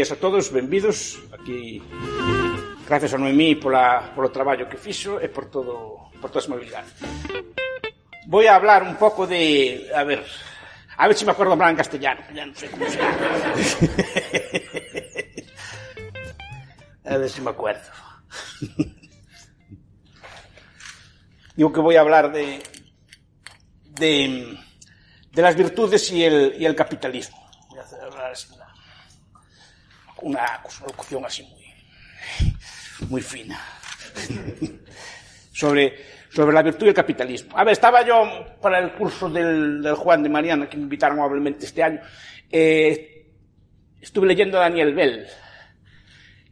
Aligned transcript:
días 0.00 0.12
a 0.12 0.16
todos, 0.16 0.50
benvidos 0.50 1.18
aquí 1.30 1.82
gracias 2.88 3.12
a 3.12 3.18
Noemí 3.18 3.54
pola, 3.56 4.12
polo 4.16 4.30
traballo 4.32 4.64
que 4.64 4.80
fixo 4.80 5.20
e 5.20 5.28
por 5.28 5.52
todo 5.52 6.08
por 6.24 6.32
toda 6.32 6.40
a 6.40 6.56
movilidade. 6.56 6.88
Voy 8.24 8.48
a 8.48 8.56
hablar 8.56 8.80
un 8.80 8.96
pouco 8.96 9.28
de, 9.28 9.92
a 9.92 10.00
ver, 10.08 10.24
a 10.96 11.04
ver 11.04 11.12
se 11.12 11.20
si 11.20 11.28
me 11.28 11.36
acuerdo 11.36 11.52
hablar 11.52 11.68
en 11.68 11.76
castellano, 11.76 12.24
ya 12.32 12.48
non 12.48 12.56
sei 12.56 12.72
como 12.72 12.88
se 12.88 12.96
A 17.04 17.20
ver 17.20 17.28
se 17.28 17.36
si 17.36 17.44
me 17.44 17.52
acuerdo. 17.52 17.84
Digo 21.60 21.76
que 21.76 21.84
voy 21.84 22.00
a 22.00 22.02
hablar 22.08 22.32
de 22.32 22.56
de, 24.00 24.56
de 25.28 25.40
las 25.44 25.60
virtudes 25.60 26.08
y 26.08 26.24
el, 26.24 26.56
y 26.56 26.64
el 26.64 26.72
capitalismo. 26.72 27.36
Voy 27.68 27.80
a 27.80 27.84
hablar 27.84 28.32
así 28.32 28.48
una, 30.22 30.60
locución 30.86 31.24
así 31.24 31.42
muy 31.42 31.60
muy 33.08 33.22
fina. 33.22 33.58
sobre, 35.52 35.94
sobre 36.30 36.54
la 36.54 36.62
virtud 36.62 36.86
y 36.86 36.88
el 36.88 36.94
capitalismo. 36.94 37.56
A 37.56 37.64
ver, 37.64 37.72
estaba 37.72 38.04
yo 38.06 38.56
para 38.60 38.78
el 38.78 38.92
curso 38.92 39.28
del, 39.28 39.82
del 39.82 39.94
Juan 39.94 40.22
de 40.22 40.28
Mariana, 40.28 40.68
que 40.68 40.76
me 40.76 40.84
invitaron 40.84 41.18
amablemente 41.18 41.66
este 41.66 41.82
año, 41.82 42.00
eh, 42.50 43.26
estuve 44.00 44.26
leyendo 44.26 44.58
a 44.58 44.62
Daniel 44.62 44.94
Bell, 44.94 45.26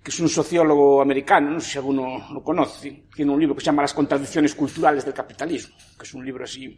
que 0.02 0.10
es 0.10 0.20
un 0.20 0.28
sociólogo 0.28 1.00
americano, 1.00 1.50
no 1.50 1.60
sé 1.60 1.70
si 1.70 1.78
alguno 1.78 2.28
lo 2.32 2.42
conoce, 2.42 3.04
tiene 3.14 3.32
un 3.32 3.40
libro 3.40 3.54
que 3.54 3.60
se 3.60 3.66
llama 3.66 3.82
Las 3.82 3.94
contradicciones 3.94 4.54
culturales 4.54 5.04
del 5.04 5.14
capitalismo, 5.14 5.76
que 5.98 6.04
es 6.04 6.14
un 6.14 6.24
libro 6.24 6.44
así, 6.44 6.76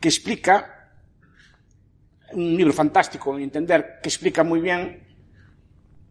que 0.00 0.08
explica, 0.08 0.90
un 2.32 2.56
libro 2.56 2.72
fantástico 2.72 3.36
en 3.36 3.44
entender, 3.44 3.98
que 4.02 4.08
explica 4.08 4.42
muy 4.42 4.60
bien, 4.60 5.07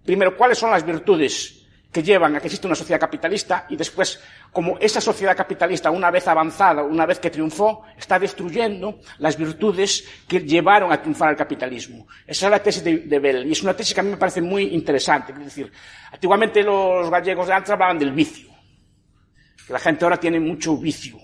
primero, 0.07 0.37
cuáles 0.37 0.57
son 0.57 0.71
las 0.71 0.85
virtudes 0.85 1.65
que 1.91 2.01
llevan 2.01 2.35
a 2.35 2.39
que 2.39 2.47
exista 2.47 2.67
una 2.67 2.75
sociedad 2.75 2.99
capitalista 2.99 3.65
y 3.69 3.75
después, 3.75 4.21
como 4.53 4.77
esa 4.79 5.01
sociedad 5.01 5.35
capitalista, 5.35 5.91
una 5.91 6.09
vez 6.09 6.27
avanzada, 6.27 6.81
una 6.81 7.05
vez 7.05 7.19
que 7.19 7.29
triunfó, 7.29 7.83
está 7.97 8.17
destruyendo 8.17 8.99
las 9.19 9.37
virtudes 9.37 10.05
que 10.27 10.39
llevaron 10.39 10.91
a 10.93 11.01
triunfar 11.01 11.29
al 11.29 11.35
capitalismo. 11.35 12.07
Esa 12.25 12.47
es 12.47 12.51
la 12.51 12.63
tesis 12.63 12.83
de, 12.83 12.97
de 12.99 13.19
Bell 13.19 13.45
y 13.47 13.51
es 13.51 13.61
una 13.63 13.73
tesis 13.73 13.93
que 13.93 13.99
a 13.99 14.03
mí 14.03 14.11
me 14.11 14.17
parece 14.17 14.41
muy 14.41 14.63
interesante. 14.75 15.33
Es 15.33 15.39
decir, 15.39 15.71
antiguamente 16.11 16.63
los 16.63 17.09
gallegos 17.09 17.47
de 17.47 17.53
antes 17.53 17.71
hablaban 17.71 17.99
del 17.99 18.11
vicio. 18.13 18.47
Que 19.65 19.73
la 19.73 19.79
gente 19.79 20.05
ahora 20.05 20.17
tiene 20.17 20.39
mucho 20.39 20.77
vicio. 20.77 21.17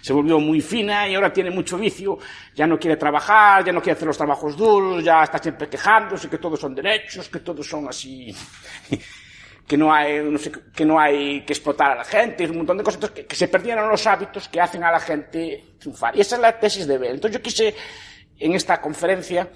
Se 0.00 0.12
volvió 0.12 0.38
muy 0.38 0.60
fina 0.60 1.08
y 1.08 1.14
ahora 1.14 1.32
tiene 1.32 1.50
mucho 1.50 1.78
vicio. 1.78 2.18
Ya 2.54 2.66
no 2.66 2.78
quiere 2.78 2.96
trabajar, 2.96 3.64
ya 3.64 3.72
no 3.72 3.80
quiere 3.80 3.96
hacer 3.96 4.08
los 4.08 4.16
trabajos 4.16 4.56
duros, 4.56 5.04
ya 5.04 5.22
está 5.22 5.38
siempre 5.38 5.68
quejándose 5.68 6.28
que 6.28 6.38
todos 6.38 6.60
son 6.60 6.74
derechos, 6.74 7.28
que 7.28 7.40
todos 7.40 7.66
son 7.66 7.88
así 7.88 8.34
que 9.70 9.76
no 9.76 9.92
hay, 9.92 10.20
no 10.24 10.36
sé, 10.36 10.50
que 10.74 10.84
no 10.84 10.98
hay 10.98 11.44
que 11.44 11.52
explotar 11.52 11.92
a 11.92 11.94
la 11.94 12.04
gente, 12.04 12.44
un 12.44 12.56
montón 12.56 12.76
de 12.78 12.82
cosas, 12.82 13.08
que, 13.12 13.24
que, 13.24 13.36
se 13.36 13.46
perdieron 13.46 13.88
los 13.88 14.04
hábitos 14.04 14.48
que 14.48 14.60
hacen 14.60 14.82
a 14.82 14.90
la 14.90 14.98
gente 14.98 15.76
triunfar. 15.78 16.16
Y 16.16 16.22
esa 16.22 16.34
es 16.34 16.42
la 16.42 16.58
tesis 16.58 16.88
de 16.88 16.98
Bell. 16.98 17.14
Entonces 17.14 17.38
yo 17.38 17.40
quise, 17.40 17.76
en 18.36 18.52
esta 18.54 18.80
conferencia, 18.80 19.48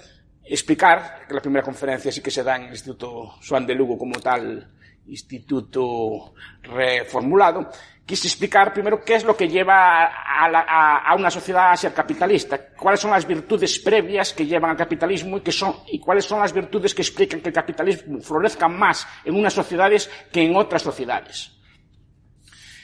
explicar, 0.45 1.25
que 1.27 1.33
la 1.33 1.41
primera 1.41 1.65
conferencia 1.65 2.13
sí 2.13 2.21
que 2.21 2.31
se 2.31 2.43
da 2.43 2.55
en 2.55 2.63
el 2.63 2.69
Instituto 2.69 3.35
Juan 3.45 3.65
de 3.67 3.75
Lugo 3.75 3.97
como 3.97 4.19
tal 4.21 4.65
instituto 5.07 6.33
reformulado, 6.63 7.69
quise 8.05 8.27
explicar 8.27 8.73
primero 8.73 9.03
qué 9.03 9.15
es 9.15 9.23
lo 9.23 9.35
que 9.35 9.47
lleva 9.47 10.05
a, 10.05 11.15
una 11.15 11.31
sociedad 11.31 11.71
a 11.71 11.77
ser 11.77 11.93
capitalista, 11.93 12.69
cuáles 12.75 12.99
son 12.99 13.11
las 13.11 13.25
virtudes 13.25 13.79
previas 13.79 14.33
que 14.33 14.45
llevan 14.45 14.71
al 14.71 14.77
capitalismo 14.77 15.37
y, 15.37 15.41
que 15.41 15.51
son, 15.51 15.75
y 15.87 15.99
cuáles 15.99 16.25
son 16.25 16.39
las 16.39 16.53
virtudes 16.53 16.93
que 16.93 17.01
explican 17.01 17.41
que 17.41 17.49
el 17.49 17.55
capitalismo 17.55 18.19
florezca 18.21 18.67
más 18.67 19.07
en 19.23 19.35
unas 19.35 19.53
sociedades 19.53 20.09
que 20.31 20.43
en 20.43 20.55
otras 20.55 20.81
sociedades. 20.81 21.51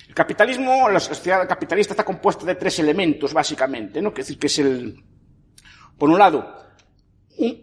El 0.08 0.16
capitalismo, 0.16 0.90
la 0.90 1.00
sociedad 1.00 1.48
capitalista 1.48 1.94
está 1.94 2.04
compuesta 2.04 2.46
de 2.46 2.56
tres 2.56 2.80
elementos, 2.80 3.34
básicamente, 3.34 4.02
¿no? 4.02 4.14
Que 4.14 4.24
decir 4.24 4.38
que 4.38 4.48
es 4.48 4.60
el, 4.60 5.02
por 5.98 6.10
un 6.10 6.18
lado, 6.18 6.58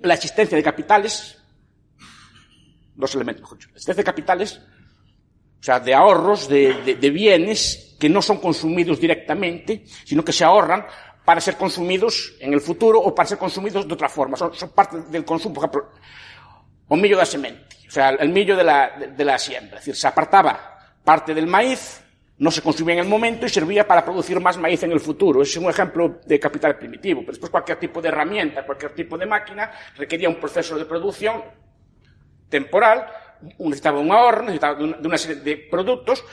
la 0.03 0.15
existencia 0.15 0.57
de 0.57 0.63
capitales, 0.63 1.38
dos 2.99 3.15
elementos, 3.15 3.51
existencia 3.53 3.95
de 3.95 4.05
capitales, 4.05 4.61
o 5.61 5.63
sea, 5.63 5.81
de 5.81 5.95
ahorros, 5.95 6.49
de, 6.49 6.83
de, 6.83 6.95
de, 6.97 7.11
bienes 7.11 7.97
que 7.99 8.09
no 8.09 8.21
son 8.21 8.39
consumidos 8.39 9.01
directamente, 9.01 9.85
sino 10.05 10.25
que 10.25 10.33
se 10.33 10.45
ahorran 10.45 10.85
para 11.25 11.41
ser 11.41 11.57
consumidos 11.57 12.35
en 12.41 12.53
el 12.53 12.61
futuro 12.61 13.01
o 13.01 13.15
para 13.15 13.29
ser 13.29 13.39
consumidos 13.39 13.87
de 13.87 13.95
otra 13.95 14.09
forma. 14.09 14.37
Son, 14.37 14.53
son 14.55 14.71
parte 14.71 15.01
del 15.11 15.25
consumo, 15.25 15.55
por 15.55 15.65
ejemplo, 15.65 15.93
o 16.89 16.97
millo 16.97 17.17
da 17.17 17.25
semente, 17.25 17.77
o 17.87 17.91
sea, 17.91 18.11
el 18.11 18.31
millo 18.31 18.57
de 18.57 18.65
la, 18.65 18.97
de, 18.99 19.07
de 19.09 19.25
la 19.25 19.39
siembra. 19.39 19.79
Es 19.79 19.85
decir, 19.85 19.97
se 19.97 20.09
apartaba 20.09 20.79
parte 21.05 21.35
del 21.35 21.47
maíz, 21.47 22.03
no 22.39 22.51
se 22.51 22.63
consumía 22.63 22.95
en 22.95 23.01
el 23.01 23.09
momento 23.09 23.47
y 23.47 23.49
servía 23.49 23.87
para 23.87 24.05
producir 24.05 24.41
más 24.41 24.57
maíz 24.59 24.83
en 24.83 24.93
el 24.93 25.01
futuro. 25.01 25.43
Ese 25.43 25.59
es 25.59 25.65
un 25.65 25.71
ejemplo 25.71 26.21
de 26.25 26.39
capital 26.39 26.77
primitivo. 26.79 27.21
Pero 27.21 27.33
después 27.33 27.51
cualquier 27.51 27.79
tipo 27.79 28.01
de 28.01 28.09
herramienta, 28.09 28.65
cualquier 28.65 28.95
tipo 28.95 29.19
de 29.19 29.27
máquina 29.27 29.71
requería 29.97 30.29
un 30.29 30.37
proceso 30.37 30.79
de 30.79 30.85
producción 30.85 31.43
temporal 32.49 33.07
necesitaba 33.59 34.01
un 34.01 34.11
ahorro, 34.11 34.43
necesitaba 34.43 34.75
de 34.75 35.07
una, 35.07 35.19
serie 35.19 35.37
de 35.37 35.57
productos 35.57 36.25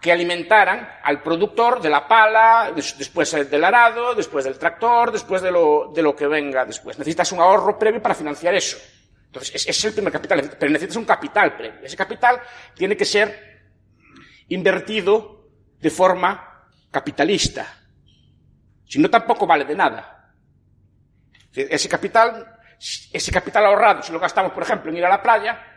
que 0.00 0.10
alimentaran 0.10 0.88
al 1.02 1.22
productor 1.22 1.80
de 1.80 1.90
la 1.90 2.08
pala, 2.08 2.72
después 2.74 3.50
del 3.50 3.64
arado, 3.64 4.14
después 4.14 4.44
del 4.44 4.58
tractor, 4.58 5.12
después 5.12 5.42
de 5.42 5.50
lo, 5.52 5.92
de 5.94 6.02
lo 6.02 6.16
que 6.16 6.26
venga 6.26 6.64
después. 6.64 6.98
Necesitas 6.98 7.32
un 7.32 7.40
ahorro 7.40 7.78
previo 7.78 8.00
para 8.00 8.14
financiar 8.14 8.54
eso. 8.54 8.78
Entonces, 9.26 9.66
es 9.66 9.84
el 9.84 9.92
primer 9.92 10.12
capital, 10.12 10.50
pero 10.58 10.72
necesitas 10.72 10.96
un 10.96 11.04
capital 11.04 11.54
previo. 11.56 11.80
Ese 11.84 11.96
capital 11.96 12.40
tiene 12.74 12.96
que 12.96 13.04
ser 13.04 13.60
invertido 14.48 15.44
de 15.78 15.90
forma 15.90 16.66
capitalista. 16.90 17.66
Si 18.86 18.98
no, 18.98 19.08
tampoco 19.08 19.46
vale 19.46 19.64
de 19.64 19.76
nada. 19.76 20.34
Ese 21.52 21.88
capital, 21.88 22.58
ese 23.12 23.30
capital 23.30 23.66
ahorrado, 23.66 24.02
si 24.02 24.12
lo 24.12 24.18
gastamos, 24.18 24.52
por 24.52 24.62
ejemplo, 24.62 24.90
en 24.90 24.96
ir 24.96 25.04
a 25.04 25.08
la 25.08 25.22
playa, 25.22 25.69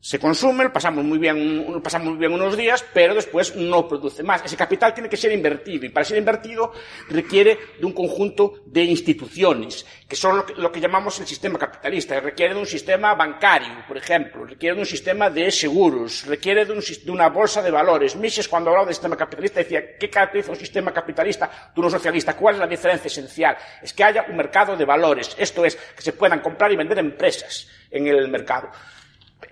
se 0.00 0.20
consume, 0.20 0.70
pasamos 0.70 1.04
muy 1.04 1.18
bien, 1.18 1.80
pasamos 1.82 2.10
muy 2.10 2.18
bien 2.18 2.32
unos 2.32 2.56
días, 2.56 2.84
pero 2.94 3.14
después 3.14 3.56
no 3.56 3.88
produce 3.88 4.22
más. 4.22 4.44
Ese 4.44 4.56
capital 4.56 4.94
tiene 4.94 5.08
que 5.08 5.16
ser 5.16 5.32
invertido 5.32 5.86
y 5.86 5.88
para 5.88 6.04
ser 6.04 6.18
invertido 6.18 6.72
requiere 7.08 7.58
de 7.80 7.84
un 7.84 7.92
conjunto 7.92 8.62
de 8.66 8.84
instituciones, 8.84 9.84
que 10.08 10.14
son 10.14 10.44
lo 10.56 10.70
que, 10.70 10.80
llamamos 10.80 11.18
el 11.18 11.26
sistema 11.26 11.58
capitalista. 11.58 12.20
Requiere 12.20 12.54
de 12.54 12.60
un 12.60 12.66
sistema 12.66 13.14
bancario, 13.16 13.84
por 13.88 13.96
ejemplo, 13.96 14.44
requiere 14.44 14.76
de 14.76 14.82
un 14.82 14.86
sistema 14.86 15.30
de 15.30 15.50
seguros, 15.50 16.24
requiere 16.26 16.64
de, 16.64 16.72
un, 16.72 16.80
de 16.80 17.10
una 17.10 17.28
bolsa 17.28 17.60
de 17.60 17.72
valores. 17.72 18.14
Mises, 18.14 18.46
cuando 18.46 18.70
hablaba 18.70 18.86
del 18.86 18.94
sistema 18.94 19.16
capitalista, 19.16 19.58
decía, 19.60 19.96
¿qué 19.98 20.08
caracteriza 20.08 20.52
un 20.52 20.58
sistema 20.58 20.92
capitalista 20.92 21.70
de 21.74 21.80
uno 21.80 21.90
socialista? 21.90 22.36
¿Cuál 22.36 22.54
es 22.54 22.60
la 22.60 22.68
diferencia 22.68 23.08
esencial? 23.08 23.56
Es 23.82 23.92
que 23.92 24.04
haya 24.04 24.26
un 24.28 24.36
mercado 24.36 24.76
de 24.76 24.84
valores. 24.84 25.34
Esto 25.36 25.64
es, 25.64 25.74
que 25.74 26.02
se 26.02 26.12
puedan 26.12 26.38
comprar 26.38 26.70
y 26.70 26.76
vender 26.76 27.00
empresas 27.00 27.68
en 27.90 28.06
el 28.06 28.28
mercado 28.28 28.70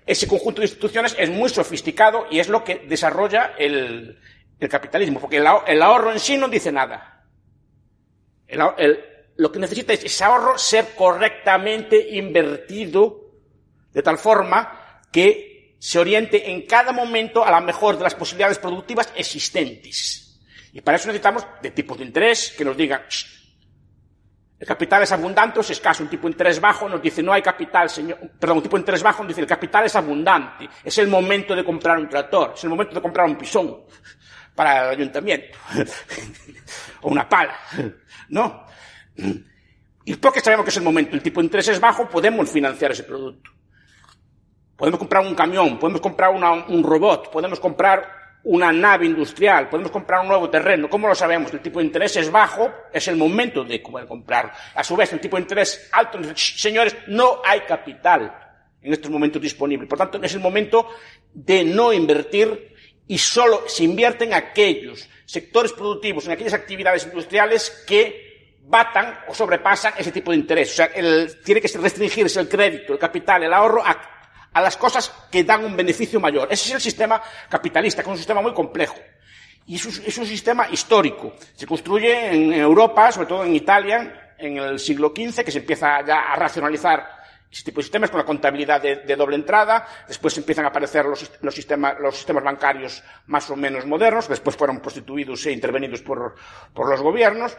ese 0.05 0.27
conjunto 0.27 0.61
de 0.61 0.67
instituciones 0.67 1.15
es 1.17 1.29
muy 1.29 1.49
sofisticado 1.49 2.27
y 2.29 2.39
es 2.39 2.49
lo 2.49 2.63
que 2.63 2.85
desarrolla 2.87 3.53
el, 3.57 4.19
el 4.59 4.69
capitalismo, 4.69 5.19
porque 5.19 5.37
el, 5.37 5.47
el, 5.67 5.81
ahorro 5.81 6.11
en 6.11 6.19
sí 6.19 6.37
no 6.37 6.47
dice 6.47 6.71
nada. 6.71 7.25
El, 8.47 8.99
lo 9.37 9.51
que 9.51 9.59
necesita 9.59 9.93
es 9.93 10.03
ese 10.03 10.23
ahorro 10.23 10.57
ser 10.57 10.95
correctamente 10.95 12.15
invertido 12.15 13.31
de 13.93 14.01
tal 14.01 14.17
forma 14.17 15.01
que 15.11 15.75
se 15.79 15.99
oriente 15.99 16.51
en 16.51 16.65
cada 16.65 16.91
momento 16.91 17.45
a 17.45 17.51
la 17.51 17.61
mejor 17.61 17.97
de 17.97 18.03
las 18.03 18.15
posibilidades 18.15 18.57
productivas 18.57 19.11
existentes. 19.15 20.39
Y 20.73 20.81
para 20.81 20.97
eso 20.97 21.07
necesitamos 21.07 21.45
de 21.61 21.71
tipos 21.71 21.97
de 21.97 22.05
interés 22.05 22.53
que 22.57 22.65
nos 22.65 22.75
digan, 22.75 23.03
el 24.59 24.65
capital 24.65 25.03
es 25.03 25.11
abundante 25.11 25.59
o 25.59 25.61
es 25.61 25.69
escaso. 25.69 26.03
Un 26.03 26.09
tipo 26.09 26.27
de 26.27 26.31
interés 26.31 26.59
bajo 26.59 26.89
nos 26.89 27.01
dice 27.01 27.21
no 27.21 27.31
hay 27.31 27.41
capital, 27.41 27.89
señor. 27.89 28.17
Perdón, 28.39 28.57
un 28.57 28.63
tipo 28.63 28.75
de 28.75 28.81
interés 28.81 29.03
bajo 29.03 29.23
nos 29.23 29.29
dice 29.29 29.41
el 29.41 29.47
capital 29.47 29.85
es 29.85 29.95
abundante. 29.95 30.67
Es 30.83 30.97
el 30.97 31.07
momento 31.07 31.55
de 31.55 31.63
comprar 31.63 31.97
un 31.99 32.09
tractor. 32.09 32.53
Es 32.55 32.63
el 32.63 32.69
momento 32.71 32.95
de 32.95 33.01
comprar 33.01 33.27
un 33.27 33.35
pisón 33.35 33.83
para 34.55 34.85
el 34.85 34.89
ayuntamiento. 34.99 35.57
o 37.01 37.09
una 37.09 37.29
pala. 37.29 37.55
¿No? 38.29 38.65
Y 40.05 40.15
porque 40.15 40.39
sabemos 40.39 40.63
que 40.63 40.69
es 40.69 40.77
el 40.77 40.83
momento, 40.83 41.15
el 41.15 41.21
tipo 41.21 41.41
de 41.41 41.45
interés 41.45 41.67
es 41.67 41.79
bajo, 41.79 42.07
podemos 42.09 42.49
financiar 42.49 42.91
ese 42.91 43.03
producto. 43.03 43.51
Podemos 44.75 44.99
comprar 44.99 45.25
un 45.25 45.35
camión, 45.35 45.77
podemos 45.77 46.01
comprar 46.01 46.31
un 46.31 46.83
robot, 46.83 47.31
podemos 47.31 47.59
comprar 47.59 48.26
una 48.47 48.71
nave 48.71 49.05
industrial, 49.05 49.67
podemos 49.67 49.91
comprar 49.91 50.21
un 50.21 50.29
nuevo 50.29 50.49
terreno. 50.49 50.89
¿Cómo 50.89 51.07
lo 51.07 51.15
sabemos? 51.15 51.53
El 51.53 51.59
tipo 51.59 51.79
de 51.79 51.85
interés 51.85 52.15
es 52.15 52.31
bajo, 52.31 52.71
es 52.93 53.05
el 53.09 53.17
momento 53.17 53.65
de 53.65 53.79
poder 53.79 54.07
comprarlo. 54.07 54.51
A 54.73 54.83
su 54.85 54.95
vez, 54.95 55.11
el 55.11 55.19
tipo 55.19 55.35
de 55.35 55.41
interés 55.41 55.89
alto, 55.91 56.19
señores, 56.33 56.95
no 57.07 57.41
hay 57.43 57.61
capital 57.61 58.33
en 58.81 58.93
estos 58.93 59.11
momentos 59.11 59.41
disponible. 59.41 59.85
Por 59.85 59.97
tanto, 59.97 60.23
es 60.23 60.33
el 60.33 60.39
momento 60.39 60.87
de 61.33 61.65
no 61.65 61.91
invertir 61.91 62.73
y 63.05 63.17
solo 63.17 63.63
se 63.67 63.83
invierte 63.83 64.23
en 64.23 64.33
aquellos 64.33 65.09
sectores 65.25 65.73
productivos, 65.73 66.25
en 66.25 66.31
aquellas 66.31 66.53
actividades 66.53 67.05
industriales 67.05 67.83
que 67.85 68.61
batan 68.63 69.19
o 69.27 69.33
sobrepasan 69.33 69.93
ese 69.97 70.13
tipo 70.13 70.31
de 70.31 70.37
interés. 70.37 70.71
O 70.71 70.75
sea, 70.75 70.85
el, 70.85 71.41
tiene 71.43 71.59
que 71.59 71.67
restringirse 71.67 72.39
el 72.39 72.47
crédito, 72.47 72.93
el 72.93 72.99
capital, 72.99 73.43
el 73.43 73.53
ahorro 73.53 73.85
a, 73.85 74.16
a 74.57 74.61
las 74.61 74.75
cosas 74.75 75.11
que 75.31 75.43
dan 75.43 75.63
un 75.63 75.77
beneficio 75.77 76.19
mayor. 76.19 76.47
Ese 76.51 76.69
es 76.69 76.75
el 76.75 76.81
sistema 76.81 77.21
capitalista, 77.49 78.01
que 78.01 78.09
es 78.09 78.11
un 78.11 78.17
sistema 78.17 78.41
muy 78.41 78.53
complejo. 78.53 78.95
Y 79.67 79.75
es 79.75 80.17
un, 80.17 80.25
sistema 80.25 80.67
histórico. 80.69 81.33
Se 81.53 81.67
construye 81.67 82.33
en 82.33 82.53
Europa, 82.53 83.11
sobre 83.11 83.27
todo 83.27 83.43
en 83.43 83.53
Italia, 83.53 84.33
en 84.37 84.57
el 84.57 84.79
siglo 84.79 85.13
XV, 85.15 85.43
que 85.43 85.51
se 85.51 85.59
empieza 85.59 86.03
ya 86.05 86.31
a 86.31 86.35
racionalizar 86.37 87.17
ese 87.51 87.63
tipo 87.63 87.79
de 87.79 87.83
sistemas 87.83 88.09
con 88.09 88.19
la 88.19 88.25
contabilidad 88.25 88.81
de, 88.81 89.15
doble 89.15 89.35
entrada, 89.35 89.85
después 90.07 90.37
empiezan 90.37 90.65
a 90.65 90.69
aparecer 90.69 91.05
los, 91.05 91.29
sistemas, 91.53 91.95
bancarios 92.43 93.03
más 93.27 93.49
o 93.49 93.55
menos 93.55 93.85
modernos, 93.85 94.27
después 94.27 94.55
fueron 94.55 94.79
prostituidos 94.79 95.45
e 95.45 95.51
intervenidos 95.51 96.01
por 96.01 96.35
los 96.75 97.01
gobiernos, 97.01 97.55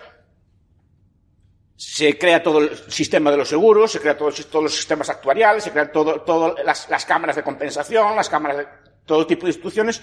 se 1.79 2.19
crea 2.19 2.43
todo 2.43 2.59
el 2.59 2.77
sistema 2.91 3.31
de 3.31 3.37
los 3.37 3.49
seguros, 3.49 3.93
se 3.93 4.01
crea 4.01 4.19
todo, 4.19 4.33
todos 4.51 4.65
los 4.65 4.75
sistemas 4.75 5.09
actuariales, 5.11 5.63
se 5.63 5.71
crean 5.71 5.93
todo 5.93 6.57
las, 6.65 7.07
cámaras 7.07 7.37
de 7.37 7.45
compensación, 7.45 8.17
las 8.17 8.29
cámaras 8.29 8.57
de 8.57 8.67
todo 9.07 9.25
tipo 9.25 9.47
de 9.47 9.51
instituciones 9.51 10.03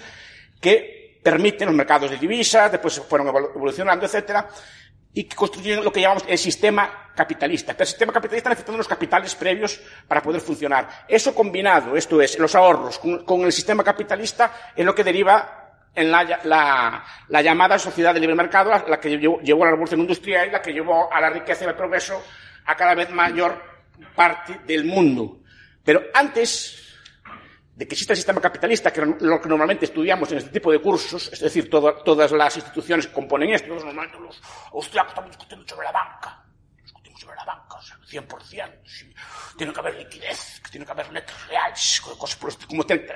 que 0.58 1.20
permiten 1.22 1.66
los 1.66 1.76
mercados 1.76 2.10
de 2.10 2.16
divisas, 2.16 2.72
después 2.72 2.98
fueron 3.06 3.28
evolucionando, 3.28 4.06
etcétera, 4.06 4.48
y 5.12 5.24
que 5.24 5.36
construyen 5.36 5.84
lo 5.84 5.92
que 5.92 6.00
llamamos 6.00 6.24
el 6.26 6.38
sistema 6.38 7.12
capitalista. 7.14 7.74
Pero 7.74 7.82
el 7.82 7.88
sistema 7.88 8.12
capitalista 8.14 8.48
necesita 8.48 8.72
unos 8.72 8.88
capitales 8.88 9.34
previos 9.34 9.78
para 10.08 10.22
poder 10.22 10.40
funcionar. 10.40 11.04
Eso 11.06 11.34
combinado, 11.34 11.94
esto 11.94 12.22
es, 12.22 12.38
los 12.38 12.54
ahorros 12.54 12.98
con, 12.98 13.22
con 13.26 13.42
el 13.42 13.52
sistema 13.52 13.84
capitalista, 13.84 14.72
es 14.74 14.84
lo 14.84 14.94
que 14.94 15.04
deriva 15.04 15.65
en 15.96 16.10
la, 16.10 16.22
la, 16.44 17.04
la, 17.28 17.42
llamada 17.42 17.78
sociedad 17.78 18.14
de 18.14 18.20
libre 18.20 18.36
mercado, 18.36 18.70
la, 18.70 18.84
la 18.86 19.00
que 19.00 19.18
llevó, 19.18 19.40
llevó, 19.40 19.62
a 19.62 19.66
la 19.66 19.70
revolución 19.72 20.00
industrial 20.00 20.48
y 20.48 20.50
la 20.52 20.62
que 20.62 20.72
llevó 20.72 21.12
a 21.12 21.20
la 21.20 21.30
riqueza 21.30 21.64
y 21.64 21.68
al 21.68 21.76
progreso 21.76 22.22
a 22.66 22.76
cada 22.76 22.94
vez 22.94 23.10
mayor 23.10 23.60
parte 24.14 24.60
del 24.66 24.84
mundo. 24.84 25.40
Pero 25.82 26.02
antes 26.12 26.86
de 27.74 27.86
que 27.86 27.94
exista 27.94 28.14
el 28.14 28.16
sistema 28.16 28.40
capitalista, 28.40 28.92
que 28.92 29.02
es 29.02 29.06
lo 29.20 29.40
que 29.40 29.48
normalmente 29.48 29.84
estudiamos 29.84 30.32
en 30.32 30.38
este 30.38 30.50
tipo 30.50 30.72
de 30.72 30.80
cursos, 30.80 31.30
es 31.32 31.40
decir, 31.40 31.68
todo, 31.68 31.94
todas 31.96 32.32
las 32.32 32.56
instituciones 32.56 33.06
que 33.06 33.12
componen 33.12 33.50
esto, 33.50 33.68
normalmente 33.68 34.18
los 34.18 34.40
austriacos 34.72 35.10
estamos 35.12 35.30
discutiendo 35.30 35.66
sobre 35.68 35.84
la 35.84 35.92
banca, 35.92 36.45
o 37.24 37.82
sea, 37.82 37.96
100%, 37.96 38.70
sí, 38.84 39.12
tiene 39.56 39.72
que 39.72 39.80
haber 39.80 39.94
liquidez, 39.94 40.60
tiene 40.70 40.84
que 40.84 40.92
haber 40.92 41.10
letras 41.12 41.48
reales, 41.48 42.00
cosas 42.00 42.36
como 42.66 42.84
tiene, 42.84 43.06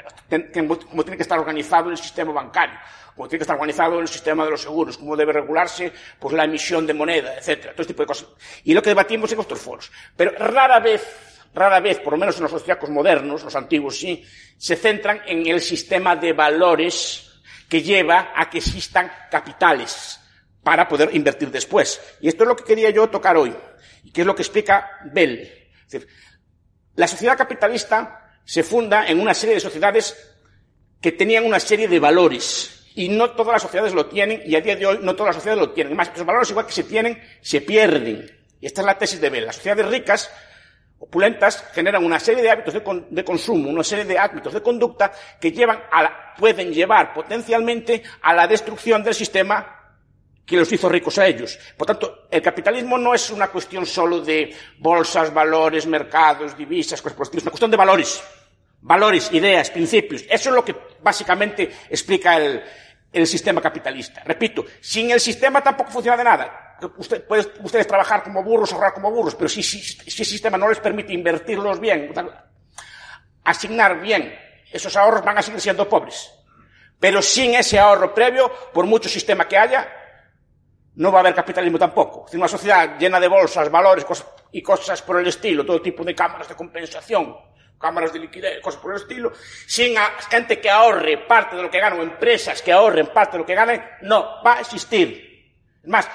como 0.59 1.05
tiene 1.05 1.17
que 1.17 1.23
estar 1.23 1.39
organizado 1.39 1.91
el 1.91 1.99
sistema 1.99 2.33
bancario, 2.33 2.79
como 3.15 3.29
tiene 3.29 3.41
que 3.41 3.45
estar 3.45 3.57
organizado 3.57 4.01
el 4.01 4.09
sistema 4.09 4.45
de 4.45 4.51
los 4.53 4.63
seguros, 4.63 4.97
cómo 4.97 5.17
debe 5.17 5.33
regularse 5.33 5.93
pues, 6.19 6.35
la 6.35 6.45
emisión 6.45 6.87
de 6.87 6.95
moneda, 6.95 7.37
etcétera, 7.37 7.73
todo 7.73 7.83
este 7.83 7.93
tipo 7.93 8.03
de 8.03 8.07
cosas. 8.07 8.29
Y 8.65 8.75
lo 8.75 8.83
que 8.83 8.91
debatimos 8.91 9.31
en 9.33 9.41
estos 9.41 9.61
foros. 9.61 9.91
Pero 10.17 10.33
rara 10.33 10.81
vez, 10.81 11.47
rara 11.53 11.81
vez, 11.81 11.99
por 11.99 12.15
lo 12.15 12.19
menos 12.19 12.37
en 12.37 12.45
los 12.45 12.53
austriacos 12.53 12.91
modernos, 12.91 13.43
los 13.43 13.55
antiguos 13.55 13.99
sí, 13.99 14.25
se 14.57 14.77
centran 14.77 15.21
en 15.27 15.47
el 15.47 15.61
sistema 15.61 16.17
de 16.17 16.33
valores 16.33 17.31
que 17.69 17.83
lleva 17.83 18.33
a 18.35 18.51
que 18.51 18.59
existan 18.59 19.11
capitales 19.31 20.21
para 20.63 20.89
poder 20.89 21.15
invertir 21.15 21.51
después. 21.51 22.01
Y 22.21 22.29
esto 22.29 22.45
es 22.45 22.49
lo 22.49 22.57
que 22.57 22.65
quería 22.65 22.91
yo 22.91 23.09
tocar 23.09 23.37
hoy, 23.37 23.55
que 24.13 24.21
es 24.23 24.27
lo 24.27 24.35
que 24.35 24.43
explica 24.43 24.91
Bell. 25.13 25.41
Es 25.87 25.91
decir, 25.91 26.09
la 26.95 27.07
sociedad 27.07 27.37
capitalista 27.37 28.41
se 28.45 28.63
funda 28.63 29.07
en 29.07 29.21
una 29.21 29.35
serie 29.35 29.55
de 29.55 29.61
sociedades 29.61 30.37
que 31.01 31.13
tenían 31.13 31.45
una 31.45 31.61
serie 31.61 31.89
de 31.89 31.99
valores. 31.99 32.77
Y 32.95 33.09
no 33.09 33.31
todas 33.31 33.53
las 33.55 33.63
sociedades 33.63 33.95
lo 33.95 34.07
tienen, 34.07 34.43
y 34.45 34.57
a 34.57 34.61
día 34.61 34.77
de 34.77 34.85
hoy 34.85 34.99
no 35.03 35.15
todas 35.15 35.29
las 35.29 35.37
sociedades 35.37 35.67
lo 35.67 35.73
tienen. 35.73 35.97
Más, 35.97 36.11
los 36.17 36.27
valores 36.27 36.51
igual 36.51 36.67
que 36.67 36.73
se 36.73 36.85
tienen, 36.85 37.23
se 37.41 37.61
pierden. 37.61 38.29
Y 38.61 38.67
esta 38.67 38.81
es 38.83 38.87
la 38.87 38.99
tesis 38.99 39.21
de 39.21 39.31
Bell. 39.31 39.47
Las 39.47 39.57
sociedades 39.57 39.87
ricas, 39.87 40.31
opulentas, 40.99 41.65
generan 41.73 42.05
una 42.05 42.19
serie 42.19 42.43
de 42.43 42.51
hábitos 42.51 42.75
de, 42.75 43.05
de 43.09 43.25
consumo, 43.25 43.71
una 43.71 43.85
serie 43.85 44.05
de 44.05 44.19
hábitos 44.19 44.53
de 44.53 44.63
conducta 44.63 45.13
que 45.41 45.53
llevan 45.53 45.81
a 45.91 46.03
la, 46.03 46.35
pueden 46.37 46.73
llevar 46.73 47.15
potencialmente 47.15 48.03
a 48.21 48.35
la 48.35 48.47
destrucción 48.47 49.03
del 49.03 49.15
sistema 49.15 49.80
que 50.51 50.57
los 50.57 50.73
hizo 50.73 50.89
ricos 50.89 51.17
a 51.19 51.29
ellos. 51.29 51.57
Por 51.77 51.87
tanto, 51.87 52.27
el 52.29 52.43
capitalismo 52.43 52.99
no 52.99 53.15
es 53.15 53.31
una 53.31 53.47
cuestión 53.47 53.87
solo 53.87 54.21
de 54.21 54.53
bolsas, 54.79 55.33
valores, 55.33 55.87
mercados, 55.87 56.57
divisas, 56.57 57.01
cosas 57.01 57.21
estilo, 57.21 57.39
es 57.39 57.45
una 57.45 57.51
cuestión 57.53 57.71
de 57.71 57.77
valores. 57.77 58.21
Valores, 58.81 59.31
ideas, 59.33 59.71
principios. 59.71 60.25
Eso 60.29 60.49
es 60.49 60.55
lo 60.57 60.65
que 60.65 60.75
básicamente 61.01 61.71
explica 61.89 62.37
el, 62.37 62.65
el 63.13 63.27
sistema 63.29 63.61
capitalista. 63.61 64.25
Repito, 64.25 64.65
sin 64.81 65.13
el 65.13 65.21
sistema 65.21 65.63
tampoco 65.63 65.93
funciona 65.93 66.17
de 66.17 66.25
nada. 66.25 66.79
Usted, 66.97 67.25
pueden 67.25 67.47
ustedes 67.63 67.87
trabajar 67.87 68.25
como 68.25 68.43
burros, 68.43 68.73
ahorrar 68.73 68.93
como 68.93 69.13
burros, 69.13 69.37
pero 69.37 69.49
si, 69.49 69.63
si, 69.63 69.81
si 69.81 70.23
el 70.23 70.29
sistema 70.29 70.59
no 70.59 70.69
les 70.69 70.81
permite 70.81 71.13
invertirlos 71.13 71.79
bien, 71.79 72.13
asignar 73.45 74.01
bien 74.01 74.37
esos 74.73 74.97
ahorros, 74.97 75.25
van 75.25 75.39
a 75.39 75.43
seguir 75.43 75.61
siendo 75.61 75.89
pobres. 75.89 76.29
Pero 76.99 77.23
sin 77.23 77.55
ese 77.55 77.79
ahorro 77.79 78.13
previo, 78.13 78.51
por 78.73 78.85
mucho 78.87 79.09
sistema 79.09 79.47
que 79.47 79.57
haya, 79.57 80.00
no 81.01 81.11
va 81.11 81.21
a 81.21 81.23
haber 81.23 81.35
capitalismo 81.35 81.79
tampoco. 81.79 82.27
Es 82.29 82.35
una 82.35 82.47
sociedad 82.47 82.99
llena 82.99 83.19
de 83.19 83.27
bolsas, 83.27 83.71
valores 83.71 84.05
cosas, 84.05 84.27
y 84.53 84.61
cosas 84.61 85.01
por 85.01 85.19
el 85.19 85.27
estilo, 85.27 85.65
todo 85.65 85.81
tipo 85.81 86.05
de 86.05 86.15
cámaras 86.15 86.47
de 86.47 86.55
compensación, 86.55 87.35
cámaras 87.79 88.13
de 88.13 88.19
liquidez, 88.19 88.61
cosas 88.61 88.83
por 88.83 88.93
el 88.93 89.01
estilo, 89.01 89.33
sin 89.67 89.95
gente 90.29 90.61
que 90.61 90.69
ahorre 90.69 91.17
parte 91.27 91.57
de 91.57 91.63
lo 91.63 91.71
que 91.71 91.81
gana, 91.81 91.97
o 91.97 92.03
empresas 92.03 92.61
que 92.61 92.71
ahorren 92.71 93.07
parte 93.07 93.33
de 93.33 93.39
lo 93.39 93.47
que 93.47 93.55
ganen, 93.55 93.83
no 94.03 94.43
va 94.45 94.59
a 94.59 94.61
existir. 94.61 95.55
Es 95.83 95.89
más, 95.89 96.07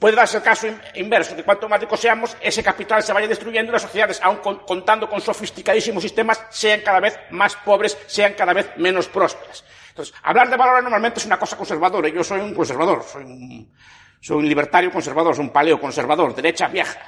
puede 0.00 0.16
darse 0.16 0.38
el 0.38 0.42
caso 0.42 0.66
inverso, 0.94 1.36
que 1.36 1.44
cuanto 1.44 1.68
más 1.68 1.78
ricos 1.78 2.00
seamos, 2.00 2.36
ese 2.40 2.64
capital 2.64 3.04
se 3.04 3.12
vaya 3.12 3.28
destruyendo 3.28 3.70
y 3.70 3.74
las 3.74 3.82
sociedades, 3.82 4.18
aun 4.20 4.38
con, 4.38 4.66
contando 4.66 5.08
con 5.08 5.20
sofisticadísimos 5.20 6.02
sistemas, 6.02 6.44
sean 6.50 6.80
cada 6.80 6.98
vez 6.98 7.16
más 7.30 7.54
pobres, 7.54 7.96
sean 8.08 8.34
cada 8.34 8.52
vez 8.52 8.68
menos 8.78 9.06
prósperas. 9.06 9.62
Entonces, 9.90 10.12
hablar 10.24 10.50
de 10.50 10.56
valores 10.56 10.82
normalmente 10.82 11.20
es 11.20 11.26
una 11.26 11.38
cosa 11.38 11.56
conservadora. 11.56 12.08
Yo 12.08 12.24
soy 12.24 12.40
un 12.40 12.54
conservador, 12.54 13.04
soy 13.04 13.22
un, 13.24 13.72
soy 14.20 14.36
un 14.36 14.48
libertario 14.48 14.90
conservador, 14.90 15.34
soy 15.34 15.44
un 15.44 15.52
paleo 15.52 15.80
conservador, 15.80 16.34
derecha 16.34 16.68
vieja. 16.68 16.98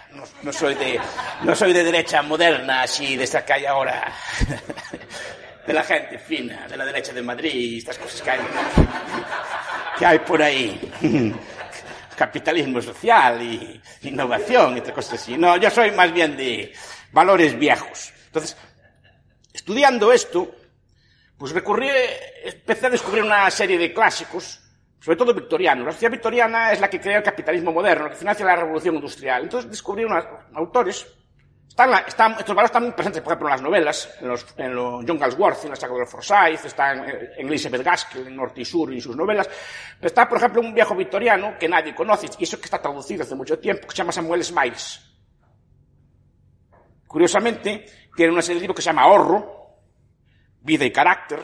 No, 0.43 0.53
soy 0.53 0.75
de, 0.75 1.01
no 1.43 1.55
soy 1.55 1.73
de 1.73 1.83
derecha 1.83 2.23
moderna, 2.23 2.83
así, 2.83 3.17
de 3.17 3.25
esta 3.25 3.45
que 3.45 3.53
hay 3.53 3.67
ahora. 3.67 4.13
De 5.67 5.75
la 5.75 5.85
gente 5.85 6.19
fina, 6.19 6.67
de 6.67 6.77
la 6.77 6.87
derecha 6.87 7.13
de 7.13 7.23
Madrid, 7.23 7.79
estas 7.79 7.99
cosas 7.99 8.23
que 8.23 8.31
hay, 8.31 8.41
que 9.99 10.07
hay 10.07 10.19
por 10.21 10.43
ahí. 10.43 10.91
Capitalismo 12.17 12.81
social 12.81 13.41
y 13.43 13.81
innovación, 14.03 14.79
entre 14.79 14.93
cosas 14.93 15.21
así. 15.21 15.37
No, 15.37 15.59
yo 15.59 15.71
soy 15.71 15.91
más 15.93 16.13
bien 16.13 16.37
de 16.37 16.73
valores 17.13 17.57
viejos. 17.57 18.11
Entonces, 18.27 18.57
estudiando 19.53 20.11
esto, 20.13 20.51
pues 21.37 21.53
recurrí, 21.53 21.89
empecé 22.43 22.87
a 22.87 22.91
descubrir 22.91 23.23
una 23.23 23.49
serie 23.51 23.79
de 23.79 23.93
clásicos, 23.93 24.60
sobre 25.01 25.17
todo 25.17 25.35
victorianos. 25.35 25.87
La 25.87 25.93
sociedad 25.93 26.13
victoriana 26.13 26.73
es 26.73 26.81
la 26.81 26.91
que 26.91 27.01
crea 27.01 27.19
el 27.19 27.23
capitalismo 27.23 27.73
moderno, 27.73 28.11
que 28.11 28.17
financia 28.17 28.45
la 28.45 28.57
revolución 28.57 28.97
industrial. 28.97 29.45
Entonces 29.45 29.71
descubrí 29.71 30.05
unos 30.05 30.25
autores, 30.55 31.07
están, 31.67 31.91
están, 32.07 32.33
estos 32.33 32.49
valores 32.55 32.69
están 32.69 32.83
muy 32.83 32.93
presentes, 32.93 33.23
por 33.23 33.33
ejemplo, 33.33 33.49
en 33.49 33.53
las 33.53 33.63
novelas, 33.63 34.15
en 34.21 34.29
los, 34.29 34.47
en 34.59 34.75
los 34.75 35.05
John 35.07 35.19
Galsworthy, 35.19 35.65
en 35.65 35.71
la 35.71 35.77
saga 35.77 35.95
de 35.95 36.07
Forsyth, 36.07 36.65
está 36.67 36.93
en, 36.93 37.05
en 37.39 37.49
Elizabeth 37.49 37.83
Gaskell, 37.83 38.27
en 38.27 38.37
Norte 38.37 38.61
y 38.61 38.65
Sur, 38.65 38.93
y 38.93 39.01
sus 39.01 39.17
novelas. 39.17 39.49
Pero 39.97 40.07
está, 40.07 40.29
por 40.29 40.37
ejemplo, 40.37 40.61
un 40.61 40.75
viejo 40.75 40.95
victoriano 40.95 41.57
que 41.59 41.69
nadie 41.69 41.95
conoce, 41.95 42.29
y 42.39 42.45
eso 42.45 42.59
que 42.59 42.67
está 42.67 42.83
traducido 42.83 43.23
hace 43.23 43.35
mucho 43.35 43.59
tiempo, 43.59 43.87
que 43.87 43.93
se 43.93 43.99
llama 43.99 44.13
Samuel 44.13 44.45
Smiles. 44.45 45.01
Curiosamente, 47.07 47.87
tiene 48.15 48.33
una 48.33 48.43
serie 48.43 48.57
de 48.57 48.61
libros 48.63 48.77
que 48.77 48.83
se 48.83 48.91
llama 48.91 49.03
Ahorro, 49.03 49.79
vida 50.61 50.85
y 50.85 50.93
carácter, 50.93 51.41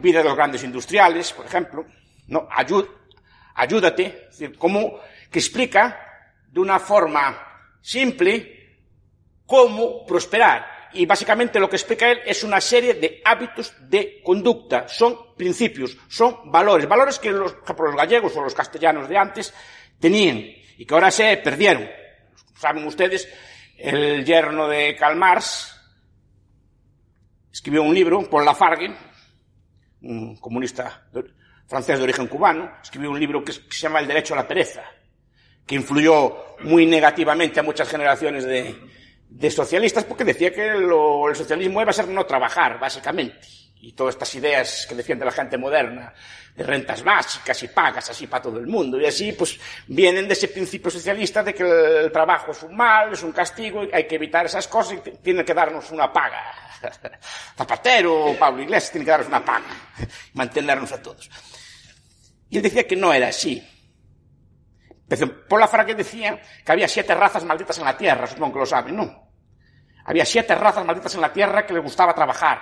vida 0.00 0.20
de 0.20 0.24
los 0.24 0.36
grandes 0.36 0.64
industriales, 0.64 1.32
por 1.32 1.44
ejemplo, 1.44 1.84
¿no? 2.28 2.48
Ayúdate, 3.54 4.06
es 4.06 4.38
decir, 4.38 4.56
cómo, 4.56 5.00
que 5.30 5.38
explica 5.38 5.98
de 6.48 6.60
una 6.60 6.78
forma 6.78 7.36
simple 7.80 8.76
cómo 9.46 10.06
prosperar. 10.06 10.78
Y 10.92 11.04
básicamente 11.04 11.60
lo 11.60 11.68
que 11.68 11.76
explica 11.76 12.10
él 12.10 12.20
es 12.24 12.44
una 12.44 12.60
serie 12.60 12.94
de 12.94 13.20
hábitos 13.24 13.74
de 13.80 14.22
conducta, 14.22 14.88
son 14.88 15.34
principios, 15.36 15.96
son 16.08 16.50
valores, 16.50 16.88
valores 16.88 17.18
que 17.18 17.30
los, 17.30 17.56
los 17.66 17.96
gallegos 17.96 18.34
o 18.36 18.42
los 18.42 18.54
castellanos 18.54 19.08
de 19.08 19.18
antes 19.18 19.52
tenían 19.98 20.38
y 20.38 20.86
que 20.86 20.94
ahora 20.94 21.10
se 21.10 21.36
perdieron. 21.38 21.88
Saben 22.56 22.86
ustedes, 22.86 23.28
el 23.76 24.24
yerno 24.24 24.66
de 24.68 24.96
Karl 24.96 25.16
Marx, 25.16 25.74
escribió 27.52 27.82
un 27.82 27.94
libro, 27.94 28.28
Paul 28.28 28.44
Lafargue, 28.44 28.94
un 30.02 30.36
comunista 30.36 31.08
francés 31.68 31.98
de 31.98 32.04
origen 32.04 32.26
cubano, 32.26 32.72
escribió 32.82 33.10
un 33.10 33.20
libro 33.20 33.44
que 33.44 33.52
se 33.52 33.60
llama 33.70 34.00
El 34.00 34.08
derecho 34.08 34.34
a 34.34 34.38
la 34.38 34.48
pereza, 34.48 34.82
que 35.66 35.74
influyó 35.74 36.56
muy 36.60 36.86
negativamente 36.86 37.60
a 37.60 37.62
muchas 37.62 37.88
generaciones 37.88 38.44
de, 38.44 39.50
socialistas 39.50 40.04
porque 40.04 40.24
decía 40.24 40.52
que 40.52 40.66
el 40.66 40.88
socialismo 41.36 41.82
iba 41.82 41.90
a 41.90 41.94
ser 41.94 42.08
no 42.08 42.24
trabajar, 42.24 42.80
básicamente. 42.80 43.46
y 43.80 43.92
todas 43.92 44.16
estas 44.16 44.34
ideas 44.34 44.86
que 44.88 44.94
defiende 44.96 45.24
la 45.24 45.30
gente 45.30 45.56
moderna 45.56 46.12
de 46.58 46.64
rentas 46.64 47.04
básicas 47.04 47.62
y 47.62 47.68
pagas 47.68 48.10
así 48.10 48.26
para 48.26 48.42
todo 48.42 48.58
el 48.58 48.66
mundo. 48.66 49.00
Y 49.00 49.06
así, 49.06 49.30
pues, 49.32 49.60
vienen 49.86 50.26
de 50.26 50.32
ese 50.32 50.48
principio 50.48 50.90
socialista 50.90 51.44
de 51.44 51.54
que 51.54 51.62
el, 51.62 52.10
trabajo 52.10 52.50
es 52.50 52.64
un 52.64 52.74
mal, 52.76 53.12
es 53.12 53.22
un 53.22 53.30
castigo, 53.30 53.84
y 53.84 53.90
hay 53.92 54.08
que 54.08 54.16
evitar 54.16 54.44
esas 54.46 54.66
cosas 54.66 54.98
y 55.06 55.10
tiene 55.18 55.44
que 55.44 55.54
darnos 55.54 55.88
una 55.92 56.12
paga. 56.12 56.52
Zapatero, 57.56 58.34
Pablo 58.36 58.64
Iglesias, 58.64 58.90
tiene 58.90 59.04
que 59.04 59.10
darnos 59.12 59.28
una 59.28 59.44
paga, 59.44 59.68
mantenernos 60.34 60.90
a 60.90 61.00
todos. 61.00 61.30
Y 62.50 62.56
él 62.56 62.62
decía 62.62 62.86
que 62.86 62.96
no 62.96 63.12
era 63.12 63.28
así. 63.28 63.66
Por 65.48 65.58
la 65.58 65.86
que 65.86 65.94
decía 65.94 66.40
que 66.64 66.72
había 66.72 66.86
siete 66.86 67.14
razas 67.14 67.44
malditas 67.44 67.78
en 67.78 67.84
la 67.84 67.96
tierra, 67.96 68.26
supongo 68.26 68.54
que 68.54 68.58
lo 68.60 68.66
saben, 68.66 68.96
¿no? 68.96 69.28
Había 70.04 70.24
siete 70.24 70.54
razas 70.54 70.84
malditas 70.84 71.14
en 71.14 71.20
la 71.22 71.32
tierra 71.32 71.66
que 71.66 71.72
le 71.72 71.80
gustaba 71.80 72.14
trabajar. 72.14 72.60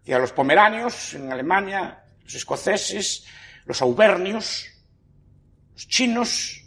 Decía 0.00 0.18
los 0.18 0.32
pomeranios 0.32 1.14
en 1.14 1.32
Alemania, 1.32 2.02
los 2.22 2.34
escoceses, 2.34 3.26
los 3.64 3.82
auvernios, 3.82 4.66
los 5.72 5.88
chinos, 5.88 6.62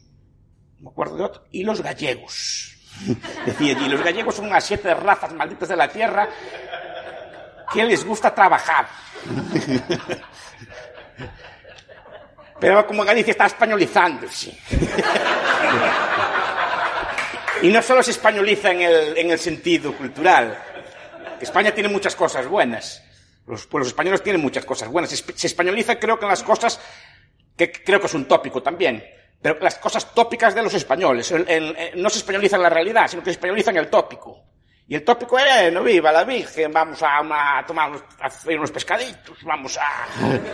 no 0.77 0.83
me 0.83 0.89
acuerdo 0.89 1.15
de 1.15 1.23
otro, 1.23 1.43
y 1.51 1.63
los 1.63 1.81
gallegos. 1.81 2.77
Decía 3.45 3.77
allí, 3.77 3.87
los 3.87 4.03
gallegos 4.03 4.35
son 4.35 4.45
unas 4.45 4.63
siete 4.65 4.93
razas 4.93 5.33
malditas 5.33 5.69
de 5.69 5.75
la 5.75 5.87
tierra 5.87 6.27
que 7.73 7.85
les 7.85 8.03
gusta 8.03 8.35
trabajar. 8.35 8.87
Pero 12.61 12.85
como 12.85 13.03
Galicia 13.03 13.31
está 13.31 13.47
españolizándose. 13.47 14.55
y 17.63 17.69
no 17.69 17.81
solo 17.81 18.03
se 18.03 18.11
españoliza 18.11 18.69
en 18.71 18.81
el, 18.81 19.17
en 19.17 19.31
el 19.31 19.39
sentido 19.39 19.97
cultural. 19.97 20.57
España 21.41 21.73
tiene 21.73 21.89
muchas 21.89 22.15
cosas 22.15 22.47
buenas. 22.47 23.03
Los 23.47 23.65
pueblos 23.65 23.87
españoles 23.87 24.21
tienen 24.21 24.43
muchas 24.43 24.63
cosas 24.63 24.89
buenas. 24.89 25.09
Se 25.09 25.47
españoliza 25.47 25.99
creo 25.99 26.19
que 26.19 26.25
en 26.25 26.29
las 26.29 26.43
cosas, 26.43 26.79
que 27.57 27.71
creo 27.71 27.99
que 27.99 28.05
es 28.05 28.13
un 28.13 28.25
tópico 28.25 28.61
también, 28.61 29.03
pero 29.41 29.57
las 29.59 29.79
cosas 29.79 30.13
tópicas 30.13 30.53
de 30.53 30.61
los 30.61 30.75
españoles. 30.75 31.33
no 31.95 32.09
se 32.11 32.19
españoliza 32.19 32.57
en 32.57 32.61
la 32.61 32.69
realidad, 32.69 33.07
sino 33.07 33.23
que 33.23 33.31
se 33.31 33.37
españoliza 33.37 33.71
en 33.71 33.77
el 33.77 33.89
tópico. 33.89 34.50
Y 34.91 34.95
el 34.95 35.05
tópico 35.05 35.39
era, 35.39 35.71
no 35.71 35.83
viva 35.83 36.11
la 36.11 36.25
Virgen, 36.25 36.69
vamos 36.69 36.99
a, 37.01 37.63
tomar 37.65 37.91
unos, 37.91 38.03
a 38.19 38.25
hacer 38.25 38.57
unos 38.57 38.71
pescaditos, 38.71 39.41
vamos 39.45 39.77
a, 39.77 40.05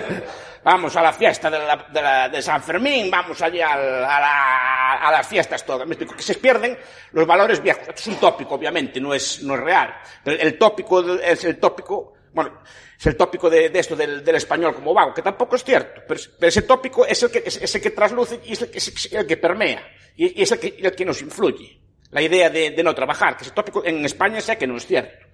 vamos 0.64 0.96
a 0.96 1.02
la 1.02 1.12
fiesta 1.12 1.50
de, 1.50 1.58
la, 1.58 2.30
de, 2.30 2.40
San 2.44 2.62
Fermín, 2.62 3.10
vamos 3.10 3.42
allí 3.42 3.62
a, 3.62 3.76
la, 3.76 4.94
a 4.94 5.12
las 5.12 5.28
fiestas 5.28 5.66
todas. 5.66 5.88
Me 5.88 5.96
explico, 5.96 6.16
que 6.16 6.22
se 6.22 6.36
pierden 6.36 6.78
los 7.14 7.26
valores 7.26 7.64
viejos. 7.64 7.88
Esto 7.88 8.00
es 8.00 8.08
un 8.10 8.16
tópico, 8.18 8.54
obviamente, 8.54 9.02
no 9.02 9.12
es, 9.12 9.42
no 9.42 9.56
es 9.56 9.60
real. 9.60 9.96
Pero 10.24 10.40
el 10.40 10.56
tópico 10.56 11.16
es 11.16 11.44
el 11.44 11.58
tópico, 11.58 12.14
bueno, 12.32 12.62
es 12.96 13.08
el 13.08 13.18
tópico 13.18 13.50
de, 13.50 13.72
esto 13.74 13.96
del, 13.96 14.24
del, 14.24 14.36
español 14.36 14.76
como 14.76 14.94
vago, 14.94 15.16
que 15.16 15.24
tampoco 15.24 15.56
es 15.56 15.64
cierto, 15.64 16.04
pero, 16.08 16.20
ese 16.42 16.62
tópico 16.62 17.08
es 17.08 17.24
el 17.24 17.32
que, 17.32 17.42
es, 17.44 17.74
el 17.74 17.82
que 17.82 17.90
trasluce 17.90 18.40
y 18.46 18.54
es 18.54 18.62
el 18.62 18.70
que, 18.70 18.78
es 18.78 19.14
el 19.14 19.26
que 19.26 19.38
permea, 19.38 19.82
y, 20.16 20.40
es 20.44 20.52
el 20.52 20.60
que, 20.60 20.76
el 20.78 20.96
que 20.96 21.06
nos 21.06 21.24
influye. 21.24 21.87
La 22.12 22.22
idea 22.22 22.50
de, 22.50 22.82
no 22.84 22.96
trabajar, 22.96 23.36
que 23.36 23.44
ese 23.44 23.52
tópico 23.52 23.84
en 23.86 24.06
España 24.06 24.40
sé 24.40 24.58
que 24.58 24.68
no 24.68 24.78
es 24.78 24.86
cierto. 24.86 25.28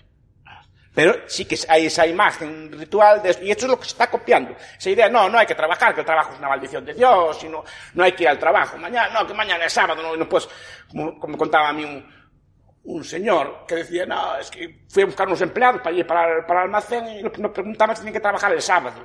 Pero 0.93 1.27
sí 1.27 1.45
que 1.45 1.57
hay 1.69 1.87
esa 1.87 2.05
imagen 2.05 2.71
ritual 2.71 3.21
de 3.23 3.35
y 3.41 3.49
esto 3.49 3.65
es 3.65 3.71
lo 3.71 3.79
que 3.79 3.85
se 3.85 3.91
está 3.91 4.09
copiando. 4.09 4.55
Esa 4.77 4.89
idea, 4.91 5.09
no, 5.09 5.27
no 5.27 5.39
hay 5.39 5.47
que 5.47 5.55
trabajar, 5.55 5.93
que 5.93 6.01
el 6.01 6.05
trabajo 6.05 6.33
es 6.33 6.39
una 6.39 6.49
maldición 6.49 6.85
de 6.85 6.93
Dios, 6.93 7.43
y 7.43 7.49
no, 7.49 7.63
no 7.95 8.03
hay 8.03 8.11
que 8.11 8.23
ir 8.23 8.29
al 8.29 8.37
trabajo. 8.37 8.77
Mañana, 8.77 9.09
no, 9.11 9.25
que 9.27 9.33
mañana 9.33 9.65
es 9.65 9.73
sábado, 9.73 10.03
no, 10.03 10.15
no 10.15 10.29
puedes, 10.29 10.47
como, 10.89 11.19
contaba 11.37 11.69
a 11.69 11.73
mí 11.73 12.05
un, 12.83 13.03
señor 13.03 13.65
que 13.67 13.75
decía, 13.75 14.05
no, 14.05 14.37
es 14.37 14.51
que 14.51 14.83
fui 14.87 15.01
a 15.01 15.07
buscar 15.07 15.25
unos 15.27 15.41
empleados 15.41 15.81
para 15.81 15.95
ir 15.95 16.05
para, 16.05 16.45
para 16.45 16.61
el 16.61 16.65
almacén 16.65 17.07
y 17.07 17.23
nos 17.23 17.51
preguntaban 17.51 17.95
si 17.95 18.01
tenían 18.01 18.13
que 18.13 18.19
trabajar 18.19 18.51
el 18.53 18.61
sábado. 18.61 19.03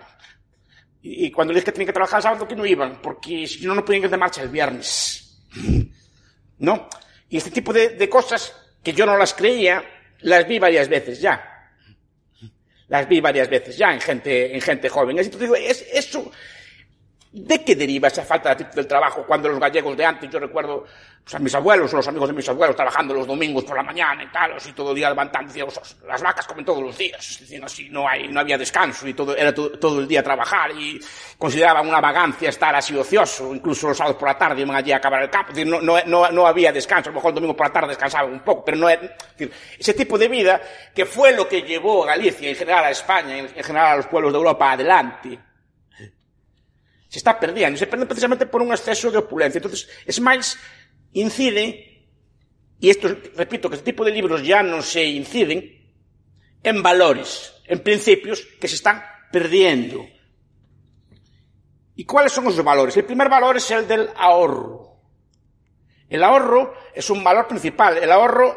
Y, 1.00 1.26
y 1.26 1.30
cuando 1.30 1.54
les 1.54 1.62
dije 1.62 1.66
que 1.66 1.72
tenían 1.72 1.87
que 1.87 1.92
trabajar 1.94 2.18
el 2.18 2.22
sábado, 2.22 2.46
que 2.46 2.56
no 2.56 2.66
iban, 2.66 3.00
porque 3.00 3.46
si 3.46 3.64
no, 3.66 3.75
no 3.75 3.82
podían 3.82 4.04
ir 4.04 4.10
de 4.10 4.16
marcha 4.18 4.42
el 4.42 4.50
viernes. 4.50 5.42
¿No? 6.58 6.88
Y 7.28 7.37
este 7.37 7.50
tipo 7.50 7.73
de, 7.73 7.90
de 7.90 8.08
cosas 8.08 8.54
que 8.82 8.92
yo 8.92 9.04
no 9.06 9.16
las 9.16 9.35
creía, 9.35 9.85
las 10.20 10.47
vi 10.47 10.58
varias 10.58 10.88
veces 10.88 11.20
ya. 11.20 11.70
Las 12.88 13.08
vi 13.08 13.20
varias 13.20 13.49
veces 13.50 13.76
ya 13.76 13.92
en 13.92 14.00
gente, 14.00 14.54
en 14.54 14.61
gente 14.61 14.88
joven. 14.88 15.18
Entonces 15.18 15.50
es, 15.58 15.87
eso, 15.92 16.32
¿de 17.38 17.64
qué 17.64 17.75
deriva 17.75 18.09
esa 18.09 18.25
falta 18.25 18.54
de 18.54 18.64
del 18.64 18.87
trabajo 18.87 19.25
cuando 19.26 19.49
los 19.49 19.59
gallegos 19.59 19.97
de 19.97 20.04
antes, 20.04 20.30
yo 20.30 20.38
recuerdo 20.38 20.85
pues, 21.28 21.35
a 21.35 21.38
mis 21.38 21.54
abuelos, 21.54 21.92
los 21.92 22.09
amigos 22.09 22.28
de 22.28 22.35
mis 22.35 22.49
abuelos, 22.49 22.75
trabajando 22.75 23.12
los 23.12 23.26
domingos 23.26 23.64
por 23.64 23.76
la 23.76 23.83
mañana 23.83 24.23
y 24.23 24.28
tal, 24.28 24.54
así 24.54 24.73
todo 24.73 24.90
el 24.90 24.97
día 24.97 25.11
levantando, 25.11 25.52
las 26.07 26.23
vacas 26.23 26.47
comen 26.47 26.64
todos 26.64 26.83
los 26.83 26.97
días, 26.97 27.42
así, 27.62 27.88
no 27.90 28.09
hay, 28.09 28.28
no 28.28 28.40
había 28.40 28.57
descanso 28.57 29.07
y 29.07 29.12
todo, 29.12 29.37
era 29.37 29.54
todo, 29.54 30.00
el 30.00 30.09
día 30.09 30.23
trabajar 30.23 30.71
y 30.73 30.99
consideraban 31.37 31.87
una 31.87 32.00
vagancia 32.00 32.49
estar 32.49 32.75
así 32.75 32.97
ocioso, 32.97 33.54
incluso 33.54 33.88
los 33.88 33.97
sábados 33.99 34.16
por 34.16 34.28
la 34.28 34.38
tarde 34.38 34.62
iban 34.62 34.76
allí 34.76 34.92
a 34.92 34.97
acabar 34.97 35.23
el 35.23 35.30
campo, 35.30 35.52
no, 35.66 35.83
no, 35.83 36.02
no, 36.07 36.30
no 36.30 36.47
había 36.47 36.73
descanso, 36.73 37.11
a 37.11 37.12
lo 37.12 37.16
mejor 37.16 37.30
el 37.30 37.35
domingo 37.35 37.54
por 37.54 37.66
la 37.66 37.73
tarde 37.73 37.88
descansaban 37.88 38.33
un 38.33 38.40
poco, 38.40 38.64
pero 38.64 38.78
no 38.78 38.88
es, 38.88 38.99
decir, 39.37 39.52
ese 39.78 39.92
tipo 39.95 40.16
de 40.16 40.28
vida 40.28 40.61
que 40.95 41.04
fue 41.04 41.33
lo 41.33 41.47
que 41.47 41.61
llevó 41.61 42.04
a 42.04 42.07
Galicia, 42.07 42.49
en 42.49 42.57
general 42.57 42.85
a 42.85 42.90
España, 42.90 43.37
en 43.37 43.49
general 43.49 43.92
a 43.92 43.97
los 43.97 44.07
pueblos 44.07 44.33
de 44.33 44.38
Europa 44.38 44.73
adelante, 44.73 45.38
se 47.08 47.18
está 47.18 47.38
perdiendo, 47.38 47.78
se 47.78 47.86
pierde 47.86 48.06
precisamente 48.06 48.46
por 48.46 48.62
un 48.62 48.70
exceso 48.70 49.10
de 49.10 49.18
opulencia. 49.18 49.58
Entonces, 49.58 49.88
es 50.04 50.20
más, 50.20 50.58
incide, 51.12 52.06
y 52.80 52.90
esto, 52.90 53.08
repito, 53.34 53.68
que 53.68 53.76
este 53.76 53.92
tipo 53.92 54.04
de 54.04 54.12
libros 54.12 54.42
ya 54.46 54.62
no 54.62 54.82
se 54.82 55.04
inciden, 55.04 55.78
en 56.62 56.82
valores, 56.82 57.54
en 57.66 57.80
principios 57.80 58.46
que 58.60 58.68
se 58.68 58.76
están 58.76 59.02
perdiendo. 59.32 60.06
¿Y 61.94 62.04
cuáles 62.04 62.32
son 62.32 62.46
esos 62.46 62.64
valores? 62.64 62.96
El 62.96 63.04
primer 63.04 63.28
valor 63.28 63.56
es 63.56 63.70
el 63.70 63.86
del 63.86 64.10
ahorro. 64.16 65.00
El 66.08 66.22
ahorro 66.22 66.74
es 66.94 67.10
un 67.10 67.22
valor 67.22 67.46
principal. 67.48 67.98
El 67.98 68.10
ahorro 68.10 68.56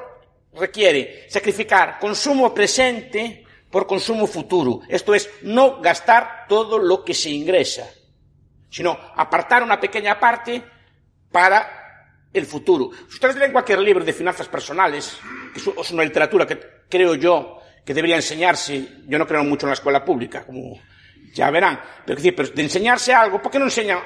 requiere 0.54 1.26
sacrificar 1.30 2.00
consumo 2.00 2.54
presente 2.54 3.44
por 3.70 3.88
consumo 3.88 4.28
futuro. 4.28 4.82
Esto 4.88 5.16
es, 5.16 5.30
no 5.42 5.82
gastar 5.82 6.46
todo 6.48 6.78
lo 6.78 7.04
que 7.04 7.14
se 7.14 7.30
ingresa, 7.30 7.90
sino 8.72 8.98
apartar 9.16 9.62
una 9.62 9.80
pequeña 9.80 10.20
parte 10.20 10.64
para 11.32 11.82
el 12.34 12.46
futuro. 12.46 12.90
Si 13.08 13.16
ustedes 13.16 13.36
leen 13.36 13.52
cualquier 13.52 13.80
libro 13.80 14.04
de 14.04 14.14
finanzas 14.14 14.48
personales, 14.48 15.20
que 15.54 15.60
es 15.60 15.92
una 15.92 16.04
literatura 16.04 16.48
que 16.48 16.60
creo 16.90 17.16
yo 17.16 17.60
que 17.86 17.94
debería 17.94 18.16
enseñarse, 18.16 19.04
yo 19.06 19.20
no 19.20 19.28
creo 19.28 19.44
mucho 19.44 19.66
en 19.66 19.72
la 19.72 19.74
escuela 19.74 20.06
pública, 20.06 20.46
como 20.46 20.80
ya 21.34 21.50
verán, 21.52 21.80
pero, 22.06 22.16
decir, 22.16 22.36
pero 22.36 22.50
de 22.50 22.62
enseñarse 22.62 23.14
algo, 23.14 23.42
¿por 23.42 23.52
qué 23.52 23.60
no 23.60 23.66
enseñan 23.66 24.00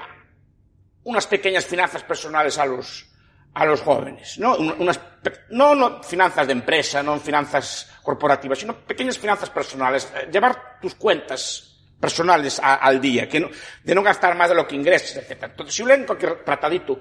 unas 1.04 1.28
pequeñas 1.28 1.66
finanzas 1.66 2.04
personales 2.04 2.58
a 2.58 2.66
los, 2.66 3.06
a 3.54 3.66
los 3.66 3.82
jóvenes? 3.82 4.40
¿no? 4.40 4.58
No, 4.58 5.76
no 5.76 6.04
finanzas 6.04 6.48
de 6.48 6.54
empresa, 6.54 7.04
no 7.04 7.20
finanzas 7.20 7.92
corporativas, 8.02 8.60
sino 8.60 8.76
pequeñas 8.76 9.20
finanzas 9.20 9.50
personales. 9.50 10.12
Eh, 10.16 10.30
llevar 10.32 10.80
tus 10.82 10.96
cuentas 10.96 11.75
personales 12.06 12.62
al 12.62 13.02
día, 13.02 13.28
que 13.28 13.40
no, 13.40 13.50
de 13.84 13.96
no 13.96 14.04
gastar 14.04 14.38
más 14.38 14.48
de 14.48 14.54
lo 14.54 14.68
que 14.68 14.76
ingresas, 14.76 15.18
etc. 15.18 15.46
Entonces, 15.46 15.74
si 15.74 15.84
leen 15.84 16.06
cualquier 16.06 16.44
tratadito 16.44 17.00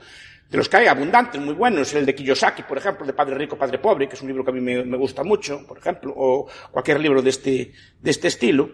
de 0.48 0.56
los 0.56 0.66
que 0.66 0.78
hay 0.78 0.86
abundantes, 0.86 1.38
muy 1.42 1.52
buenos, 1.52 1.92
el 1.92 2.06
de 2.06 2.14
Kiyosaki, 2.14 2.62
por 2.62 2.78
ejemplo, 2.78 3.04
de 3.04 3.12
Padre 3.12 3.34
Rico, 3.34 3.58
Padre 3.58 3.78
Pobre, 3.78 4.08
que 4.08 4.14
es 4.14 4.22
un 4.22 4.28
libro 4.28 4.42
que 4.42 4.50
a 4.50 4.54
mí 4.54 4.62
me, 4.62 4.96
gusta 4.96 5.22
mucho, 5.22 5.66
por 5.66 5.76
ejemplo, 5.76 6.14
o 6.16 6.48
cualquier 6.70 7.00
libro 7.00 7.20
de 7.20 7.28
este, 7.28 7.72
de 8.00 8.10
este 8.10 8.28
estilo, 8.28 8.70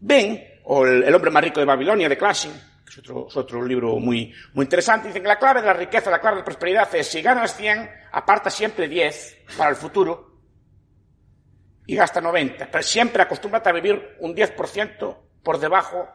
ven, 0.00 0.42
o 0.64 0.86
el, 0.86 1.02
el 1.02 1.14
hombre 1.14 1.30
más 1.30 1.44
rico 1.44 1.60
de 1.60 1.66
Babilonia, 1.66 2.08
de 2.08 2.16
Clashing, 2.16 2.52
que 2.52 2.92
es 2.92 2.98
otro, 3.00 3.26
es 3.28 3.36
otro 3.36 3.62
libro 3.62 3.96
muy, 3.96 4.32
muy 4.54 4.64
interesante, 4.64 5.08
dicen 5.08 5.20
que 5.20 5.28
la 5.28 5.38
clave 5.38 5.60
de 5.60 5.66
la 5.66 5.74
riqueza, 5.74 6.10
la 6.10 6.18
clave 6.18 6.36
de 6.36 6.40
la 6.40 6.46
prosperidad 6.46 6.94
es 6.94 7.08
si 7.08 7.20
ganas 7.20 7.54
100, 7.54 7.90
aparta 8.12 8.48
siempre 8.48 8.88
10 8.88 9.44
para 9.58 9.68
el 9.68 9.76
futuro 9.76 10.33
y 11.86 11.96
gasta 11.96 12.20
90, 12.20 12.68
pero 12.70 12.82
siempre 12.82 13.22
acostúmbrate 13.22 13.68
a 13.68 13.72
vivir 13.72 14.16
un 14.20 14.34
10% 14.34 15.16
por 15.42 15.58
debajo 15.58 16.08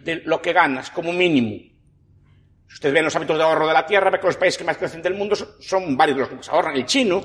de 0.00 0.16
lo 0.16 0.40
que 0.42 0.52
ganas, 0.52 0.90
como 0.90 1.12
mínimo. 1.12 1.56
Si 2.68 2.74
ustedes 2.74 2.94
ven 2.94 3.04
los 3.04 3.16
hábitos 3.16 3.38
de 3.38 3.44
ahorro 3.44 3.66
de 3.66 3.72
la 3.72 3.86
tierra, 3.86 4.10
ve 4.10 4.20
que 4.20 4.26
los 4.26 4.36
países 4.36 4.58
que 4.58 4.64
más 4.64 4.76
crecen 4.76 5.00
del 5.00 5.14
mundo 5.14 5.34
son, 5.36 5.96
varios 5.96 6.16
de 6.16 6.20
los 6.20 6.28
que 6.28 6.36
más 6.36 6.48
ahorran. 6.48 6.76
El 6.76 6.84
chino 6.84 7.22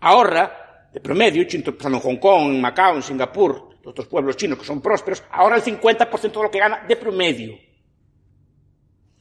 ahorra, 0.00 0.88
de 0.92 1.00
promedio, 1.00 1.42
en 1.42 2.00
Hong 2.00 2.16
Kong, 2.16 2.54
en 2.54 2.60
Macao, 2.60 2.96
en 2.96 3.02
Singapur, 3.02 3.76
otros 3.84 4.06
pueblos 4.06 4.36
chinos 4.36 4.58
que 4.58 4.64
son 4.64 4.80
prósperos, 4.80 5.22
ahorra 5.30 5.56
el 5.56 5.62
50% 5.62 6.20
de 6.20 6.42
lo 6.42 6.50
que 6.50 6.58
gana 6.58 6.84
de 6.86 6.96
promedio. 6.96 7.58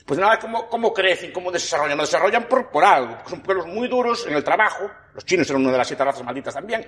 Pues 0.06 0.20
nada, 0.20 0.38
¿cómo, 0.40 0.70
cómo 0.70 0.94
crecen? 0.94 1.32
¿Cómo 1.32 1.52
desarrollan? 1.52 1.98
No 1.98 2.04
desarrollan 2.04 2.48
por, 2.48 2.70
por 2.70 2.84
algo, 2.84 3.16
porque 3.16 3.30
son 3.32 3.42
pueblos 3.42 3.66
muy 3.66 3.88
duros 3.88 4.26
en 4.28 4.36
el 4.36 4.44
trabajo. 4.44 4.90
Los 5.16 5.26
chinos 5.26 5.48
son 5.48 5.58
una 5.58 5.72
de 5.72 5.78
las 5.80 5.88
siete 5.88 6.04
razas 6.04 6.24
malditas 6.24 6.54
también 6.54 6.88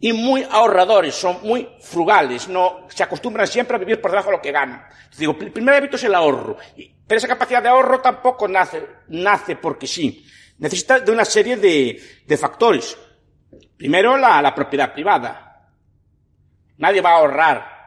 y 0.00 0.12
muy 0.14 0.46
ahorradores, 0.50 1.14
son 1.14 1.38
muy 1.42 1.68
frugales, 1.80 2.48
no, 2.48 2.86
se 2.88 3.02
acostumbran 3.02 3.46
siempre 3.46 3.76
a 3.76 3.78
vivir 3.78 4.00
por 4.00 4.10
debajo 4.10 4.30
de 4.30 4.36
lo 4.36 4.42
que 4.42 4.50
ganan. 4.50 4.84
digo, 5.16 5.36
el 5.38 5.52
primer 5.52 5.74
hábito 5.74 5.96
es 5.96 6.04
el 6.04 6.14
ahorro, 6.14 6.56
pero 7.06 7.18
esa 7.18 7.28
capacidad 7.28 7.62
de 7.62 7.68
ahorro 7.68 8.00
tampoco 8.00 8.48
nace, 8.48 8.82
nace 9.08 9.56
porque 9.56 9.86
sí. 9.86 10.26
Necesita 10.58 11.00
de 11.00 11.10
una 11.10 11.24
serie 11.24 11.56
de, 11.56 12.22
de 12.26 12.36
factores. 12.36 12.96
Primero, 13.76 14.16
la, 14.18 14.42
la 14.42 14.54
propiedad 14.54 14.92
privada. 14.92 15.70
Nadie 16.76 17.00
va 17.00 17.10
a 17.10 17.16
ahorrar 17.16 17.80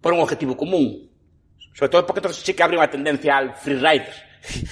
por 0.00 0.12
un 0.12 0.20
objetivo 0.20 0.56
común. 0.56 1.10
Sobre 1.72 1.90
todo 1.90 2.06
porque 2.06 2.18
entonces 2.18 2.42
sí 2.44 2.54
que 2.54 2.62
habría 2.62 2.80
una 2.80 2.90
tendencia 2.90 3.36
al 3.36 3.54
freerider. 3.54 4.12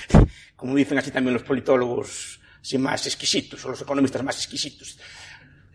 Como 0.57 0.75
dicen 0.75 0.99
así 0.99 1.11
también 1.11 1.35
los 1.35 1.45
politólogos 1.45 2.41
así 2.61 2.79
más 2.79 3.07
exquisitos, 3.07 3.65
o 3.65 3.69
los 3.69 3.83
economistas 3.83 4.23
más 4.23 4.37
exquisitos. 4.37 4.99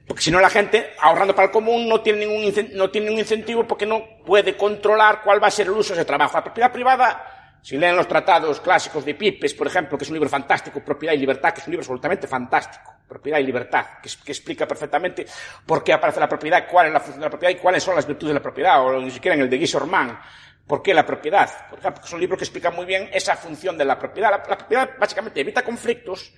Porque 0.10 0.24
si 0.24 0.32
no 0.32 0.40
la 0.40 0.50
gente, 0.50 0.96
ahorrando 1.00 1.36
para 1.36 1.46
el 1.46 1.52
común, 1.52 1.88
no 1.88 2.02
tiene, 2.02 2.26
ningún, 2.26 2.52
no 2.74 2.90
tiene 2.90 3.06
ningún 3.06 3.20
incentivo 3.20 3.68
porque 3.68 3.86
no 3.86 4.04
puede 4.26 4.58
controlar 4.58 5.22
cuál 5.24 5.42
va 5.42 5.50
a 5.50 5.52
ser 5.52 5.68
el 5.68 5.74
uso 5.74 5.94
de 5.94 6.00
ese 6.00 6.06
trabajo. 6.06 6.36
La 6.36 6.44
propiedad 6.44 6.72
privada, 6.72 7.60
si 7.62 7.78
leen 7.78 7.96
los 7.96 8.08
tratados 8.08 8.60
clásicos 8.60 9.06
de 9.06 9.14
Pipes, 9.14 9.54
por 9.54 9.68
ejemplo, 9.68 10.00
que 10.00 10.06
es 10.06 10.10
un 10.10 10.16
libro 10.16 10.28
fantástico, 10.28 10.84
Propiedad 10.84 11.14
y 11.14 11.20
Libertad, 11.20 11.54
que 11.54 11.62
es 11.62 11.68
un 11.68 11.74
libro 11.74 11.84
absolutamente 11.84 12.26
fantástico, 12.26 12.92
Propiedad 13.08 13.38
y 13.38 13.44
Libertad, 13.44 13.86
que, 14.02 14.32
explica 14.32 14.68
perfectamente 14.68 15.28
por 15.64 15.84
qué 15.84 15.94
aparece 15.94 16.20
la 16.20 16.28
propiedad, 16.28 16.68
cuál 16.68 16.88
es 16.88 16.94
la 16.94 17.00
función 17.02 17.20
de 17.20 17.26
la 17.28 17.30
propiedad 17.30 17.54
y 17.54 17.62
cuáles 17.62 17.84
son 17.84 17.94
las 17.96 18.08
virtudes 18.08 18.30
de 18.30 18.40
la 18.40 18.42
propiedad, 18.42 18.84
o 18.84 19.00
ni 19.00 19.12
siquiera 19.12 19.36
en 19.36 19.42
el 19.42 19.50
de 19.52 19.58
Guy 19.60 19.68
Sorman, 19.68 20.20
¿Por 20.70 20.84
qué 20.84 20.94
la 20.94 21.04
propiedad? 21.04 21.68
Por 21.68 21.80
ejemplo, 21.80 22.04
es 22.06 22.14
un 22.14 22.20
libro 22.20 22.38
que 22.38 22.44
explica 22.44 22.70
muy 22.70 22.86
bien 22.86 23.10
esa 23.12 23.36
función 23.36 23.76
de 23.76 23.84
la 23.84 23.98
propiedad. 23.98 24.30
La, 24.30 24.44
propiedad 24.44 24.92
básicamente 25.00 25.42
evita 25.42 25.64
conflictos 25.64 26.32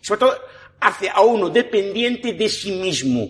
y 0.00 0.02
sobre 0.02 0.20
todo 0.20 0.40
hace 0.80 1.10
a 1.10 1.20
uno 1.20 1.50
dependiente 1.50 2.32
de 2.32 2.48
sí 2.48 2.72
mismo. 2.72 3.28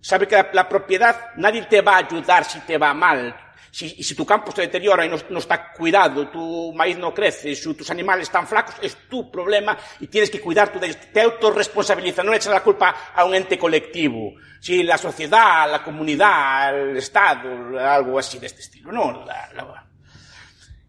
Sabe 0.00 0.28
que 0.28 0.36
la, 0.36 0.50
la 0.52 0.68
propiedad 0.68 1.32
nadie 1.34 1.62
te 1.62 1.80
va 1.80 1.96
a 1.96 2.06
ayudar 2.06 2.44
si 2.44 2.60
te 2.60 2.78
va 2.78 2.94
mal. 2.94 3.34
Si, 3.72 3.88
si 4.02 4.14
tu 4.14 4.26
campo 4.26 4.52
se 4.52 4.60
deteriora 4.60 5.06
y 5.06 5.08
no, 5.08 5.16
no, 5.30 5.38
está 5.38 5.72
cuidado, 5.72 6.28
tu 6.28 6.74
maíz 6.74 6.98
no 6.98 7.14
crece, 7.14 7.56
si 7.56 7.72
tus 7.72 7.90
animales 7.90 8.24
están 8.24 8.46
flacos, 8.46 8.74
es 8.82 9.08
tu 9.08 9.30
problema 9.30 9.78
y 9.98 10.08
tienes 10.08 10.28
que 10.28 10.42
cuidar 10.42 10.70
tu 10.70 10.78
Te 10.78 11.22
autorresponsabiliza, 11.22 12.22
no 12.22 12.32
le 12.32 12.36
echas 12.36 12.52
la 12.52 12.62
culpa 12.62 13.12
a 13.14 13.24
un 13.24 13.34
ente 13.34 13.58
colectivo. 13.58 14.34
Si 14.60 14.82
la 14.82 14.98
sociedad, 14.98 15.70
la 15.70 15.82
comunidad, 15.82 16.78
el 16.78 16.98
Estado, 16.98 17.78
algo 17.80 18.18
así 18.18 18.38
de 18.38 18.46
este 18.46 18.60
estilo, 18.60 18.92
no, 18.92 19.24
la, 19.24 19.50
la, 19.54 19.86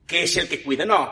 que 0.06 0.24
es 0.24 0.36
el 0.36 0.50
que 0.50 0.62
cuida, 0.62 0.86
no. 0.86 1.10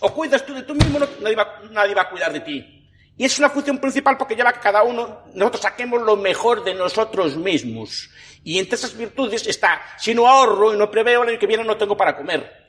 O 0.00 0.12
cuidas 0.12 0.44
tú 0.44 0.52
de 0.52 0.62
tú 0.64 0.74
mismo, 0.74 0.98
no, 0.98 1.08
nadie, 1.22 1.36
va, 1.36 1.62
nadie 1.70 1.94
va 1.94 2.02
a 2.02 2.10
cuidar 2.10 2.34
de 2.34 2.40
ti. 2.40 2.86
Y 3.16 3.24
es 3.24 3.38
una 3.38 3.48
función 3.48 3.78
principal 3.78 4.18
porque 4.18 4.34
lleva 4.34 4.52
que 4.52 4.60
cada 4.60 4.82
uno, 4.82 5.22
nosotros 5.34 5.62
saquemos 5.62 6.02
lo 6.02 6.16
mejor 6.16 6.64
de 6.64 6.74
nosotros 6.74 7.36
mismos. 7.36 8.10
Y 8.44 8.58
entre 8.58 8.76
esas 8.76 8.96
virtudes 8.96 9.46
está, 9.46 9.80
si 9.98 10.14
no 10.14 10.28
ahorro 10.28 10.74
y 10.74 10.76
no 10.76 10.90
preveo 10.90 11.22
el 11.22 11.30
año 11.30 11.38
que 11.38 11.46
viene 11.46 11.64
no 11.64 11.76
tengo 11.76 11.96
para 11.96 12.14
comer. 12.14 12.64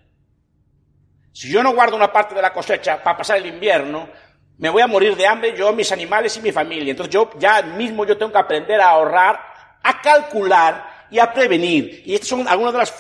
Si 1.34 1.52
yo 1.52 1.62
no 1.62 1.74
guardo 1.74 1.98
una 1.98 2.12
parte 2.14 2.34
de 2.34 2.42
la 2.42 2.54
cosecha 2.54 3.04
para 3.04 3.18
pasar 3.18 3.38
el 3.38 3.46
invierno, 3.46 4.10
me 4.58 4.70
voy 4.70 4.82
a 4.82 4.88
morir 4.88 5.18
de 5.18 5.28
hambre 5.28 5.54
yo, 5.56 5.74
mis 5.74 5.92
animales 5.92 6.38
y 6.38 6.42
mi 6.42 6.54
familia. 6.54 6.92
Entonces 6.92 7.14
yo 7.14 7.30
ya 7.38 7.62
mismo 7.62 8.06
yo 8.06 8.18
tengo 8.18 8.32
que 8.32 8.38
aprender 8.38 8.80
a 8.80 8.92
ahorrar, 8.92 9.38
a 9.84 10.02
calcular 10.02 11.08
y 11.12 11.20
a 11.20 11.34
prevenir. 11.34 12.04
Y 12.06 12.14
estos 12.16 12.30
son 12.30 12.48
algunos 12.48 12.72
de 12.72 12.80
los 12.80 12.94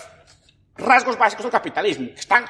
rasgos 0.77 1.17
básicos 1.17 1.43
del 1.45 1.51
capitalismo, 1.51 2.07
que 2.13 2.19
están, 2.19 2.45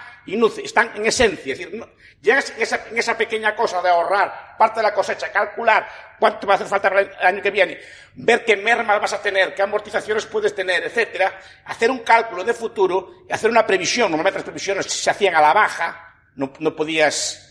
están 0.63 0.91
en 0.95 1.05
esencia. 1.05 1.53
Es 1.53 1.59
decir, 1.59 1.75
no, 1.75 1.87
llegas 2.21 2.51
en 2.55 2.61
esa, 2.61 2.87
en 2.89 2.97
esa, 2.97 3.17
pequeña 3.17 3.55
cosa 3.55 3.81
de 3.81 3.89
ahorrar 3.89 4.55
parte 4.57 4.79
de 4.79 4.83
la 4.83 4.93
cosecha, 4.93 5.31
calcular 5.31 5.87
cuánto 6.19 6.47
va 6.47 6.53
a 6.53 6.55
hacer 6.55 6.67
falta 6.67 6.87
el 6.87 7.11
año 7.21 7.41
que 7.41 7.51
viene, 7.51 7.79
ver 8.15 8.43
qué 8.43 8.57
mermas 8.57 8.99
vas 8.99 9.13
a 9.13 9.21
tener, 9.21 9.53
qué 9.53 9.61
amortizaciones 9.61 10.25
puedes 10.25 10.55
tener, 10.55 10.83
etcétera, 10.83 11.39
hacer 11.65 11.91
un 11.91 11.99
cálculo 11.99 12.43
de 12.43 12.53
futuro 12.53 13.25
y 13.29 13.33
hacer 13.33 13.49
una 13.49 13.65
previsión. 13.65 14.09
Normalmente 14.11 14.39
las 14.39 14.45
previsiones 14.45 14.85
se 14.87 15.09
hacían 15.09 15.35
a 15.35 15.41
la 15.41 15.53
baja, 15.53 16.15
no, 16.35 16.51
no 16.59 16.75
podías 16.75 17.45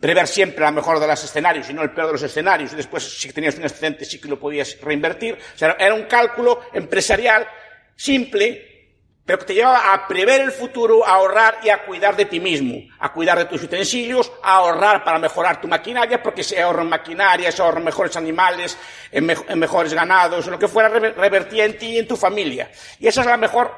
prever 0.00 0.28
siempre 0.28 0.64
la 0.64 0.70
mejor 0.70 1.00
de 1.00 1.06
los 1.06 1.22
escenarios, 1.24 1.66
sino 1.66 1.82
el 1.82 1.90
peor 1.90 2.08
de 2.08 2.12
los 2.14 2.22
escenarios, 2.22 2.72
y 2.72 2.76
después 2.76 3.02
si 3.02 3.32
tenías 3.32 3.56
un 3.56 3.64
excedente 3.64 4.04
sí 4.04 4.20
que 4.20 4.28
lo 4.28 4.38
podías 4.38 4.80
reinvertir. 4.80 5.34
O 5.34 5.58
sea, 5.58 5.76
era 5.78 5.94
un 5.94 6.04
cálculo 6.04 6.62
empresarial 6.72 7.46
simple, 7.96 8.77
pero 9.28 9.40
que 9.40 9.44
te 9.44 9.54
llevaba 9.56 9.92
a 9.92 10.08
prever 10.08 10.40
el 10.40 10.52
futuro, 10.52 11.06
a 11.06 11.16
ahorrar 11.16 11.58
y 11.62 11.68
a 11.68 11.84
cuidar 11.84 12.16
de 12.16 12.24
ti 12.24 12.40
mismo, 12.40 12.78
a 12.98 13.12
cuidar 13.12 13.36
de 13.36 13.44
tus 13.44 13.62
utensilios, 13.62 14.32
a 14.42 14.56
ahorrar 14.56 15.04
para 15.04 15.18
mejorar 15.18 15.60
tu 15.60 15.68
maquinaria, 15.68 16.22
porque 16.22 16.42
se 16.42 16.62
ahorran 16.62 16.88
maquinaria, 16.88 17.52
se 17.52 17.60
ahorran 17.60 17.84
mejores 17.84 18.16
animales, 18.16 18.78
en, 19.12 19.26
me 19.26 19.36
en 19.46 19.58
mejores 19.58 19.92
ganados, 19.92 20.46
lo 20.46 20.58
que 20.58 20.66
fuera, 20.66 20.88
revertía 20.88 21.66
en 21.66 21.76
ti 21.76 21.88
y 21.88 21.98
en 21.98 22.08
tu 22.08 22.16
familia. 22.16 22.70
Y 22.98 23.06
esa 23.06 23.20
es 23.20 23.26
la 23.26 23.36
mejor 23.36 23.70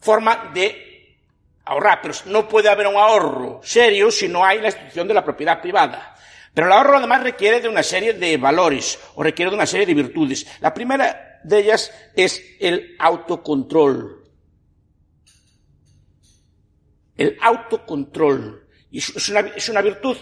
forma 0.00 0.52
de 0.54 1.18
ahorrar, 1.66 2.00
pero 2.00 2.14
no 2.24 2.48
puede 2.48 2.70
haber 2.70 2.86
un 2.86 2.96
ahorro 2.96 3.60
serio 3.62 4.10
si 4.10 4.26
no 4.26 4.42
hay 4.42 4.62
la 4.62 4.68
institución 4.68 5.06
de 5.06 5.12
la 5.12 5.22
propiedad 5.22 5.60
privada. 5.60 6.14
Pero 6.54 6.68
el 6.68 6.72
ahorro 6.72 6.96
además 6.96 7.24
requiere 7.24 7.60
de 7.60 7.68
una 7.68 7.82
serie 7.82 8.14
de 8.14 8.38
valores 8.38 8.98
o 9.16 9.22
requiere 9.22 9.50
de 9.50 9.56
una 9.56 9.66
serie 9.66 9.84
de 9.84 9.92
virtudes. 9.92 10.46
La 10.60 10.72
primera 10.72 11.27
de 11.44 11.58
ellas 11.58 11.92
es 12.14 12.42
el 12.60 12.96
autocontrol. 12.98 14.24
El 17.16 17.36
autocontrol. 17.40 18.68
Y 18.90 18.98
es 18.98 19.28
una, 19.28 19.40
es 19.40 19.68
una 19.68 19.82
virtud 19.82 20.16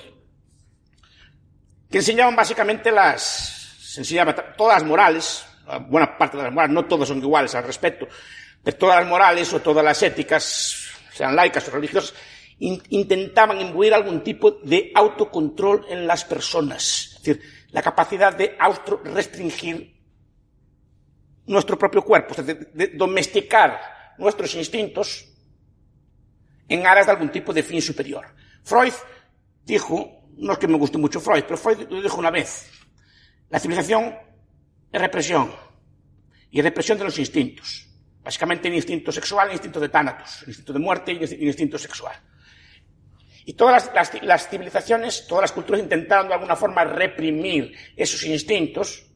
que 1.91 1.99
enseñaban 1.99 2.35
básicamente 2.35 2.91
las, 2.91 3.79
se 3.81 4.01
enseñaban 4.01 4.35
todas 4.57 4.81
las 4.81 4.89
morales, 4.89 5.47
buena 5.89 6.17
parte 6.19 6.37
de 6.37 6.45
las 6.45 6.53
morales, 6.53 6.75
no 6.75 6.87
todas 6.87 7.09
son 7.09 7.19
iguales 7.19 7.55
al 7.55 7.65
respecto, 7.65 8.09
pero 8.63 8.77
todas 8.77 9.01
las 9.01 9.09
morales 9.09 9.53
o 9.53 9.61
todas 9.61 9.85
las 9.85 10.03
éticas, 10.03 10.89
sean 11.13 11.37
laicas 11.37 11.69
o 11.69 11.71
religiosas, 11.71 12.15
in, 12.59 12.83
intentaban 12.91 13.61
imbuir 13.61 13.95
algún 13.95 14.23
tipo 14.23 14.53
de 14.63 14.91
autocontrol 14.95 15.87
en 15.89 16.07
las 16.07 16.25
personas. 16.25 17.13
Es 17.17 17.23
decir, 17.23 17.43
la 17.71 17.83
capacidad 17.83 18.35
de 18.35 18.57
auto 18.59 19.01
restringir 19.05 19.96
nuestro 21.47 21.79
propio 21.79 22.03
cuerpo, 22.03 22.41
de, 22.43 22.55
de 22.55 22.89
domesticar 22.89 24.15
nuestros 24.19 24.55
instintos 24.55 25.27
en 26.69 26.87
aras 26.87 27.07
de 27.07 27.13
algún 27.13 27.31
tipo 27.31 27.53
de 27.53 27.63
fin 27.63 27.81
superior. 27.81 28.27
Freud 28.63 28.93
dijo, 29.65 30.25
no 30.37 30.53
es 30.53 30.59
que 30.59 30.69
me 30.69 30.77
guste 30.77 30.99
mucho 30.99 31.21
Freud, 31.21 31.45
pero 31.45 31.57
Freud 31.57 31.89
lo 31.89 32.03
dijo 32.03 32.19
una 32.19 32.31
vez, 32.31 32.71
la 33.49 33.61
civilización 33.61 34.15
es 34.93 35.01
represión, 35.01 35.53
y 36.51 36.63
represión 36.63 36.99
de 36.99 37.05
los 37.05 37.19
instintos. 37.19 37.87
Básicamente 38.23 38.69
el 38.69 38.75
instinto 38.75 39.13
sexual, 39.13 39.49
el 39.49 39.55
instinto 39.55 39.79
de 39.79 39.89
tánatos, 39.89 40.43
el 40.43 40.49
instinto 40.49 40.73
de 40.73 40.79
muerte 40.79 41.13
y 41.13 41.17
el 41.23 41.43
instinto 41.43 41.79
sexual. 41.79 42.17
Y 43.45 43.53
todas 43.53 43.87
las, 43.87 43.95
las, 43.95 44.23
las 44.25 44.49
civilizaciones, 44.49 45.27
todas 45.29 45.43
las 45.43 45.53
culturas 45.53 45.81
intentaron 45.81 46.27
de 46.27 46.35
alguna 46.35 46.57
forma 46.57 46.83
reprimir 46.83 47.77
esos 47.95 48.25
instintos, 48.25 49.07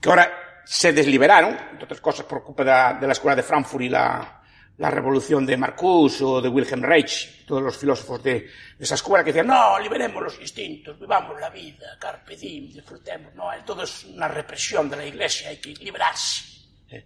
que 0.00 0.08
ahora 0.10 0.30
se 0.70 0.92
desliberaron, 0.92 1.58
entre 1.72 1.84
otras 1.84 2.00
cosas 2.00 2.24
por 2.26 2.44
culpa 2.44 2.94
de 2.94 3.04
la, 3.04 3.12
escuela 3.12 3.34
de 3.34 3.42
Frankfurt 3.42 3.82
y 3.82 3.88
la, 3.88 4.40
la 4.78 4.88
revolución 4.88 5.44
de 5.44 5.56
Marcuse 5.56 6.22
o 6.22 6.40
de 6.40 6.48
Wilhelm 6.48 6.84
Reich, 6.84 7.44
todos 7.44 7.60
los 7.60 7.76
filósofos 7.76 8.22
de, 8.22 8.34
de, 8.34 8.48
esa 8.78 8.94
escuela 8.94 9.24
que 9.24 9.32
decían, 9.32 9.48
no, 9.48 9.80
liberemos 9.80 10.22
los 10.22 10.40
instintos, 10.40 10.96
vivamos 10.96 11.40
la 11.40 11.50
vida, 11.50 11.98
carpe 11.98 12.36
diem, 12.36 12.68
disfrutemos, 12.68 13.34
no, 13.34 13.50
todo 13.66 13.82
es 13.82 14.04
una 14.04 14.28
represión 14.28 14.88
de 14.88 14.96
la 14.96 15.06
iglesia, 15.06 15.48
hay 15.48 15.56
que 15.56 15.70
liberarse. 15.70 16.44
¿Eh? 16.88 17.04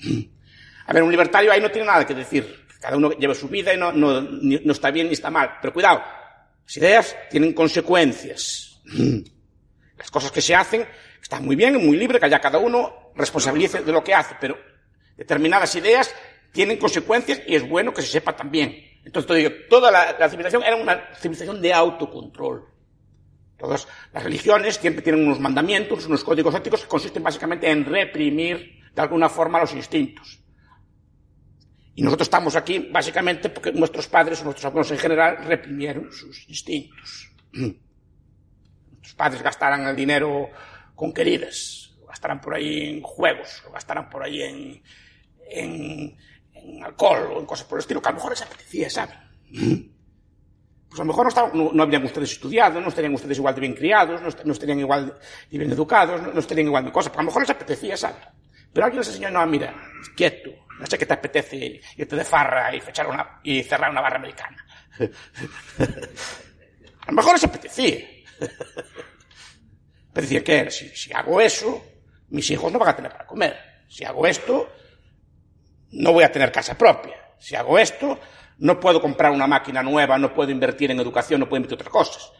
A 0.86 0.92
ver, 0.92 1.04
un 1.04 1.12
libertario 1.12 1.52
ahí 1.52 1.60
no 1.60 1.70
tiene 1.70 1.86
nada 1.86 2.04
que 2.04 2.14
decir, 2.14 2.66
cada 2.80 2.96
uno 2.96 3.12
lleva 3.12 3.34
su 3.34 3.46
vida 3.46 3.72
y 3.72 3.76
no, 3.76 3.92
no, 3.92 4.22
no 4.22 4.72
está 4.72 4.90
bien 4.90 5.06
ni 5.06 5.12
está 5.12 5.30
mal, 5.30 5.58
pero 5.62 5.72
cuidado, 5.72 6.02
las 6.64 6.76
ideas 6.76 7.16
tienen 7.30 7.52
consecuencias. 7.52 8.80
Las 9.98 10.12
cosas 10.12 10.30
que 10.30 10.40
se 10.40 10.54
hacen 10.54 10.86
Está 11.28 11.40
muy 11.40 11.56
bien, 11.56 11.76
muy 11.76 11.98
libre, 11.98 12.18
que 12.18 12.24
haya 12.24 12.40
cada 12.40 12.56
uno 12.56 13.12
responsabilice 13.14 13.82
de 13.82 13.92
lo 13.92 14.02
que 14.02 14.14
hace, 14.14 14.34
pero 14.40 14.56
determinadas 15.14 15.74
ideas 15.74 16.14
tienen 16.52 16.78
consecuencias 16.78 17.42
y 17.46 17.54
es 17.54 17.68
bueno 17.68 17.92
que 17.92 18.00
se 18.00 18.08
sepa 18.08 18.34
también. 18.34 18.74
Entonces, 19.04 19.36
digo, 19.36 19.50
toda 19.68 19.90
la, 19.90 20.16
la 20.18 20.30
civilización 20.30 20.62
era 20.62 20.76
una 20.76 21.14
civilización 21.16 21.60
de 21.60 21.74
autocontrol. 21.74 22.64
Todas 23.58 23.86
las 24.14 24.22
religiones 24.22 24.76
siempre 24.76 25.02
tienen 25.02 25.26
unos 25.26 25.38
mandamientos, 25.38 26.06
unos 26.06 26.24
códigos 26.24 26.54
éticos 26.54 26.80
que 26.80 26.88
consisten 26.88 27.22
básicamente 27.22 27.70
en 27.70 27.84
reprimir 27.84 28.80
de 28.94 29.02
alguna 29.02 29.28
forma 29.28 29.60
los 29.60 29.74
instintos. 29.74 30.40
Y 31.94 32.00
nosotros 32.00 32.24
estamos 32.24 32.56
aquí 32.56 32.88
básicamente 32.90 33.50
porque 33.50 33.70
nuestros 33.72 34.08
padres 34.08 34.40
o 34.40 34.44
nuestros 34.44 34.64
abuelos 34.64 34.90
en 34.92 34.98
general 34.98 35.44
reprimieron 35.44 36.10
sus 36.10 36.48
instintos. 36.48 37.28
Nuestros 37.52 39.14
padres 39.14 39.42
gastaran 39.42 39.86
el 39.86 39.94
dinero 39.94 40.48
con 40.98 41.12
queridas, 41.12 41.92
lo 42.00 42.06
gastarán 42.06 42.40
por 42.40 42.56
ahí 42.56 42.88
en 42.88 43.02
juegos, 43.02 43.62
lo 43.64 43.70
gastarán 43.70 44.10
por 44.10 44.24
ahí 44.24 44.42
en, 44.42 44.82
alcohol 46.82 47.34
o 47.34 47.38
en 47.38 47.46
cosas 47.46 47.68
por 47.68 47.78
el 47.78 47.82
estilo, 47.82 48.02
que 48.02 48.08
a 48.08 48.10
lo 48.10 48.16
mejor 48.16 48.32
les 48.32 48.42
apetecía, 48.42 48.90
¿saben? 48.90 49.16
Pues 50.88 51.00
a 51.00 51.02
lo 51.02 51.08
mejor 51.08 51.24
no, 51.24 51.28
estaban, 51.28 51.50
no, 51.52 51.70
no, 51.70 51.82
habrían 51.82 52.02
ustedes 52.02 52.32
estudiado, 52.32 52.80
no 52.80 52.88
estarían 52.88 53.12
ustedes 53.12 53.36
igual 53.36 53.54
de 53.54 53.60
bien 53.60 53.74
criados, 53.74 54.22
no, 54.22 54.28
no 54.42 54.52
estarían 54.54 54.80
igual 54.80 55.18
de 55.50 55.58
bien 55.58 55.70
educados, 55.70 56.22
no, 56.22 56.32
no 56.32 56.40
estarían 56.40 56.66
igual 56.66 56.86
de 56.86 56.90
cosas, 56.90 57.10
porque 57.10 57.20
a 57.20 57.24
lo 57.24 57.26
mejor 57.26 57.42
les 57.42 57.50
apetecía, 57.50 57.94
¿saben? 57.94 58.22
Pero 58.72 58.86
alguien 58.86 59.00
les 59.00 59.08
enseñó, 59.08 59.30
no, 59.30 59.46
mira, 59.46 59.76
quieto, 60.16 60.48
no 60.80 60.86
sé 60.86 60.96
qué 60.96 61.04
te 61.04 61.12
apetece 61.12 61.82
irte 61.94 62.16
de 62.16 62.24
farra 62.24 62.74
y, 62.74 62.80
fechar 62.80 63.06
una, 63.06 63.38
y 63.42 63.62
cerrar 63.62 63.90
una 63.90 64.00
barra 64.00 64.16
americana. 64.16 64.64
a 64.98 65.04
lo 67.08 67.12
mejor 67.12 67.34
les 67.34 67.44
apetecía. 67.44 67.98
Pero 70.18 70.26
decía, 70.26 70.42
¿qué? 70.42 70.68
Si, 70.68 70.88
si 70.88 71.12
hago 71.12 71.40
eso, 71.40 71.80
mis 72.30 72.50
hijos 72.50 72.72
no 72.72 72.78
van 72.80 72.88
a 72.88 72.96
tener 72.96 73.12
para 73.12 73.24
comer. 73.24 73.56
Si 73.88 74.04
hago 74.04 74.26
esto, 74.26 74.68
no 75.92 76.12
voy 76.12 76.24
a 76.24 76.32
tener 76.32 76.50
casa 76.50 76.76
propia. 76.76 77.14
Si 77.38 77.54
hago 77.54 77.78
esto, 77.78 78.18
no 78.58 78.80
puedo 78.80 79.00
comprar 79.00 79.30
una 79.30 79.46
máquina 79.46 79.80
nueva, 79.80 80.18
no 80.18 80.34
puedo 80.34 80.50
invertir 80.50 80.90
en 80.90 80.98
educación, 80.98 81.38
no 81.38 81.48
puedo 81.48 81.58
invertir 81.58 81.76
en 81.76 81.86
otras 81.86 81.92
cosas. 81.92 82.32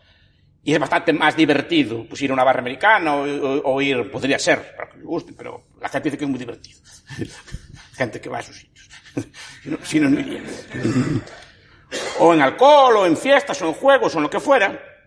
Y 0.65 0.75
es 0.75 0.81
bastante 0.81 1.13
más 1.13 1.37
divertido 1.37 2.05
pues, 2.09 2.21
ir 2.21 2.31
a 2.31 2.35
una 2.35 2.43
barra 2.43 2.59
americana 2.59 3.15
o, 3.15 3.81
ir, 3.81 4.11
podría 4.11 4.41
ser, 4.41 4.75
para 4.75 4.91
que 4.91 4.97
me 4.97 5.05
guste, 5.05 5.33
pero 5.33 5.69
la 5.81 5.89
gente 5.89 6.09
dice 6.09 6.19
que 6.19 6.25
es 6.25 6.31
muy 6.31 6.41
divertido. 6.41 6.81
gente 7.95 8.21
que 8.21 8.29
va 8.29 8.39
a 8.39 8.41
esos 8.41 8.57
sitios. 8.57 8.91
si, 9.85 10.01
no, 10.01 10.11
no, 10.11 10.19
iría. 10.19 10.43
o 12.19 12.35
en 12.35 12.43
alcohol, 12.43 12.97
o 12.97 13.07
en 13.07 13.17
fiestas, 13.17 13.63
o 13.63 13.69
en 13.69 13.75
juegos, 13.75 14.17
o 14.17 14.19
en 14.19 14.25
lo 14.25 14.31
que 14.31 14.41
fuera. 14.41 14.98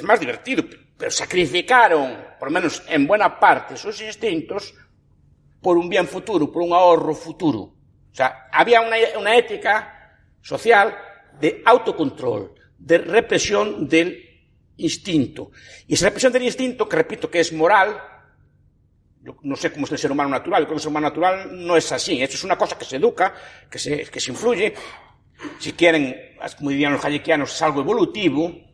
Es 0.00 0.06
más 0.06 0.18
divertido, 0.18 0.64
pero 0.96 1.10
sacrificaron, 1.10 2.16
por 2.38 2.48
lo 2.48 2.54
menos 2.54 2.82
en 2.88 3.06
buena 3.06 3.38
parte, 3.38 3.76
sus 3.76 4.00
instintos 4.00 4.72
por 5.60 5.76
un 5.76 5.90
bien 5.90 6.08
futuro, 6.08 6.50
por 6.50 6.62
un 6.62 6.72
ahorro 6.72 7.14
futuro. 7.14 7.60
O 7.60 8.14
sea, 8.14 8.48
había 8.50 8.80
una, 8.80 8.96
una 9.18 9.36
ética 9.36 10.16
social 10.40 10.96
de 11.38 11.62
autocontrol, 11.66 12.54
de 12.78 12.96
represión 12.96 13.86
del 13.86 14.24
instinto. 14.78 15.50
Y 15.86 15.92
esa 15.92 16.06
represión 16.06 16.32
del 16.32 16.44
instinto, 16.44 16.88
que 16.88 16.96
repito 16.96 17.30
que 17.30 17.40
es 17.40 17.52
moral, 17.52 18.00
yo 19.20 19.36
no 19.42 19.56
sé 19.56 19.70
cómo 19.70 19.84
es 19.84 19.92
el 19.92 19.98
ser 19.98 20.12
humano 20.12 20.30
natural, 20.30 20.62
yo 20.62 20.66
creo 20.66 20.76
que 20.76 20.78
el 20.78 20.80
ser 20.80 20.90
humano 20.90 21.08
natural 21.08 21.66
no 21.66 21.76
es 21.76 21.92
así. 21.92 22.22
Esto 22.22 22.36
es 22.36 22.44
una 22.44 22.56
cosa 22.56 22.78
que 22.78 22.86
se 22.86 22.96
educa, 22.96 23.34
que 23.70 23.78
se, 23.78 24.04
que 24.04 24.18
se 24.18 24.30
influye. 24.30 24.72
Si 25.58 25.74
quieren, 25.74 26.16
como 26.56 26.70
dirían 26.70 26.94
los 26.94 27.04
hayekianos, 27.04 27.54
es 27.54 27.60
algo 27.60 27.82
evolutivo, 27.82 28.69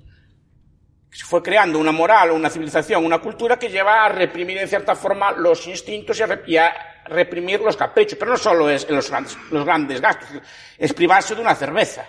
se 1.16 1.24
fue 1.24 1.42
creando 1.42 1.78
una 1.78 1.92
moral, 1.92 2.30
una 2.30 2.50
civilización, 2.50 3.02
una 3.02 3.20
cultura 3.20 3.58
que 3.58 3.70
lleva 3.70 4.04
a 4.04 4.08
reprimir 4.10 4.58
en 4.58 4.68
cierta 4.68 4.94
forma 4.94 5.32
los 5.32 5.66
instintos 5.66 6.20
y 6.46 6.58
a, 6.58 6.72
reprimir 7.06 7.58
los 7.60 7.74
caprichos. 7.74 8.18
Pero 8.18 8.32
no 8.32 8.36
solo 8.36 8.68
es 8.68 8.86
los 8.90 9.08
grandes, 9.08 9.38
los 9.50 9.64
grandes 9.64 9.98
gastos, 9.98 10.28
es 10.76 10.92
privarse 10.92 11.34
de 11.34 11.40
una 11.40 11.54
cerveza. 11.54 12.06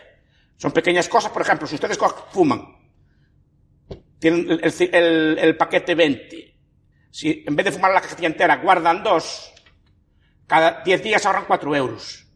Son 0.58 0.74
pequeñas 0.74 1.08
cosas, 1.08 1.32
por 1.32 1.42
ejemplo, 1.42 1.66
si 1.66 1.76
ustedes 1.76 1.98
fuman, 2.32 2.68
tienen 4.20 4.60
el, 4.62 5.40
el, 5.40 5.56
paquete 5.56 5.96
20, 5.96 6.58
si 7.10 7.46
en 7.48 7.56
vez 7.56 7.64
de 7.64 7.72
fumar 7.72 7.94
la 7.94 8.02
cajetilla 8.02 8.28
entera 8.28 8.58
guardan 8.58 9.04
dos, 9.04 9.54
cada 10.48 10.82
10 10.84 11.02
días 11.02 11.26
ahorran 11.26 11.46
4 11.48 11.76
euros. 11.78 12.27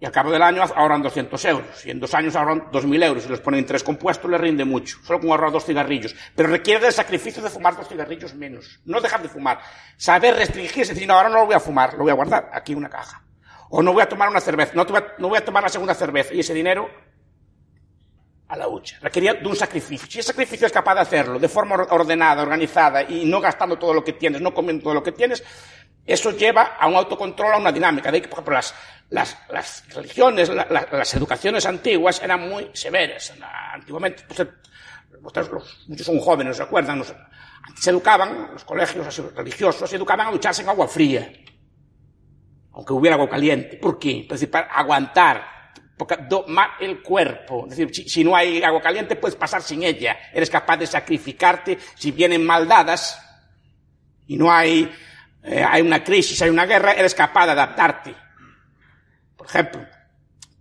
Y 0.00 0.06
al 0.06 0.12
cabo 0.12 0.30
del 0.30 0.42
año 0.42 0.62
ahorran 0.62 1.02
200 1.02 1.44
euros. 1.44 1.86
Y 1.86 1.90
en 1.90 2.00
dos 2.00 2.12
años 2.14 2.34
ahorran 2.36 2.70
2.000 2.70 3.04
euros. 3.04 3.26
Y 3.26 3.28
los 3.28 3.40
ponen 3.40 3.60
en 3.60 3.66
tres 3.66 3.82
compuestos 3.82 4.30
les 4.30 4.40
rinde 4.40 4.64
mucho. 4.64 4.98
Solo 5.02 5.20
con 5.20 5.30
ahorrar 5.30 5.52
dos 5.52 5.64
cigarrillos. 5.64 6.14
Pero 6.34 6.48
requiere 6.48 6.80
del 6.80 6.92
sacrificio 6.92 7.42
de 7.42 7.48
fumar 7.48 7.76
dos 7.76 7.88
cigarrillos 7.88 8.34
menos. 8.34 8.80
No 8.84 9.00
dejar 9.00 9.22
de 9.22 9.28
fumar. 9.28 9.60
Saber 9.96 10.34
restringirse. 10.34 10.94
Decir, 10.94 11.08
no, 11.08 11.14
ahora 11.14 11.28
no 11.28 11.36
lo 11.36 11.46
voy 11.46 11.54
a 11.54 11.60
fumar. 11.60 11.94
Lo 11.94 12.00
voy 12.00 12.10
a 12.10 12.14
guardar 12.14 12.50
aquí 12.52 12.74
una 12.74 12.90
caja. 12.90 13.22
O 13.70 13.82
no 13.82 13.92
voy 13.92 14.02
a 14.02 14.08
tomar 14.08 14.28
una 14.28 14.40
cerveza. 14.40 14.72
No, 14.74 14.84
no 15.18 15.28
voy 15.28 15.38
a 15.38 15.44
tomar 15.44 15.62
la 15.62 15.68
segunda 15.68 15.94
cerveza. 15.94 16.34
Y 16.34 16.40
ese 16.40 16.52
dinero 16.52 16.90
a 18.48 18.56
la 18.56 18.68
hucha. 18.68 18.98
Requería 19.00 19.34
de 19.34 19.46
un 19.46 19.56
sacrificio. 19.56 20.06
Si 20.10 20.18
ese 20.18 20.28
sacrificio 20.28 20.66
es 20.66 20.72
capaz 20.72 20.94
de 20.94 21.00
hacerlo 21.00 21.38
de 21.38 21.48
forma 21.48 21.76
ordenada, 21.76 22.42
organizada 22.42 23.02
y 23.02 23.24
no 23.24 23.40
gastando 23.40 23.78
todo 23.78 23.94
lo 23.94 24.04
que 24.04 24.12
tienes, 24.12 24.40
no 24.40 24.52
comiendo 24.52 24.82
todo 24.84 24.94
lo 24.94 25.02
que 25.02 25.12
tienes, 25.12 25.42
eso 26.06 26.30
lleva 26.32 26.76
a 26.78 26.86
un 26.86 26.96
autocontrol, 26.96 27.54
a 27.54 27.58
una 27.58 27.72
dinámica. 27.72 28.10
De 28.10 28.18
ahí 28.18 28.22
por 28.22 28.32
ejemplo, 28.32 28.54
las, 28.54 28.74
las, 29.10 29.38
las 29.48 29.94
religiones, 29.94 30.48
la, 30.48 30.66
las 30.90 31.14
educaciones 31.14 31.66
antiguas 31.66 32.22
eran 32.22 32.48
muy 32.48 32.70
severas. 32.72 33.32
Antiguamente, 33.72 34.24
pues, 34.26 34.46
los, 35.50 35.84
muchos 35.88 36.06
son 36.06 36.18
jóvenes, 36.18 36.56
¿se 36.56 36.62
acuerdan? 36.62 36.98
Los, 36.98 37.14
se 37.76 37.90
educaban, 37.90 38.50
los 38.52 38.64
colegios 38.64 39.34
religiosos 39.34 39.88
se 39.88 39.96
educaban 39.96 40.28
a 40.28 40.30
ducharse 40.30 40.62
en 40.62 40.68
agua 40.68 40.86
fría. 40.86 41.32
Aunque 42.72 42.92
hubiera 42.92 43.16
agua 43.16 43.30
caliente. 43.30 43.76
¿Por 43.76 43.98
qué? 43.98 44.26
Pues, 44.28 44.44
para 44.46 44.66
aguantar 44.66 45.54
domar 46.28 46.70
el 46.80 47.02
cuerpo. 47.02 47.66
Es 47.68 47.76
decir, 47.76 48.08
si, 48.08 48.24
no 48.24 48.34
hay 48.34 48.62
agua 48.62 48.80
caliente, 48.80 49.16
puedes 49.16 49.36
pasar 49.36 49.62
sin 49.62 49.82
ella. 49.82 50.16
Eres 50.32 50.50
capaz 50.50 50.76
de 50.76 50.86
sacrificarte 50.86 51.78
si 51.94 52.10
vienen 52.10 52.44
maldadas 52.44 53.20
y 54.26 54.36
no 54.36 54.52
hay, 54.52 54.90
eh, 55.44 55.62
hay 55.62 55.82
una 55.82 56.02
crisis, 56.02 56.40
hay 56.40 56.48
una 56.48 56.64
guerra, 56.64 56.92
eres 56.92 57.14
capaz 57.14 57.44
de 57.44 57.52
adaptarte. 57.52 58.14
Por 59.36 59.46
ejemplo, 59.46 59.86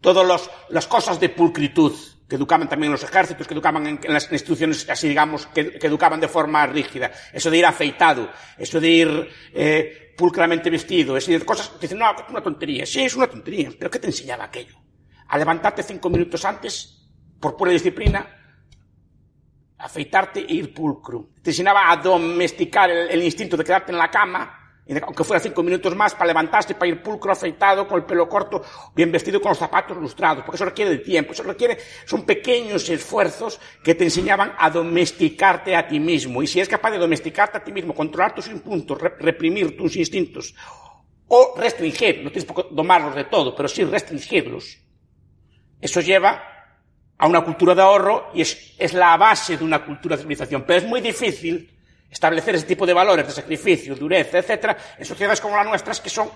todas 0.01 0.49
las 0.69 0.87
cosas 0.87 1.19
de 1.21 1.29
pulcritud 1.29 1.93
que 2.27 2.35
educaban 2.35 2.67
también 2.67 2.89
en 2.89 2.93
los 2.93 3.03
ejércitos, 3.03 3.47
que 3.47 3.53
educaban 3.53 3.87
en, 3.87 3.99
las 4.07 4.29
instituciones, 4.29 4.89
así 4.89 5.07
digamos, 5.07 5.47
que, 5.47 5.79
educaban 5.81 6.19
de 6.19 6.27
forma 6.27 6.65
rígida. 6.67 7.11
Eso 7.31 7.49
de 7.49 7.59
ir 7.59 7.65
afeitado, 7.65 8.29
eso 8.57 8.81
de 8.81 8.89
ir 8.89 9.29
eh, 9.53 10.13
pulcramente 10.17 10.69
vestido, 10.69 11.15
es 11.15 11.27
decir, 11.27 11.45
cosas 11.45 11.69
que 11.69 11.79
dicen, 11.81 11.99
no, 11.99 12.11
es 12.11 12.29
una 12.29 12.41
tontería. 12.41 12.85
Sí, 12.85 13.03
es 13.03 13.15
una 13.15 13.27
tontería, 13.27 13.71
pero 13.77 13.89
¿qué 13.89 13.99
te 13.99 14.07
enseñaba 14.07 14.45
aquello? 14.45 14.75
A 15.27 15.37
levantarte 15.37 15.81
cinco 15.81 16.09
minutos 16.09 16.43
antes, 16.43 17.07
por 17.39 17.55
pura 17.55 17.71
disciplina, 17.71 18.27
afeitarte 19.77 20.41
e 20.41 20.53
ir 20.55 20.73
pulcro. 20.73 21.29
Te 21.41 21.51
enseñaba 21.51 21.89
a 21.89 21.95
domesticar 21.97 22.89
el 22.89 23.23
instinto 23.23 23.55
de 23.55 23.63
quedarte 23.63 23.93
en 23.93 23.97
la 23.97 24.11
cama 24.11 24.62
aunque 25.01 25.23
fuera 25.23 25.39
cinco 25.39 25.63
minutos 25.63 25.95
más, 25.95 26.13
para 26.13 26.27
levantarse, 26.27 26.75
para 26.75 26.87
ir 26.87 27.01
pulcro, 27.01 27.31
afeitado, 27.31 27.87
con 27.87 27.99
el 27.99 28.05
pelo 28.05 28.27
corto, 28.27 28.61
bien 28.93 29.11
vestido, 29.11 29.39
con 29.39 29.49
los 29.49 29.57
zapatos 29.57 29.95
lustrados, 29.97 30.43
porque 30.43 30.57
eso 30.57 30.65
requiere 30.65 30.97
tiempo, 30.97 31.31
eso 31.31 31.43
requiere, 31.43 31.77
son 32.05 32.25
pequeños 32.25 32.89
esfuerzos 32.89 33.59
que 33.83 33.95
te 33.95 34.03
enseñaban 34.03 34.53
a 34.57 34.69
domesticarte 34.69 35.75
a 35.75 35.87
ti 35.87 35.99
mismo. 35.99 36.43
Y 36.43 36.47
si 36.47 36.59
eres 36.59 36.69
capaz 36.69 36.91
de 36.91 36.97
domesticarte 36.97 37.57
a 37.57 37.63
ti 37.63 37.71
mismo, 37.71 37.93
controlar 37.93 38.35
tus 38.35 38.47
impulsos, 38.47 38.99
reprimir 39.19 39.77
tus 39.77 39.95
instintos, 39.95 40.53
o 41.27 41.55
restringir, 41.57 42.21
no 42.23 42.29
tienes 42.29 42.45
por 42.45 42.55
qué 42.55 42.75
domarlos 42.75 43.15
de 43.15 43.23
todo, 43.23 43.55
pero 43.55 43.69
sí 43.69 43.83
restringirlos, 43.85 44.79
eso 45.79 46.01
lleva 46.01 46.53
a 47.17 47.27
una 47.27 47.41
cultura 47.41 47.73
de 47.73 47.81
ahorro 47.81 48.31
y 48.33 48.41
es, 48.41 48.75
es 48.77 48.93
la 48.93 49.15
base 49.17 49.57
de 49.57 49.63
una 49.63 49.85
cultura 49.85 50.15
de 50.15 50.23
civilización. 50.23 50.63
Pero 50.67 50.79
es 50.79 50.85
muy 50.85 50.99
difícil 50.99 51.73
establecer 52.13 52.55
ese 52.55 52.65
tipo 52.65 52.85
de 52.85 52.93
valores 52.93 53.27
de 53.27 53.33
sacrificio, 53.33 53.95
dureza, 53.95 54.37
etcétera, 54.37 54.77
en 54.97 55.05
sociedades 55.05 55.41
como 55.41 55.57
las 55.57 55.65
nuestras 55.65 55.99
que 55.99 56.09
son 56.09 56.31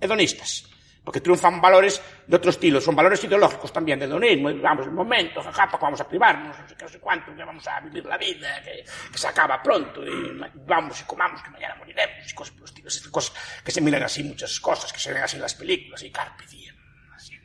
hedonistas. 0.00 0.66
Porque 1.02 1.20
triunfan 1.20 1.60
valores 1.62 2.02
de 2.26 2.36
otro 2.36 2.50
estilo, 2.50 2.78
son 2.80 2.94
valores 2.94 3.24
ideológicos 3.24 3.72
también 3.72 3.98
de 3.98 4.04
hedonismo, 4.04 4.50
vamos, 4.60 4.86
un 4.86 4.94
momento, 4.94 5.40
jaja, 5.42 5.78
vamos 5.80 6.00
a 6.00 6.06
privarnos, 6.06 6.58
no 6.58 6.68
sé 6.68 6.74
qué, 6.76 6.84
no 6.84 6.90
sé 6.90 7.00
cuánto, 7.00 7.34
que 7.34 7.42
vamos 7.42 7.66
a 7.66 7.80
vivir 7.80 8.04
la 8.04 8.18
vida, 8.18 8.60
que, 8.62 8.84
se 9.18 9.26
acaba 9.26 9.62
pronto, 9.62 10.04
y 10.04 10.38
vamos 10.66 11.00
y 11.00 11.04
comamos, 11.04 11.42
que 11.42 11.50
mañana 11.50 11.76
moriremos, 11.76 12.30
y 12.30 12.34
cosas 12.34 12.54
por 12.54 12.68
estilo, 12.68 12.90
cosas 13.10 13.34
que 13.64 13.70
se 13.70 13.80
miran 13.80 14.02
así, 14.02 14.22
muchas 14.22 14.60
cosas 14.60 14.92
que 14.92 14.98
se 14.98 15.12
ven 15.12 15.22
así 15.22 15.36
en 15.36 15.42
las 15.42 15.54
películas, 15.54 16.02
y 16.02 16.10
carpe 16.10 16.44
diem, 16.50 16.76
así, 17.14 17.40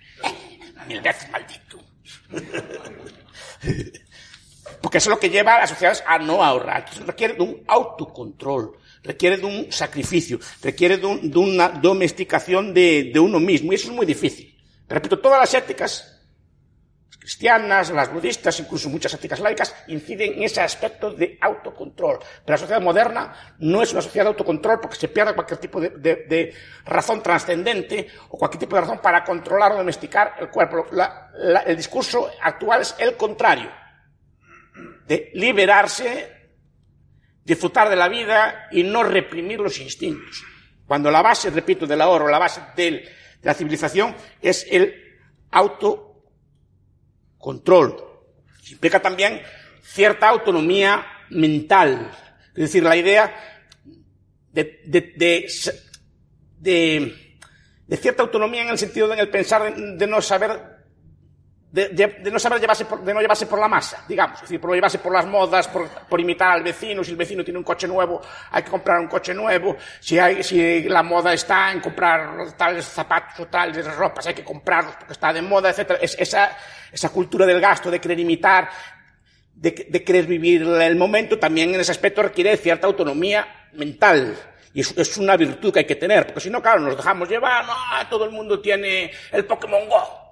mil 0.88 1.00
veces 1.02 1.30
maldito. 1.30 1.80
Porque 4.82 4.98
eso 4.98 5.10
es 5.10 5.16
lo 5.16 5.20
que 5.20 5.30
lleva 5.30 5.56
a 5.56 5.60
las 5.60 5.70
sociedades 5.70 6.04
a 6.08 6.18
no 6.18 6.44
ahorrar. 6.44 6.86
requiere 7.06 7.36
de 7.36 7.44
un 7.44 7.64
autocontrol, 7.68 8.78
requiere 9.04 9.38
de 9.38 9.46
un 9.46 9.72
sacrificio, 9.72 10.40
requiere 10.62 10.98
de, 10.98 11.06
una 11.38 11.70
domesticación 11.70 12.74
de, 12.74 13.12
uno 13.20 13.40
mismo. 13.40 13.72
Y 13.72 13.76
eso 13.76 13.90
es 13.90 13.96
muy 13.96 14.06
difícil. 14.06 14.58
Pero 14.88 15.00
repito, 15.00 15.20
todas 15.20 15.40
las 15.40 15.54
éticas, 15.54 16.22
las 17.08 17.18
cristianas, 17.18 17.90
las 17.92 18.12
budistas, 18.12 18.60
incluso 18.60 18.90
muchas 18.90 19.14
éticas 19.14 19.40
laicas, 19.40 19.76
inciden 19.88 20.34
en 20.34 20.44
ese 20.44 20.62
aspecto 20.62 21.12
de 21.12 21.38
autocontrol. 21.42 22.20
Pero 22.20 22.54
la 22.54 22.58
sociedad 22.58 22.82
moderna 22.82 23.56
no 23.60 23.84
es 23.84 23.92
una 23.94 24.02
sociedad 24.02 24.26
de 24.26 24.30
autocontrol 24.30 24.80
porque 24.80 24.98
se 24.98 25.08
pierde 25.08 25.34
cualquier 25.34 25.60
tipo 25.60 25.80
de, 25.80 26.54
razón 26.86 27.22
trascendente 27.22 28.08
o 28.30 28.38
cualquier 28.38 28.62
tipo 28.62 28.76
de 28.76 28.82
razón 28.82 29.00
para 29.00 29.24
controlar 29.24 29.74
o 29.74 29.78
domesticar 29.78 30.36
el 30.40 30.50
cuerpo. 30.50 30.86
el 31.66 31.78
discurso 31.78 32.30
actual 32.42 32.82
es 32.82 32.96
el 32.98 33.16
contrario 33.16 33.85
de 35.08 35.32
liberarse, 35.34 36.32
disfrutar 37.44 37.90
de 37.90 37.96
la 37.96 38.10
vida 38.10 38.68
y 38.72 38.84
no 38.84 39.02
reprimir 39.04 39.60
los 39.60 39.80
instintos. 39.80 40.44
Cuando 40.88 41.12
la 41.12 41.22
base, 41.22 41.50
repito, 41.50 41.88
del 41.88 42.02
ahorro, 42.02 42.28
la 42.28 42.40
base 42.40 42.62
de 42.76 43.08
la 43.42 43.54
civilización 43.54 44.14
es 44.42 44.68
el 44.70 44.94
autocontrol. 45.52 48.04
Implica 48.70 49.02
también 49.02 49.42
cierta 49.82 50.28
autonomía 50.30 51.06
mental. 51.30 52.12
Es 52.50 52.64
decir, 52.64 52.84
la 52.84 52.98
idea 52.98 53.34
de, 54.52 54.82
de, 54.86 55.48
de, 57.88 57.98
cierta 57.98 58.24
autonomía 58.24 58.64
en 58.64 58.70
el 58.70 58.78
sentido 58.78 59.08
de 59.08 59.20
el 59.20 59.30
pensar 59.30 59.76
de 59.76 60.08
no 60.08 60.22
saber 60.22 60.75
de, 61.76 62.32
no 62.32 62.40
saber 62.40 62.62
llevarse 62.62 62.86
por, 62.86 63.04
de 63.04 63.14
no 63.14 63.20
llevarse 63.20 63.46
por 63.48 63.60
la 63.60 63.68
masa, 63.68 64.06
digamos, 64.08 64.38
es 64.38 64.42
decir, 64.44 64.62
por 64.62 64.70
no 64.70 64.76
llevarse 64.76 65.00
por 65.00 65.12
las 65.12 65.26
modas, 65.26 65.68
por, 65.68 66.20
imitar 66.22 66.54
al 66.54 66.64
vecino, 66.64 67.04
si 67.04 67.12
el 67.12 67.18
vecino 67.18 67.44
tiene 67.44 67.58
un 67.58 67.66
coche 67.66 67.86
nuevo, 67.86 68.22
hay 68.52 68.64
que 68.64 68.70
comprar 68.70 69.00
un 69.00 69.08
coche 69.08 69.34
nuevo, 69.34 69.76
si 70.00 70.18
hay, 70.18 70.42
si 70.42 70.84
la 70.84 71.04
moda 71.04 71.34
está 71.34 71.74
en 71.74 71.82
comprar 71.82 72.54
tales 72.56 72.86
zapatos 72.86 73.42
o 73.42 73.48
tales 73.48 73.94
ropas, 73.94 74.26
hay 74.28 74.34
que 74.34 74.44
comprarlos 74.44 74.96
porque 74.96 75.14
está 75.14 75.34
de 75.34 75.42
moda, 75.42 75.70
etcétera. 75.70 76.00
Es, 76.02 76.16
esa, 76.18 76.58
esa 76.92 77.10
cultura 77.10 77.46
del 77.46 77.60
gasto, 77.60 77.92
de 77.92 78.00
querer 78.00 78.22
imitar, 78.22 78.70
de, 79.54 79.88
de, 79.90 80.04
querer 80.04 80.28
vivir 80.28 80.62
el 80.62 80.96
momento, 80.96 81.38
también 81.38 81.74
en 81.74 81.82
ese 81.82 81.92
aspecto 81.92 82.24
requiere 82.24 82.56
cierta 82.56 82.88
autonomía 82.88 83.68
mental. 83.74 84.34
Y 84.74 84.80
es, 84.80 84.98
es 84.98 85.18
una 85.18 85.36
virtud 85.36 85.74
que 85.74 85.80
hay 85.80 85.86
que 85.86 85.96
tener, 85.96 86.26
porque 86.26 86.40
si 86.40 86.50
no, 86.50 86.62
claro, 86.62 86.80
nos 86.80 86.96
dejamos 86.96 87.28
llevar, 87.28 87.66
no, 87.66 87.74
todo 88.10 88.24
el 88.24 88.32
mundo 88.32 88.62
tiene 88.62 89.12
el 89.34 89.44
Pokémon 89.44 89.90
Go. 89.90 90.25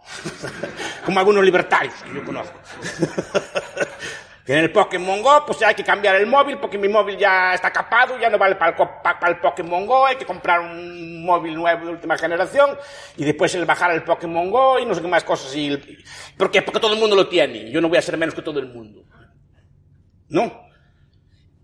Como 1.05 1.19
algunos 1.19 1.43
libertarios 1.43 1.93
que 2.03 2.13
yo 2.13 2.23
conozco. 2.23 2.57
Tienen 4.45 4.65
el 4.65 4.71
Pokémon 4.73 5.21
Go, 5.21 5.45
pues 5.45 5.61
hay 5.61 5.73
que 5.73 5.85
cambiar 5.85 6.17
el 6.17 6.27
móvil 6.27 6.57
porque 6.57 6.77
mi 6.77 6.89
móvil 6.89 7.17
ya 7.17 7.53
está 7.53 7.71
capado, 7.71 8.19
ya 8.19 8.29
no 8.29 8.37
vale 8.37 8.55
para 8.55 8.71
el, 8.71 8.89
para 9.01 9.29
el 9.29 9.39
Pokémon 9.39 9.85
Go, 9.85 10.05
hay 10.05 10.17
que 10.17 10.25
comprar 10.25 10.59
un 10.59 11.23
móvil 11.23 11.55
nuevo 11.55 11.85
de 11.85 11.91
última 11.93 12.17
generación 12.17 12.77
y 13.15 13.23
después 13.23 13.55
el 13.55 13.63
bajar 13.63 13.91
el 13.91 14.03
Pokémon 14.03 14.51
Go 14.51 14.79
y 14.79 14.85
no 14.85 14.93
sé 14.93 15.01
qué 15.01 15.07
más 15.07 15.23
cosas. 15.23 15.55
Y, 15.55 15.77
¿Por 16.37 16.51
qué? 16.51 16.61
Porque 16.61 16.81
todo 16.81 16.93
el 16.93 16.99
mundo 16.99 17.15
lo 17.15 17.29
tiene. 17.29 17.71
Yo 17.71 17.79
no 17.79 17.87
voy 17.87 17.97
a 17.97 18.01
ser 18.01 18.17
menos 18.17 18.35
que 18.35 18.41
todo 18.41 18.59
el 18.59 18.67
mundo. 18.67 19.05
No. 20.27 20.67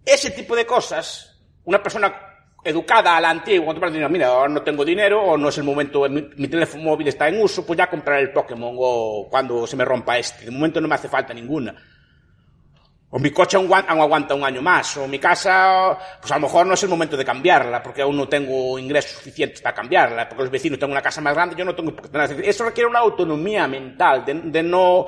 Ese 0.06 0.32
tipo 0.32 0.56
de 0.56 0.65
cosas, 0.65 1.38
una 1.65 1.84
persona 1.84 2.28
educada 2.69 3.17
a 3.17 3.21
la 3.21 3.29
antigua, 3.29 3.73
cuando 3.73 3.91
te 3.91 4.10
mira, 4.10 4.27
ahora 4.27 4.49
no 4.49 4.62
tengo 4.62 4.86
dinero 4.86 5.21
o 5.21 5.38
no 5.38 5.49
es 5.49 5.58
el 5.58 5.63
momento, 5.63 6.08
mi, 6.10 6.29
mi, 6.38 6.47
teléfono 6.47 6.84
móvil 6.84 7.08
está 7.08 7.27
en 7.27 7.41
uso, 7.41 7.65
pues 7.65 7.77
ya 7.77 7.89
compraré 7.89 8.21
el 8.21 8.32
Pokémon 8.32 8.75
Go 8.75 9.27
cuando 9.29 9.67
se 9.67 9.75
me 9.75 9.86
rompa 9.86 10.17
este. 10.17 10.45
De 10.45 10.51
momento 10.51 10.79
no 10.79 10.88
me 10.88 10.95
hace 10.95 11.10
falta 11.10 11.34
ninguna. 11.34 11.75
O 13.12 13.17
mi 13.17 13.32
coche 13.32 13.58
aún 13.58 13.73
aguanta 13.73 14.36
un 14.36 14.43
año 14.43 14.62
más, 14.62 14.97
o 14.97 15.08
mi 15.08 15.17
casa, 15.17 15.97
pues 16.21 16.32
a 16.32 16.36
lo 16.36 16.41
mejor 16.41 16.67
no 16.67 16.75
es 16.75 16.84
el 16.84 16.89
momento 16.89 17.17
de 17.17 17.25
cambiarla, 17.25 17.82
porque 17.82 18.03
aún 18.03 18.15
no 18.15 18.27
tengo 18.29 18.77
ingresos 18.77 19.17
suficientes 19.17 19.62
para 19.62 19.75
cambiarla, 19.75 20.29
porque 20.29 20.43
los 20.43 20.51
vecinos 20.51 20.77
tienen 20.77 20.91
una 20.91 21.01
casa 21.01 21.19
más 21.19 21.34
grande, 21.34 21.55
yo 21.58 21.65
no 21.65 21.73
tengo. 21.73 21.95
Eso 22.43 22.65
requiere 22.65 22.88
una 22.88 22.99
autonomía 22.99 23.67
mental, 23.67 24.23
de, 24.23 24.36
de 24.36 24.62
no 24.62 25.08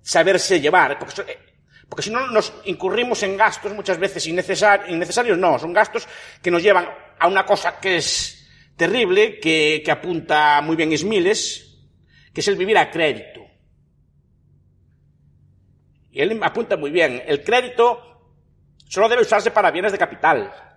saberse 0.00 0.60
llevar, 0.60 0.96
porque, 0.96 1.49
porque, 1.90 2.04
si 2.04 2.10
no 2.10 2.28
nos 2.28 2.52
incurrimos 2.64 3.20
en 3.24 3.36
gastos 3.36 3.74
muchas 3.74 3.98
veces 3.98 4.24
innecesarios, 4.26 5.36
no, 5.36 5.58
son 5.58 5.72
gastos 5.72 6.06
que 6.40 6.50
nos 6.50 6.62
llevan 6.62 6.88
a 7.18 7.26
una 7.26 7.44
cosa 7.44 7.80
que 7.80 7.96
es 7.96 8.48
terrible, 8.76 9.40
que, 9.40 9.82
que 9.84 9.90
apunta 9.90 10.60
muy 10.62 10.76
bien 10.76 10.92
Ismiles, 10.92 11.76
que 12.32 12.40
es 12.40 12.48
el 12.48 12.56
vivir 12.56 12.78
a 12.78 12.90
crédito. 12.90 13.40
Y 16.12 16.20
él 16.20 16.40
apunta 16.42 16.76
muy 16.76 16.92
bien, 16.92 17.22
el 17.26 17.42
crédito 17.42 18.00
solo 18.86 19.08
debe 19.08 19.22
usarse 19.22 19.50
para 19.50 19.72
bienes 19.72 19.90
de 19.90 19.98
capital 19.98 20.69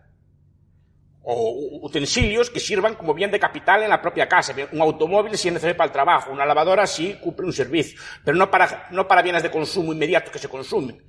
o 1.24 1.80
utensilios 1.82 2.50
que 2.50 2.60
sirvan 2.60 2.96
como 2.96 3.14
bien 3.14 3.32
de 3.32 3.40
capital 3.40 3.84
en 3.84 3.90
la 3.90 4.02
propia 4.02 4.28
casa. 4.28 4.54
Un 4.72 4.82
automóvil 4.82 5.38
si 5.38 5.48
es 5.48 5.54
necesario 5.54 5.78
para 5.78 5.88
el 5.88 5.94
trabajo, 5.94 6.32
una 6.32 6.46
lavadora 6.46 6.86
sí 6.86 7.18
cumple 7.22 7.46
un 7.46 7.54
servicio, 7.54 8.00
pero 8.24 8.38
no 8.38 8.52
para, 8.52 8.90
no 8.92 9.08
para 9.08 9.22
bienes 9.22 9.44
de 9.44 9.50
consumo 9.50 9.94
inmediato 9.94 10.32
que 10.32 10.40
se 10.40 10.50
consumen. 10.50 11.02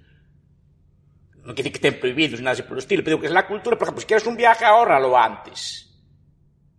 No 1.45 1.55
quiere 1.55 1.69
decir 1.69 1.73
que 1.73 1.89
estén 1.89 2.01
prohibidos, 2.01 2.41
nada 2.41 2.53
así 2.53 2.63
por 2.63 2.73
el 2.73 2.79
estilo, 2.79 3.03
pero 3.05 3.21
que 3.21 3.27
es 3.27 3.33
la 3.33 3.47
cultura, 3.47 3.77
por 3.77 3.87
ejemplo, 3.87 4.01
si 4.01 4.07
quieres 4.07 4.27
un 4.27 4.37
viaje, 4.37 4.65
ahórralo 4.65 5.17
antes. 5.19 5.91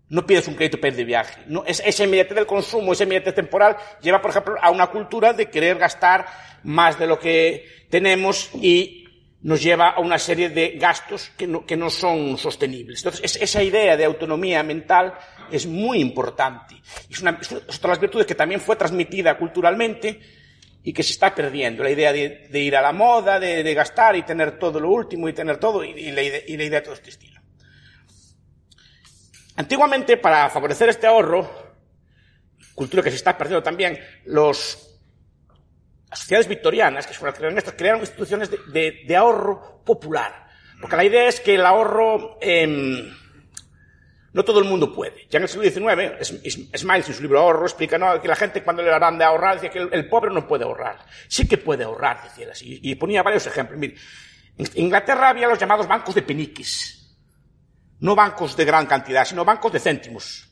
No 0.08 0.26
pides 0.26 0.48
un 0.48 0.56
crédito 0.56 0.80
para 0.80 0.90
ir 0.90 0.96
de 0.96 1.04
viaje. 1.04 1.42
No, 1.48 1.64
es, 1.66 1.84
esa 1.86 2.04
inmediatez 2.04 2.36
del 2.36 2.46
consumo, 2.46 2.94
esa 2.94 3.04
inmediatez 3.04 3.36
temporal, 3.36 3.76
lleva, 4.02 4.22
por 4.22 4.32
ejemplo, 4.32 4.56
a 4.60 4.72
una 4.72 4.88
cultura 4.88 5.34
de 5.34 5.50
querer 5.50 5.78
gastar 5.78 6.26
más 6.64 6.98
de 6.98 7.06
lo 7.06 7.20
que 7.20 7.86
tenemos 7.90 8.50
y 8.56 9.05
nos 9.46 9.62
lleva 9.62 9.90
a 9.92 10.00
una 10.00 10.18
serie 10.18 10.50
de 10.50 10.72
gastos 10.72 11.30
que 11.38 11.46
no, 11.46 11.68
que 11.68 11.78
no 11.78 11.92
son 11.92 12.36
sostenibles. 12.36 13.02
Entonces, 13.02 13.22
es, 13.24 13.42
esa 13.44 13.62
idea 13.62 13.96
de 13.96 14.04
autonomía 14.04 14.64
mental 14.64 15.14
es 15.52 15.68
muy 15.68 16.00
importante. 16.00 16.82
Es 17.08 17.22
una, 17.22 17.38
es 17.40 17.52
una 17.52 17.60
de 17.62 17.88
las 17.88 18.00
virtudes 18.00 18.26
que 18.26 18.34
también 18.34 18.60
fue 18.60 18.76
transmitida 18.76 19.38
culturalmente 19.38 20.20
y 20.82 20.92
que 20.92 21.04
se 21.04 21.12
está 21.12 21.36
perdiendo. 21.36 21.84
La 21.84 21.92
idea 21.92 22.12
de, 22.12 22.48
de 22.50 22.60
ir 22.60 22.76
a 22.76 22.82
la 22.82 22.92
moda, 22.92 23.40
de, 23.40 23.62
de, 23.62 23.74
gastar 23.76 24.16
y 24.16 24.24
tener 24.24 24.58
todo 24.58 24.80
lo 24.80 24.90
último 24.90 25.30
y 25.30 25.34
tener 25.34 25.58
todo, 25.58 25.84
y, 25.84 25.92
y, 25.92 26.12
la, 26.12 26.24
y 26.24 26.58
la 26.58 26.64
idea 26.64 26.80
de 26.80 26.86
todo 26.86 26.96
este 26.96 27.12
estilo. 27.12 27.40
Antiguamente, 29.58 30.18
para 30.18 30.50
favorecer 30.50 30.90
este 30.90 31.06
ahorro, 31.06 31.76
cultura 32.74 33.04
que 33.04 33.12
se 33.12 33.18
está 33.18 33.38
perdiendo 33.38 33.62
también, 33.62 34.00
los, 34.26 34.95
las 36.16 36.22
sociedades 36.22 36.48
victorianas, 36.48 37.06
que 37.06 37.14
fueron 37.14 37.58
estas, 37.58 37.74
crearon 37.74 38.02
instituciones 38.02 38.50
de, 38.50 38.58
de, 38.68 39.04
de, 39.06 39.16
ahorro 39.16 39.82
popular. 39.84 40.48
Porque 40.80 40.96
la 40.96 41.04
idea 41.04 41.28
es 41.28 41.40
que 41.40 41.56
el 41.56 41.66
ahorro, 41.66 42.38
eh, 42.42 43.12
no 44.34 44.44
todo 44.44 44.60
el 44.60 44.66
mundo 44.66 44.94
puede. 44.94 45.28
Ya 45.30 45.38
en 45.38 45.44
el 45.44 45.50
siglo 45.50 45.64
XIX, 45.64 46.74
Smiles 46.78 47.08
en 47.10 47.14
su 47.14 47.22
libro 47.22 47.40
Ahorro 47.40 47.66
explica 47.66 47.98
¿no? 47.98 48.22
que 48.22 48.28
la 48.28 48.36
gente 48.36 48.64
cuando 48.64 48.82
le 48.82 48.92
harán 48.92 49.18
de 49.18 49.24
ahorrar 49.24 49.56
decía 49.56 49.70
que 49.70 49.80
el, 49.80 49.90
el, 49.94 50.10
pobre 50.10 50.34
no 50.34 50.48
puede 50.48 50.64
ahorrar. 50.64 51.06
Sí 51.28 51.48
que 51.48 51.58
puede 51.58 51.84
ahorrar, 51.84 52.24
decía 52.24 52.48
así. 52.52 52.80
Y 52.82 52.96
ponía 52.96 53.24
varios 53.24 53.48
ejemplos. 53.48 53.80
Mire, 53.80 53.96
en 54.58 54.68
Inglaterra 54.76 55.30
había 55.30 55.48
los 55.48 55.60
llamados 55.60 55.88
bancos 55.88 56.16
de 56.16 56.22
peniques 56.22 57.06
no 58.00 58.16
bancos 58.16 58.56
de 58.56 58.66
gran 58.66 58.86
cantidad, 58.86 59.26
sino 59.26 59.46
bancos 59.46 59.72
de 59.72 59.80
céntimos. 59.80 60.48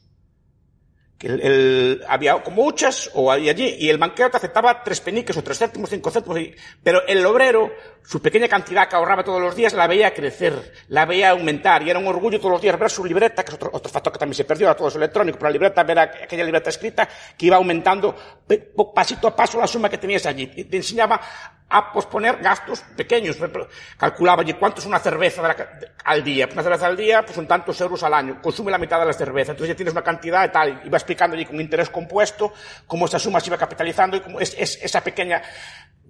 El, 1.19 1.39
el, 1.41 2.03
había 2.07 2.43
como 2.43 2.63
muchas 2.63 3.09
o 3.13 3.31
había 3.31 3.51
allí, 3.51 3.77
y 3.79 3.89
el 3.89 3.97
banquero 3.97 4.29
te 4.29 4.37
aceptaba 4.37 4.83
tres 4.83 4.99
peniques 4.99 5.37
o 5.37 5.41
tres 5.41 5.57
céntimos, 5.57 5.89
cinco 5.89 6.11
céntimos, 6.11 6.37
pero 6.83 7.07
el 7.07 7.25
obrero, 7.25 7.71
su 8.03 8.21
pequeña 8.21 8.49
cantidad 8.49 8.89
que 8.89 8.97
ahorraba 8.97 9.23
todos 9.23 9.41
los 9.41 9.55
días, 9.55 9.73
la 9.73 9.87
veía 9.87 10.13
crecer, 10.13 10.73
la 10.89 11.05
veía 11.05 11.29
aumentar, 11.29 11.81
y 11.81 11.89
era 11.89 11.99
un 11.99 12.07
orgullo 12.07 12.39
todos 12.39 12.51
los 12.51 12.61
días 12.61 12.77
ver 12.77 12.89
su 12.89 13.05
libreta, 13.05 13.41
que 13.43 13.51
es 13.51 13.55
otro, 13.55 13.69
otro 13.71 13.89
factor 13.89 14.11
que 14.11 14.19
también 14.19 14.35
se 14.35 14.43
perdió, 14.43 14.67
era 14.67 14.75
todo 14.75 14.89
eso 14.89 14.97
electrónico, 14.97 15.37
pero 15.37 15.47
la 15.47 15.53
libreta, 15.53 15.83
ver 15.83 15.99
aquella 15.99 16.43
libreta 16.43 16.69
escrita, 16.69 17.07
que 17.37 17.45
iba 17.45 17.55
aumentando 17.55 18.13
pasito 18.93 19.29
a 19.29 19.35
paso 19.35 19.57
la 19.59 19.67
suma 19.67 19.89
que 19.89 19.97
tenías 19.97 20.25
allí. 20.25 20.51
Y 20.55 20.65
te 20.65 20.75
enseñaba 20.75 21.21
a 21.73 21.91
posponer 21.91 22.37
gastos 22.37 22.81
pequeños. 22.95 23.37
Calculaba 23.97 24.43
allí 24.43 24.53
cuánto 24.53 24.79
es 24.79 24.85
una 24.85 24.99
cerveza 24.99 25.41
la, 25.41 25.55
de, 25.55 25.91
al 26.05 26.23
día. 26.23 26.47
Una 26.51 26.61
cerveza 26.61 26.85
al 26.85 26.95
día, 26.95 27.23
pues 27.23 27.35
son 27.35 27.47
tantos 27.47 27.81
euros 27.81 28.03
al 28.03 28.13
año. 28.13 28.39
Consume 28.41 28.69
la 28.69 28.77
mitad 28.77 28.99
de 28.99 29.07
la 29.07 29.13
cerveza. 29.13 29.53
Entonces 29.53 29.73
ya 29.73 29.75
tienes 29.75 29.91
una 29.91 30.03
cantidad 30.03 30.45
y 30.45 30.51
tal. 30.51 30.81
Iba 30.85 30.97
explicando 30.97 31.35
allí 31.35 31.45
con 31.45 31.59
interés 31.59 31.89
compuesto 31.89 32.53
cómo 32.85 33.07
esa 33.07 33.17
suma 33.17 33.39
se 33.39 33.47
iba 33.47 33.57
capitalizando 33.57 34.17
y 34.17 34.19
cómo 34.19 34.39
es, 34.39 34.55
es, 34.55 34.79
esa 34.83 35.01
pequeña 35.01 35.41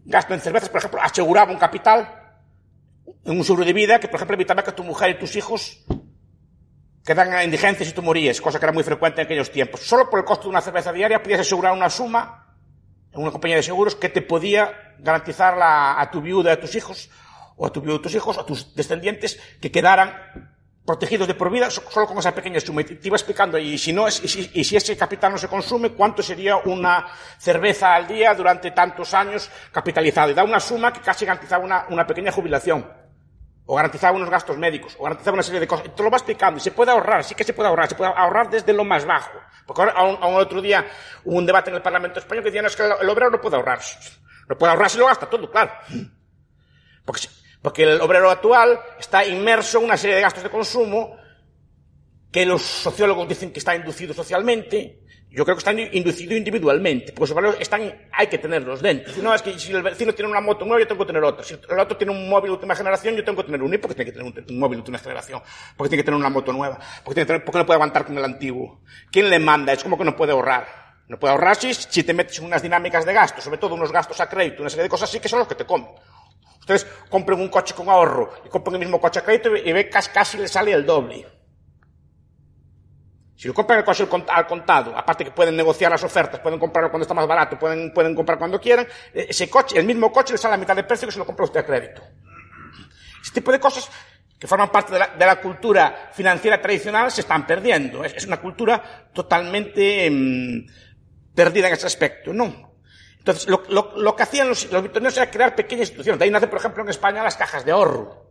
gasto 0.06 0.34
en 0.34 0.42
cervezas, 0.42 0.68
por 0.68 0.80
ejemplo, 0.80 1.02
aseguraba 1.02 1.50
un 1.52 1.58
capital 1.58 2.38
en 3.24 3.38
un 3.38 3.46
seguro 3.46 3.64
de 3.64 3.72
vida 3.72 4.02
que, 4.02 4.10
por 4.10 4.18
ejemplo, 4.18 4.36
evitaba 4.36 4.64
que 4.66 4.74
tu 4.74 4.84
mujer 4.84 5.12
y 5.12 5.18
tus 5.18 5.34
hijos 5.38 5.86
quedaran 7.06 7.34
a 7.36 7.44
indigencias 7.46 7.88
y 7.88 7.94
tú 7.94 8.02
morías, 8.02 8.42
cosa 8.42 8.60
que 8.60 8.66
era 8.66 8.74
muy 8.74 8.84
frecuente 8.84 9.22
en 9.22 9.26
aquellos 9.26 9.50
tiempos. 9.50 9.80
Solo 9.80 10.10
por 10.10 10.20
el 10.20 10.26
costo 10.26 10.44
de 10.44 10.50
una 10.50 10.62
cerveza 10.62 10.92
diaria 10.92 11.24
podías 11.24 11.40
asegurar 11.40 11.72
una 11.72 11.90
suma 11.90 12.43
una 13.14 13.32
compañía 13.32 13.58
de 13.58 13.64
seguros 13.64 13.96
que 13.96 14.10
te 14.10 14.22
podía 14.22 14.96
garantizar 15.00 15.58
la, 15.58 16.00
a 16.00 16.10
tu 16.10 16.22
viuda, 16.22 16.54
a 16.54 16.60
tus 16.60 16.76
hijos, 16.76 17.10
o 17.56 17.66
a 17.66 17.72
tu 17.72 17.82
viuda, 17.82 17.98
a 17.98 18.02
tus 18.02 18.16
hijos, 18.16 18.38
a 18.38 18.46
tus 18.46 18.76
descendientes, 18.76 19.40
que 19.62 19.72
quedaran 19.72 20.52
protegidos 20.86 21.28
de 21.28 21.34
por 21.34 21.50
vida 21.50 21.70
solo 21.70 22.08
con 22.08 22.18
esa 22.18 22.34
pequeña 22.34 22.60
suma. 22.60 22.84
Te 22.84 23.00
iba 23.04 23.16
explicando, 23.16 23.58
y 23.58 23.78
si, 23.78 23.94
no 23.94 24.08
es, 24.08 24.22
y 24.24 24.64
si, 24.64 24.76
ese 24.76 24.98
capital 24.98 25.32
no 25.32 25.38
se 25.38 25.48
consume, 25.48 25.92
cuánto 25.92 26.22
sería 26.22 26.58
una 26.58 27.08
cerveza 27.38 27.96
al 27.96 28.08
día 28.08 28.34
durante 28.34 28.72
tantos 28.72 29.14
años 29.14 29.50
capitalizado. 29.72 30.32
Y 30.32 30.34
da 30.34 30.44
una 30.44 30.60
suma 30.60 30.92
que 30.92 31.02
casi 31.02 31.26
garantizaba 31.26 31.64
una, 31.64 31.86
una 31.90 32.06
pequeña 32.06 32.32
jubilación. 32.32 33.03
O 33.66 33.76
garantizaba 33.76 34.18
unos 34.18 34.30
gastos 34.30 34.58
médicos, 34.58 34.96
o 35.00 35.04
garantizaba 35.04 35.36
una 35.36 35.44
serie 35.44 35.62
de 35.62 35.68
cosas. 35.68 35.96
Te 35.96 36.04
lo 36.04 36.10
va 36.10 36.18
explicando. 36.18 36.58
Y 36.58 36.62
se 36.62 36.72
puede 36.72 36.92
ahorrar, 36.92 37.24
sí 37.24 37.34
que 37.34 37.44
se 37.44 37.54
puede 37.54 37.70
ahorrar. 37.70 37.88
Se 37.88 37.96
puede 37.96 38.12
ahorrar 38.14 38.50
desde 38.50 38.74
lo 38.74 38.84
más 38.84 39.06
bajo. 39.06 39.40
Porque 39.66 39.82
ahora, 39.82 39.94
a 39.94 40.28
un, 40.28 40.36
otro 40.36 40.62
día 40.62 40.86
hubo 41.24 41.38
un 41.38 41.46
debate 41.46 41.70
en 41.70 41.78
el 41.78 41.82
Parlamento 41.82 42.20
Español 42.20 42.44
que 42.44 42.50
decían 42.50 42.66
es 42.66 42.76
que 42.76 42.84
el, 42.84 42.92
el 43.02 43.10
obrero 43.10 43.32
no 43.32 43.40
puede 43.40 43.56
ahorrar. 43.56 43.80
No 44.50 44.58
puede 44.58 44.72
ahorrar 44.72 44.90
si 44.90 44.98
lo 44.98 45.06
gasta 45.06 45.30
todo, 45.30 45.50
claro. 45.50 45.72
Porque, 47.06 47.22
porque 47.62 47.84
el 47.84 48.02
obrero 48.02 48.30
actual 48.30 48.80
está 49.00 49.26
inmerso 49.26 49.80
en 49.80 49.86
una 49.86 49.98
serie 49.98 50.18
de 50.18 50.22
gastos 50.22 50.44
de 50.44 50.50
consumo 50.50 51.18
que 52.32 52.46
los 52.46 52.62
sociólogos 52.62 53.28
dicen 53.28 53.54
que 53.54 53.60
está 53.60 53.76
inducido 53.76 54.14
socialmente, 54.14 55.03
yo 55.34 55.44
creo 55.46 55.56
que 55.56 55.60
están 55.60 55.80
inducidos 55.80 56.38
individualmente, 56.38 57.12
porque 57.12 57.32
los 57.32 57.34
valores 57.34 57.60
están, 57.60 57.92
hay 58.12 58.28
que 58.28 58.38
tenerlos 58.38 58.84
dentro. 58.84 59.12
Si 59.12 59.20
no, 59.20 59.34
es 59.34 59.42
que 59.42 59.58
si 59.58 59.72
el 59.72 59.82
vecino 59.82 60.14
tiene 60.14 60.30
una 60.30 60.42
moto 60.42 60.64
nueva, 60.64 60.82
yo 60.82 60.88
tengo 60.88 61.04
que 61.04 61.08
tener 61.08 61.24
otra. 61.24 61.44
Si 61.44 61.56
el 61.56 61.80
otro 61.80 61.98
tiene 61.98 62.14
un 62.14 62.30
móvil 62.30 62.50
de 62.50 62.54
última 62.54 62.76
generación, 62.76 63.16
yo 63.16 63.24
tengo 63.24 63.38
que 63.38 63.46
tener 63.46 63.64
uno. 63.64 63.74
¿Y 63.74 63.80
por 63.80 63.90
qué 63.90 63.96
tiene 63.96 64.12
que 64.12 64.18
tener 64.20 64.32
un, 64.32 64.46
un 64.48 64.60
móvil 64.60 64.78
de 64.78 64.82
última 64.82 65.00
generación? 65.00 65.42
Porque 65.76 65.90
tiene 65.90 66.04
que 66.04 66.06
tener 66.06 66.20
una 66.20 66.30
moto 66.30 66.54
nueva. 66.54 66.78
Porque, 67.04 67.16
tiene 67.16 67.26
que 67.26 67.34
tener, 67.34 67.46
porque 67.46 67.58
no 67.58 67.66
puede 67.66 67.78
aguantar 67.78 68.06
con 68.06 68.16
el 68.16 68.24
antiguo. 68.24 68.82
¿Quién 69.12 69.28
le 69.32 69.40
manda? 69.40 69.74
Es 69.74 69.82
como 69.82 69.98
que 69.98 70.04
no 70.04 70.16
puede 70.16 70.34
ahorrar. 70.34 70.68
No 71.08 71.18
puede 71.18 71.32
ahorrar 71.32 71.56
si, 71.56 71.74
si 71.74 72.04
te 72.04 72.14
metes 72.14 72.38
en 72.38 72.46
unas 72.46 72.62
dinámicas 72.62 73.04
de 73.04 73.14
gasto, 73.14 73.42
sobre 73.42 73.58
todo 73.58 73.74
unos 73.74 73.92
gastos 73.92 74.22
a 74.22 74.30
crédito, 74.30 74.62
una 74.62 74.70
serie 74.70 74.84
de 74.84 74.90
cosas 74.90 75.10
así 75.10 75.20
que 75.20 75.30
son 75.30 75.40
los 75.40 75.48
que 75.48 75.56
te 75.56 75.66
comen. 75.66 75.88
Ustedes 76.60 76.86
compren 77.10 77.40
un 77.40 77.50
coche 77.50 77.74
con 77.74 77.90
ahorro 77.90 78.34
y 78.46 78.50
compren 78.50 78.76
el 78.76 78.82
mismo 78.82 79.02
coche 79.02 79.20
a 79.20 79.24
crédito 79.24 79.56
y 79.56 79.72
ve 79.74 79.90
casi, 79.90 80.12
casi 80.12 80.38
le 80.38 80.48
sale 80.48 80.72
el 80.74 80.86
doble. 80.86 81.26
Si 83.36 83.48
lo 83.48 83.54
compran 83.54 83.80
el 83.80 83.86
coche 83.86 84.08
al 84.30 84.48
contado, 84.48 84.96
aparte 84.96 85.26
que 85.26 85.32
pueden 85.32 85.56
negociar 85.56 85.92
las 85.92 86.04
ofertas, 86.04 86.40
pueden 86.40 86.60
comprarlo 86.60 86.92
cuando 86.92 87.04
está 87.04 87.14
más 87.14 87.28
barato, 87.28 87.58
pueden, 87.58 87.92
pueden 87.92 88.14
comprar 88.16 88.38
cuando 88.38 88.60
quieran, 88.60 88.88
e, 89.14 89.28
ese 89.30 89.50
coche, 89.50 89.78
el 89.78 89.86
mismo 89.86 90.12
coche 90.12 90.34
le 90.34 90.38
sale 90.38 90.54
a 90.54 90.58
mitad 90.58 90.76
de 90.76 90.84
precio 90.84 91.08
que 91.08 91.12
se 91.12 91.20
lo 91.20 91.26
compra 91.26 91.46
usted 91.46 91.62
a 91.62 91.66
crédito. 91.66 92.02
Ese 93.22 93.34
tipo 93.34 93.52
de 93.52 93.60
cosas 93.60 93.90
que 94.38 94.48
forman 94.48 94.70
parte 94.70 94.94
de 94.94 95.00
la, 95.00 95.08
de 95.08 95.26
la 95.26 95.38
cultura 95.38 96.10
financiera 96.12 96.62
tradicional 96.62 97.12
se 97.12 97.22
están 97.22 97.48
perdiendo. 97.48 98.04
Es, 98.04 98.14
es 98.14 98.26
una 98.28 98.40
cultura 98.40 99.10
totalmente 99.14 100.08
eh, 100.08 100.66
perdida 101.34 101.70
en 101.70 101.74
ese 101.74 101.88
aspecto. 101.88 102.34
No. 102.34 102.74
Entonces, 103.18 103.48
lo, 103.48 103.64
lo, 103.70 103.94
lo 103.96 104.16
que 104.16 104.24
hacían 104.24 104.50
los, 104.50 104.70
los 104.70 104.84
victorianos 104.84 105.16
era 105.16 105.32
crear 105.32 105.56
pequeñas 105.56 105.88
instituciones. 105.88 106.20
De 106.20 106.26
ahí 106.26 106.32
nace, 106.32 106.48
por 106.48 106.60
ejemplo, 106.60 106.84
en 106.84 106.90
España 106.90 107.24
las 107.24 107.38
cajas 107.38 107.64
de 107.64 107.72
ahorro, 107.72 108.23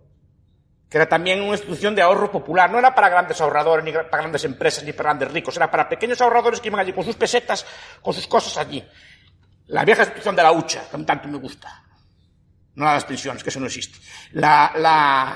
que 0.93 0.99
era 0.99 1.09
también 1.09 1.41
una 1.41 1.53
institución 1.53 1.95
de 1.95 2.03
ahorro 2.03 2.31
popular. 2.31 2.71
No 2.71 2.79
era 2.79 2.95
para 2.95 3.09
grandes 3.09 3.41
ahorradores, 3.41 3.83
ni 3.83 3.93
para 3.93 4.19
grandes 4.19 4.45
empresas, 4.45 4.85
ni 4.85 4.93
para 4.93 5.09
grandes 5.09 5.33
ricos. 5.33 5.57
Era 5.57 5.71
para 5.71 5.89
pequeños 5.89 6.21
ahorradores 6.21 6.61
que 6.61 6.69
iban 6.69 6.81
allí 6.81 6.93
con 6.93 7.03
sus 7.03 7.17
pesetas, 7.17 7.65
con 8.03 8.13
sus 8.13 8.27
cosas 8.27 8.59
allí. 8.59 8.87
La 9.69 9.87
vieja 9.87 10.03
institución 10.03 10.37
de 10.37 10.43
la 10.43 10.53
hucha, 10.53 10.83
que 10.91 10.99
tanto 10.99 11.29
me 11.29 11.39
gusta. 11.39 11.83
No 12.75 12.85
las 12.85 13.07
pensiones, 13.07 13.43
que 13.43 13.49
eso 13.49 13.59
no 13.59 13.69
existe. 13.69 14.01
La, 14.33 14.71
la, 14.77 15.35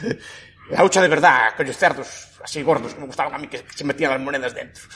la 0.70 0.82
hucha 0.82 1.02
de 1.02 1.08
verdad, 1.08 1.48
aquellos 1.48 1.76
cerdos 1.76 2.28
así 2.42 2.62
gordos 2.62 2.94
que 2.94 3.00
me 3.00 3.06
gustaban 3.06 3.34
a 3.34 3.38
mí, 3.38 3.48
que 3.48 3.66
se 3.74 3.84
metían 3.84 4.12
las 4.12 4.20
monedas 4.20 4.54
dentro. 4.54 4.82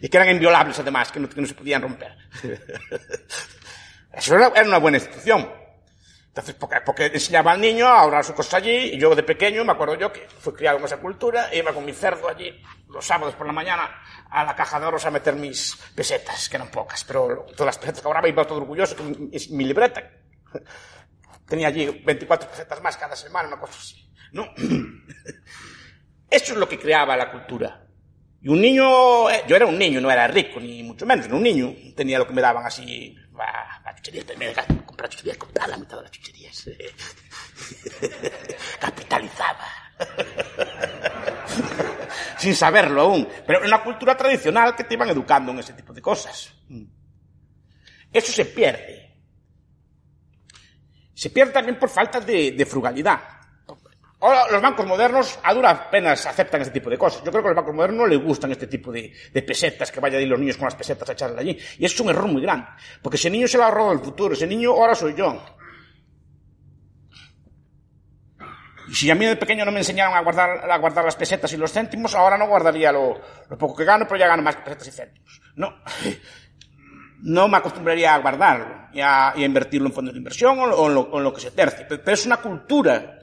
Y 0.00 0.10
que 0.10 0.16
eran 0.18 0.28
inviolables, 0.28 0.78
además, 0.78 1.10
que 1.10 1.18
no, 1.18 1.28
que 1.28 1.40
no 1.40 1.46
se 1.46 1.54
podían 1.54 1.80
romper. 1.80 2.16
Eso 4.12 4.34
era, 4.34 4.48
era, 4.54 4.68
una 4.68 4.76
buena 4.76 4.98
institución. 4.98 5.50
Entonces, 6.36 6.54
porque, 6.56 6.76
porque, 6.84 7.06
enseñaba 7.06 7.52
al 7.52 7.60
niño 7.62 7.86
a 7.86 8.00
ahorrar 8.00 8.22
sus 8.22 8.34
cosas 8.34 8.52
allí, 8.52 8.92
y 8.92 8.98
yo 8.98 9.14
de 9.14 9.22
pequeño, 9.22 9.64
me 9.64 9.72
acuerdo 9.72 9.94
yo 9.94 10.12
que 10.12 10.28
fui 10.28 10.52
criado 10.52 10.76
en 10.76 10.84
esa 10.84 10.98
cultura, 10.98 11.48
e 11.50 11.60
iba 11.60 11.72
con 11.72 11.82
mi 11.82 11.94
cerdo 11.94 12.28
allí, 12.28 12.62
los 12.90 13.06
sábados 13.06 13.34
por 13.36 13.46
la 13.46 13.54
mañana, 13.54 14.02
a 14.28 14.44
la 14.44 14.54
caja 14.54 14.78
de 14.78 14.84
ahorros 14.84 15.06
a 15.06 15.10
meter 15.10 15.34
mis 15.34 15.74
pesetas, 15.94 16.50
que 16.50 16.56
eran 16.56 16.70
pocas, 16.70 17.04
pero 17.04 17.46
todas 17.52 17.64
las 17.64 17.78
pesetas 17.78 18.02
que 18.02 18.06
ahorraba 18.06 18.28
iba 18.28 18.46
todo 18.46 18.58
orgulloso 18.58 18.94
con 18.96 19.12
mi, 19.12 19.30
mi 19.52 19.64
libreta. 19.64 20.10
Tenía 21.48 21.68
allí 21.68 22.02
24 22.04 22.50
pesetas 22.50 22.82
más 22.82 22.98
cada 22.98 23.16
semana, 23.16 23.48
una 23.48 23.58
cosa 23.58 23.78
así. 23.78 24.06
No. 24.32 24.44
Eso 26.28 26.52
es 26.52 26.58
lo 26.58 26.68
que 26.68 26.78
creaba 26.78 27.16
la 27.16 27.32
cultura. 27.32 27.85
Y 28.46 28.48
un 28.48 28.60
niño, 28.60 29.28
eh, 29.28 29.42
yo 29.48 29.56
era 29.56 29.66
un 29.66 29.76
niño, 29.76 30.00
no 30.00 30.08
era 30.08 30.28
rico, 30.28 30.60
ni 30.60 30.80
mucho 30.84 31.04
menos, 31.04 31.26
era 31.26 31.34
un 31.34 31.42
niño. 31.42 31.74
Tenía 31.96 32.16
lo 32.16 32.28
que 32.28 32.32
me 32.32 32.40
daban 32.40 32.64
así, 32.64 33.12
va, 33.36 33.80
la 33.84 33.92
chuchería, 33.96 34.22
dejaban 34.22 34.84
comprar 34.86 35.08
chuchería, 35.08 35.36
comprar 35.36 35.68
la 35.68 35.76
mitad 35.76 35.96
de 35.96 36.02
las 36.04 36.12
chucherías. 36.12 36.70
Capitalizaba. 38.80 39.66
Sin 42.38 42.54
saberlo 42.54 43.00
aún. 43.00 43.28
Pero 43.44 43.62
en 43.62 43.66
una 43.66 43.82
cultura 43.82 44.16
tradicional 44.16 44.76
que 44.76 44.84
te 44.84 44.94
iban 44.94 45.08
educando 45.08 45.50
en 45.50 45.58
ese 45.58 45.72
tipo 45.72 45.92
de 45.92 46.00
cosas. 46.00 46.52
Eso 48.12 48.30
se 48.30 48.44
pierde. 48.44 49.12
Se 51.14 51.30
pierde 51.30 51.52
también 51.52 51.80
por 51.80 51.88
falta 51.88 52.20
de 52.20 52.64
frugalidad. 52.64 53.35
Ahora, 54.26 54.50
los 54.50 54.60
bancos 54.60 54.84
modernos 54.84 55.38
a 55.40 55.54
duras 55.54 55.82
penas 55.88 56.26
aceptan 56.26 56.60
este 56.60 56.72
tipo 56.72 56.90
de 56.90 56.98
cosas. 56.98 57.22
Yo 57.22 57.30
creo 57.30 57.44
que 57.44 57.50
a 57.50 57.52
los 57.52 57.56
bancos 57.58 57.72
modernos 57.72 57.98
no 58.00 58.06
les 58.08 58.20
gustan 58.20 58.50
este 58.50 58.66
tipo 58.66 58.90
de, 58.90 59.12
pesetas, 59.46 59.92
que 59.92 60.00
vayan 60.00 60.28
los 60.28 60.40
niños 60.40 60.56
con 60.56 60.64
las 60.64 60.74
pesetas 60.74 61.08
a 61.08 61.12
echarle 61.12 61.40
allí. 61.40 61.56
Y 61.78 61.84
eso 61.84 61.94
es 61.94 62.00
un 62.00 62.08
error 62.08 62.26
muy 62.26 62.42
grande. 62.42 62.66
Porque 63.00 63.18
ese 63.18 63.30
niño 63.30 63.46
se 63.46 63.56
lo 63.56 63.62
ha 63.62 63.70
robado 63.70 63.92
el 63.92 64.00
futuro. 64.00 64.34
Ese 64.34 64.48
niño 64.48 64.72
ahora 64.72 64.96
soy 64.96 65.14
yo. 65.14 65.40
Y 68.88 68.94
si 68.96 69.08
a 69.08 69.14
mí 69.14 69.26
de 69.26 69.36
pequeño 69.36 69.64
no 69.64 69.70
me 69.70 69.78
enseñaron 69.78 70.16
a 70.16 70.20
guardar, 70.22 71.04
las 71.04 71.14
pesetas 71.14 71.52
y 71.52 71.56
los 71.56 71.72
céntimos, 71.72 72.12
ahora 72.16 72.36
no 72.36 72.48
guardaría 72.48 72.90
lo, 72.90 73.20
poco 73.56 73.76
que 73.76 73.84
gano, 73.84 74.06
pero 74.08 74.18
ya 74.18 74.26
gano 74.26 74.42
más 74.42 74.56
pesetas 74.56 74.88
y 74.88 74.90
céntimos. 74.90 75.40
No. 75.54 75.72
No 77.18 77.48
me 77.48 77.56
acostumbraría 77.56 78.14
a 78.14 78.18
guardarlo 78.18 78.88
y 78.92 79.00
a, 79.00 79.32
invertirlo 79.36 79.88
en 79.88 79.94
fondos 79.94 80.12
de 80.12 80.18
inversión 80.18 80.58
o, 80.60 81.16
en 81.16 81.24
lo, 81.24 81.32
que 81.32 81.40
se 81.40 81.50
tercie. 81.50 81.86
Pero, 81.88 82.02
pero 82.04 82.14
es 82.14 82.26
una 82.26 82.36
cultura 82.36 83.15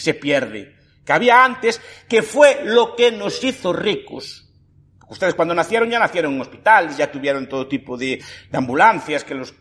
se 0.00 0.14
pierde, 0.14 0.76
que 1.04 1.12
había 1.12 1.44
antes, 1.44 1.80
que 2.08 2.22
fue 2.22 2.62
lo 2.64 2.94
que 2.96 3.12
nos 3.12 3.42
hizo 3.42 3.72
ricos. 3.72 4.46
Ustedes 5.10 5.34
cuando 5.34 5.56
nacieron 5.56 5.90
ya 5.90 5.98
nacieron 5.98 6.34
en 6.34 6.40
hospitales, 6.40 6.96
ya 6.96 7.10
tuvieron 7.10 7.48
todo 7.48 7.66
tipo 7.66 7.96
de, 7.96 8.22
ambulancias 8.52 9.24
que 9.24 9.34
los, 9.34 9.52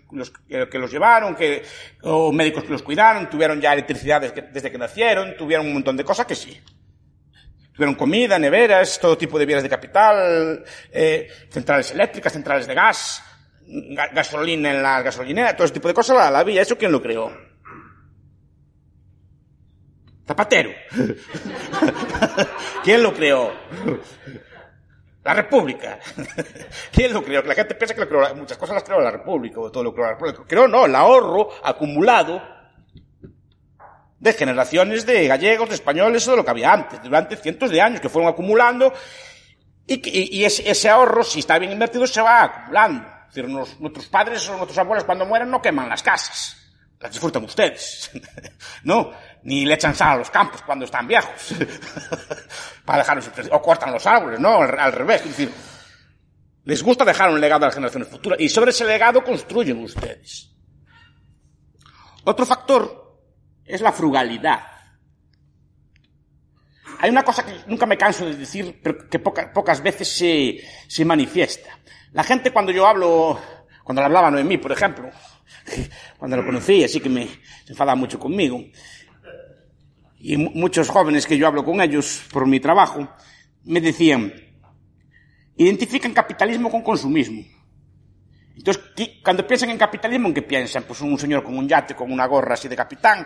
que 0.47 0.77
los 0.77 0.91
llevaron, 0.91 1.35
que, 1.35 1.63
o 2.03 2.31
médicos 2.31 2.63
que 2.63 2.69
los 2.69 2.83
cuidaron, 2.83 3.27
tuvieron 3.31 3.59
ya 3.59 3.73
electricidad 3.73 4.21
desde 4.21 4.71
que, 4.71 4.77
nacieron, 4.77 5.35
tuvieron 5.35 5.65
un 5.65 5.73
montón 5.73 5.97
de 5.97 6.03
cosas 6.03 6.27
que 6.27 6.35
sí. 6.35 6.61
Tuvieron 7.73 7.95
comida, 7.95 8.37
neveras, 8.37 8.99
todo 8.99 9.17
tipo 9.17 9.39
de 9.39 9.47
bienes 9.47 9.63
de 9.63 9.69
capital, 9.69 10.63
eh, 10.91 11.27
centrales 11.49 11.89
eléctricas, 11.91 12.31
centrales 12.31 12.67
de 12.67 12.75
gas, 12.75 13.23
gasolina 14.13 14.69
en 14.69 14.83
la 14.83 15.01
gasolinera, 15.01 15.55
todo 15.55 15.65
ese 15.65 15.73
tipo 15.73 15.87
de 15.87 15.95
cosas 15.95 16.15
la, 16.15 16.29
la 16.29 16.39
había. 16.39 16.61
¿Eso 16.61 16.77
quién 16.77 16.91
lo 16.91 17.01
creó? 17.01 17.48
Zapatero. 20.29 20.69
¿Quién 22.83 23.01
lo 23.01 23.11
creó? 23.11 23.51
La 25.23 25.33
República. 25.33 25.97
¿Quién 26.91 27.13
lo 27.13 27.23
creó? 27.23 27.41
La 27.41 27.55
gente 27.55 27.73
piensa 27.73 27.95
que 27.95 28.01
lo 28.01 28.07
creó, 28.07 28.35
muchas 28.35 28.59
cosas 28.59 28.75
las 28.75 28.83
creó 28.83 29.01
la 29.01 29.09
República, 29.09 29.59
o 29.59 29.71
todo 29.71 29.83
lo 29.83 29.91
creó 29.91 30.05
la 30.05 30.11
República. 30.11 30.43
Creó 30.47 30.67
no, 30.67 30.85
el 30.85 30.93
ahorro 30.93 31.49
acumulado 31.63 32.43
de 34.19 34.33
generaciones 34.33 35.03
de 35.07 35.27
gallegos, 35.27 35.69
de 35.69 35.73
españoles, 35.75 36.27
o 36.27 36.31
de 36.31 36.37
lo 36.37 36.45
que 36.45 36.51
había 36.51 36.73
antes, 36.73 37.01
durante 37.01 37.35
cientos 37.35 37.71
de 37.71 37.81
años, 37.81 37.99
que 37.99 38.09
fueron 38.09 38.31
acumulando, 38.31 38.93
y, 39.87 39.95
y, 39.95 40.41
y 40.41 40.45
ese, 40.45 40.69
ese, 40.69 40.89
ahorro, 40.89 41.23
si 41.23 41.39
está 41.39 41.57
bien 41.57 41.71
invertido, 41.71 42.05
se 42.05 42.21
va 42.21 42.43
acumulando. 42.43 43.07
Es 43.29 43.33
decir, 43.33 43.49
nos, 43.49 43.79
nuestros 43.79 44.05
padres 44.05 44.47
o 44.47 44.57
nuestros 44.57 44.77
abuelos 44.77 45.05
cuando 45.05 45.25
mueren 45.25 45.49
no 45.49 45.59
queman 45.59 45.89
las 45.89 46.03
casas. 46.03 46.55
Las 46.99 47.11
disfrutan 47.11 47.43
ustedes. 47.45 48.11
¿No? 48.83 49.11
Ni 49.43 49.65
le 49.65 49.75
echan 49.75 49.95
sal 49.95 50.13
a 50.13 50.17
los 50.17 50.29
campos 50.29 50.61
cuando 50.61 50.85
están 50.85 51.07
viejos. 51.07 51.55
Para 52.85 52.99
dejarlos, 52.99 53.31
o 53.51 53.61
cortan 53.61 53.91
los 53.91 54.05
árboles, 54.05 54.39
¿no? 54.39 54.61
Al, 54.61 54.79
al 54.79 54.91
revés. 54.91 55.21
Es 55.21 55.27
decir, 55.29 55.51
les 56.65 56.83
gusta 56.83 57.05
dejar 57.05 57.31
un 57.31 57.39
legado 57.39 57.65
a 57.65 57.67
las 57.67 57.75
generaciones 57.75 58.09
futuras. 58.09 58.39
Y 58.39 58.49
sobre 58.49 58.71
ese 58.71 58.85
legado 58.85 59.23
construyen 59.23 59.81
ustedes. 59.83 60.51
Otro 62.25 62.45
factor 62.45 63.21
es 63.65 63.81
la 63.81 63.91
frugalidad. 63.91 64.61
Hay 66.99 67.09
una 67.09 67.23
cosa 67.23 67.45
que 67.45 67.53
nunca 67.67 67.85
me 67.85 67.97
canso 67.97 68.25
de 68.25 68.35
decir, 68.35 68.81
pero 68.83 69.07
que 69.07 69.19
poca, 69.19 69.53
pocas 69.53 69.81
veces 69.81 70.07
se, 70.09 70.59
se 70.87 71.05
manifiesta. 71.05 71.79
La 72.11 72.23
gente 72.23 72.51
cuando 72.51 72.71
yo 72.71 72.85
hablo, 72.85 73.39
cuando 73.83 74.01
le 74.01 74.07
hablaba 74.07 74.27
a 74.27 74.31
Noemí, 74.31 74.57
por 74.57 74.71
ejemplo, 74.71 75.09
cuando 76.17 76.37
lo 76.37 76.45
conocí, 76.45 76.83
así 76.83 76.99
que 76.99 77.09
me 77.09 77.27
se 77.27 77.71
enfadaba 77.71 77.95
mucho 77.95 78.19
conmigo. 78.19 78.61
Y 80.19 80.37
muchos 80.37 80.89
jóvenes 80.89 81.25
que 81.25 81.37
yo 81.37 81.47
hablo 81.47 81.63
con 81.63 81.81
ellos 81.81 82.23
por 82.31 82.45
mi 82.45 82.59
trabajo, 82.59 83.07
me 83.63 83.79
decían, 83.79 84.33
identifican 85.55 86.13
capitalismo 86.13 86.69
con 86.69 86.81
consumismo. 86.81 87.43
Entonces, 88.59 88.83
cuando 89.23 89.47
piensan 89.47 89.69
en 89.69 89.77
capitalismo, 89.77 90.27
¿en 90.27 90.33
qué 90.33 90.41
piensan? 90.41 90.83
Pues 90.83 90.99
un 90.99 91.17
señor 91.17 91.41
con 91.41 91.57
un 91.57 91.65
yate, 91.65 91.95
con 91.95 92.11
una 92.11 92.25
gorra 92.25 92.55
así 92.55 92.67
de 92.67 92.75
capitán, 92.75 93.25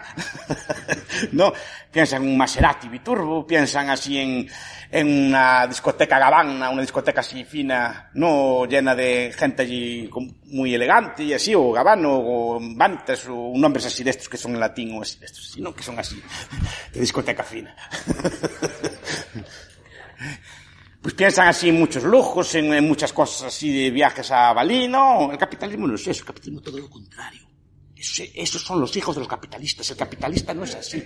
¿no? 1.31 1.51
Piensan 1.91 2.21
en 2.21 2.29
un 2.29 2.37
Maserati 2.37 2.87
biturbo, 2.87 3.45
piensan 3.45 3.89
así 3.89 4.19
en, 4.19 4.47
en 4.91 5.29
una 5.29 5.65
discoteca 5.65 6.19
gabana, 6.19 6.69
una 6.69 6.81
discoteca 6.81 7.21
así 7.21 7.43
fina, 7.45 8.11
no 8.13 8.65
llena 8.65 8.93
de 8.93 9.33
gente 9.35 9.63
allí 9.63 10.07
muy 10.45 10.75
elegante 10.75 11.23
y 11.23 11.33
así, 11.33 11.55
o 11.55 11.71
gabano, 11.71 12.11
o 12.13 12.59
vantas, 12.75 13.25
o 13.27 13.53
nombres 13.55 13.87
así 13.87 14.03
de 14.03 14.11
estos 14.11 14.29
que 14.29 14.37
son 14.37 14.53
en 14.53 14.59
latín, 14.59 14.95
o 14.95 15.01
así 15.01 15.17
de 15.17 15.25
estos, 15.25 15.49
sino 15.49 15.73
que 15.73 15.81
son 15.81 15.97
así, 15.97 16.21
de 16.93 16.99
discoteca 16.99 17.43
fina. 17.43 17.75
pues 21.03 21.15
piensan 21.15 21.49
así 21.49 21.67
en 21.67 21.77
muchos 21.77 22.01
lujos, 22.05 22.55
en, 22.55 22.87
muchas 22.87 23.11
cosas 23.11 23.49
así 23.53 23.69
de 23.73 23.91
viajes 23.91 24.31
a 24.31 24.53
Bali, 24.53 24.87
no, 24.87 25.29
el 25.33 25.37
capitalismo 25.37 25.85
no 25.85 25.95
es 25.95 26.07
eso, 26.07 26.21
el 26.21 26.27
capitalismo 26.27 26.59
es 26.61 26.63
todo 26.63 26.79
lo 26.79 26.89
contrario. 26.89 27.45
Eso, 27.93 28.23
esos 28.33 28.61
son 28.61 28.79
los 28.79 28.95
hijos 28.95 29.13
de 29.13 29.19
los 29.19 29.27
capitalistas, 29.27 29.91
el 29.91 29.97
capitalista 29.97 30.53
no 30.53 30.63
es 30.63 30.75
así. 30.75 31.03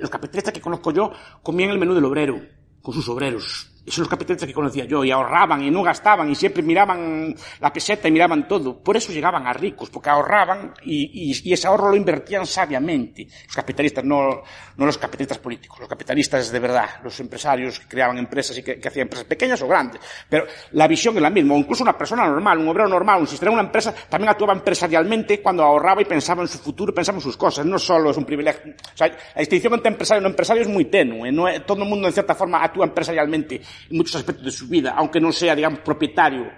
Los 0.00 0.10
capitalistas 0.10 0.54
que 0.54 0.60
conozco 0.60 0.92
yo 0.92 1.12
comían 1.42 1.70
el 1.70 1.78
menú 1.78 1.92
del 1.92 2.04
obrero, 2.04 2.40
con 2.80 2.94
sus 2.94 3.08
obreros. 3.08 3.72
Esos 3.84 3.98
los 3.98 4.08
capitalistas 4.08 4.46
que 4.46 4.54
conocía 4.54 4.84
yo, 4.84 5.04
y 5.04 5.10
ahorraban, 5.10 5.62
y 5.62 5.70
no 5.70 5.82
gastaban, 5.82 6.30
y 6.30 6.34
siempre 6.36 6.62
miraban 6.62 7.34
la 7.60 7.72
peseta 7.72 8.06
y 8.06 8.12
miraban 8.12 8.46
todo. 8.46 8.80
Por 8.80 8.96
eso 8.96 9.12
llegaban 9.12 9.46
a 9.46 9.52
ricos, 9.52 9.90
porque 9.90 10.08
ahorraban 10.08 10.72
y, 10.84 11.32
y, 11.44 11.52
ese 11.52 11.66
ahorro 11.66 11.90
lo 11.90 11.96
invertían 11.96 12.46
sabiamente. 12.46 13.26
Los 13.46 13.56
capitalistas, 13.56 14.04
no, 14.04 14.42
no 14.76 14.86
los 14.86 14.98
capitalistas 14.98 15.38
políticos, 15.38 15.80
los 15.80 15.88
capitalistas 15.88 16.52
de 16.52 16.58
verdad, 16.60 16.88
los 17.02 17.18
empresarios 17.20 17.80
que 17.80 17.88
creaban 17.88 18.18
empresas 18.18 18.56
y 18.58 18.62
que 18.62 18.80
hacían 18.86 19.04
empresas 19.04 19.26
pequeñas 19.26 19.60
o 19.62 19.68
grandes. 19.68 20.00
Pero 20.28 20.46
la 20.72 20.86
visión 20.86 21.16
es 21.16 21.22
la 21.22 21.30
misma. 21.30 21.54
O 21.54 21.58
incluso 21.58 21.82
una 21.82 21.96
persona 21.98 22.26
normal, 22.26 22.58
un 22.58 22.68
obrero 22.68 22.88
normal, 22.88 23.20
un 23.20 23.26
sistema, 23.26 23.52
una 23.52 23.62
empresa, 23.62 23.92
también 24.08 24.30
actuaba 24.30 24.52
empresarialmente 24.52 25.40
cuando 25.40 25.64
ahorraba 25.64 26.02
y 26.02 26.04
pensaba 26.04 26.42
en 26.42 26.48
su 26.48 26.58
futuro, 26.58 26.94
pensaba 26.94 27.18
en 27.18 27.22
sus 27.22 27.36
cosas. 27.36 27.66
No 27.66 27.78
solo 27.78 28.10
es 28.10 28.16
un 28.16 28.24
privilegio. 28.24 28.72
O 28.72 28.96
sea, 28.96 29.08
la 29.08 29.40
distinción 29.40 29.74
entre 29.74 29.90
empresario 29.90 30.20
y 30.20 30.22
no 30.22 30.28
empresario 30.30 30.62
es 30.62 30.68
muy 30.68 30.84
tenue. 30.86 31.32
No, 31.32 31.46
todo 31.62 31.82
el 31.82 31.88
mundo, 31.88 32.06
en 32.06 32.12
cierta 32.12 32.34
forma, 32.34 32.62
actúa 32.62 32.86
empresarialmente 32.86 33.60
en 33.90 33.96
muchos 33.96 34.16
aspectos 34.16 34.44
de 34.44 34.50
su 34.50 34.68
vida, 34.68 34.94
aunque 34.96 35.20
no 35.20 35.32
sea, 35.32 35.54
digamos, 35.54 35.80
propietario 35.80 36.50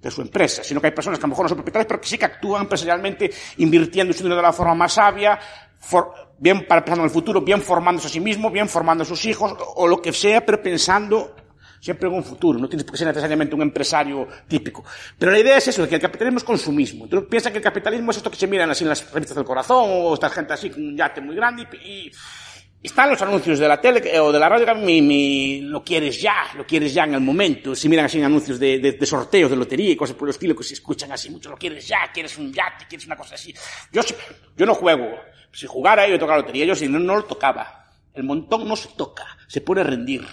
de 0.00 0.10
su 0.10 0.22
empresa, 0.22 0.64
sino 0.64 0.80
que 0.80 0.88
hay 0.88 0.92
personas 0.92 1.18
que 1.18 1.24
a 1.24 1.26
lo 1.26 1.30
mejor 1.30 1.44
no 1.44 1.48
son 1.50 1.58
propietarias, 1.58 1.86
pero 1.86 2.00
que 2.00 2.08
sí 2.08 2.16
que 2.16 2.24
actúan 2.24 2.62
empresarialmente, 2.62 3.30
invirtiendo 3.58 4.12
su 4.12 4.22
dinero 4.22 4.36
de 4.36 4.42
la 4.42 4.52
forma 4.52 4.74
más 4.74 4.94
sabia, 4.94 5.38
for, 5.78 6.12
bien 6.38 6.66
para 6.66 6.82
pensando 6.82 7.02
en 7.04 7.08
el 7.08 7.12
futuro, 7.12 7.42
bien 7.42 7.60
formándose 7.60 8.06
a 8.08 8.10
sí 8.10 8.20
mismo, 8.20 8.50
bien 8.50 8.68
formando 8.68 9.02
a 9.02 9.06
sus 9.06 9.24
hijos, 9.26 9.54
o, 9.76 9.86
lo 9.86 10.00
que 10.00 10.12
sea, 10.12 10.44
pero 10.44 10.62
pensando 10.62 11.36
siempre 11.80 12.08
en 12.08 12.14
un 12.14 12.24
futuro, 12.24 12.58
no 12.58 12.68
tienes 12.68 12.84
por 12.84 12.92
qué 12.92 12.98
ser 12.98 13.08
necesariamente 13.08 13.54
un 13.54 13.62
empresario 13.62 14.26
típico. 14.46 14.84
Pero 15.18 15.32
la 15.32 15.38
idea 15.38 15.56
es 15.56 15.68
eso, 15.68 15.88
que 15.88 15.94
el 15.94 16.00
capitalismo 16.00 16.38
es 16.38 16.44
consumismo. 16.44 17.08
Tú 17.08 17.26
piensas 17.26 17.52
que 17.52 17.58
el 17.58 17.64
capitalismo 17.64 18.10
es 18.10 18.18
esto 18.18 18.30
que 18.30 18.36
se 18.36 18.46
miran 18.46 18.70
así 18.70 18.84
en 18.84 18.90
las 18.90 19.10
revistas 19.12 19.36
del 19.36 19.46
corazón, 19.46 19.86
o 19.88 20.14
esta 20.14 20.28
gente 20.28 20.52
así 20.52 20.70
con 20.70 20.82
un 20.82 20.96
yate 20.96 21.20
muy 21.20 21.34
grande, 21.34 21.66
y, 21.84 22.10
están 22.82 23.10
los 23.10 23.20
anuncios 23.20 23.58
de 23.58 23.68
la 23.68 23.78
tele 23.78 24.18
o 24.20 24.32
de 24.32 24.38
la 24.38 24.48
radio, 24.48 24.74
mi, 24.74 25.02
mi, 25.02 25.60
lo 25.60 25.84
quieres 25.84 26.20
ya, 26.20 26.46
lo 26.56 26.66
quieres 26.66 26.94
ya 26.94 27.04
en 27.04 27.14
el 27.14 27.20
momento. 27.20 27.74
Si 27.74 27.88
miran 27.88 28.06
así 28.06 28.22
anuncios 28.22 28.58
de, 28.58 28.78
de, 28.78 28.92
de, 28.92 29.06
sorteos, 29.06 29.50
de 29.50 29.56
lotería 29.56 29.90
y 29.90 29.96
cosas 29.96 30.16
por 30.16 30.28
el 30.28 30.30
estilo, 30.30 30.56
que 30.56 30.64
se 30.64 30.74
escuchan 30.74 31.12
así 31.12 31.28
mucho, 31.30 31.50
lo 31.50 31.56
quieres 31.56 31.86
ya, 31.86 32.10
quieres 32.12 32.38
un 32.38 32.52
yate, 32.52 32.86
quieres 32.88 33.06
una 33.06 33.16
cosa 33.16 33.34
así. 33.34 33.54
Yo, 33.92 34.00
yo 34.56 34.66
no 34.66 34.74
juego. 34.74 35.10
Si 35.52 35.66
jugara 35.66 36.08
yo 36.08 36.18
tocar 36.18 36.36
la 36.36 36.42
lotería, 36.42 36.64
yo 36.64 36.74
si 36.74 36.88
no, 36.88 36.98
no 36.98 37.16
lo 37.16 37.24
tocaba. 37.24 37.90
El 38.14 38.24
montón 38.24 38.66
no 38.66 38.76
se 38.76 38.88
toca, 38.96 39.26
se 39.46 39.60
puede 39.60 39.84
rendir. 39.84 40.26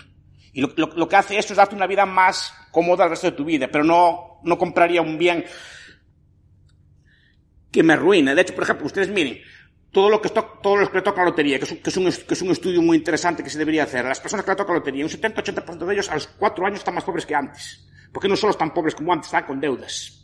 Y 0.54 0.62
lo, 0.62 0.72
lo, 0.78 0.88
lo, 0.96 1.08
que 1.08 1.16
hace 1.18 1.38
esto 1.38 1.54
es 1.54 1.58
darte 1.58 1.76
una 1.76 1.86
vida 1.86 2.06
más 2.06 2.54
cómoda 2.72 3.04
al 3.04 3.10
resto 3.10 3.28
de 3.28 3.36
tu 3.36 3.44
vida, 3.44 3.68
pero 3.70 3.84
no, 3.84 4.40
no 4.44 4.58
compraría 4.58 5.02
un 5.02 5.18
bien 5.18 5.44
que 7.72 7.84
me 7.84 7.94
arruine. 7.94 8.34
De 8.34 8.42
hecho, 8.42 8.56
por 8.56 8.64
ejemplo, 8.64 8.86
ustedes 8.86 9.10
miren, 9.10 9.42
todo 9.92 10.10
lo 10.10 10.22
que 10.22 10.30
todos 10.30 10.80
los 10.80 10.90
que 10.90 10.98
le 10.98 11.02
tocan 11.02 11.26
lotería, 11.26 11.60
que 11.60 11.66
es, 11.66 11.72
un, 11.72 11.78
que, 11.78 11.90
es 11.90 11.98
un, 11.98 12.06
que 12.06 12.34
es 12.34 12.42
un 12.42 12.52
estudio 12.52 12.82
muy 12.82 12.98
interesante 12.98 13.44
que 13.44 13.50
se 13.50 13.58
debería 13.58 13.84
hacer, 13.84 14.06
las 14.06 14.20
personas 14.20 14.46
que 14.46 14.52
le 14.52 14.58
tocan 14.58 14.76
lotería, 14.76 15.06
un 15.06 15.12
70-80% 15.12 15.86
de 15.86 15.94
ellos 15.94 16.10
a 16.10 16.16
los 16.16 16.28
cuatro 16.28 16.66
años 16.66 16.80
están 16.80 16.96
más 16.96 17.04
pobres 17.04 17.26
que 17.26 17.36
antes. 17.36 17.84
Porque 18.12 18.28
no 18.28 18.36
solo 18.36 18.52
están 18.52 18.74
pobres 18.74 18.96
como 18.96 19.14
antes, 19.14 19.28
están 19.28 19.44
con 19.44 19.60
deudas. 19.60 20.17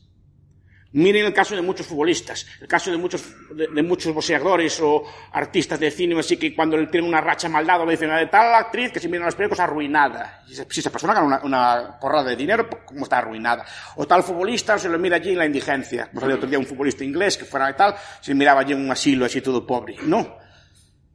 Miren 0.94 1.26
el 1.26 1.34
caso 1.34 1.56
de 1.56 1.64
muchos 1.64 1.88
futbolistas, 1.88 2.46
el 2.62 2.68
caso 2.68 2.92
de 2.92 2.98
muchos, 2.98 3.26
de, 3.56 3.82
muchos 3.82 4.14
boxeadores 4.14 4.80
o 4.80 5.04
artistas 5.32 5.80
de 5.80 5.90
cine, 5.90 6.20
así 6.20 6.38
que 6.38 6.56
cuando 6.56 6.78
tienen 6.88 7.10
una 7.10 7.20
racha 7.20 7.50
maldada 7.50 7.84
me 7.84 7.94
dicen, 7.94 8.16
de 8.16 8.28
tal 8.28 8.54
actriz 8.54 8.92
que 8.92 9.00
si 9.00 9.08
miran 9.08 9.26
los 9.26 9.34
periódicos 9.34 9.60
arruinada. 9.60 10.44
Y 10.48 10.54
si 10.54 10.80
esa 10.82 10.92
persona 10.92 11.16
gana 11.16 11.26
una, 11.26 11.42
una, 11.44 12.00
porrada 12.00 12.30
de 12.30 12.36
dinero, 12.36 12.70
¿cómo 12.86 13.06
está 13.06 13.18
arruinada? 13.18 13.66
O 13.96 14.06
tal 14.06 14.22
futbolista 14.22 14.78
se 14.78 14.88
lo 14.88 15.00
mira 15.00 15.16
allí 15.16 15.32
en 15.32 15.40
la 15.40 15.48
indigencia. 15.48 16.10
Como 16.10 16.22
salió 16.22 16.36
otro 16.36 16.48
día 16.48 16.60
un 16.60 16.66
futbolista 16.68 17.04
inglés 17.04 17.38
que 17.38 17.46
fuera 17.46 17.66
de 17.66 17.74
tal, 17.74 17.96
se 18.22 18.36
miraba 18.36 18.62
allí 18.62 18.74
en 18.74 18.82
un 18.82 18.92
asilo 18.92 19.26
así 19.26 19.42
todo 19.42 19.66
pobre. 19.66 19.96
No. 20.04 20.38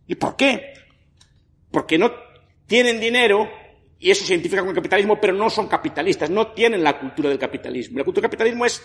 ¿Y 0.08 0.16
por 0.16 0.34
qué? 0.34 0.74
Porque 1.70 1.98
no 1.98 2.10
tienen 2.66 2.98
dinero 2.98 3.48
y 4.00 4.10
eso 4.10 4.24
se 4.24 4.32
identifica 4.32 4.62
con 4.62 4.70
el 4.70 4.74
capitalismo, 4.74 5.20
pero 5.20 5.34
no 5.34 5.48
son 5.50 5.68
capitalistas, 5.68 6.30
no 6.30 6.48
tienen 6.48 6.82
la 6.82 6.98
cultura 6.98 7.28
del 7.28 7.38
capitalismo. 7.38 7.98
La 7.98 8.04
cultura 8.04 8.22
del 8.22 8.30
capitalismo 8.30 8.64
es 8.64 8.82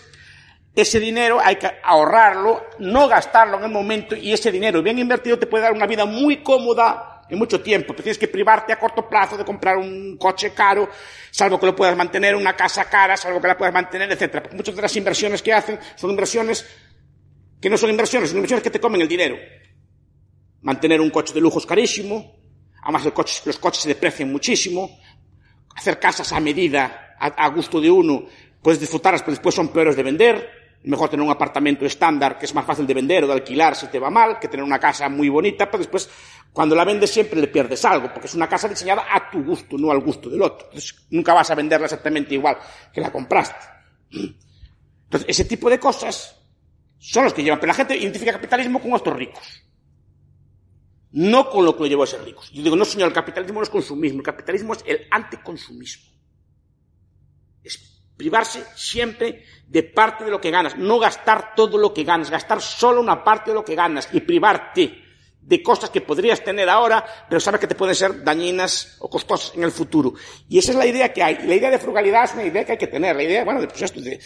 ese 0.74 0.98
dinero 0.98 1.38
hay 1.40 1.56
que 1.56 1.70
ahorrarlo, 1.82 2.66
no 2.80 3.06
gastarlo 3.06 3.58
en 3.58 3.64
el 3.64 3.70
momento 3.70 4.16
y 4.16 4.32
ese 4.32 4.50
dinero 4.50 4.82
bien 4.82 4.98
invertido 4.98 5.38
te 5.38 5.46
puede 5.46 5.64
dar 5.64 5.72
una 5.72 5.86
vida 5.86 6.04
muy 6.04 6.38
cómoda 6.42 7.22
en 7.28 7.38
mucho 7.38 7.60
tiempo. 7.60 7.92
Pero 7.92 8.02
tienes 8.02 8.18
que 8.18 8.28
privarte 8.28 8.72
a 8.72 8.78
corto 8.78 9.08
plazo 9.08 9.36
de 9.36 9.44
comprar 9.44 9.76
un 9.76 10.16
coche 10.16 10.52
caro, 10.52 10.88
salvo 11.30 11.60
que 11.60 11.66
lo 11.66 11.76
puedas 11.76 11.96
mantener, 11.96 12.34
una 12.34 12.56
casa 12.56 12.84
cara, 12.86 13.16
salvo 13.16 13.40
que 13.40 13.48
la 13.48 13.56
puedas 13.56 13.72
mantener, 13.72 14.10
etc. 14.10 14.42
Porque 14.42 14.56
muchas 14.56 14.74
de 14.74 14.82
las 14.82 14.96
inversiones 14.96 15.42
que 15.42 15.52
hacen 15.52 15.78
son 15.94 16.10
inversiones 16.10 16.66
que 17.60 17.70
no 17.70 17.78
son 17.78 17.90
inversiones, 17.90 18.28
son 18.28 18.38
inversiones 18.38 18.62
que 18.62 18.70
te 18.70 18.80
comen 18.80 19.00
el 19.00 19.08
dinero. 19.08 19.36
Mantener 20.62 21.00
un 21.00 21.10
coche 21.10 21.32
de 21.32 21.40
lujo 21.40 21.60
es 21.60 21.66
carísimo, 21.66 22.36
además 22.82 23.06
coche, 23.12 23.42
los 23.46 23.58
coches 23.58 23.82
se 23.82 23.88
deprecian 23.88 24.30
muchísimo, 24.30 24.98
hacer 25.74 25.98
casas 25.98 26.32
a 26.32 26.40
medida, 26.40 27.16
a, 27.18 27.26
a 27.28 27.48
gusto 27.48 27.80
de 27.80 27.90
uno, 27.90 28.26
puedes 28.60 28.80
disfrutarlas, 28.80 29.22
pero 29.22 29.32
después 29.32 29.54
son 29.54 29.68
peores 29.68 29.96
de 29.96 30.02
vender, 30.02 30.63
mejor 30.84 31.08
tener 31.08 31.24
un 31.24 31.32
apartamento 31.32 31.84
estándar 31.86 32.38
que 32.38 32.46
es 32.46 32.54
más 32.54 32.64
fácil 32.64 32.86
de 32.86 32.94
vender 32.94 33.24
o 33.24 33.26
de 33.26 33.32
alquilar 33.32 33.74
si 33.74 33.86
te 33.88 33.98
va 33.98 34.10
mal, 34.10 34.38
que 34.38 34.48
tener 34.48 34.64
una 34.64 34.78
casa 34.78 35.08
muy 35.08 35.28
bonita, 35.28 35.66
pero 35.66 35.78
después 35.78 36.08
cuando 36.52 36.74
la 36.74 36.84
vendes 36.84 37.10
siempre 37.10 37.40
le 37.40 37.48
pierdes 37.48 37.84
algo, 37.84 38.12
porque 38.12 38.26
es 38.26 38.34
una 38.34 38.48
casa 38.48 38.68
diseñada 38.68 39.06
a 39.10 39.30
tu 39.30 39.42
gusto, 39.42 39.76
no 39.78 39.90
al 39.90 40.00
gusto 40.00 40.30
del 40.30 40.42
otro. 40.42 40.66
Entonces 40.66 40.94
nunca 41.10 41.34
vas 41.34 41.50
a 41.50 41.54
venderla 41.54 41.86
exactamente 41.86 42.34
igual 42.34 42.58
que 42.92 43.00
la 43.00 43.10
compraste. 43.10 43.66
Entonces 44.10 45.28
ese 45.28 45.44
tipo 45.46 45.68
de 45.70 45.78
cosas 45.80 46.40
son 46.98 47.24
los 47.24 47.34
que 47.34 47.42
llevan, 47.42 47.58
pero 47.58 47.68
la 47.68 47.74
gente 47.74 47.96
identifica 47.96 48.32
capitalismo 48.32 48.80
con 48.80 48.92
estos 48.92 49.16
ricos. 49.16 49.62
No 51.12 51.48
con 51.48 51.64
lo 51.64 51.76
que 51.76 51.84
lo 51.84 51.86
llevó 51.86 52.02
a 52.02 52.06
ser 52.06 52.24
ricos. 52.24 52.50
Yo 52.50 52.62
digo, 52.62 52.76
no 52.76 52.84
señor, 52.84 53.08
el 53.08 53.14
capitalismo 53.14 53.60
no 53.60 53.62
es 53.62 53.70
consumismo, 53.70 54.18
el 54.18 54.24
capitalismo 54.24 54.74
es 54.74 54.84
el 54.86 55.06
anticonsumismo. 55.10 56.13
Privarse 58.16 58.64
siempre 58.74 59.44
de 59.66 59.82
parte 59.82 60.24
de 60.24 60.30
lo 60.30 60.40
que 60.40 60.50
ganas, 60.50 60.76
no 60.76 60.98
gastar 60.98 61.54
todo 61.54 61.78
lo 61.78 61.92
que 61.92 62.04
ganas, 62.04 62.30
gastar 62.30 62.60
solo 62.60 63.00
una 63.00 63.24
parte 63.24 63.50
de 63.50 63.54
lo 63.54 63.64
que 63.64 63.74
ganas 63.74 64.08
y 64.12 64.20
privarte 64.20 65.02
de 65.40 65.62
cosas 65.62 65.90
que 65.90 66.00
podrías 66.00 66.42
tener 66.42 66.68
ahora, 66.68 67.04
pero 67.28 67.40
sabes 67.40 67.60
que 67.60 67.66
te 67.66 67.74
pueden 67.74 67.94
ser 67.94 68.24
dañinas 68.24 68.96
o 69.00 69.10
costosas 69.10 69.54
en 69.56 69.64
el 69.64 69.70
futuro. 69.70 70.14
Y 70.48 70.58
esa 70.58 70.72
es 70.72 70.78
la 70.78 70.86
idea 70.86 71.12
que 71.12 71.22
hay. 71.22 71.46
La 71.46 71.54
idea 71.54 71.70
de 71.70 71.78
frugalidad 71.78 72.24
es 72.24 72.34
una 72.34 72.44
idea 72.44 72.64
que 72.64 72.72
hay 72.72 72.78
que 72.78 72.86
tener. 72.86 73.14
La 73.14 73.22
idea, 73.22 73.44
bueno, 73.44 73.60
de, 73.60 73.66
pues 73.66 73.82
esto, 73.82 74.00
de 74.00 74.18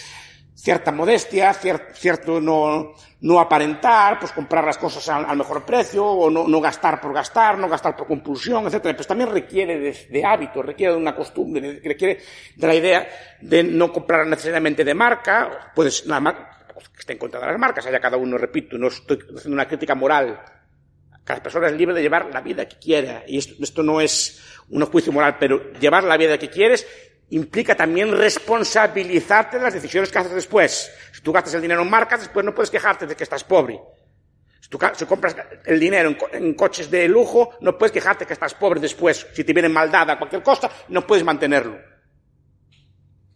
cierta 0.59 0.90
modestia, 0.90 1.54
cier, 1.54 1.92
cierto 1.94 2.40
no, 2.40 2.92
no 3.20 3.40
aparentar, 3.40 4.18
pues 4.18 4.32
comprar 4.32 4.64
las 4.64 4.76
cosas 4.76 5.09
al, 5.09 5.36
mejor 5.36 5.64
precio, 5.64 6.04
o 6.04 6.28
no, 6.28 6.48
no, 6.48 6.61
gastar 6.61 7.00
por 7.00 7.14
gastar, 7.14 7.56
no 7.56 7.68
gastar 7.68 7.96
por 7.96 8.09
compulsión, 8.09 8.66
etc. 8.66 8.94
Pues 8.96 9.06
también 9.06 9.30
requiere 9.30 9.78
de, 9.78 10.09
de 10.11 10.24
hábito, 10.24 10.61
requiere 10.61 10.94
de 10.94 10.98
una 10.98 11.14
costumbre, 11.14 11.80
requiere 11.82 12.20
de 12.56 12.66
la 12.66 12.74
idea 12.74 13.09
de 13.40 13.62
no 13.62 13.92
comprar 13.92 14.26
necesariamente 14.26 14.84
de 14.84 14.94
marca, 14.94 15.72
puedes, 15.76 16.04
la 16.06 16.18
marca, 16.18 16.50
que 16.92 17.00
esté 17.00 17.12
en 17.12 17.18
contra 17.18 17.38
de 17.38 17.46
las 17.46 17.59
marcas, 17.59 17.86
haya 17.86 18.00
cada 18.00 18.16
uno, 18.16 18.36
repito, 18.36 18.76
no 18.76 18.88
estoy 18.88 19.18
haciendo 19.18 19.54
una 19.54 19.68
crítica 19.68 19.94
moral. 19.94 20.40
Cada 21.22 21.42
persona 21.42 21.68
es 21.68 21.74
libre 21.74 21.94
de 21.94 22.02
llevar 22.02 22.30
la 22.32 22.40
vida 22.40 22.66
que 22.66 22.78
quiera, 22.78 23.22
y 23.28 23.38
esto, 23.38 23.54
esto 23.62 23.82
no 23.84 24.00
es 24.00 24.42
un 24.70 24.84
juicio 24.86 25.12
moral, 25.12 25.36
pero 25.38 25.72
llevar 25.74 26.02
la 26.02 26.16
vida 26.16 26.36
que 26.36 26.50
quieres 26.50 26.86
implica 27.31 27.74
también 27.74 28.11
responsabilizarte 28.16 29.59
de 29.59 29.64
las 29.64 29.74
decisiones 29.74 30.11
que 30.11 30.18
haces 30.18 30.35
después. 30.35 30.91
Si 31.12 31.20
tú 31.20 31.33
gastas 31.33 31.55
el 31.55 31.62
dinero 31.62 31.83
en 31.83 31.91
marcas, 31.91 32.20
después 32.20 32.45
no 32.45 32.55
puedes 32.55 32.70
quejarte 32.70 33.07
de 33.07 33.14
que 33.14 33.24
estás 33.24 33.45
pobre. 33.45 33.81
Si 34.61 34.68
tú 34.68 34.79
compras 35.07 35.37
el 35.64 35.81
dinero 35.81 36.09
en, 36.09 36.14
co 36.14 36.29
en, 36.33 36.55
coches 36.55 36.91
de 36.91 37.09
lujo, 37.09 37.55
no 37.61 37.76
puedes 37.79 37.93
quejarte 37.93 38.26
que 38.26 38.33
estás 38.33 38.55
pobre 38.55 38.81
después. 38.81 39.26
Si 39.33 39.45
te 39.45 39.53
viene 39.53 39.68
mal 39.68 39.91
dada 39.91 40.18
cualquier 40.18 40.43
cosa, 40.43 40.70
no 40.89 41.07
puedes 41.07 41.24
mantenerlo. 41.24 41.79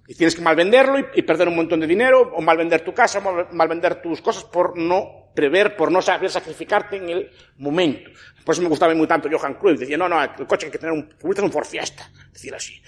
Y 0.06 0.14
tienes 0.14 0.34
que 0.34 0.42
malvenderlo 0.42 0.98
y, 0.98 1.06
y 1.14 1.22
perder 1.22 1.48
un 1.48 1.56
montón 1.56 1.80
de 1.80 1.86
dinero, 1.86 2.32
o 2.34 2.42
malvender 2.42 2.82
tu 2.84 2.92
casa, 2.92 3.20
o 3.20 3.54
malvender 3.54 4.02
tus 4.02 4.20
cosas 4.20 4.44
por 4.44 4.76
no 4.76 5.21
prever, 5.34 5.76
por 5.76 5.90
no 5.90 6.02
saber 6.02 6.30
sacrificarte 6.30 6.96
en 6.96 7.08
el 7.08 7.30
momento. 7.58 8.10
Por 8.44 8.54
eso 8.54 8.62
me 8.62 8.68
gustaba 8.68 8.94
muy 8.94 9.06
tanto 9.06 9.28
Johan 9.30 9.54
Cruyff. 9.54 9.80
Decía, 9.80 9.96
no, 9.96 10.08
no, 10.08 10.22
el 10.22 10.46
coche 10.46 10.66
hay 10.66 10.72
que 10.72 10.78
tener 10.78 10.92
un, 10.92 11.08
un 11.22 11.52
Ford 11.52 11.66
Fiesta. 11.66 12.10
Así. 12.54 12.82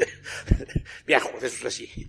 Viejo, 1.06 1.30
eso 1.38 1.46
es 1.46 1.64
así. 1.64 2.08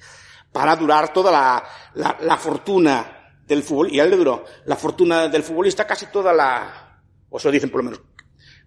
Para 0.52 0.76
durar 0.76 1.14
toda 1.14 1.32
la, 1.32 1.64
la, 1.96 2.18
la 2.22 2.38
fortuna 2.38 3.24
del 3.48 3.64
fútbol, 3.64 3.92
y 3.92 4.00
a 4.00 4.04
él 4.04 4.10
le 4.10 4.18
duró, 4.18 4.46
la 4.66 4.76
fortuna 4.76 5.28
del 5.28 5.44
futbolista 5.44 5.86
casi 5.86 6.08
toda 6.08 6.34
la, 6.34 7.00
o 7.30 7.38
eso 7.38 7.52
dicen 7.52 7.70
por 7.70 7.84
lo 7.84 7.92
menos, 7.92 8.02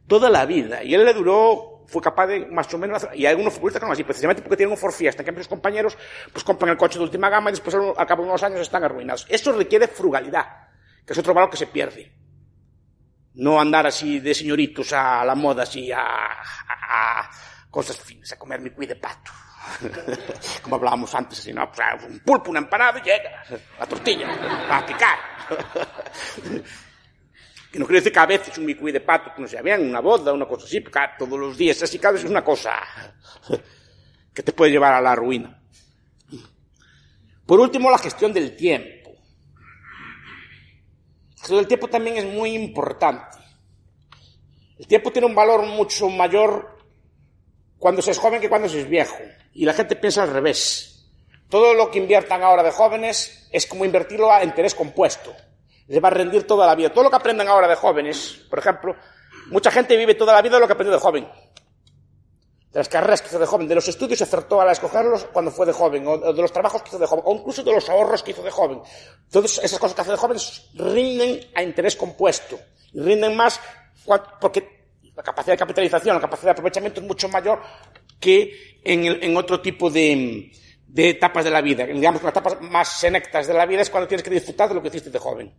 toda 0.07 0.31
la 0.31 0.45
vida. 0.45 0.83
Y 0.83 0.95
él 0.95 1.05
le 1.05 1.15
duró, 1.15 1.85
fue 1.87 2.03
capaz 2.03 2.27
de 2.27 2.47
más 2.47 2.73
o 2.73 2.79
menos, 2.79 3.07
y 3.15 3.27
hay 3.27 3.33
algunos 3.33 3.55
futbolistas 3.55 3.81
que 3.81 3.87
no 3.87 3.93
así, 3.93 4.05
precisamente 4.05 4.43
porque 4.43 4.57
tienen 4.57 4.73
un 4.73 4.79
Ford 4.79 4.93
Fiesta, 4.93 5.25
cambio 5.25 5.43
sus 5.43 5.49
compañeros, 5.49 5.97
pues 6.33 6.45
compran 6.45 6.71
el 6.71 6.77
coche 6.77 6.99
de 6.99 7.05
última 7.05 7.29
gama 7.31 7.51
y 7.51 7.53
después 7.55 7.75
al 7.75 8.07
cabo 8.07 8.23
de 8.23 8.29
unos 8.29 8.43
años 8.43 8.61
están 8.61 8.85
arruinados. 8.85 9.27
Eso 9.29 9.53
requiere 9.53 9.89
frugalidad, 9.89 10.47
que 11.07 11.13
es 11.13 11.19
otro 11.19 11.33
valor 11.33 11.51
que 11.51 11.57
se 11.57 11.69
pierde. 11.69 12.13
No 13.35 13.61
andar 13.61 13.87
así 13.87 14.19
de 14.19 14.35
señoritos 14.35 14.93
a 14.93 15.25
la 15.25 15.35
moda, 15.35 15.63
así 15.63 15.93
a, 15.93 16.01
a, 16.01 17.21
a 17.21 17.31
cosas 17.71 17.99
finas, 17.99 18.33
a 18.33 18.39
comer 18.39 18.61
mi 18.61 18.71
cuy 18.71 18.87
de 18.87 18.97
pato. 18.97 19.31
Como 20.63 20.77
hablábamos 20.77 21.15
antes, 21.15 21.39
así, 21.39 21.53
¿no? 21.53 21.71
Pues, 21.71 22.05
un 22.09 22.21
pulpo, 22.21 22.51
una 22.51 22.61
empanada 22.61 22.99
y 22.99 23.03
llega 23.03 23.43
la 23.79 23.87
tortilla, 23.87 24.27
a 24.71 24.87
picar. 24.87 25.19
que 27.73 27.79
no 27.79 27.87
quiere 27.87 28.01
decir 28.01 28.13
que 28.13 28.19
a 28.19 28.27
veces 28.27 28.57
un 28.59 28.65
micuí 28.65 28.91
de 28.91 29.01
pato, 29.01 29.35
que 29.35 29.43
no 29.43 29.49
sea 29.49 29.63
bien, 29.63 29.89
una 29.89 30.01
boda, 30.01 30.33
una 30.33 30.47
cosa 30.47 30.67
así, 30.67 30.81
porque 30.81 30.99
todos 31.19 31.39
los 31.39 31.57
días 31.57 31.83
así, 31.83 31.99
cada 31.99 32.13
vez 32.13 32.25
es 32.25 32.31
una 32.31 32.43
cosa 32.43 32.73
que 34.35 34.43
te 34.43 34.53
puede 34.53 34.73
llevar 34.73 34.95
a 34.95 35.01
la 35.01 35.15
ruina. 35.15 35.61
Por 37.45 37.61
último, 37.61 37.91
la 37.91 37.99
gestión 37.99 38.33
del 38.33 38.57
tiempo. 38.57 39.06
El 41.51 41.67
tiempo 41.67 41.89
también 41.89 42.17
es 42.17 42.25
muy 42.25 42.55
importante. 42.55 43.39
El 44.79 44.87
tiempo 44.87 45.11
tiene 45.11 45.27
un 45.27 45.35
valor 45.35 45.65
mucho 45.65 46.09
mayor 46.09 46.79
cuando 47.79 48.03
se 48.03 48.11
es 48.11 48.19
joven 48.19 48.41
que 48.41 48.49
cuando 48.49 48.69
se 48.69 48.81
es 48.81 48.89
viejo. 48.89 49.17
Y 49.55 49.65
la 49.65 49.73
gente 49.73 49.97
piensa 49.97 50.23
al 50.23 50.33
revés. 50.33 51.07
Todo 51.49 51.75
lo 51.75 51.91
que 51.91 51.99
inviertan 51.99 52.43
ahora 52.43 52.63
de 52.63 52.73
jóvenes 52.73 53.49
es 53.53 53.67
como 53.67 53.85
invertirlo 53.85 54.33
a 54.33 54.43
interés 54.45 54.75
compuesto. 54.75 55.35
Les 55.87 56.03
va 56.03 56.09
a 56.09 56.13
rendir 56.13 56.47
toda 56.47 56.67
la 56.67 56.75
vida. 56.75 56.93
Todo 56.93 57.05
lo 57.05 57.11
que 57.11 57.17
aprendan 57.17 57.49
ahora 57.49 57.69
de 57.69 57.77
jóvenes, 57.77 58.45
por 58.51 58.59
ejemplo, 58.59 58.97
mucha 59.51 59.71
gente 59.71 59.97
vive 59.97 60.15
toda 60.15 60.35
la 60.35 60.43
vida 60.43 60.59
lo 60.59 60.67
que 60.67 60.73
aprendió 60.73 60.95
de 60.95 61.01
joven. 61.01 61.29
De 62.77 62.81
las 62.81 62.91
carreras 62.91 63.23
que 63.23 63.29
hizo 63.29 63.39
de 63.39 63.47
joven, 63.47 63.67
de 63.67 63.75
los 63.75 63.89
estudios 63.89 64.21
acertó 64.21 64.61
a 64.61 64.71
escogerlos 64.71 65.25
cuando 65.33 65.51
fue 65.51 65.65
de 65.65 65.73
joven, 65.73 66.07
o 66.07 66.31
de 66.35 66.43
los 66.43 66.53
trabajos 66.53 66.83
que 66.83 66.91
hizo 66.91 66.99
de 66.99 67.07
joven, 67.07 67.25
o 67.27 67.35
incluso 67.35 67.63
de 67.63 67.73
los 67.73 67.89
ahorros 67.89 68.23
que 68.23 68.33
hizo 68.33 68.43
de 68.43 68.51
joven. 68.51 68.83
Todas 69.31 69.57
esas 69.65 69.79
cosas 69.79 69.95
que 69.95 70.03
hace 70.03 70.11
de 70.11 70.19
jóvenes 70.19 70.69
rinden 70.75 71.41
a 71.55 71.63
interés 71.63 71.97
compuesto. 71.97 72.59
Rinden 72.93 73.35
más 73.35 73.59
porque 74.39 74.91
la 75.15 75.23
capacidad 75.23 75.55
de 75.55 75.59
capitalización, 75.59 76.17
la 76.17 76.21
capacidad 76.21 76.49
de 76.49 76.51
aprovechamiento 76.51 77.01
es 77.01 77.07
mucho 77.07 77.31
mayor 77.31 77.63
que 78.21 78.79
en, 78.85 79.35
otro 79.39 79.63
tipo 79.63 79.89
de, 79.89 80.53
etapas 80.95 81.47
de 81.47 81.51
la 81.51 81.63
vida. 81.63 81.87
Digamos 81.87 82.21
que 82.21 82.27
las 82.27 82.37
etapas 82.37 82.61
más 82.61 83.01
senectas 83.01 83.47
de 83.47 83.55
la 83.55 83.65
vida 83.65 83.81
es 83.81 83.89
cuando 83.89 84.07
tienes 84.07 84.23
que 84.23 84.29
disfrutar 84.29 84.69
de 84.69 84.75
lo 84.75 84.83
que 84.83 84.89
hiciste 84.89 85.09
de 85.09 85.19
joven. 85.19 85.51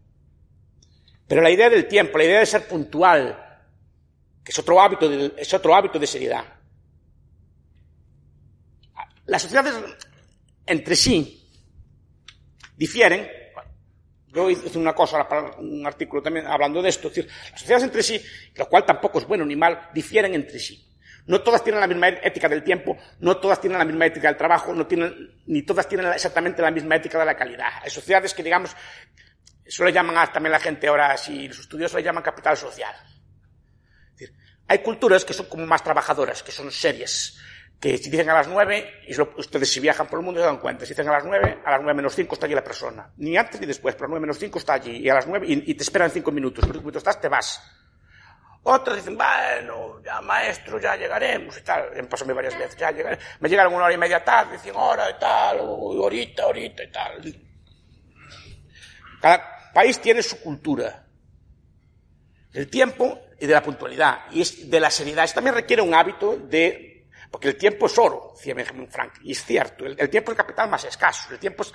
Pero 1.28 1.42
la 1.42 1.50
idea 1.50 1.68
del 1.68 1.88
tiempo, 1.88 2.20
la 2.20 2.26
idea 2.26 2.40
de 2.42 2.46
ser 2.46 2.68
puntual, 2.68 3.64
que 4.44 4.52
es 4.52 4.60
otro 4.60 4.80
hábito 4.80 5.12
es 5.36 5.52
otro 5.52 5.74
hábito 5.74 5.98
de 5.98 6.06
seriedad. 6.06 6.57
Las 9.28 9.42
sociedades 9.42 9.76
entre 10.66 10.96
sí 10.96 11.50
difieren. 12.76 13.30
Yo 14.28 14.50
hice 14.50 14.78
una 14.78 14.94
cosa 14.94 15.28
un 15.58 15.86
artículo 15.86 16.22
también 16.22 16.46
hablando 16.48 16.82
de 16.82 16.90
esto. 16.90 17.08
Es 17.08 17.16
decir, 17.16 17.32
las 17.52 17.60
sociedades 17.60 17.84
entre 17.86 18.04
sí, 18.04 18.22
lo 18.56 18.68
cual 18.68 18.86
tampoco 18.86 19.20
es 19.20 19.26
bueno 19.26 19.46
ni 19.46 19.56
mal, 19.56 19.90
difieren 19.94 20.34
entre 20.34 20.60
sí. 20.60 20.84
No 21.26 21.42
todas 21.42 21.62
tienen 21.62 21.82
la 21.82 21.88
misma 21.88 22.08
ética 22.08 22.48
del 22.48 22.64
tiempo, 22.64 22.98
no 23.20 23.38
todas 23.38 23.60
tienen 23.60 23.80
la 23.80 23.86
misma 23.86 24.06
ética 24.06 24.30
del 24.30 24.38
trabajo, 24.38 24.74
no 24.74 24.88
tienen, 24.88 25.42
ni 25.46 25.64
todas 25.64 25.88
tienen 25.90 26.08
exactamente 26.14 26.62
la 26.62 26.72
misma 26.72 26.96
ética 26.96 27.20
de 27.20 27.26
la 27.26 27.36
calidad. 27.36 27.68
Hay 27.84 27.90
sociedades 27.90 28.34
que, 28.34 28.44
digamos, 28.44 28.76
eso 29.66 29.84
le 29.84 29.92
llaman 29.92 30.32
también 30.32 30.54
la 30.54 30.60
gente 30.60 30.88
ahora, 30.88 31.18
si 31.18 31.50
los 31.50 31.60
estudiosos 31.60 31.98
le 31.98 32.04
llaman 32.04 32.24
capital 32.24 32.56
social. 32.56 32.96
hay 34.70 34.80
culturas 34.80 35.26
que 35.26 35.34
son 35.34 35.48
como 35.48 35.66
más 35.66 35.84
trabajadoras, 35.84 36.44
que 36.44 36.52
son 36.52 36.72
serias, 36.72 37.38
que 37.80 37.98
si 37.98 38.10
dicen 38.10 38.30
a 38.30 38.34
las 38.34 38.48
nueve, 38.48 39.02
y 39.08 39.20
ustedes 39.20 39.72
si 39.72 39.80
viajan 39.80 40.08
por 40.08 40.20
el 40.20 40.26
mundo 40.26 40.42
se 40.42 40.48
dan 40.48 40.58
cuenta, 40.58 40.86
si 40.86 40.94
dicen 40.94 41.08
a 41.10 41.14
las 41.14 41.26
nueve, 41.26 41.60
a 41.64 41.72
las 41.72 41.82
nueve 41.82 41.94
menos 41.94 42.16
cinco 42.16 42.34
está 42.34 42.48
allí 42.48 42.56
la 42.56 42.64
persona. 42.64 43.12
Ni 43.18 43.38
antes 43.38 43.62
ni 43.62 43.68
después, 43.68 43.94
pero 43.94 44.06
a 44.06 44.08
las 44.08 44.12
nueve 44.12 44.22
menos 44.22 44.40
cinco 44.40 44.58
está 44.58 44.74
allí, 44.74 44.98
y 44.98 45.10
a 45.10 45.14
las 45.14 45.28
nueve, 45.28 45.46
y, 45.48 45.74
te 45.74 45.84
esperan 45.84 46.10
cinco 46.10 46.32
minutos, 46.32 46.66
pero 46.66 46.80
minutos 46.80 47.02
estás, 47.02 47.22
te 47.22 47.30
vas. 47.30 47.62
Otros 48.64 48.98
dicen, 48.98 49.16
bueno, 49.16 50.02
ya 50.04 50.20
maestro, 50.22 50.80
ya 50.80 50.96
llegaremos 50.98 51.58
y 51.58 51.62
tal. 51.62 51.90
Me 51.96 52.04
pasó 52.04 52.26
varias 52.26 52.58
veces, 52.58 52.76
ya 52.76 52.92
llegaré. 52.92 53.18
Me 53.40 53.48
llegaron 53.48 53.74
una 53.74 53.86
hora 53.86 53.94
y 53.94 53.98
media 53.98 54.22
tarde, 54.26 54.54
dicen 54.54 54.76
hora 54.76 55.10
y 55.10 55.14
tal, 55.18 55.60
horita, 55.62 56.48
horita 56.48 56.84
y 56.84 56.92
tal. 56.92 57.36
Cada 59.22 59.72
país 59.74 60.02
tiene 60.02 60.22
su 60.22 60.42
cultura. 60.42 61.06
El 62.52 62.70
tiempo 62.70 63.22
y 63.40 63.46
de 63.46 63.54
la 63.54 63.62
puntualidad 63.62 64.26
y 64.32 64.42
es 64.42 64.70
de 64.70 64.80
la 64.80 64.90
seriedad. 64.90 65.24
Eso 65.24 65.36
también 65.36 65.56
requiere 65.56 65.82
un 65.82 65.94
hábito 65.94 66.36
de 66.36 66.97
porque 67.32 67.50
el 67.50 67.58
tiempo 67.58 67.86
es 67.88 67.98
oro, 67.98 68.34
decía 68.36 68.54
Benjamin 68.54 68.88
Franklin, 68.88 69.28
y 69.28 69.32
es 69.32 69.44
cierto, 69.44 69.86
el, 69.86 70.10
tiempo 70.10 70.32
es 70.32 70.38
el 70.38 70.44
capital 70.44 70.70
más 70.70 70.84
escaso, 70.86 71.32
el 71.32 71.40
tiempo 71.40 71.64
es, 71.64 71.74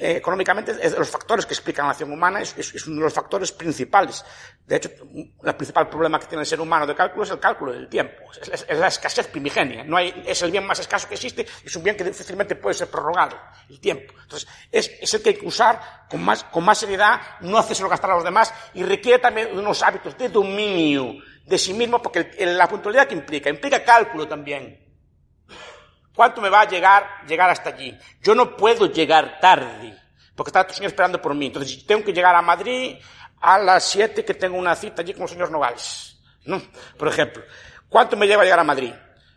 eh, 0.00 0.16
económicamente, 0.18 0.72
es 0.80 0.92
de 0.92 0.98
los 0.98 1.10
factores 1.10 1.44
que 1.44 1.54
explican 1.54 1.86
la 1.86 1.90
acción 1.90 2.12
humana, 2.12 2.40
es, 2.40 2.56
es, 2.56 2.86
uno 2.86 2.98
de 2.98 3.02
los 3.02 3.12
factores 3.12 3.50
principales. 3.50 4.24
De 4.64 4.76
hecho, 4.76 4.90
el 5.42 5.54
principal 5.56 5.88
problema 5.88 6.20
que 6.20 6.26
tiene 6.26 6.42
el 6.42 6.46
ser 6.46 6.60
humano 6.60 6.86
de 6.86 6.94
cálculo 6.94 7.24
es 7.24 7.30
el 7.30 7.40
cálculo 7.40 7.72
del 7.72 7.88
tiempo, 7.88 8.22
es, 8.40 8.64
es 8.68 8.78
la 8.78 8.86
escasez 8.86 9.26
primigenia, 9.26 9.82
no 9.82 9.96
hay, 9.96 10.22
es 10.24 10.40
el 10.42 10.52
bien 10.52 10.64
más 10.64 10.78
escaso 10.78 11.08
que 11.08 11.14
existe, 11.14 11.46
es 11.64 11.74
un 11.74 11.82
bien 11.82 11.96
que 11.96 12.04
difícilmente 12.04 12.54
puede 12.54 12.74
ser 12.74 12.88
prorrogado, 12.88 13.36
el 13.68 13.80
tiempo. 13.80 14.14
Entonces, 14.22 14.48
es, 14.70 14.88
es 15.00 15.14
el 15.14 15.22
que 15.22 15.30
hay 15.30 15.36
que 15.36 15.46
usar 15.46 16.06
con 16.08 16.24
más, 16.24 16.44
con 16.44 16.64
más 16.64 16.78
seriedad, 16.78 17.20
no 17.40 17.58
hacérselo 17.58 17.88
gastar 17.88 18.12
a 18.12 18.14
los 18.14 18.24
demás, 18.24 18.54
y 18.74 18.84
requiere 18.84 19.18
también 19.18 19.58
unos 19.58 19.82
hábitos 19.82 20.16
de 20.16 20.28
dominio 20.28 21.14
de 21.44 21.58
sí 21.58 21.72
mismo, 21.72 22.00
porque 22.00 22.30
la 22.38 22.68
puntualidad 22.68 23.08
que 23.08 23.14
implica, 23.14 23.50
implica 23.50 23.82
cálculo 23.82 24.28
también. 24.28 24.87
¿Cuánto 26.18 26.40
me 26.40 26.48
va 26.48 26.62
a 26.62 26.64
llegar 26.64 27.24
llegar 27.28 27.48
hasta 27.48 27.70
allí? 27.70 27.96
Yo 28.20 28.34
no 28.34 28.56
puedo 28.56 28.86
llegar 28.86 29.38
tarde, 29.38 29.96
porque 30.34 30.48
está 30.48 30.66
tu 30.66 30.74
señor 30.74 30.88
esperando 30.88 31.22
por 31.22 31.32
mí. 31.32 31.46
Entonces, 31.46 31.86
tengo 31.86 32.02
que 32.02 32.12
llegar 32.12 32.34
a 32.34 32.42
Madrid 32.42 32.96
a 33.40 33.56
las 33.56 33.84
7 33.84 34.24
que 34.24 34.34
tengo 34.34 34.58
una 34.58 34.74
cita 34.74 35.02
allí 35.02 35.12
con 35.14 35.22
el 35.22 35.28
señor 35.28 35.52
Nogales. 35.52 36.18
¿no? 36.44 36.60
Por 36.96 37.06
ejemplo, 37.06 37.44
¿cuánto 37.88 38.16
me 38.16 38.26
lleva 38.26 38.42
llegar 38.42 38.58
a 38.58 38.64
Madrid? 38.64 38.92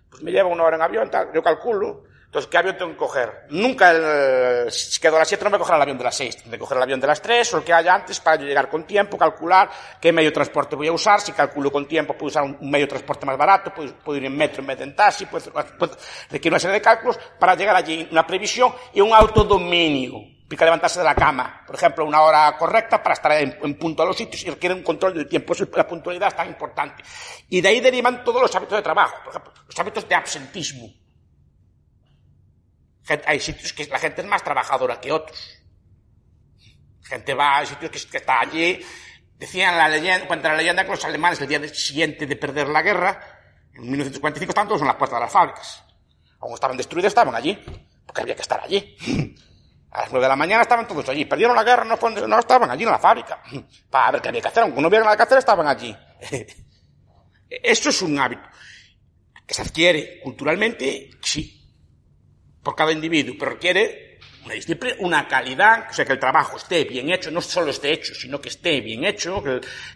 Pues 0.09 0.23
me 0.23 0.31
lleva 0.31 0.49
una 0.49 0.63
hora 0.63 0.75
en 0.75 0.81
avión, 0.81 1.11
tal, 1.11 1.31
yo 1.31 1.43
calculo, 1.43 2.05
entonces, 2.31 2.49
¿qué 2.49 2.57
avión 2.57 2.77
tengo 2.77 2.91
que 2.91 2.97
coger? 2.97 3.45
Nunca, 3.49 3.91
el, 3.91 4.71
si 4.71 5.01
quedo 5.01 5.17
a 5.17 5.19
las 5.19 5.27
7 5.27 5.43
no 5.43 5.49
me 5.49 5.57
cogerá 5.57 5.75
el 5.75 5.81
avión 5.81 5.97
de 5.97 6.05
las 6.05 6.15
6. 6.15 6.37
Tengo 6.37 6.51
que 6.51 6.59
coger 6.59 6.77
el 6.77 6.83
avión 6.83 7.01
de 7.01 7.07
las 7.07 7.21
3 7.21 7.53
o 7.53 7.57
el 7.57 7.63
que 7.65 7.73
haya 7.73 7.93
antes 7.93 8.21
para 8.21 8.41
llegar 8.41 8.69
con 8.69 8.85
tiempo, 8.85 9.17
calcular 9.17 9.69
qué 9.99 10.13
medio 10.13 10.29
de 10.29 10.35
transporte 10.35 10.77
voy 10.77 10.87
a 10.87 10.93
usar. 10.93 11.19
Si 11.19 11.33
calculo 11.33 11.69
con 11.69 11.89
tiempo, 11.89 12.13
puedo 12.13 12.27
usar 12.27 12.43
un, 12.43 12.71
medio 12.71 12.85
de 12.85 12.91
transporte 12.91 13.25
más 13.25 13.37
barato, 13.37 13.73
puedo, 13.73 14.17
ir 14.17 14.23
en 14.23 14.37
metro 14.37 14.61
en 14.61 14.67
vez 14.67 14.77
de 14.77 14.85
en 14.85 14.95
taxi, 14.95 15.25
puedo, 15.25 15.51
puedo, 15.51 15.97
requiere 16.29 16.53
una 16.53 16.59
serie 16.59 16.75
de 16.75 16.81
cálculos 16.81 17.19
para 17.37 17.53
llegar 17.53 17.75
allí, 17.75 18.07
una 18.09 18.25
previsión 18.25 18.73
y 18.93 19.01
un 19.01 19.13
autodominio. 19.13 20.13
Pica 20.47 20.63
levantarse 20.63 20.99
de 20.99 21.05
la 21.05 21.15
cama, 21.15 21.63
por 21.67 21.75
ejemplo, 21.75 22.05
una 22.05 22.21
hora 22.21 22.55
correcta 22.57 23.03
para 23.03 23.13
estar 23.13 23.33
en, 23.33 23.77
punto 23.77 24.03
a 24.03 24.05
los 24.05 24.15
sitios 24.15 24.41
y 24.45 24.49
requiere 24.51 24.75
un 24.75 24.83
control 24.83 25.15
del 25.15 25.27
tiempo. 25.27 25.51
Eso, 25.51 25.67
la 25.75 25.85
puntualidad 25.85 26.29
es 26.29 26.35
tan 26.37 26.47
importante. 26.47 27.03
Y 27.49 27.59
de 27.59 27.67
ahí 27.67 27.81
derivan 27.81 28.23
todos 28.23 28.41
los 28.41 28.55
hábitos 28.55 28.77
de 28.77 28.81
trabajo. 28.81 29.17
Por 29.21 29.31
ejemplo, 29.31 29.51
los 29.67 29.77
hábitos 29.77 30.07
de 30.07 30.15
absentismo 30.15 31.00
hay 33.25 33.39
sitios 33.39 33.73
que 33.73 33.85
la 33.85 33.99
gente 33.99 34.21
es 34.21 34.27
más 34.27 34.43
trabajadora 34.43 34.99
que 34.99 35.11
otros. 35.11 35.59
Gente 37.03 37.33
va 37.33 37.59
a 37.59 37.65
sitios 37.65 38.05
que, 38.05 38.17
está 38.17 38.41
allí. 38.41 38.79
Decían 39.37 39.77
la 39.77 39.89
leyenda, 39.89 40.27
cuenta 40.27 40.49
la 40.49 40.55
leyenda 40.55 40.83
que 40.83 40.91
los 40.91 41.03
alemanes 41.03 41.41
el 41.41 41.47
día 41.47 41.67
siguiente 41.67 42.25
de 42.25 42.35
perder 42.35 42.69
la 42.69 42.81
guerra, 42.81 43.19
en 43.73 43.89
1945 43.89 44.51
estaban 44.51 44.67
todos 44.67 44.81
en 44.81 44.87
las 44.87 44.95
puertas 44.95 45.19
de 45.19 45.25
las 45.25 45.31
fábricas. 45.31 45.83
Aún 46.39 46.53
estaban 46.53 46.77
destruidas, 46.77 47.09
estaban 47.09 47.35
allí. 47.35 47.59
Porque 48.05 48.21
había 48.21 48.35
que 48.35 48.41
estar 48.41 48.59
allí. 48.61 48.95
A 49.91 50.03
las 50.03 50.11
nueve 50.11 50.25
de 50.25 50.29
la 50.29 50.37
mañana 50.37 50.61
estaban 50.61 50.87
todos 50.87 51.09
allí. 51.09 51.25
Perdieron 51.25 51.53
la 51.53 51.63
guerra, 51.63 51.83
no, 51.83 51.97
no 51.97 52.39
estaban 52.39 52.71
allí 52.71 52.83
en 52.83 52.91
la 52.91 52.99
fábrica. 52.99 53.41
Para 53.89 54.11
ver 54.11 54.21
qué 54.21 54.29
había 54.29 54.41
que 54.41 54.47
hacer. 54.47 54.63
Aunque 54.63 54.81
no 54.81 54.89
vieron 54.89 55.05
nada 55.05 55.17
que 55.17 55.23
hacer, 55.23 55.39
estaban 55.39 55.67
allí. 55.67 55.95
Eso 57.49 57.89
es 57.89 58.01
un 58.01 58.17
hábito 58.17 58.47
que 59.51 59.55
se 59.55 59.63
adquiere 59.63 60.21
culturalmente, 60.21 61.09
sí, 61.21 61.60
por 62.63 62.75
cada 62.75 62.91
individuo, 62.91 63.35
pero 63.37 63.51
requiere 63.51 64.11
una 64.43 64.91
una 64.99 65.27
calidad, 65.27 65.87
o 65.89 65.93
sea, 65.93 66.05
que 66.05 66.13
el 66.13 66.19
trabajo 66.19 66.57
esté 66.57 66.83
bien 66.85 67.09
hecho, 67.11 67.29
no 67.31 67.41
solo 67.41 67.69
esté 67.69 67.91
hecho, 67.91 68.15
sino 68.15 68.41
que 68.41 68.49
esté 68.49 68.81
bien 68.81 69.03
hecho, 69.03 69.43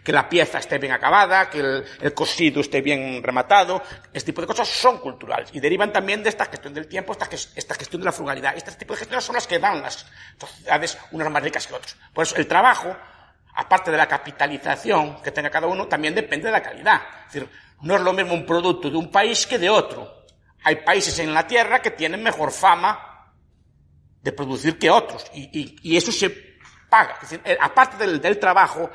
que, 0.04 0.12
la 0.12 0.28
pieza 0.28 0.58
esté 0.58 0.78
bien 0.78 0.92
acabada, 0.92 1.50
que 1.50 1.58
el, 1.58 2.14
cosido 2.14 2.60
esté 2.60 2.80
bien 2.80 3.22
rematado. 3.22 3.82
Este 4.12 4.32
tipo 4.32 4.40
de 4.40 4.46
cosas 4.46 4.68
son 4.68 4.98
culturales 4.98 5.50
y 5.52 5.60
derivan 5.60 5.92
también 5.92 6.22
de 6.22 6.28
esta 6.28 6.46
gestión 6.46 6.74
del 6.74 6.86
tiempo, 6.86 7.12
esta, 7.12 7.28
esta 7.32 7.74
gestión 7.74 8.02
de 8.02 8.06
la 8.06 8.12
frugalidad. 8.12 8.56
Este 8.56 8.72
tipo 8.72 8.94
de 8.94 9.00
gestiones 9.00 9.24
son 9.24 9.34
las 9.34 9.46
que 9.46 9.58
dan 9.58 9.82
las 9.82 10.06
sociedades 10.38 10.98
unas 11.10 11.30
más 11.30 11.42
ricas 11.42 11.66
que 11.66 11.74
otras. 11.74 11.96
Por 12.12 12.24
eso 12.24 12.36
el 12.36 12.46
trabajo, 12.46 12.96
aparte 13.54 13.90
de 13.90 13.96
la 13.96 14.06
capitalización 14.06 15.22
que 15.22 15.32
tenga 15.32 15.50
cada 15.50 15.66
uno, 15.66 15.86
también 15.86 16.14
depende 16.14 16.46
de 16.46 16.52
la 16.52 16.62
calidad. 16.62 17.02
Es 17.26 17.32
decir, 17.34 17.48
no 17.82 17.96
es 17.96 18.00
lo 18.00 18.12
mismo 18.12 18.34
un 18.34 18.46
producto 18.46 18.90
de 18.90 18.96
un 18.96 19.10
país 19.10 19.46
que 19.46 19.58
de 19.58 19.68
otro. 19.68 20.15
Hay 20.66 20.82
países 20.82 21.16
en 21.20 21.32
la 21.32 21.46
Tierra 21.46 21.80
que 21.80 21.92
tienen 21.92 22.24
mejor 22.24 22.50
fama 22.50 23.30
de 24.20 24.32
producir 24.32 24.76
que 24.80 24.90
otros. 24.90 25.24
Y, 25.32 25.96
eso 25.96 26.10
se 26.10 26.58
paga. 26.90 27.20
aparte 27.60 28.04
del, 28.04 28.40
trabajo, 28.40 28.90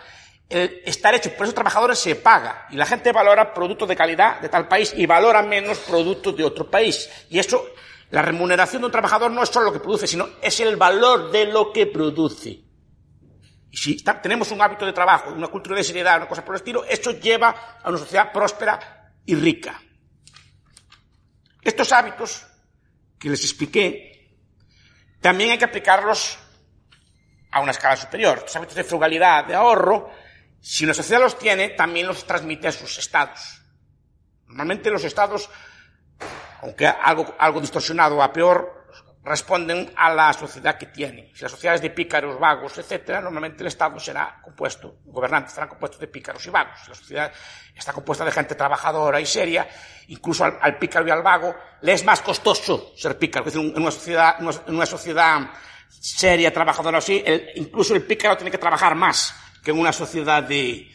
el 0.50 0.82
estar 0.84 1.16
hecho 1.16 1.32
por 1.32 1.44
esos 1.44 1.56
trabajadores 1.56 1.98
se 1.98 2.16
paga. 2.16 2.68
Y 2.72 2.76
la 2.76 2.86
gente 2.86 3.14
valora 3.14 3.54
productos 3.54 3.88
de 3.88 3.96
calidad 3.96 4.42
de 4.42 4.50
tal 4.50 4.68
país 4.68 4.94
y 4.98 5.06
valora 5.06 5.44
menos 5.44 5.78
productos 5.78 6.36
de 6.36 6.44
otro 6.44 6.70
país. 6.70 7.10
Y 7.30 7.40
eso, 7.40 7.70
la 8.10 8.22
remuneración 8.22 8.82
de 8.82 8.88
un 8.88 8.92
trabajador 8.92 9.32
no 9.32 9.42
es 9.42 9.48
solo 9.48 9.68
lo 9.68 9.72
que 9.72 9.80
produce, 9.80 10.08
sino 10.08 10.28
es 10.42 10.60
el 10.60 10.76
valor 10.76 11.32
de 11.32 11.46
lo 11.46 11.72
que 11.72 11.86
produce. 11.86 12.50
Y 13.72 13.78
si 13.78 13.96
tenemos 14.22 14.52
un 14.52 14.62
hábito 14.62 14.86
de 14.86 14.92
trabajo, 14.92 15.32
una 15.32 15.48
cultura 15.48 15.78
de 15.78 15.86
seriedad, 15.86 16.18
una 16.18 16.28
cosa 16.28 16.44
por 16.44 16.54
el 16.54 16.60
estilo, 16.60 16.84
eso 16.84 17.12
lleva 17.12 17.80
a 17.82 17.88
una 17.88 17.98
sociedad 17.98 18.30
próspera 18.34 19.14
y 19.26 19.36
rica. 19.36 19.82
Estos 21.62 21.92
hábitos 21.92 22.46
que 23.20 23.30
les 23.30 23.44
expliqué, 23.44 24.36
también 25.20 25.52
hay 25.52 25.58
que 25.58 25.66
aplicarlos 25.66 26.40
a 27.52 27.60
una 27.62 27.72
escala 27.72 27.96
superior. 27.96 28.40
Estos 28.40 28.56
hábitos 28.56 28.76
de 28.76 28.84
frugalidad, 28.84 29.46
de 29.46 29.54
ahorro, 29.54 30.12
si 30.60 30.86
una 30.86 30.94
sociedad 30.94 31.22
los 31.22 31.38
tiene, 31.38 31.70
también 31.70 32.08
los 32.08 32.26
transmite 32.26 32.68
a 32.68 32.72
sus 32.72 32.98
estados. 32.98 33.62
Normalmente 34.48 34.90
los 34.90 35.04
estados, 35.04 35.50
aunque 36.62 36.88
algo, 36.88 37.36
algo 37.38 37.62
distorsionado 37.62 38.22
a 38.22 38.34
peor, 38.34 38.81
responden 39.24 39.92
a 39.96 40.14
la 40.14 40.34
sociedad 40.34 40.78
que 40.78 40.88
tienen. 40.88 41.30
Si 41.36 41.44
la 41.44 41.50
sociedad 41.50 41.76
es 41.76 41.82
de 41.82 41.92
pícaros, 41.92 42.40
vagos, 42.40 42.78
etcétera, 42.78 43.22
normalmente 43.22 43.62
el 43.62 43.68
Estado 43.68 44.00
será 44.00 44.40
compuesto, 44.42 44.98
gobernantes 45.06 45.54
serán 45.54 45.70
compuestos 45.70 46.00
de 46.00 46.08
pícaros 46.08 46.46
y 46.48 46.50
vagos. 46.50 46.80
Si 46.84 46.90
la 46.90 46.96
sociedad 46.96 47.32
está 47.76 47.94
compuesta 47.94 48.26
de 48.26 48.32
gente 48.32 48.56
trabajadora 48.56 49.20
y 49.20 49.26
seria, 49.26 49.68
incluso 50.08 50.44
al, 50.44 50.78
pícaro 50.78 51.08
y 51.08 51.12
al 51.12 51.22
vago 51.22 51.56
le 51.82 51.94
es 51.94 52.04
más 52.04 52.22
costoso 52.22 52.94
ser 52.96 53.18
pícaro. 53.18 53.48
Es 53.48 53.54
decir, 53.54 53.74
en 53.76 53.82
una 53.82 53.92
sociedad, 53.92 54.36
en 54.40 54.76
una 54.76 54.86
sociedad 54.86 55.52
seria, 55.88 56.52
trabajadora 56.52 56.98
así, 56.98 57.24
incluso 57.56 57.94
el 57.94 58.04
pícaro 58.04 58.38
tiene 58.38 58.50
que 58.50 58.58
trabajar 58.58 58.96
más 58.96 59.36
que 59.64 59.70
en 59.70 59.78
una 59.78 59.94
sociedad 59.94 60.42
de 60.42 60.90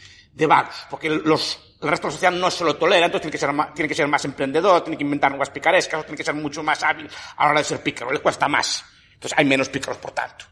vagos, 0.46 0.86
porque 0.90 1.10
los 1.10 1.65
el 1.80 1.88
resto 1.90 2.06
de 2.06 2.10
la 2.10 2.12
sociedad 2.12 2.32
no 2.32 2.50
se 2.50 2.64
lo 2.64 2.76
tolera, 2.76 3.06
entonces 3.06 3.22
tiene 3.22 3.32
que 3.32 3.38
ser 3.38 3.52
más, 3.52 3.74
tiene 3.74 3.88
que 3.88 3.94
ser 3.94 4.08
más 4.08 4.24
emprendedor, 4.24 4.82
tiene 4.82 4.96
que 4.96 5.04
inventar 5.04 5.30
nuevas 5.30 5.50
picarescas, 5.50 6.04
tiene 6.04 6.16
que 6.16 6.24
ser 6.24 6.34
mucho 6.34 6.62
más 6.62 6.82
hábil 6.82 7.08
a 7.36 7.44
la 7.44 7.50
hora 7.50 7.60
de 7.60 7.64
ser 7.64 7.82
pícaro, 7.82 8.10
le 8.12 8.20
cuesta 8.20 8.48
más. 8.48 8.82
Entonces 9.12 9.38
hay 9.38 9.44
menos 9.44 9.68
pícaros, 9.68 9.98
por 9.98 10.12
tanto. 10.12 10.46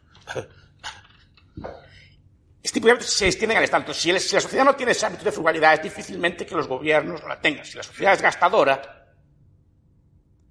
Este 2.62 2.74
tipo 2.80 2.86
de 2.86 2.92
hábitos 2.92 3.10
se 3.10 3.26
extienden 3.26 3.58
al 3.58 3.64
Estado. 3.64 3.92
Si, 3.92 4.10
la 4.10 4.18
sociedad 4.18 4.64
no 4.64 4.74
tiene 4.74 4.92
ese 4.92 5.04
hábito 5.04 5.24
de 5.24 5.32
frugalidad, 5.32 5.74
es 5.74 5.82
difícilmente 5.82 6.46
que 6.46 6.54
los 6.54 6.66
gobiernos 6.66 7.22
la 7.24 7.38
tengan. 7.38 7.64
Si 7.64 7.76
la 7.76 7.82
sociedad 7.82 8.14
es 8.14 8.22
gastadora, 8.22 9.06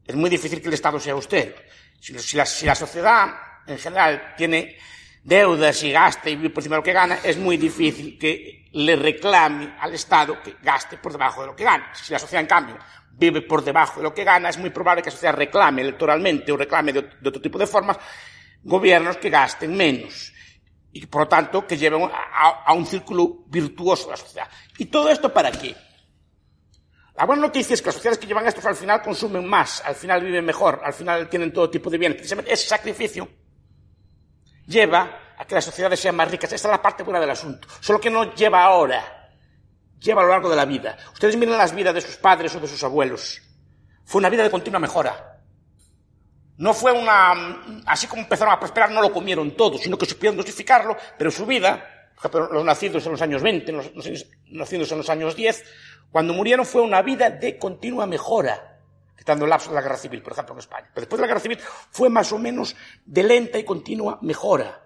es 0.05 0.15
muy 0.15 0.29
difícil 0.29 0.61
que 0.61 0.67
el 0.67 0.75
Estado 0.75 0.99
sea 0.99 1.15
usted. 1.15 1.55
Si, 1.99 2.35
la, 2.35 2.45
si 2.45 2.65
la 2.67 2.75
sociedad 2.75 3.33
en 3.65 3.79
general 3.79 4.35
tiene 4.37 4.77
deudas 5.23 5.81
y 5.83 5.91
gasta 5.91 6.29
y 6.29 6.35
vive 6.35 6.49
por 6.49 6.61
encima 6.61 6.75
de 6.75 6.79
lo 6.81 6.83
que 6.83 6.93
gana, 6.93 7.19
es 7.23 7.37
muy 7.37 7.57
difícil 7.57 8.17
que 8.19 8.65
le 8.73 8.95
reclame 8.95 9.75
al 9.79 9.93
Estado 9.93 10.41
que 10.41 10.55
gaste 10.61 10.97
por 10.97 11.13
debajo 11.13 11.41
de 11.41 11.47
lo 11.47 11.55
que 11.55 11.63
gana. 11.63 11.91
Si 11.93 12.11
la 12.11 12.19
sociedad, 12.19 12.41
en 12.41 12.47
cambio, 12.47 12.77
vive 13.11 13.41
por 13.41 13.63
debajo 13.63 13.99
de 13.99 14.03
lo 14.03 14.13
que 14.13 14.23
gana, 14.23 14.49
es 14.49 14.57
muy 14.57 14.69
probable 14.69 15.01
que 15.01 15.09
la 15.09 15.11
sociedad 15.11 15.35
reclame 15.35 15.81
electoralmente 15.81 16.51
o 16.51 16.57
reclame 16.57 16.91
de, 16.93 16.99
otro 16.99 17.41
tipo 17.41 17.57
de 17.57 17.67
formas 17.67 17.97
gobiernos 18.63 19.17
que 19.17 19.29
gasten 19.29 19.75
menos 19.75 20.33
y, 20.91 21.05
por 21.07 21.23
lo 21.23 21.27
tanto, 21.27 21.65
que 21.65 21.77
lleven 21.77 22.09
a, 22.11 22.73
un 22.73 22.85
círculo 22.85 23.45
virtuoso 23.47 24.05
de 24.05 24.11
la 24.11 24.17
sociedad. 24.17 24.47
¿Y 24.77 24.85
todo 24.85 25.09
esto 25.09 25.33
para 25.33 25.51
qué? 25.51 25.75
La 27.15 27.25
buena 27.25 27.43
noticia 27.43 27.73
es 27.73 27.81
que 27.81 27.87
las 27.87 27.95
sociedades 27.95 28.19
que 28.19 28.27
llevan 28.27 28.45
esto 28.47 28.67
al 28.67 28.75
final 28.75 29.01
consumen 29.01 29.47
más, 29.47 29.83
al 29.85 29.95
final 29.95 30.23
viven 30.23 30.45
mejor, 30.45 30.81
al 30.83 30.93
final 30.93 31.29
tienen 31.29 31.53
todo 31.53 31.69
tipo 31.69 31.89
de 31.89 31.97
bienes. 31.97 32.17
Precisamente 32.17 32.53
ese 32.53 32.67
sacrificio 32.67 33.27
lleva 34.65 35.35
a 35.37 35.45
que 35.45 35.55
las 35.55 35.65
sociedades 35.65 35.99
sean 35.99 36.15
más 36.15 36.29
ricas. 36.29 36.51
Esta 36.51 36.67
es 36.67 36.71
la 36.71 36.81
parte 36.81 37.03
buena 37.03 37.19
del 37.19 37.29
asunto. 37.29 37.67
Solo 37.79 37.99
que 37.99 38.09
no 38.09 38.33
lleva 38.33 38.63
ahora, 38.63 39.29
lleva 39.99 40.21
a 40.21 40.25
lo 40.25 40.31
largo 40.31 40.49
de 40.49 40.55
la 40.55 40.65
vida. 40.65 40.97
Ustedes 41.13 41.35
miren 41.37 41.57
las 41.57 41.73
vidas 41.73 41.93
de 41.93 42.01
sus 42.01 42.17
padres 42.17 42.55
o 42.55 42.59
de 42.59 42.67
sus 42.67 42.83
abuelos. 42.83 43.41
Fue 44.05 44.19
una 44.19 44.29
vida 44.29 44.43
de 44.43 44.51
continua 44.51 44.79
mejora. 44.79 45.39
No 46.57 46.73
fue 46.73 46.91
una... 46.91 47.83
Así 47.85 48.07
como 48.07 48.21
empezaron 48.21 48.53
a 48.53 48.59
prosperar, 48.59 48.91
no 48.91 49.01
lo 49.01 49.11
comieron 49.11 49.51
todo, 49.51 49.77
sino 49.77 49.97
que 49.97 50.05
supieron 50.05 50.37
dosificarlo, 50.37 50.95
pero 51.17 51.31
su 51.31 51.45
vida, 51.45 52.11
los 52.51 52.63
nacidos 52.63 53.05
en 53.05 53.13
los 53.13 53.21
años 53.21 53.41
20, 53.41 53.71
los, 53.71 53.95
los 53.95 54.25
nacidos 54.49 54.91
en 54.91 54.97
los 54.99 55.09
años 55.09 55.35
10, 55.35 55.63
cuando 56.11 56.33
murieron 56.33 56.65
fue 56.65 56.81
una 56.81 57.01
vida 57.01 57.31
de 57.31 57.57
continua 57.57 58.05
mejora 58.05 58.72
quitando 59.23 59.45
el 59.45 59.49
lapso 59.49 59.69
de 59.69 59.75
la 59.75 59.81
guerra 59.81 59.95
civil, 59.95 60.21
por 60.21 60.33
ejemplo, 60.33 60.53
en 60.53 60.59
España. 60.59 60.89
Pero 60.93 61.03
después 61.03 61.17
de 61.17 61.21
la 61.21 61.27
guerra 61.27 61.39
civil 61.39 61.59
fue 61.91 62.09
más 62.09 62.29
o 62.33 62.37
menos 62.37 62.75
de 63.05 63.23
lenta 63.23 63.57
y 63.57 63.63
continua 63.63 64.19
mejora. 64.21 64.81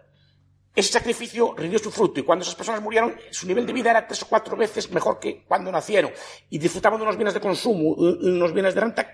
Ese 0.75 0.91
sacrificio 0.91 1.55
rindió 1.57 1.79
su 1.79 1.89
fruto 1.89 2.19
y 2.19 2.23
cuando 2.23 2.43
esas 2.43 2.53
personas 2.53 2.83
murieron, 2.83 3.15
su 3.31 3.47
nivel 3.47 3.65
de 3.65 3.73
vida 3.73 3.89
era 3.89 4.05
tres 4.05 4.21
o 4.21 4.27
cuatro 4.27 4.55
veces 4.55 4.91
mejor 4.91 5.19
que 5.19 5.43
cuando 5.43 5.71
nacieron 5.71 6.11
y 6.51 6.59
disfrutaban 6.59 6.99
de 6.99 7.03
unos 7.05 7.17
bienes 7.17 7.33
de 7.33 7.39
consumo, 7.39 7.95
unos 7.95 8.53
bienes 8.53 8.75
de 8.75 8.81
renta 8.81 9.07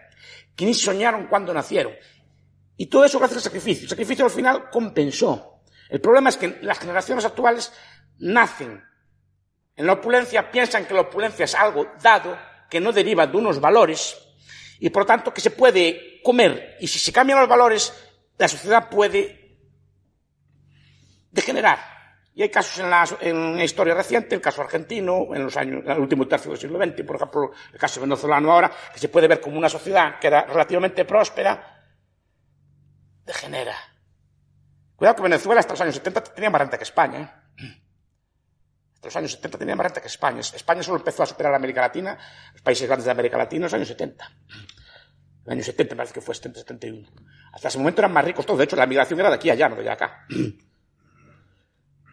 que 0.54 0.66
ni 0.66 0.74
soñaron 0.74 1.28
cuando 1.28 1.54
nacieron. 1.54 1.94
Y 2.76 2.88
todo 2.88 3.06
eso 3.06 3.18
gracias 3.18 3.38
al 3.38 3.44
sacrificio. 3.44 3.84
El 3.84 3.90
sacrificio 3.90 4.26
al 4.26 4.32
final 4.32 4.70
compensó. 4.70 5.62
El 5.90 6.02
problema 6.02 6.32
es 6.32 6.36
que 6.36 6.60
las 6.64 6.80
generaciones 6.80 7.24
actuales 7.24 7.72
nacen 8.20 8.84
en 9.78 9.88
la 9.88 9.94
opulencia, 9.94 10.52
piensan 10.52 10.86
que 10.86 10.94
la 10.94 11.02
opulencia 11.02 11.46
es 11.46 11.56
algo 11.56 11.88
dado 12.02 12.38
que 12.70 12.82
no 12.82 12.92
deriva 12.92 13.26
de 13.26 13.38
unos 13.38 13.62
valores 13.62 14.23
y 14.84 14.90
por 14.90 15.04
lo 15.04 15.06
tanto 15.06 15.34
que 15.34 15.40
se 15.40 15.52
puede 15.52 16.20
comer. 16.22 16.76
Y 16.82 16.88
si 16.88 17.00
se 17.00 17.14
cambian 17.14 17.40
los 17.40 17.48
valores, 17.48 17.94
la 18.38 18.50
sociedad 18.50 18.90
puede 18.90 19.58
degenerar. 21.32 21.80
Y 22.36 22.42
hay 22.42 22.50
casos 22.50 22.80
en 22.80 22.90
la, 22.90 23.08
en 23.22 23.56
la 23.56 23.64
historia 23.64 23.96
reciente, 23.96 24.36
el 24.36 24.42
caso 24.42 24.62
argentino, 24.62 25.34
en 25.34 25.46
los 25.46 25.56
años, 25.56 25.86
en 25.86 25.92
el 25.92 26.00
último 26.00 26.28
tercio 26.28 26.52
del 26.52 26.60
siglo 26.60 26.84
XX, 26.84 27.02
por 27.06 27.16
ejemplo, 27.16 27.52
el 27.72 27.80
caso 27.80 28.02
venezolano 28.02 28.52
ahora, 28.52 28.70
que 28.92 29.00
se 29.00 29.08
puede 29.08 29.30
ver 29.30 29.40
como 29.40 29.58
una 29.58 29.70
sociedad 29.70 30.20
que 30.20 30.28
era 30.28 30.44
relativamente 30.48 31.06
próspera, 31.06 31.82
degenera. 33.26 33.78
Cuidado 34.98 35.16
que 35.16 35.24
Venezuela 35.24 35.62
hasta 35.62 35.72
los 35.72 35.82
años 35.82 35.96
70 35.96 36.24
tenía 36.26 36.50
más 36.50 36.60
renta 36.60 36.78
que 36.78 36.84
España. 36.84 37.22
¿eh? 37.22 37.43
Hasta 39.04 39.10
los 39.10 39.16
años 39.18 39.32
70 39.34 39.58
tenía 39.58 39.76
más 39.76 39.84
renta 39.84 40.00
que 40.00 40.08
España. 40.08 40.40
España 40.40 40.82
solo 40.82 40.98
empezó 40.98 41.24
a 41.24 41.26
superar 41.26 41.52
a 41.52 41.58
América 41.58 41.82
Latina, 41.82 42.18
los 42.54 42.62
países 42.62 42.88
grandes 42.88 43.04
de 43.04 43.12
América 43.12 43.38
Latina, 43.38 43.58
en 43.58 43.64
los 43.64 43.74
años 43.74 43.90
70. 43.90 44.26
En 44.26 45.44
los 45.44 45.52
años 45.52 45.66
70 45.66 45.94
me 45.94 45.98
parece 45.98 46.14
que 46.14 46.22
fue 46.22 46.34
70, 46.34 46.60
71. 46.62 47.10
Hasta 47.52 47.68
ese 47.68 47.80
momento 47.80 48.00
eran 48.00 48.14
más 48.14 48.24
ricos 48.24 48.46
todos. 48.46 48.60
De 48.60 48.64
hecho, 48.64 48.78
la 48.78 48.86
migración 48.86 49.20
era 49.20 49.28
de 49.28 49.36
aquí 49.36 49.50
a 49.50 49.54
allá, 49.54 49.68
no 49.68 49.76
de 49.76 49.90
acá. 49.90 50.26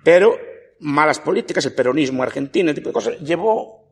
Pero 0.02 0.36
malas 0.80 1.20
políticas, 1.20 1.64
el 1.64 1.74
peronismo 1.74 2.24
argentino, 2.24 2.70
ese 2.70 2.80
tipo 2.80 2.88
de 2.88 2.94
cosas, 2.94 3.20
llevó, 3.20 3.88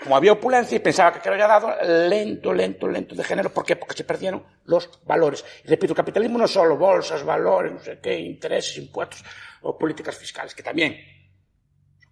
como 0.00 0.16
había 0.16 0.30
opulencia 0.30 0.76
y 0.76 0.78
pensaba 0.78 1.20
que, 1.20 1.28
lo 1.28 1.34
había 1.34 1.48
dado, 1.48 1.74
lento, 2.08 2.54
lento, 2.54 2.86
lento 2.86 3.16
de 3.16 3.24
género. 3.24 3.52
¿Por 3.52 3.64
qué? 3.64 3.74
Porque 3.74 3.96
se 3.96 4.04
perdieron 4.04 4.44
los 4.66 4.88
valores. 5.04 5.44
Y 5.64 5.68
repito, 5.68 5.92
el 5.92 5.96
capitalismo 5.96 6.38
no 6.38 6.44
es 6.44 6.52
solo 6.52 6.76
bolsas, 6.76 7.24
valores, 7.24 7.72
no 7.72 7.80
sé 7.80 7.98
qué, 8.00 8.16
intereses, 8.16 8.78
impuestos 8.78 9.24
o 9.62 9.76
políticas 9.76 10.16
fiscales, 10.16 10.54
que 10.54 10.62
también 10.62 11.17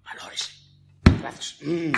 valores. 0.07 0.43
Gracias. 1.21 1.57
Mm, 1.63 1.89
mm. 1.89 1.97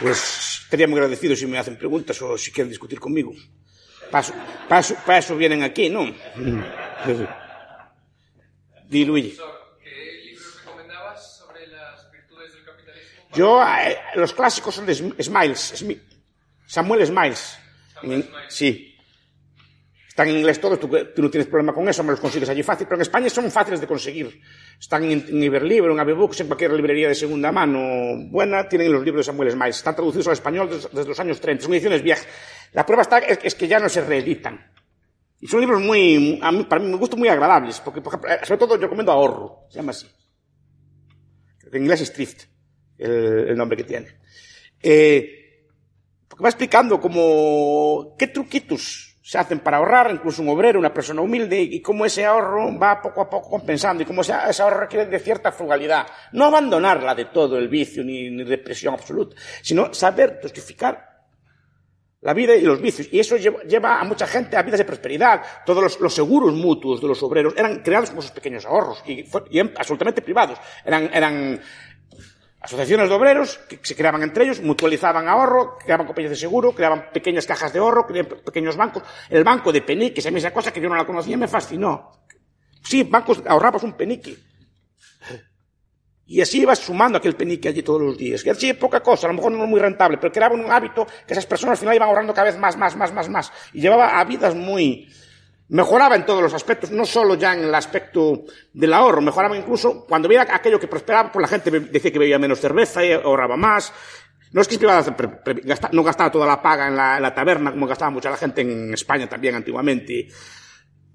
Pues 0.00 0.60
estaría 0.64 0.86
muy 0.86 0.98
agradecido 0.98 1.34
si 1.34 1.46
me 1.46 1.58
hacen 1.58 1.76
preguntas 1.76 2.20
o 2.22 2.36
si 2.36 2.52
quieren 2.52 2.68
discutir 2.68 3.00
conmigo. 3.00 3.32
Paso, 4.10 4.34
paso, 4.68 4.94
para 5.06 5.18
eso 5.18 5.36
vienen 5.36 5.62
aquí, 5.62 5.88
¿no? 5.88 6.14
Di 8.88 9.04
Luigi. 9.04 9.36
¿Qué 9.82 10.22
libros 10.26 10.64
recomendabas 10.64 11.38
sobre 11.38 11.66
las 11.66 12.10
virtudes 12.12 12.52
del 12.52 12.64
capitalismo? 12.64 13.25
Yo, 13.36 13.62
eh, 13.62 13.96
los 14.16 14.32
clásicos 14.32 14.74
son 14.74 14.86
de 14.86 14.94
Smiles, 14.94 15.82
Smi- 15.82 16.00
Samuel 16.66 17.06
Smiles. 17.06 17.58
Samuel 17.94 18.22
Smiles. 18.22 18.44
Sí. 18.48 18.92
Están 20.08 20.28
en 20.28 20.38
inglés 20.38 20.58
todos, 20.58 20.80
tú, 20.80 20.88
tú 21.14 21.20
no 21.22 21.28
tienes 21.30 21.46
problema 21.46 21.74
con 21.74 21.86
eso, 21.90 22.02
me 22.02 22.12
los 22.12 22.20
consigues 22.20 22.48
allí 22.48 22.62
fácil, 22.62 22.86
pero 22.86 22.96
en 22.96 23.02
España 23.02 23.28
son 23.28 23.50
fáciles 23.50 23.82
de 23.82 23.86
conseguir. 23.86 24.40
Están 24.80 25.04
en, 25.04 25.26
en 25.28 25.42
Iberlibro, 25.42 25.92
en 25.92 26.00
Avebooks, 26.00 26.40
en 26.40 26.46
cualquier 26.46 26.72
librería 26.72 27.08
de 27.08 27.14
segunda 27.14 27.52
mano 27.52 27.78
buena, 28.30 28.66
tienen 28.66 28.90
los 28.92 29.04
libros 29.04 29.26
de 29.26 29.32
Samuel 29.32 29.50
Smiles. 29.50 29.76
Están 29.76 29.94
traducidos 29.94 30.26
al 30.28 30.32
español 30.32 30.70
desde, 30.70 30.88
desde 30.88 31.08
los 31.08 31.20
años 31.20 31.38
30, 31.38 31.64
son 31.64 31.74
ediciones 31.74 32.02
viejas. 32.02 32.26
La 32.72 32.86
prueba 32.86 33.02
está 33.02 33.18
es, 33.18 33.40
es 33.42 33.54
que 33.54 33.68
ya 33.68 33.78
no 33.78 33.90
se 33.90 34.00
reeditan. 34.02 34.72
Y 35.38 35.48
son 35.48 35.60
libros 35.60 35.82
muy, 35.82 36.38
a 36.42 36.50
mí, 36.50 36.64
para 36.64 36.82
mí 36.82 36.90
me 36.90 36.96
gustan 36.96 37.18
muy 37.18 37.28
agradables, 37.28 37.80
porque, 37.80 38.00
por 38.00 38.14
ejemplo, 38.14 38.30
eh, 38.30 38.38
sobre 38.42 38.58
todo 38.58 38.76
yo 38.76 38.82
recomiendo 38.82 39.12
Ahorro, 39.12 39.66
se 39.68 39.76
llama 39.76 39.90
así. 39.90 40.06
En 41.70 41.82
inglés 41.82 42.00
es 42.00 42.12
Thrift, 42.14 42.44
el, 42.98 43.48
el 43.48 43.56
nombre 43.56 43.76
que 43.76 43.84
tiene. 43.84 44.08
Eh, 44.82 45.36
porque 46.28 46.42
va 46.42 46.48
explicando 46.48 47.00
como 47.00 48.14
qué 48.18 48.28
truquitos 48.28 49.16
se 49.26 49.38
hacen 49.38 49.58
para 49.58 49.78
ahorrar, 49.78 50.08
incluso 50.12 50.40
un 50.40 50.50
obrero, 50.50 50.78
una 50.78 50.94
persona 50.94 51.20
humilde, 51.20 51.60
y 51.60 51.82
cómo 51.82 52.06
ese 52.06 52.24
ahorro 52.24 52.78
va 52.78 53.02
poco 53.02 53.22
a 53.22 53.28
poco 53.28 53.50
compensando, 53.50 54.04
y 54.04 54.06
cómo 54.06 54.20
ese, 54.20 54.32
ahorro 54.32 54.78
requiere 54.78 55.06
de 55.06 55.18
cierta 55.18 55.50
frugalidad. 55.50 56.06
No 56.30 56.44
abandonarla 56.44 57.12
de 57.12 57.24
todo 57.24 57.58
el 57.58 57.66
vicio 57.66 58.04
ni, 58.04 58.30
ni 58.30 58.44
represión 58.44 58.94
absoluta, 58.94 59.34
sino 59.62 59.92
saber 59.92 60.38
justificar 60.40 61.16
la 62.20 62.34
vida 62.34 62.54
y 62.54 62.62
los 62.62 62.80
vicios. 62.80 63.08
Y 63.10 63.18
eso 63.18 63.36
lleva, 63.36 64.00
a 64.00 64.04
mucha 64.04 64.28
gente 64.28 64.56
a 64.56 64.62
vidas 64.62 64.78
de 64.78 64.84
prosperidad. 64.84 65.42
Todos 65.64 65.82
los, 65.82 66.00
los 66.00 66.14
seguros 66.14 66.54
mutuos 66.54 67.00
de 67.00 67.08
los 67.08 67.20
obreros 67.22 67.54
eran 67.56 67.82
creados 67.82 68.10
como 68.10 68.22
sus 68.22 68.30
pequeños 68.30 68.64
ahorros 68.64 69.02
y, 69.06 69.24
y 69.50 69.58
absolutamente 69.58 70.22
privados. 70.22 70.58
Eran, 70.84 71.10
eran 71.12 71.60
asociaciones 72.66 73.08
de 73.08 73.14
obreros 73.14 73.58
que 73.68 73.78
se 73.82 73.96
creaban 73.96 74.22
entre 74.22 74.44
ellos, 74.44 74.60
mutualizaban 74.60 75.26
ahorro, 75.28 75.78
creaban 75.78 76.06
compañías 76.06 76.30
de 76.30 76.36
seguro, 76.36 76.72
creaban 76.72 77.10
pequeñas 77.12 77.46
cajas 77.46 77.72
de 77.72 77.78
ahorro, 77.78 78.06
creaban 78.06 78.30
pe- 78.30 78.36
pequeños 78.44 78.76
bancos. 78.76 79.02
El 79.30 79.42
banco 79.44 79.72
de 79.72 79.82
peniques, 79.82 80.26
a 80.26 80.30
mí 80.30 80.38
esa 80.38 80.52
cosa 80.52 80.72
que 80.72 80.80
yo 80.80 80.88
no 80.88 80.96
la 80.96 81.06
conocía 81.06 81.36
me 81.36 81.48
fascinó. 81.48 82.12
Sí, 82.82 83.02
bancos, 83.04 83.42
ahorrabas 83.46 83.82
un 83.82 83.94
penique. 83.94 84.36
Y 86.28 86.40
así 86.40 86.62
ibas 86.62 86.80
sumando 86.80 87.18
aquel 87.18 87.36
penique 87.36 87.68
allí 87.68 87.82
todos 87.82 88.02
los 88.02 88.18
días. 88.18 88.42
Que 88.42 88.50
así 88.50 88.72
poca 88.74 89.00
cosa, 89.00 89.26
a 89.26 89.30
lo 89.30 89.34
mejor 89.36 89.52
no 89.52 89.64
muy 89.66 89.78
rentable, 89.80 90.18
pero 90.18 90.32
creaba 90.32 90.54
un 90.56 90.70
hábito 90.70 91.06
que 91.26 91.34
esas 91.34 91.46
personas 91.46 91.72
al 91.72 91.78
final 91.78 91.94
iban 91.94 92.08
ahorrando 92.08 92.34
cada 92.34 92.46
vez 92.50 92.58
más, 92.58 92.76
más, 92.76 92.96
más, 92.96 93.12
más, 93.12 93.28
más. 93.28 93.52
Y 93.72 93.80
llevaba 93.80 94.18
a 94.18 94.24
vidas 94.24 94.54
muy... 94.54 95.08
Mejoraba 95.68 96.14
en 96.14 96.24
todos 96.24 96.42
los 96.42 96.54
aspectos, 96.54 96.92
no 96.92 97.04
solo 97.04 97.34
ya 97.34 97.52
en 97.52 97.64
el 97.64 97.74
aspecto 97.74 98.44
del 98.72 98.92
ahorro, 98.92 99.20
mejoraba 99.20 99.56
incluso 99.56 100.06
cuando 100.06 100.28
veía 100.28 100.42
aquello 100.48 100.78
que 100.78 100.86
prosperaba, 100.86 101.32
pues 101.32 101.42
la 101.42 101.48
gente 101.48 101.70
decía 101.80 102.12
que 102.12 102.18
bebía 102.20 102.38
menos 102.38 102.60
cerveza 102.60 103.04
y 103.04 103.10
ahorraba 103.12 103.56
más. 103.56 103.92
No 104.52 104.60
es 104.62 104.68
que 104.68 104.78
no 104.78 106.02
gastaba 106.04 106.30
toda 106.30 106.46
la 106.46 106.62
paga 106.62 106.86
en 106.86 106.94
la, 106.96 107.34
taberna 107.34 107.72
como 107.72 107.86
gastaba 107.88 108.12
mucha 108.12 108.30
la 108.30 108.36
gente 108.36 108.60
en 108.62 108.94
España 108.94 109.28
también 109.28 109.56
antiguamente. 109.56 110.28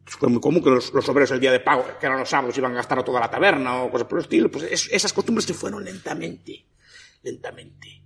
Fue 0.05 0.27
muy 0.27 0.41
común 0.41 0.61
que 0.61 0.69
los, 0.69 0.91
los 0.93 1.07
obreros 1.07 1.31
el 1.31 1.39
día 1.39 1.53
de 1.53 1.61
pago, 1.61 1.85
que 1.97 2.05
eran 2.05 2.19
los 2.19 2.27
sábados, 2.29 2.57
iban 2.57 2.73
a 2.73 2.75
gastar 2.75 3.01
toda 3.05 3.21
la 3.21 3.29
taberna 3.31 3.83
o 3.83 3.89
cosas 3.89 4.05
por 4.07 4.17
el 4.19 4.23
estilo. 4.25 4.51
Pues 4.51 4.65
es- 4.65 4.89
esas 4.91 5.13
costumbres 5.13 5.45
se 5.45 5.53
fueron 5.53 5.85
lentamente, 5.85 6.65
lentamente, 7.23 8.03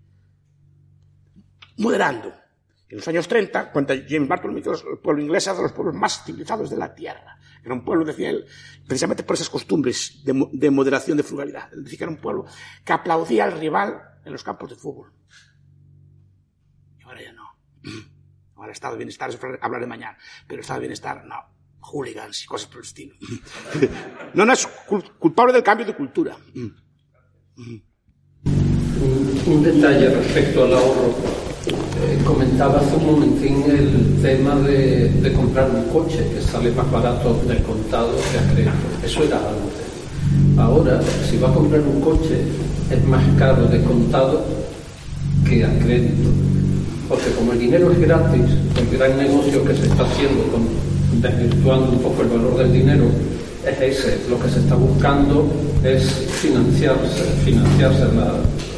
moderando. 1.77 2.31
En 2.95 2.99
los 2.99 3.07
años 3.09 3.27
30, 3.27 3.73
cuenta 3.73 3.93
James 4.07 4.29
Bartholomew 4.29 4.63
que 4.63 4.69
el 4.69 4.99
pueblo 4.99 5.21
inglés 5.21 5.45
era 5.47 5.57
de 5.57 5.63
los 5.63 5.73
pueblos 5.73 5.95
más 5.95 6.23
civilizados 6.23 6.69
de 6.69 6.77
la 6.77 6.95
tierra. 6.95 7.37
Era 7.61 7.73
un 7.73 7.83
pueblo, 7.83 8.05
decía 8.05 8.29
él, 8.29 8.45
precisamente 8.87 9.23
por 9.23 9.35
esas 9.35 9.49
costumbres 9.49 10.23
de 10.23 10.71
moderación, 10.71 11.17
de 11.17 11.23
frugalidad. 11.23 11.67
Él 11.73 11.83
decía 11.83 11.97
que 11.97 12.03
era 12.05 12.11
un 12.11 12.21
pueblo 12.21 12.45
que 12.85 12.93
aplaudía 12.93 13.43
al 13.43 13.59
rival 13.59 14.01
en 14.23 14.31
los 14.31 14.45
campos 14.45 14.69
de 14.69 14.77
fútbol. 14.77 15.11
Y 16.97 17.03
ahora 17.03 17.21
ya 17.21 17.33
no. 17.33 17.43
Ahora 18.55 18.67
el 18.67 18.71
estado 18.71 18.93
de 18.93 18.99
bienestar 18.99 19.29
es 19.29 19.37
hablar 19.59 19.81
de 19.81 19.87
mañana, 19.87 20.17
pero 20.47 20.59
el 20.59 20.61
estado 20.61 20.79
de 20.79 20.87
bienestar 20.87 21.25
no. 21.25 21.35
hooligans 21.81 22.45
y 22.45 22.47
cosas 22.47 22.69
por 22.69 22.77
el 22.77 22.85
estilo. 22.85 23.15
no, 24.35 24.45
no 24.45 24.53
es 24.53 24.65
culpable 25.19 25.51
del 25.51 25.63
cambio 25.63 25.85
de 25.85 25.97
cultura. 25.97 26.37
Un, 28.45 29.63
detalle 29.63 30.15
respecto 30.15 30.63
al 30.63 30.73
ahorro. 30.75 31.54
Eh, 31.67 32.19
comentaba 32.23 32.79
hace 32.79 32.95
un 32.95 33.05
momentín 33.07 33.63
el 33.67 34.21
tema 34.21 34.55
de, 34.55 35.33
comprar 35.35 35.69
un 35.71 35.85
coche 35.91 36.19
que 36.29 36.41
sale 36.41 36.71
más 36.71 36.89
barato 36.91 37.41
del 37.47 37.63
contado 37.63 38.11
que 38.31 38.37
a 38.37 38.53
crédito. 38.53 38.85
Eso 39.03 39.23
era 39.23 39.37
antes. 39.37 40.59
Ahora, 40.59 41.01
si 41.27 41.37
va 41.37 41.49
a 41.49 41.53
comprar 41.53 41.81
un 41.81 42.01
coche, 42.01 42.37
es 42.91 43.03
más 43.05 43.23
caro 43.39 43.65
de 43.65 43.81
contado 43.81 44.45
que 45.47 45.65
a 45.65 45.79
crédito. 45.79 46.29
Porque 47.09 47.31
como 47.31 47.53
el 47.53 47.59
dinero 47.59 47.91
es 47.91 47.99
gratis, 47.99 48.45
el 48.77 48.97
gran 48.97 49.17
negocio 49.17 49.65
que 49.65 49.75
se 49.75 49.87
está 49.87 50.03
haciendo, 50.03 50.43
con, 50.51 50.67
desvirtuando 51.21 51.91
un 51.93 51.99
poco 51.99 52.21
el 52.21 52.27
valor 52.27 52.57
del 52.57 52.73
dinero, 52.73 53.05
es 53.65 53.97
ese. 53.97 54.19
Lo 54.29 54.39
que 54.39 54.49
se 54.49 54.59
está 54.59 54.75
buscando 54.75 55.47
es 55.83 56.03
financiarse, 56.41 57.23
financiarse. 57.43 58.01
los 58.01 58.74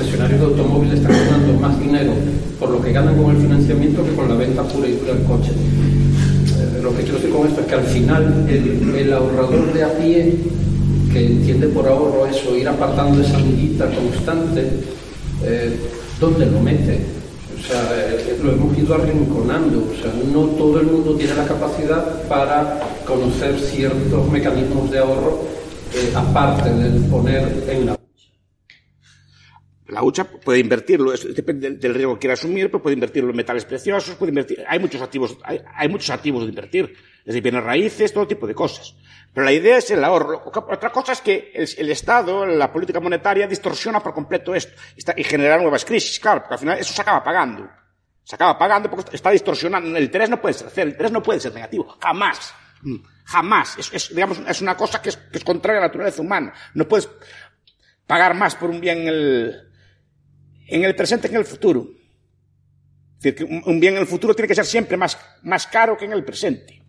concesionarios 0.00 0.40
de 0.40 0.46
automóviles 0.46 0.98
están 0.98 1.12
ganando 1.12 1.60
más 1.60 1.78
dinero 1.78 2.12
por 2.58 2.70
lo 2.70 2.80
que 2.80 2.90
ganan 2.90 3.22
con 3.22 3.36
el 3.36 3.42
financiamiento 3.42 4.02
que 4.02 4.14
con 4.14 4.28
la 4.28 4.34
venta 4.34 4.62
pura 4.62 4.88
y 4.88 4.92
dura 4.92 5.12
del 5.12 5.24
coche. 5.24 5.50
Eh, 5.50 6.80
lo 6.82 6.96
que 6.96 7.02
quiero 7.02 7.16
decir 7.16 7.30
con 7.30 7.46
esto 7.46 7.60
es 7.60 7.66
que 7.66 7.74
al 7.74 7.84
final 7.84 8.46
el, 8.48 9.12
ahorrador 9.12 9.72
de 9.74 9.84
a 9.84 9.98
pie 9.98 10.34
que 11.12 11.26
entiende 11.26 11.68
por 11.68 11.86
ahorro 11.86 12.26
eso, 12.26 12.56
ir 12.56 12.66
apartando 12.66 13.20
esa 13.20 13.36
amiguita 13.36 13.90
constante, 13.90 14.70
eh, 15.44 15.76
¿dónde 16.18 16.46
lo 16.46 16.60
mete? 16.60 17.00
O 17.58 17.62
sea, 17.62 17.82
eh, 17.94 18.38
lo 18.42 18.52
hemos 18.52 18.78
ido 18.78 18.94
arrinconando. 18.94 19.80
O 19.80 20.02
sea, 20.02 20.12
no 20.32 20.44
todo 20.56 20.80
el 20.80 20.86
mundo 20.86 21.14
tiene 21.14 21.34
la 21.34 21.44
capacidad 21.44 22.22
para 22.22 22.80
conocer 23.06 23.58
ciertos 23.58 24.30
mecanismos 24.30 24.90
de 24.90 24.98
ahorro, 24.98 25.42
aparte 26.14 26.70
del 26.70 27.02
poner 27.04 27.66
en 27.68 27.86
la 27.86 27.99
la 29.90 30.02
hucha 30.02 30.24
puede 30.24 30.58
invertirlo, 30.58 31.12
depende 31.12 31.70
del 31.70 31.94
riesgo 31.94 32.14
que 32.14 32.20
quiera 32.20 32.34
asumir, 32.34 32.70
pero 32.70 32.82
puede 32.82 32.94
invertirlo 32.94 33.30
en 33.30 33.36
metales 33.36 33.64
preciosos, 33.64 34.14
puede 34.14 34.30
invertir, 34.30 34.64
hay 34.66 34.78
muchos 34.78 35.02
activos, 35.02 35.36
hay, 35.42 35.60
hay 35.74 35.88
muchos 35.88 36.10
activos 36.10 36.42
de 36.42 36.48
invertir, 36.48 36.94
desde 37.24 37.40
bienes 37.40 37.64
raíces, 37.64 38.12
todo 38.12 38.26
tipo 38.26 38.46
de 38.46 38.54
cosas. 38.54 38.94
Pero 39.32 39.44
la 39.44 39.52
idea 39.52 39.78
es 39.78 39.90
el 39.90 40.02
ahorro. 40.02 40.42
Otra 40.44 40.90
cosa 40.90 41.12
es 41.12 41.20
que 41.20 41.52
el, 41.54 41.90
Estado, 41.90 42.44
la 42.46 42.72
política 42.72 42.98
monetaria, 42.98 43.46
distorsiona 43.46 44.00
por 44.00 44.12
completo 44.12 44.54
esto 44.54 44.74
y 45.16 45.22
genera 45.22 45.56
nuevas 45.58 45.84
crisis, 45.84 46.18
claro, 46.18 46.40
porque 46.40 46.54
al 46.54 46.60
final 46.60 46.78
eso 46.78 46.92
se 46.92 47.02
acaba 47.02 47.22
pagando. 47.22 47.68
Se 48.24 48.34
acaba 48.34 48.58
pagando 48.58 48.90
porque 48.90 49.14
está 49.14 49.30
distorsionando. 49.30 49.96
El 49.96 50.04
interés 50.04 50.28
no 50.28 50.40
puede 50.40 50.54
ser 50.54 50.68
cero, 50.72 50.88
el 50.88 50.92
interés 50.92 51.12
no 51.12 51.22
puede 51.22 51.40
ser 51.40 51.54
negativo, 51.54 51.96
jamás. 52.00 52.54
Mm, 52.82 52.96
jamás. 53.24 53.92
Es, 53.92 54.14
digamos, 54.14 54.40
es 54.46 54.60
una 54.60 54.76
cosa 54.76 55.00
que 55.00 55.10
es, 55.10 55.44
contraria 55.44 55.78
a 55.78 55.82
la 55.82 55.88
naturaleza 55.88 56.22
humana. 56.22 56.52
No 56.74 56.88
puedes 56.88 57.08
pagar 58.06 58.34
más 58.34 58.56
por 58.56 58.70
un 58.70 58.80
bien 58.80 59.02
en 59.02 59.08
el, 59.08 59.69
en 60.70 60.84
el 60.84 60.94
presente 60.94 61.28
que 61.28 61.34
en 61.34 61.40
el 61.40 61.46
futuro. 61.46 61.88
Es 63.16 63.22
decir, 63.22 63.34
que 63.34 63.44
un 63.44 63.80
bien 63.80 63.94
en 63.94 64.00
el 64.00 64.06
futuro 64.06 64.34
tiene 64.34 64.48
que 64.48 64.54
ser 64.54 64.64
siempre 64.64 64.96
más, 64.96 65.18
más 65.42 65.66
caro 65.66 65.96
que 65.96 66.06
en 66.06 66.12
el 66.12 66.24
presente. 66.24 66.82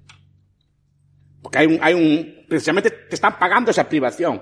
Porque 1.42 1.58
hay 1.58 1.68
un, 1.68 1.80
hay 1.82 1.94
un, 1.94 2.46
precisamente 2.48 2.92
te 2.92 3.16
están 3.16 3.38
pagando 3.38 3.72
esa 3.72 3.90
privación 3.90 4.42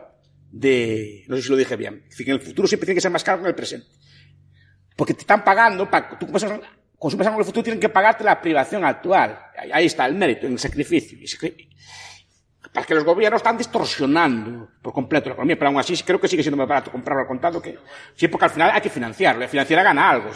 de, 0.51 1.23
no 1.27 1.35
sé 1.37 1.43
si 1.43 1.49
lo 1.49 1.55
dije 1.55 1.75
bien, 1.75 2.03
es 2.03 2.09
decir, 2.09 2.25
que 2.25 2.31
en 2.31 2.37
el 2.37 2.43
futuro 2.43 2.67
siempre 2.67 2.85
tiene 2.85 2.97
que 2.97 3.01
ser 3.01 3.11
más 3.11 3.23
caro 3.23 3.39
que 3.39 3.43
en 3.45 3.49
el 3.49 3.55
presente. 3.55 3.87
Porque 4.95 5.13
te 5.13 5.21
están 5.21 5.43
pagando, 5.43 5.89
para, 5.89 6.19
tú 6.19 6.27
consumes 6.27 7.27
algo 7.27 7.37
en 7.37 7.39
el 7.39 7.45
futuro, 7.45 7.63
tienen 7.63 7.79
que 7.79 7.89
pagarte 7.89 8.23
la 8.23 8.41
privación 8.41 8.83
actual. 8.83 9.39
Ahí 9.71 9.85
está 9.85 10.05
el 10.05 10.15
mérito, 10.15 10.45
el 10.45 10.59
sacrificio. 10.59 11.17
Para 12.73 12.85
que 12.85 12.93
los 12.93 13.03
gobiernos 13.03 13.39
están 13.39 13.57
distorsionando 13.57 14.69
por 14.81 14.93
completo 14.93 15.29
la 15.29 15.33
economía, 15.33 15.57
pero 15.57 15.69
aún 15.69 15.79
así 15.79 15.97
creo 16.03 16.19
que 16.19 16.27
sigue 16.27 16.43
siendo 16.43 16.57
más 16.57 16.67
barato 16.67 16.91
comprarlo 16.91 17.21
al 17.21 17.27
contado 17.27 17.61
que, 17.61 17.79
sí, 18.15 18.27
porque 18.27 18.45
al 18.45 18.51
final 18.51 18.71
hay 18.71 18.81
que 18.81 18.89
financiarlo, 18.89 19.41
la 19.41 19.47
financiera 19.47 19.81
gana 19.81 20.09
algo. 20.09 20.29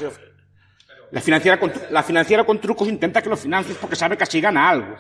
La 1.12 1.22
financiera 1.22 1.60
con, 1.60 1.72
la 1.92 2.60
trucos 2.60 2.88
intenta 2.88 3.22
que 3.22 3.30
lo 3.30 3.38
financies 3.38 3.78
porque 3.78 3.96
sabe 3.96 4.18
que 4.18 4.24
así 4.24 4.42
gana 4.42 4.68
algo. 4.68 4.98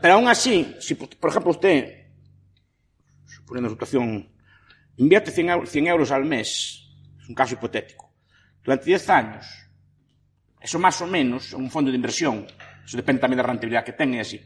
Pero 0.00 0.14
aún 0.14 0.28
así, 0.28 0.74
si 0.80 0.94
por 0.94 1.30
ejemplo 1.30 1.50
usted, 1.50 2.06
suponiendo 3.26 3.68
una 3.68 3.74
situación, 3.74 4.30
invierte 4.96 5.30
100 5.30 5.86
euros 5.86 6.10
al 6.10 6.24
mes, 6.24 6.88
es 7.20 7.28
un 7.28 7.34
caso 7.34 7.54
hipotético, 7.54 8.10
durante 8.64 8.86
10 8.86 9.10
años, 9.10 9.46
eso 10.60 10.78
más 10.78 11.00
o 11.00 11.06
menos, 11.06 11.52
un 11.52 11.70
fondo 11.70 11.90
de 11.90 11.96
inversión, 11.96 12.46
eso 12.84 12.96
depende 12.96 13.20
también 13.20 13.38
de 13.38 13.42
la 13.42 13.48
rentabilidad 13.48 13.84
que 13.84 13.92
tenga 13.92 14.16
y 14.16 14.20
así, 14.20 14.40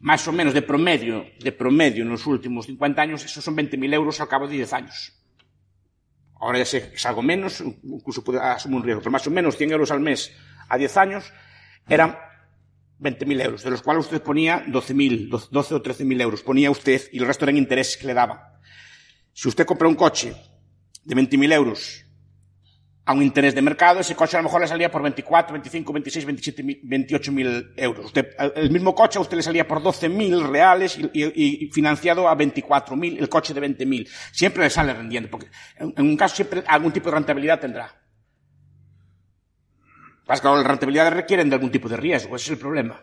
más 0.00 0.26
o 0.26 0.32
menos 0.32 0.54
de 0.54 0.62
promedio, 0.62 1.26
de 1.38 1.52
promedio 1.52 2.02
en 2.02 2.08
los 2.08 2.26
últimos 2.26 2.66
50 2.66 3.02
años, 3.02 3.24
eso 3.24 3.42
son 3.42 3.56
20.000 3.56 3.94
euros 3.94 4.20
al 4.20 4.28
cabo 4.28 4.46
de 4.46 4.54
10 4.54 4.72
años. 4.72 5.12
Ahora 6.40 6.58
ya 6.58 6.64
sé 6.64 6.88
que 6.88 6.96
es 6.96 7.04
algo 7.04 7.20
menos, 7.20 7.60
incluso 7.60 8.24
puede 8.24 8.40
asumir 8.40 8.78
un 8.78 8.82
riesgo, 8.82 9.02
pero 9.02 9.10
más 9.10 9.26
o 9.26 9.30
menos 9.30 9.56
100 9.56 9.72
euros 9.72 9.90
al 9.90 10.00
mes 10.00 10.32
a 10.68 10.78
10 10.78 10.96
años 10.96 11.32
eran 11.86 12.16
20.000 13.00 13.44
euros, 13.44 13.62
de 13.62 13.70
los 13.70 13.82
cuales 13.82 14.06
usted 14.06 14.22
ponía 14.22 14.64
12.000, 14.66 15.28
12 15.50 15.74
o 15.74 15.82
13.000 15.82 16.20
euros. 16.20 16.42
Ponía 16.42 16.70
usted 16.70 17.02
y 17.12 17.18
el 17.18 17.26
resto 17.26 17.44
eran 17.44 17.56
intereses 17.56 17.96
que 17.96 18.06
le 18.06 18.14
daban. 18.14 18.38
Si 19.32 19.48
usted 19.48 19.66
compra 19.66 19.88
un 19.88 19.94
coche 19.94 20.34
de 21.04 21.14
20.000 21.14 21.52
euros 21.52 22.06
a 23.10 23.12
un 23.12 23.24
interés 23.24 23.56
de 23.56 23.60
mercado, 23.60 23.98
ese 23.98 24.14
coche 24.14 24.36
a 24.36 24.40
lo 24.40 24.44
mejor 24.44 24.60
le 24.60 24.68
salía 24.68 24.88
por 24.88 25.02
24, 25.02 25.52
25, 25.52 25.92
26, 25.92 26.26
27, 26.26 26.62
28.000 26.62 27.72
euros. 27.76 28.06
Usted, 28.06 28.36
el 28.54 28.70
mismo 28.70 28.94
coche 28.94 29.18
a 29.18 29.22
usted 29.22 29.36
le 29.36 29.42
salía 29.42 29.66
por 29.66 29.82
12.000 29.82 30.48
reales 30.48 30.96
y, 31.12 31.68
financiado 31.72 32.28
a 32.28 32.36
24.000 32.36 33.18
el 33.18 33.28
coche 33.28 33.52
de 33.52 33.62
20.000. 33.62 34.08
Siempre 34.30 34.62
le 34.62 34.70
sale 34.70 34.94
rendiendo, 34.94 35.28
porque 35.28 35.48
en, 35.76 35.92
un 35.98 36.16
caso 36.16 36.36
siempre 36.36 36.62
algún 36.68 36.92
tipo 36.92 37.10
de 37.10 37.16
rentabilidad 37.16 37.58
tendrá. 37.58 38.00
Las, 40.28 40.40
claro, 40.40 40.58
las 40.58 40.66
rentabilidades 40.66 41.12
requieren 41.12 41.48
de 41.48 41.56
algún 41.56 41.72
tipo 41.72 41.88
de 41.88 41.96
riesgo, 41.96 42.36
ese 42.36 42.44
es 42.44 42.50
el 42.52 42.58
problema. 42.58 43.02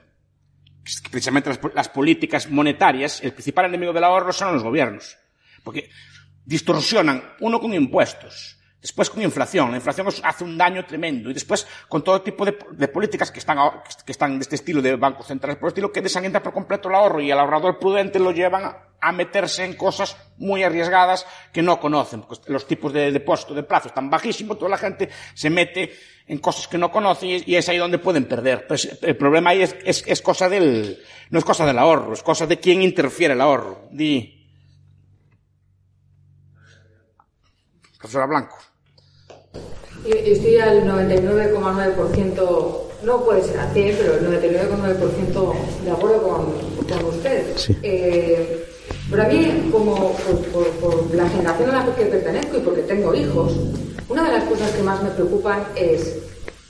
Precisamente 1.12 1.50
las, 1.50 1.60
las, 1.76 1.90
políticas 1.90 2.50
monetarias, 2.50 3.22
el 3.26 3.34
principal 3.34 3.66
enemigo 3.66 3.92
del 3.92 4.06
ahorro 4.06 4.32
son 4.32 4.54
los 4.54 4.64
gobiernos. 4.64 5.18
Porque 5.66 5.90
distorsionan, 6.46 7.22
uno 7.42 7.60
con 7.60 7.74
impuestos, 7.74 8.57
después 8.82 9.10
con 9.10 9.22
inflación. 9.22 9.72
La 9.72 9.78
inflación 9.78 10.08
hace 10.24 10.44
un 10.44 10.58
daño 10.58 10.86
tremendo. 10.86 11.30
Y 11.30 11.34
después 11.34 11.68
con 11.88 12.04
todo 12.04 12.22
tipo 12.22 12.46
de, 12.46 12.54
políticas 12.88 13.32
que 13.32 13.40
están, 13.40 13.58
que 14.06 14.12
están 14.12 14.38
de 14.38 14.44
este 14.44 14.56
estilo 14.56 14.82
de 14.82 14.96
bancos 14.96 15.28
centrales, 15.28 15.58
por 15.58 15.68
el 15.68 15.72
estilo, 15.72 15.92
que 15.92 16.02
desalientan 16.02 16.44
por 16.44 16.54
completo 16.54 16.90
el 16.90 16.96
ahorro 16.96 17.22
y 17.22 17.32
al 17.32 17.40
ahorrador 17.40 17.80
prudente 17.80 18.20
lo 18.20 18.32
llevan 18.32 18.76
a 19.00 19.12
meterse 19.12 19.64
en 19.64 19.76
cosas 19.76 20.18
muy 20.38 20.64
arriesgadas 20.64 21.26
que 21.52 21.62
no 21.62 21.80
conocen. 21.80 22.22
Porque 22.22 22.52
los 22.52 22.68
tipos 22.68 22.94
de 22.94 23.12
depósito 23.12 23.54
de 23.54 23.64
plazo 23.64 23.90
están 23.90 24.10
bajísimos, 24.10 24.58
toda 24.58 24.72
la 24.72 24.78
gente 24.78 25.10
se 25.34 25.50
mete 25.50 25.94
en 26.28 26.40
cosas 26.40 26.68
que 26.68 26.78
no 26.78 26.92
conocen 26.92 27.42
y 27.46 27.56
es 27.56 27.70
ahí 27.70 27.78
donde 27.78 28.00
pueden 28.00 28.26
perder. 28.26 28.68
Pues 28.68 29.00
el 29.02 29.16
problema 29.16 29.52
ahí 29.52 29.62
es, 29.62 29.76
es, 29.84 30.04
es 30.06 30.22
cosa 30.22 30.50
del, 30.50 31.02
no 31.30 31.40
es 31.40 31.46
cosa 31.46 31.66
del 31.66 31.78
ahorro, 31.78 32.14
es 32.14 32.24
cosa 32.24 32.46
de 32.46 32.60
quién 32.60 32.82
interfiere 32.82 33.34
el 33.34 33.42
ahorro. 33.42 33.88
Di. 33.92 34.34
Profesora 37.98 38.26
Blanco. 38.26 38.67
Estoy 40.08 40.58
al 40.58 40.86
99,9%, 40.86 42.70
no 43.04 43.24
puede 43.26 43.44
ser 43.44 43.60
a 43.60 43.70
100, 43.74 43.98
pero 43.98 44.14
el 44.14 44.42
99,9% 44.42 45.54
de 45.84 45.92
acuerdo 45.92 46.22
con, 46.24 46.46
con 46.88 47.06
usted. 47.10 47.44
Sí. 47.58 47.76
Eh, 47.84 48.66
pero 49.10 49.24
a 49.24 49.26
mí, 49.28 49.70
como 49.72 50.14
por, 50.14 50.38
por, 50.46 50.68
por 50.80 51.16
la 51.16 51.28
generación 51.30 51.70
a 51.72 51.86
la 51.86 51.96
que 51.96 52.06
pertenezco 52.06 52.58
y 52.58 52.62
porque 52.62 52.82
tengo 52.84 53.14
hijos, 53.14 53.54
una 54.08 54.24
de 54.24 54.38
las 54.38 54.46
cosas 54.46 54.72
que 54.72 54.84
más 54.84 55.04
me 55.04 55.10
preocupan 55.10 55.66
es, 55.76 56.16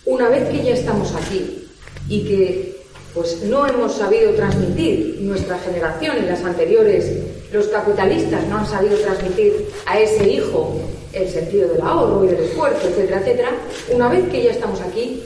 una 0.05 0.29
vez 0.29 0.49
que 0.49 0.63
ya 0.63 0.73
estamos 0.73 1.13
aquí 1.13 1.67
y 2.09 2.23
que 2.25 2.77
pues 3.13 3.43
no 3.43 3.67
hemos 3.67 3.95
sabido 3.95 4.31
transmitir 4.33 5.17
nuestra 5.21 5.57
generación 5.59 6.17
y 6.23 6.25
las 6.27 6.43
anteriores, 6.43 7.11
los 7.51 7.67
capitalistas 7.67 8.47
no 8.47 8.57
han 8.57 8.67
sabido 8.67 8.97
transmitir 8.97 9.69
a 9.85 9.99
ese 9.99 10.27
hijo 10.29 10.79
el 11.13 11.29
sentido 11.29 11.69
del 11.69 11.81
ahorro 11.81 12.25
y 12.25 12.27
del 12.27 12.43
esfuerzo, 12.45 12.87
etcétera, 12.87 13.19
etcétera, 13.19 13.51
una 13.93 14.09
vez 14.09 14.29
que 14.29 14.43
ya 14.43 14.51
estamos 14.51 14.81
aquí, 14.81 15.23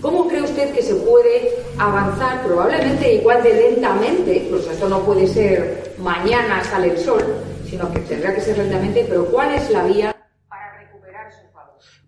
¿cómo 0.00 0.28
cree 0.28 0.42
usted 0.42 0.72
que 0.72 0.82
se 0.82 0.94
puede 0.94 1.50
avanzar 1.78 2.44
probablemente 2.44 3.14
igual 3.14 3.42
de 3.42 3.54
lentamente? 3.54 4.46
Pues 4.50 4.66
esto 4.66 4.88
no 4.88 5.00
puede 5.04 5.26
ser 5.26 5.94
mañana 5.98 6.62
sale 6.64 6.92
el 6.92 6.98
sol, 6.98 7.22
sino 7.68 7.92
que 7.92 8.00
tendrá 8.00 8.34
que 8.34 8.40
ser 8.40 8.58
lentamente, 8.58 9.06
pero 9.08 9.26
¿cuál 9.26 9.54
es 9.54 9.70
la 9.70 9.84
vía 9.84 10.12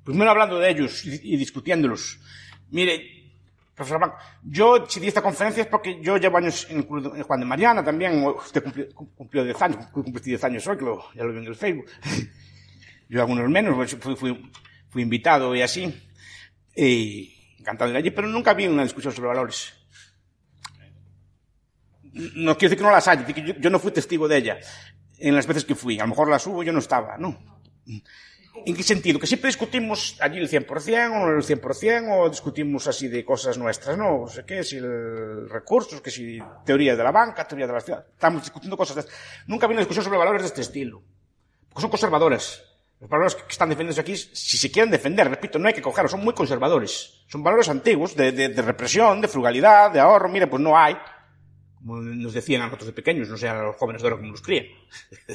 Primero 0.05 0.31
hablando 0.31 0.59
de 0.59 0.71
ellos 0.71 1.03
y, 1.07 1.37
discutiéndolos. 1.37 2.21
Mire, 2.71 3.33
profesor 3.75 3.99
Blanco, 3.99 4.17
yo 4.45 4.85
si 4.87 5.01
di 5.01 5.09
esta 5.09 5.23
conferencia 5.23 5.63
es 5.63 5.69
porque 5.69 5.99
yo 6.03 6.19
llevo 6.19 6.37
años 6.37 6.67
en 6.69 6.87
Juan 6.87 7.41
de 7.41 7.47
Mariana 7.47 7.83
también, 7.83 8.23
usted 8.23 8.63
cumplió, 8.63 8.87
cumplió 8.95 9.45
10 9.45 9.63
años, 9.63 9.87
cumplí 9.87 10.21
10 10.21 10.45
años 10.45 10.67
hoy, 10.67 10.77
que 10.77 10.85
lo, 10.85 11.11
ya 11.15 11.25
lo 11.25 11.33
vi 11.33 11.39
en 11.39 11.47
el 11.47 11.57
Facebook. 11.57 11.87
Yo 13.15 13.21
algunos 13.21 13.49
menos, 13.49 13.77
pues, 13.77 13.97
fui, 14.01 14.17
fui, 14.17 14.51
fui 14.91 15.03
invitado 15.03 15.55
y 15.55 15.63
así. 15.63 15.85
Y 16.75 17.55
encantado 17.61 17.93
de 17.93 17.93
ir 17.93 17.99
allí, 17.99 18.11
pero 18.11 18.27
nunca 18.27 18.55
vi 18.55 18.67
una 18.67 18.83
discusión 18.83 19.15
sobre 19.15 19.29
valores. 19.29 19.73
No 22.13 22.59
quiero 22.59 22.71
decir 22.71 22.79
que 22.79 22.83
no 22.83 22.91
las 22.91 23.07
haya, 23.07 23.25
yo, 23.25 23.55
yo 23.55 23.71
no 23.71 23.79
fui 23.79 23.93
testigo 23.93 24.27
de 24.27 24.39
ella 24.39 24.59
en 25.17 25.37
las 25.37 25.47
veces 25.47 25.65
que 25.65 25.77
fui. 25.77 26.01
A 26.01 26.03
lo 26.03 26.09
mejor 26.09 26.29
las 26.29 26.45
hubo, 26.49 26.65
yo 26.65 26.73
no 26.73 26.81
estaba, 26.81 27.17
¿no? 27.17 27.39
¿En 27.87 28.75
qué 28.75 28.83
sentido? 28.83 29.21
Que 29.21 29.29
siempre 29.29 29.47
discutimos 29.47 30.17
allí 30.21 30.41
el 30.41 30.51
100% 30.51 31.13
o 31.13 31.27
no 31.27 31.37
el 31.37 31.45
100% 31.45 32.19
o 32.19 32.29
discutimos 32.29 32.89
así 32.89 33.07
de 33.07 33.25
cosas 33.25 33.59
nuestras, 33.59 33.97
¿no? 33.97 34.23
O 34.23 34.29
sea, 34.29 34.45
¿qué? 34.45 34.65
Si 34.65 34.79
el 34.79 35.49
recursos, 35.49 36.01
que 36.01 36.11
si 36.11 36.41
teoría 36.67 36.97
de 36.97 37.05
la 37.05 37.13
banca, 37.13 37.47
teoría 37.47 37.69
de 37.69 37.75
la 37.75 37.81
ciudad. 37.81 38.05
Estamos 38.11 38.43
discutiendo 38.43 38.77
cosas 38.77 38.97
de... 38.97 39.13
Nunca 39.47 39.69
vi 39.69 39.75
una 39.75 39.83
discusión 39.83 40.05
sobre 40.05 40.19
valores 40.19 40.43
de 40.43 40.49
este 40.49 40.63
estilo. 40.63 41.01
Porque 41.69 41.81
son 41.81 41.91
conservadores. 41.91 42.74
Los 43.01 43.11
valores 43.11 43.35
que 43.35 43.43
están 43.49 43.69
defendiendo 43.69 44.01
aquí, 44.01 44.17
si 44.17 44.57
se 44.57 44.71
quieren 44.71 44.91
defender, 44.91 45.29
repito, 45.29 45.59
no 45.59 45.69
hay 45.69 45.75
que 45.75 45.83
cogerlos, 45.83 46.13
son 46.13 46.25
muy 46.25 46.33
conservadores. 46.33 47.25
Son 47.29 47.43
valores 47.43 47.69
antiguos, 47.69 48.17
de, 48.17 48.33
de, 48.33 48.49
de 48.49 48.63
represión, 48.63 49.21
de 49.21 49.29
frugalidad, 49.29 49.91
de 49.91 50.01
ahorro. 50.01 50.29
Mire, 50.29 50.47
pues 50.47 50.63
no 50.63 50.77
hay. 50.77 50.97
Como 51.77 52.01
nos 52.01 52.33
decían 52.33 52.63
a 52.63 52.67
nosotros 52.67 52.87
de 52.87 52.93
pequeños, 52.95 53.29
no 53.29 53.37
sé 53.37 53.49
a 53.49 53.63
los 53.63 53.77
jóvenes 53.77 54.01
de 54.01 54.09
ahora 54.09 54.19
como 54.19 54.31
los 54.31 54.41
crían. 54.41 54.67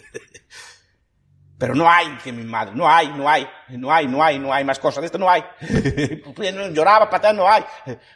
Pero 1.60 1.76
no 1.76 1.90
hay, 1.90 2.10
dice 2.12 2.32
mi 2.32 2.46
madre, 2.46 2.74
no 2.74 2.88
hay, 2.90 3.10
no 3.10 3.30
hay, 3.30 3.46
no 3.68 3.94
hay, 3.94 4.08
no 4.08 4.24
hay, 4.24 4.40
no 4.40 4.54
hay 4.54 4.64
más 4.64 4.80
cosas 4.80 5.02
de 5.02 5.08
esto, 5.08 5.18
no 5.18 5.30
hay. 5.30 5.44
Lloraba, 6.74 7.10
patada, 7.10 7.34
no 7.34 7.46
hay. 7.46 7.66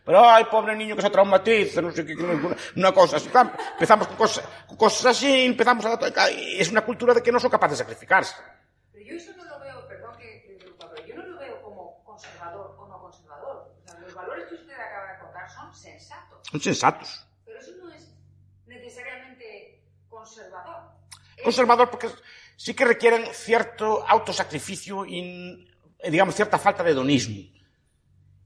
Pero 0.06 0.30
ay, 0.30 0.46
pobre 0.50 0.74
niño 0.78 0.96
que 0.96 1.02
se 1.02 1.10
traumatiza, 1.10 1.82
no 1.82 1.92
sé 1.92 2.06
qué, 2.06 2.16
una 2.78 2.94
cosa. 2.94 3.18
Empezamos 3.74 4.08
con 4.08 4.16
cosas, 4.16 4.46
con 4.66 4.78
cosas 4.78 5.08
así, 5.08 5.44
empezamos 5.46 5.86
a... 5.86 6.00
Es 6.58 6.72
una 6.72 6.86
cultura 6.86 7.14
de 7.14 7.22
que 7.22 7.34
no 7.34 7.40
son 7.40 7.52
capaces 7.52 7.80
de 7.80 7.84
sacrificarse. 7.84 8.34
Yo 9.06 9.16
eso 9.16 9.32
no 9.36 9.44
lo 9.44 9.60
veo, 9.60 9.88
perdón 9.88 10.18
que, 10.18 10.44
que 10.44 10.58
pero 10.80 11.06
yo 11.06 11.16
no 11.16 11.24
lo 11.24 11.40
veo 11.40 11.62
como 11.62 12.04
conservador 12.04 12.76
o 12.80 12.88
no 12.88 13.00
conservador. 13.00 13.74
O 13.78 13.86
sea, 13.86 14.00
los 14.00 14.14
valores 14.14 14.48
que 14.48 14.56
usted 14.56 14.74
acaba 14.74 15.14
de 15.14 15.20
contar 15.20 15.50
son 15.50 15.74
sensatos. 15.74 16.40
Son 16.50 16.62
sensatos. 16.62 17.28
Pero 17.46 17.60
eso 17.60 17.72
no 17.82 17.92
es 17.92 18.14
necesariamente 18.66 19.84
conservador. 20.10 20.92
Conservador 21.44 21.90
porque 21.90 22.10
sí 22.56 22.74
que 22.74 22.86
requieren 22.86 23.26
cierto 23.34 24.08
autosacrificio 24.08 25.06
y, 25.06 25.70
digamos, 26.10 26.36
cierta 26.36 26.58
falta 26.58 26.84
de 26.84 26.92
hedonismo. 26.92 27.42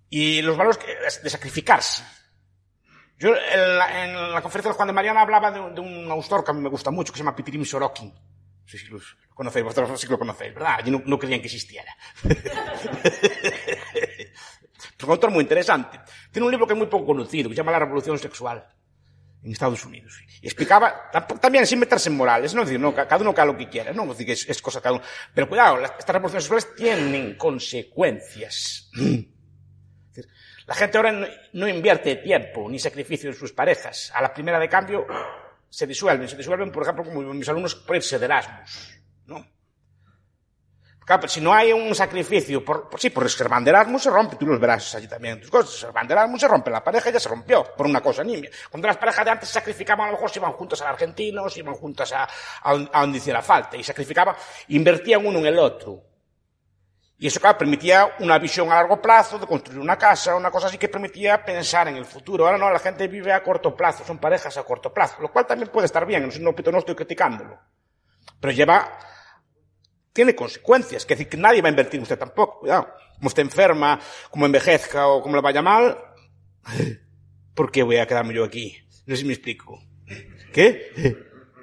Y 0.09 0.41
los 0.41 0.57
valores 0.57 0.79
de 1.21 1.29
sacrificarse. 1.29 2.03
Yo 3.19 3.35
en 3.35 3.77
la, 3.77 4.05
en 4.05 4.31
la 4.31 4.41
conferencia 4.41 4.71
de 4.71 4.77
Juan 4.77 4.87
de 4.87 4.93
Mariana 4.93 5.21
hablaba 5.21 5.51
de, 5.51 5.59
de, 5.71 5.81
un 5.81 6.09
autor 6.11 6.43
que 6.43 6.51
a 6.51 6.53
mí 6.53 6.61
me 6.61 6.69
gusta 6.69 6.91
mucho, 6.91 7.11
que 7.11 7.17
se 7.17 7.23
llama 7.23 7.35
Pitirim 7.35 7.65
Sorokin. 7.65 8.13
No 8.67 8.71
sé 8.71 8.79
si 8.79 8.87
lo 8.87 8.99
conocéis, 9.33 9.63
vosotros 9.63 9.97
sí 9.97 10.07
que 10.07 10.11
lo 10.11 10.19
conocéis, 10.19 10.53
¿verdad? 10.53 10.75
Allí 10.79 10.91
no, 10.91 11.01
no 11.05 11.17
creían 11.17 11.39
que 11.39 11.47
existiera. 11.47 11.95
es 13.93 15.01
un 15.01 15.09
autor 15.09 15.31
muy 15.31 15.43
interesante. 15.43 16.01
Tiene 16.29 16.45
un 16.45 16.51
libro 16.51 16.67
que 16.67 16.73
es 16.73 16.77
muy 16.77 16.87
poco 16.87 17.05
conocido, 17.05 17.47
que 17.47 17.55
se 17.55 17.61
llama 17.61 17.71
La 17.71 17.79
Revolución 17.79 18.19
Sexual 18.19 18.67
en 19.41 19.53
Estados 19.53 19.85
Unidos. 19.85 20.21
Y 20.41 20.47
explicaba, 20.47 21.09
también 21.39 21.65
sin 21.65 21.79
meterse 21.79 22.09
en 22.09 22.17
morales, 22.17 22.53
¿no? 22.53 22.63
Es 22.63 22.67
decir, 22.67 22.81
no, 22.81 22.93
cada 22.93 23.19
uno 23.19 23.29
haga 23.29 23.45
lo 23.45 23.55
que 23.55 23.69
quiera, 23.69 23.93
¿no? 23.93 24.03
Es 24.11 24.17
decir, 24.17 24.31
es, 24.31 24.49
es 24.49 24.61
cosa 24.61 24.81
cada 24.81 24.95
uno. 24.95 25.03
Pero 25.33 25.47
cuidado, 25.47 25.77
las, 25.77 25.91
estas 25.91 26.13
revoluciones 26.13 26.43
sexuales 26.43 26.75
tienen 26.75 27.37
consecuencias. 27.37 28.91
La 30.67 30.75
gente 30.75 30.97
ahora 30.97 31.13
no, 31.13 31.25
no, 31.53 31.69
invierte 31.69 32.17
tiempo 32.17 32.69
ni 32.69 32.79
sacrificio 32.79 33.29
en 33.29 33.35
sus 33.37 33.53
parejas. 33.53 34.11
A 34.13 34.21
la 34.21 34.33
primera 34.33 34.59
de 34.59 34.67
cambio 34.67 35.07
se 35.77 35.85
disuelven. 35.85 36.27
Se 36.27 36.35
disuelven, 36.35 36.71
por 36.71 36.81
ejemplo, 36.81 37.03
como 37.03 37.21
mis 37.35 37.47
alumnos, 37.47 37.75
por 37.75 38.01
de 38.01 38.25
Erasmus, 38.25 38.99
¿no? 39.27 39.45
Claro, 41.05 41.27
si 41.27 41.39
no 41.39 41.53
hay 41.53 41.71
un 41.71 41.93
sacrificio, 41.93 42.65
por, 42.65 42.89
por 42.89 42.99
sí, 42.99 43.11
por 43.11 43.29
ser 43.29 43.47
van 43.47 43.63
de 43.63 43.69
Erasmus 43.69 44.01
se 44.01 44.09
rompe, 44.09 44.37
tú 44.37 44.47
los 44.47 44.59
verás 44.59 44.95
allí 44.95 45.07
también 45.07 45.39
tus 45.39 45.51
cosas, 45.51 45.75
ser 45.75 45.91
van 45.91 46.07
de 46.07 46.15
Erasmus 46.15 46.41
se 46.41 46.47
rompe, 46.47 46.71
la 46.71 46.83
pareja 46.83 47.11
ya 47.11 47.19
se 47.19 47.29
rompió, 47.29 47.63
por 47.77 47.85
una 47.85 48.01
cosa 48.01 48.23
nimia. 48.23 48.49
Cuando 48.71 48.87
las 48.87 48.97
parejas 48.97 49.23
de 49.23 49.31
antes 49.31 49.49
sacrificaban, 49.49 50.07
a 50.07 50.11
lo 50.11 50.17
mejor 50.17 50.31
se 50.31 50.39
iban 50.39 50.51
juntas 50.53 50.81
al 50.81 50.87
argentino, 50.87 51.47
se 51.47 51.59
iban 51.59 51.75
juntas 51.75 52.11
a, 52.11 52.23
a, 52.23 52.71
a 52.91 53.01
donde 53.01 53.19
hiciera 53.19 53.43
falta, 53.43 53.77
y 53.77 53.83
sacrificaban, 53.83 54.35
invertían 54.69 55.23
uno 55.23 55.37
en 55.37 55.45
el 55.45 55.59
otro. 55.59 56.01
Y 57.19 57.27
eso, 57.27 57.39
claro, 57.39 57.57
permitía 57.57 58.15
una 58.19 58.37
visión 58.37 58.71
a 58.71 58.75
largo 58.75 59.01
plazo 59.01 59.39
de 59.39 59.47
construir 59.47 59.79
una 59.79 59.97
casa, 59.97 60.35
una 60.35 60.51
cosa 60.51 60.67
así 60.67 60.77
que 60.77 60.87
permitía 60.87 61.43
pensar 61.43 61.87
en 61.87 61.97
el 61.97 62.05
futuro. 62.05 62.45
Ahora 62.45 62.57
no, 62.57 62.69
la 62.69 62.79
gente 62.79 63.07
vive 63.07 63.33
a 63.33 63.41
corto 63.41 63.75
plazo, 63.75 64.05
son 64.05 64.19
parejas 64.19 64.55
a 64.57 64.63
corto 64.63 64.93
plazo, 64.93 65.21
lo 65.21 65.31
cual 65.31 65.47
también 65.47 65.69
puede 65.71 65.85
estar 65.85 66.05
bien, 66.05 66.29
no, 66.41 66.51
no 66.51 66.77
estoy 66.77 66.95
criticándolo. 66.95 67.59
Pero 68.39 68.53
lleva 68.53 68.99
tiene 70.17 70.33
consecuencias. 70.33 71.05
Que 71.05 71.13
decir 71.13 71.29
que 71.29 71.37
nadie 71.37 71.61
va 71.61 71.67
a 71.67 71.69
invertir 71.69 71.99
en 71.99 72.01
usted 72.01 72.17
tampoco. 72.17 72.61
Cuidado. 72.61 72.87
Como 73.17 73.27
usted 73.27 73.43
enferma, 73.43 73.99
como 74.31 74.47
envejezca 74.47 75.07
o 75.07 75.21
como 75.21 75.35
le 75.35 75.43
vaya 75.43 75.61
mal, 75.61 75.95
¿por 77.53 77.71
qué 77.71 77.83
voy 77.83 77.97
a 77.97 78.07
quedarme 78.07 78.33
yo 78.33 78.43
aquí? 78.43 78.75
No 79.05 79.15
sé 79.15 79.21
si 79.21 79.27
me 79.27 79.33
explico. 79.33 79.79
¿Qué? 80.51 81.15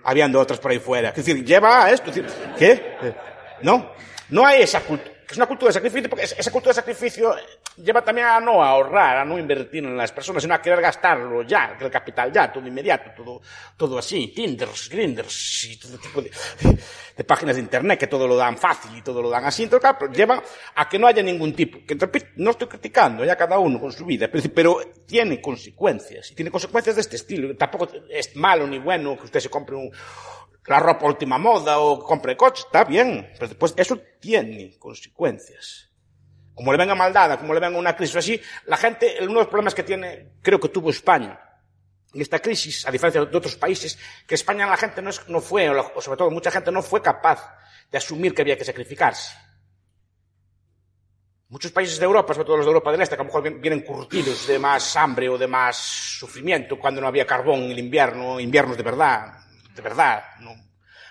Habiendo 0.05 0.38
otras 0.38 0.61
por 0.61 0.70
ahí 0.70 0.78
fuera. 0.78 1.09
Es 1.09 1.16
decir, 1.16 1.44
lleva 1.44 1.84
a 1.84 1.90
esto. 1.90 2.12
¿Qué? 2.57 2.96
No. 3.62 3.90
No 4.28 4.46
hay 4.46 4.62
esa 4.62 4.82
cultura. 4.82 5.13
Es 5.29 5.37
una 5.37 5.47
cultura 5.47 5.70
de 5.70 5.75
sacrificio, 5.75 6.11
porque 6.11 6.25
esa 6.25 6.51
cultura 6.51 6.70
de 6.70 6.75
sacrificio 6.75 7.35
lleva 7.77 8.03
también 8.03 8.27
a 8.27 8.41
no 8.41 8.62
ahorrar, 8.62 9.18
a 9.18 9.25
no 9.25 9.39
invertir 9.39 9.85
en 9.85 9.97
las 9.97 10.12
personas, 10.12 10.43
sino 10.43 10.55
a 10.55 10.62
querer 10.62 10.81
gastarlo 10.81 11.43
ya, 11.43 11.77
el 11.81 11.91
capital 11.91 12.33
ya, 12.33 12.53
todo 12.53 12.66
inmediato, 12.66 13.11
todo, 13.16 13.41
todo 13.77 13.99
así, 13.99 14.29
Tinders, 14.29 14.89
Grinders 14.89 15.64
y 15.64 15.77
todo 15.79 15.99
tipo 15.99 16.22
de, 16.22 17.25
páginas 17.25 17.57
de 17.57 17.62
internet 17.62 17.99
que 17.99 18.07
todo 18.07 18.29
lo 18.29 18.37
dan 18.37 18.59
fácil 18.59 18.97
y 18.97 19.03
todo 19.03 19.22
lo 19.22 19.31
dan 19.31 19.45
así. 19.45 19.64
Entonces, 19.64 19.91
claro, 19.91 20.12
lleva 20.12 20.43
a 20.75 20.89
que 20.89 20.99
no 20.99 21.07
haya 21.07 21.22
ningún 21.22 21.55
tipo, 21.55 21.79
que 21.87 21.97
no 22.37 22.51
estoy 22.51 22.68
criticando 22.68 23.25
ya 23.25 23.37
cada 23.37 23.59
uno 23.59 23.81
con 23.81 23.93
su 23.93 24.05
vida, 24.05 24.29
pero, 24.31 24.45
pero 24.55 24.81
tiene 25.07 25.41
consecuencias, 25.41 26.31
y 26.31 26.35
tiene 26.35 26.51
consecuencias 26.51 26.97
de 26.97 27.01
este 27.01 27.16
estilo. 27.16 27.57
Tampoco 27.57 27.89
es 28.11 28.37
malo 28.37 28.66
ni 28.66 28.79
bueno 28.79 29.16
que 29.16 29.25
usted 29.25 29.41
se 29.41 29.51
compre 29.51 29.77
un, 29.77 29.91
la 30.66 30.80
ropa 30.80 31.06
última 31.06 31.38
moda 31.38 31.78
o 31.78 32.00
compre 32.00 32.36
coche, 32.36 32.62
está 32.66 32.84
bien, 32.84 33.30
pero 33.34 33.48
después 33.48 33.74
eso 33.76 34.00
tiene 34.20 34.76
consecuencias. 34.78 35.90
Como 36.54 36.72
le 36.72 36.78
venga 36.78 36.94
maldada, 36.94 37.36
como 37.36 37.52
le 37.52 37.60
venga 37.60 37.78
una 37.78 37.96
crisis 37.96 38.16
así, 38.16 38.40
la 38.66 38.76
gente, 38.76 39.16
uno 39.20 39.32
de 39.32 39.38
los 39.40 39.48
problemas 39.48 39.74
que 39.74 39.82
tiene, 39.82 40.34
creo 40.40 40.60
que 40.60 40.68
tuvo 40.68 40.90
España, 40.90 41.38
en 42.14 42.20
esta 42.20 42.38
crisis, 42.38 42.86
a 42.86 42.92
diferencia 42.92 43.24
de 43.24 43.36
otros 43.36 43.56
países, 43.56 43.98
que 44.26 44.36
España 44.36 44.66
la 44.66 44.76
gente 44.76 45.02
no, 45.02 45.10
es, 45.10 45.28
no 45.28 45.40
fue, 45.40 45.68
o 45.68 46.00
sobre 46.00 46.16
todo 46.16 46.30
mucha 46.30 46.50
gente 46.50 46.70
no 46.70 46.80
fue 46.80 47.02
capaz 47.02 47.44
de 47.90 47.98
asumir 47.98 48.32
que 48.34 48.42
había 48.42 48.56
que 48.56 48.64
sacrificarse. 48.64 49.34
Muchos 51.48 51.72
países 51.72 51.98
de 51.98 52.04
Europa, 52.04 52.34
sobre 52.34 52.46
todo 52.46 52.56
los 52.56 52.66
de 52.66 52.70
Europa 52.70 52.90
del 52.90 53.02
Este, 53.02 53.16
que 53.16 53.22
a 53.22 53.24
lo 53.24 53.32
mejor 53.32 53.60
vienen 53.60 53.82
curtidos 53.82 54.46
de 54.46 54.58
más 54.58 54.96
hambre 54.96 55.28
o 55.28 55.36
de 55.36 55.46
más 55.46 55.76
sufrimiento 55.76 56.78
cuando 56.78 57.00
no 57.00 57.08
había 57.08 57.26
carbón 57.26 57.64
en 57.64 57.70
el 57.72 57.78
invierno, 57.78 58.40
inviernos 58.40 58.76
de 58.76 58.82
verdad, 58.82 59.43
de 59.75 59.83
verdad, 59.83 60.22
no, 60.41 60.55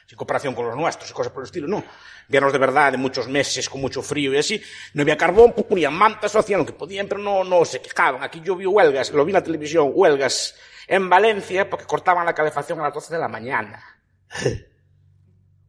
sin 0.06 0.18
comparación 0.18 0.54
con 0.54 0.66
los 0.66 0.76
nuestros 0.76 1.10
y 1.10 1.14
cosas 1.14 1.32
por 1.32 1.44
el 1.44 1.46
estilo, 1.46 1.68
no. 1.68 1.84
Inviernos 2.28 2.54
de 2.54 2.60
verdad, 2.60 2.92
de 2.92 2.98
muchos 2.98 3.28
meses, 3.28 3.70
con 3.70 3.82
mucho 3.82 4.02
frío 4.02 4.34
y 4.34 4.38
así. 4.38 4.62
No 4.94 5.02
había 5.02 5.18
carbón, 5.18 5.52
pues 5.54 5.66
ponían 5.66 5.94
mantas 5.94 6.36
hacían 6.36 6.60
lo 6.60 6.66
que 6.66 6.74
podían, 6.74 7.08
pero 7.08 7.22
no, 7.22 7.44
no 7.44 7.66
se 7.66 7.82
quejaban. 7.82 8.24
Aquí 8.24 8.42
yo 8.42 8.56
vi 8.56 8.66
huelgas, 8.66 9.12
lo 9.12 9.26
vi 9.26 9.32
en 9.32 9.36
la 9.36 9.44
televisión, 9.44 9.92
huelgas 9.94 10.56
en 10.88 11.10
Valencia 11.10 11.70
porque 11.70 11.86
cortaban 11.86 12.26
la 12.26 12.34
calefacción 12.34 12.80
a 12.80 12.84
las 12.84 12.94
12 12.94 13.14
de 13.14 13.20
la 13.20 13.28
mañana. 13.28 13.84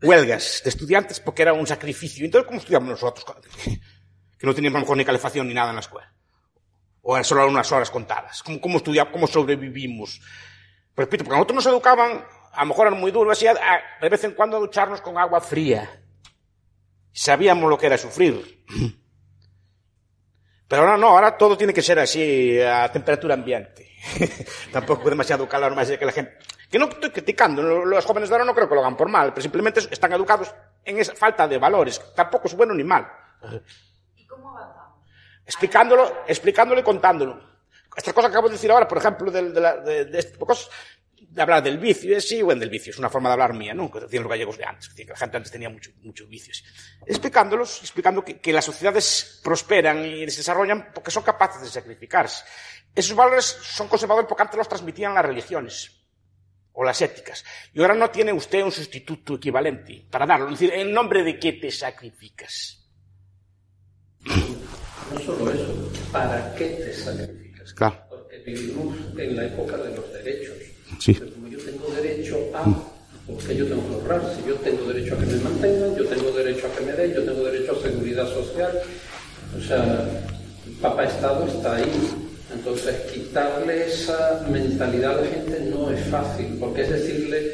huelgas 0.03 0.61
de 0.63 0.71
estudiantes 0.71 1.21
porque 1.21 1.43
era 1.43 1.53
un 1.53 1.67
sacrificio. 1.67 2.25
Entonces, 2.25 2.47
¿cómo 2.47 2.59
estudiamos 2.59 2.89
nosotros? 2.89 3.25
Que 4.37 4.49
no 4.49 4.55
teníamos 4.55 4.81
mejor 4.81 4.97
ni 4.97 5.05
calefacción 5.05 5.49
ni 5.49 5.55
nada 5.55 5.71
en 5.71 5.77
la 5.77 5.81
escuela. 5.81 6.13
O 7.03 7.15
eran 7.15 7.25
solo 7.25 7.47
unas 7.47 7.71
horas 7.71 7.89
contadas. 7.89 8.43
¿Cómo, 8.43 8.61
cómo 8.61 8.77
estudiamos, 8.79 9.13
cómo 9.13 9.27
sobrevivimos? 9.27 10.21
Pues 10.95 11.07
repito, 11.07 11.25
porque 11.25 11.37
nosotros 11.37 11.55
nos 11.55 11.67
educaban 11.67 12.25
a 12.55 12.61
lo 12.61 12.67
mejor 12.67 12.87
era 12.89 12.97
muy 12.97 13.11
duro, 13.11 13.31
así, 13.31 13.47
de 13.47 14.09
vez 14.09 14.25
en 14.25 14.33
cuando 14.33 14.61
ducharnos 14.61 15.01
con 15.01 15.19
agua 15.19 15.41
fría. 15.41 16.03
Sabíamos 17.13 17.69
lo 17.71 17.79
que 17.79 17.87
era 17.87 17.99
sufrir. 17.99 18.65
Pero 20.69 20.83
ahora 20.83 20.97
no, 20.97 21.09
ahora 21.09 21.37
todo 21.37 21.57
tiene 21.57 21.75
que 21.75 21.83
ser 21.83 21.99
así, 21.99 22.61
a 22.61 22.91
temperatura 22.91 23.35
ambiente. 23.35 23.91
Tampoco 24.73 25.09
demasiado 25.09 25.49
calor, 25.49 25.75
más 25.75 25.89
de 25.89 25.99
que 25.99 26.07
la 26.07 26.13
gente... 26.13 26.33
Que 26.71 26.79
no 26.79 26.87
estoy 26.87 27.11
criticando, 27.11 27.63
los 27.63 28.05
jóvenes 28.05 28.29
de 28.29 28.35
ahora 28.35 28.45
no 28.45 28.55
creo 28.55 28.69
que 28.69 28.75
lo 28.75 28.81
hagan 28.81 28.97
por 28.97 29.09
mal, 29.09 29.33
pero 29.33 29.43
simplemente 29.43 29.81
están 29.91 30.13
educados 30.13 30.53
en 30.85 30.99
esa 30.99 31.15
falta 31.15 31.47
de 31.47 31.59
valores. 31.59 32.01
Tampoco 32.17 32.49
es 32.49 32.55
bueno 32.57 32.75
ni 32.75 32.83
mal. 32.83 33.07
¿Y 34.17 34.27
cómo 34.27 34.57
avanzamos? 34.57 34.99
Explicándolo, 35.47 36.25
explicándolo 36.27 36.81
y 36.81 36.85
contándolo. 36.85 37.41
Esta 37.97 38.13
cosa 38.13 38.29
que 38.29 38.33
acabo 38.33 38.49
de 38.49 38.55
decir 38.55 38.73
ahora, 38.73 38.89
por 38.89 38.99
ejemplo, 38.99 39.31
de, 39.31 39.51
de, 39.51 39.61
la, 39.61 39.77
de, 39.77 40.07
de 40.07 40.19
este 40.19 40.37
de 40.37 40.45
cosas, 40.45 40.69
de 41.35 41.43
hablar 41.43 41.64
del 41.64 41.78
vicio, 41.78 42.20
sí, 42.20 42.43
bueno, 42.43 42.61
del 42.61 42.70
vicio, 42.70 42.91
es 42.91 42.99
una 42.99 43.11
forma 43.11 43.28
de 43.28 43.32
hablar 43.32 43.55
mía, 43.55 43.74
¿no? 43.74 43.91
Que 43.91 44.01
decían 44.01 44.22
los 44.22 44.30
gallegos 44.30 44.57
de 44.57 44.64
antes, 44.64 44.89
que 44.91 45.05
la 45.05 45.16
gente 45.16 45.37
antes 45.37 45.51
tenía 45.51 45.68
muchos 45.68 45.93
mucho 46.03 46.28
vicios. 46.28 46.64
Explicándolos, 47.05 47.80
explicando 47.80 48.24
que, 48.24 48.39
que, 48.39 48.53
las 48.53 48.64
sociedades 48.64 49.41
prosperan 49.43 50.05
y 50.05 50.30
se 50.30 50.39
desarrollan 50.39 50.93
porque 50.95 51.11
son 51.11 51.24
capaces 51.24 51.61
de 51.61 51.68
sacrificarse. 51.68 52.45
Esos 52.95 53.16
valores 53.16 53.45
son 53.47 53.89
conservadores 53.89 54.28
porque 54.28 54.43
antes 54.45 54.57
los 54.57 54.68
transmitían 54.68 55.12
las 55.12 55.26
religiones 55.26 55.91
o 56.72 56.85
las 56.85 57.03
éticas. 57.03 57.45
Y 57.72 57.80
ahora 57.80 57.95
no 57.95 58.09
tiene 58.11 58.32
usted 58.32 58.62
un 58.62 58.70
sustituto 58.70 59.35
equivalente 59.35 60.07
para 60.09 60.26
darlo. 60.26 60.47
Es 60.47 60.61
decir, 60.61 60.72
¿en 60.72 60.93
nombre 60.93 61.24
de 61.24 61.37
qué 61.41 61.55
te 61.55 61.72
sacrificas? 61.72 62.80
no 64.24 65.20
solo 65.20 65.53
eso, 65.53 65.93
¿para 66.12 66.55
qué 66.55 66.68
te 66.68 66.95
sacrificas? 66.95 67.74
Claro. 67.74 68.07
Porque 68.09 68.39
vivimos 68.39 68.97
en 69.18 69.37
la 69.37 69.47
época 69.47 69.76
de 69.78 69.97
los 69.97 70.12
derechos. 70.12 70.74
Sí. 71.01 71.14
Como 71.14 71.49
yo 71.49 71.59
tengo 71.59 71.89
derecho 72.01 72.39
a, 72.55 72.64
porque 73.26 73.57
yo 73.57 73.66
tengo 73.66 73.89
que 73.89 73.95
ahorrar, 73.95 74.35
si 74.37 74.49
yo 74.49 74.55
tengo 74.57 74.85
derecho 74.93 75.14
a 75.14 75.18
que 75.18 75.26
me 75.26 75.37
mantengan, 75.37 75.97
yo 75.97 76.07
tengo 76.07 76.30
derecho 76.30 76.66
a 76.66 76.76
que 76.76 76.85
me 76.85 76.93
den, 76.93 77.14
yo 77.14 77.24
tengo 77.24 77.45
derecho 77.45 77.72
a 77.72 77.82
seguridad 77.82 78.28
social, 78.28 78.82
o 79.57 79.61
sea, 79.61 80.09
el 80.66 80.72
Papa 80.74 81.05
Estado 81.05 81.47
está 81.47 81.76
ahí. 81.76 81.91
Entonces, 82.53 82.95
quitarle 83.12 83.87
esa 83.87 84.47
mentalidad 84.49 85.18
a 85.18 85.22
la 85.22 85.26
gente 85.26 85.61
no 85.70 85.91
es 85.91 86.05
fácil, 86.07 86.57
porque 86.61 86.82
es 86.82 86.91
decirle, 86.91 87.53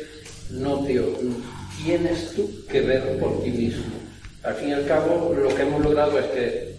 no, 0.51 0.85
tío, 0.85 1.05
tienes 1.83 2.33
tú 2.35 2.51
que 2.69 2.81
ver 2.83 3.19
por 3.19 3.43
ti 3.43 3.51
mismo. 3.51 3.85
Al 4.43 4.55
fin 4.55 4.71
y 4.71 4.73
al 4.73 4.87
cabo, 4.87 5.35
lo 5.35 5.55
que 5.55 5.63
hemos 5.63 5.83
logrado 5.83 6.19
es 6.19 6.27
que 6.27 6.70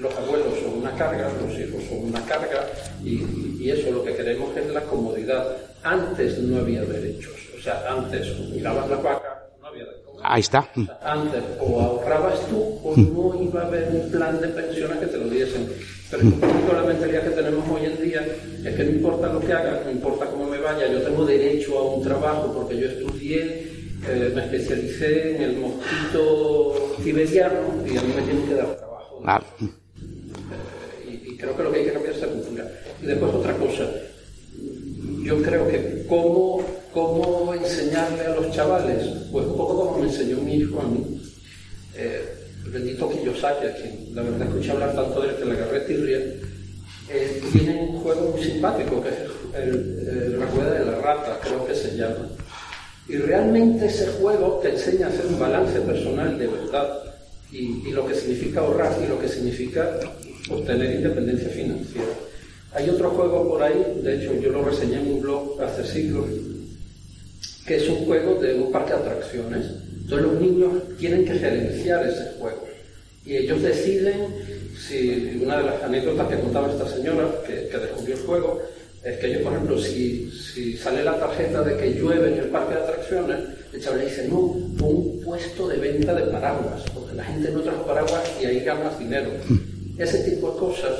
los 0.00 0.14
abuelos 0.16 0.58
son 0.62 0.78
una 0.78 0.92
carga, 0.96 1.30
los 1.40 1.58
hijos 1.58 1.82
son 1.88 2.04
una 2.04 2.24
carga, 2.24 2.66
y, 3.04 3.22
y 3.60 3.70
eso 3.70 3.90
lo 3.90 4.02
que 4.02 4.14
queremos 4.14 4.56
es 4.56 4.66
la 4.68 4.82
comodidad. 4.82 5.56
Antes 5.82 6.38
no 6.38 6.58
había 6.58 6.82
derechos, 6.82 7.34
o 7.58 7.62
sea, 7.62 7.84
antes 7.88 8.38
mirabas 8.50 8.88
la 8.88 8.96
vaca, 8.96 9.46
no 9.60 9.66
había 9.66 9.84
de 9.84 10.02
comer. 10.02 10.22
Ahí 10.24 10.40
está. 10.40 10.60
O 10.60 10.84
sea, 10.84 10.98
antes 11.02 11.42
o 11.60 11.80
ahorrabas 11.80 12.40
tú 12.48 12.80
o 12.82 12.96
no 12.96 13.42
iba 13.42 13.62
a 13.62 13.66
haber 13.66 13.88
un 13.92 14.10
plan 14.10 14.40
de 14.40 14.48
pensiones 14.48 14.98
que 14.98 15.06
te 15.06 15.18
lo 15.18 15.28
diesen. 15.28 15.68
Pero 16.10 16.22
poquito 16.22 16.72
la 16.74 16.82
mentalidad 16.82 17.22
que 17.22 17.30
tenemos 17.30 17.64
hoy 17.70 17.86
en 17.86 18.02
día 18.02 18.26
es 18.64 18.74
que 18.74 18.84
no 18.84 18.90
importa 18.90 19.32
lo 19.32 19.40
que 19.40 19.52
haga, 19.52 19.82
no 19.84 19.90
importa 19.90 20.26
cómo 20.26 20.46
me 20.46 20.58
vaya, 20.58 20.90
yo 20.90 21.02
tengo 21.02 21.24
derecho 21.24 21.78
a 21.78 21.82
un 21.94 22.02
trabajo 22.02 22.52
porque 22.52 22.78
yo 22.78 22.88
estudié, 22.88 23.68
eh, 24.08 24.32
me 24.34 24.44
especialicé 24.44 25.36
en 25.36 25.42
el 25.42 25.56
mosquito 25.58 26.96
siberiano 27.04 27.86
y 27.86 27.96
a 27.96 28.02
mí 28.02 28.12
me 28.16 28.22
tienen 28.22 28.48
que 28.48 28.54
dar 28.54 28.76
trabajo. 28.76 29.22
Creo 31.40 31.56
que 31.56 31.62
lo 31.62 31.72
que 31.72 31.78
hay 31.78 31.84
que 31.86 31.92
cambiar 31.92 32.12
es 32.14 32.18
esa 32.18 32.28
cultura. 32.28 32.70
Y 33.02 33.06
después 33.06 33.34
otra 33.34 33.56
cosa, 33.56 33.88
yo 35.22 35.42
creo 35.42 35.68
que 35.68 36.04
cómo, 36.08 36.62
cómo 36.92 37.54
enseñarle 37.54 38.22
a 38.26 38.34
los 38.34 38.50
chavales, 38.54 39.04
pues 39.32 39.46
un 39.46 39.56
poco 39.56 39.86
como 39.86 39.98
me 39.98 40.08
enseñó 40.08 40.36
mi 40.38 40.56
hijo 40.56 40.80
a 40.80 40.84
mí. 40.88 41.22
Eh, 41.96 42.24
bendito 42.66 43.08
Kiyosaki, 43.10 43.66
a 43.66 43.74
quien 43.74 44.14
la 44.14 44.22
verdad 44.22 44.48
escuché 44.48 44.70
hablar 44.72 44.94
tanto 44.94 45.20
de 45.22 45.28
él 45.30 45.36
que 45.36 45.44
le 45.46 45.52
agarré 45.52 45.80
tirria, 45.80 46.18
eh, 47.12 47.42
tiene 47.52 47.80
un 47.82 48.00
juego 48.00 48.30
muy 48.32 48.42
simpático 48.42 49.02
que 49.02 49.08
es 49.08 49.14
el- 49.54 50.08
el- 50.08 50.38
la 50.38 50.46
rueda 50.46 50.72
de 50.78 50.84
la 50.86 50.98
rata, 51.00 51.40
creo 51.42 51.66
que 51.66 51.74
se 51.74 51.96
llama. 51.96 52.28
Y 53.08 53.16
realmente 53.16 53.86
ese 53.86 54.06
juego 54.20 54.60
te 54.62 54.70
enseña 54.70 55.06
a 55.06 55.10
hacer 55.10 55.26
un 55.26 55.38
balance 55.40 55.80
personal 55.80 56.38
de 56.38 56.46
verdad 56.46 57.02
y 57.50 57.90
lo 57.90 58.06
que 58.06 58.14
significa 58.14 58.60
ahorrar 58.60 58.96
y 59.04 59.08
lo 59.08 59.18
que 59.18 59.28
significa 59.28 59.98
obtener 60.48 60.96
independencia 60.96 61.48
financiera. 61.48 62.14
Hay 62.72 62.88
otro 62.88 63.10
juego 63.10 63.48
por 63.48 63.62
ahí, 63.62 64.00
de 64.02 64.16
hecho 64.16 64.34
yo 64.40 64.50
lo 64.50 64.64
reseñé 64.64 65.00
en 65.00 65.12
un 65.12 65.20
blog 65.20 65.60
hace 65.60 65.84
siglos, 65.84 66.26
que 67.66 67.76
es 67.76 67.88
un 67.88 68.04
juego 68.04 68.40
de 68.40 68.54
un 68.54 68.70
parque 68.70 68.92
de 68.92 68.98
atracciones. 68.98 69.66
Entonces 70.02 70.26
los 70.26 70.40
niños 70.40 70.72
tienen 70.98 71.24
que 71.24 71.34
gerenciar 71.34 72.06
ese 72.06 72.32
juego. 72.38 72.66
Y 73.24 73.36
ellos 73.36 73.62
deciden 73.62 74.28
si 74.88 75.40
una 75.42 75.58
de 75.58 75.64
las 75.64 75.82
anécdotas 75.82 76.28
que 76.28 76.40
contaba 76.40 76.70
esta 76.70 76.88
señora, 76.88 77.28
que, 77.46 77.76
descubrió 77.76 78.16
el 78.16 78.22
juego, 78.22 78.62
es 79.04 79.18
que 79.18 79.26
ellos, 79.26 79.42
por 79.42 79.52
ejemplo, 79.52 79.78
si, 79.78 80.30
sale 80.76 81.02
la 81.04 81.18
tarjeta 81.18 81.62
de 81.62 81.76
que 81.76 81.94
llueve 81.98 82.32
en 82.32 82.38
el 82.38 82.46
parque 82.46 82.74
de 82.74 82.80
atracciones, 82.80 83.38
el 83.72 83.80
chaval 83.80 84.04
dice, 84.04 84.28
no, 84.28 84.38
un 84.38 85.20
puesto 85.24 85.68
de 85.68 85.76
venta 85.76 86.14
de 86.14 86.22
paraguas, 86.30 86.82
porque 86.94 87.14
la 87.14 87.24
gente 87.24 87.50
no 87.50 87.60
trae 87.60 87.76
paraguas 87.86 88.22
y 88.40 88.46
ahí 88.46 88.60
ganas 88.60 88.98
dinero. 88.98 89.30
Ese 90.00 90.18
tipo 90.30 90.52
de 90.52 90.58
cosas 90.58 90.98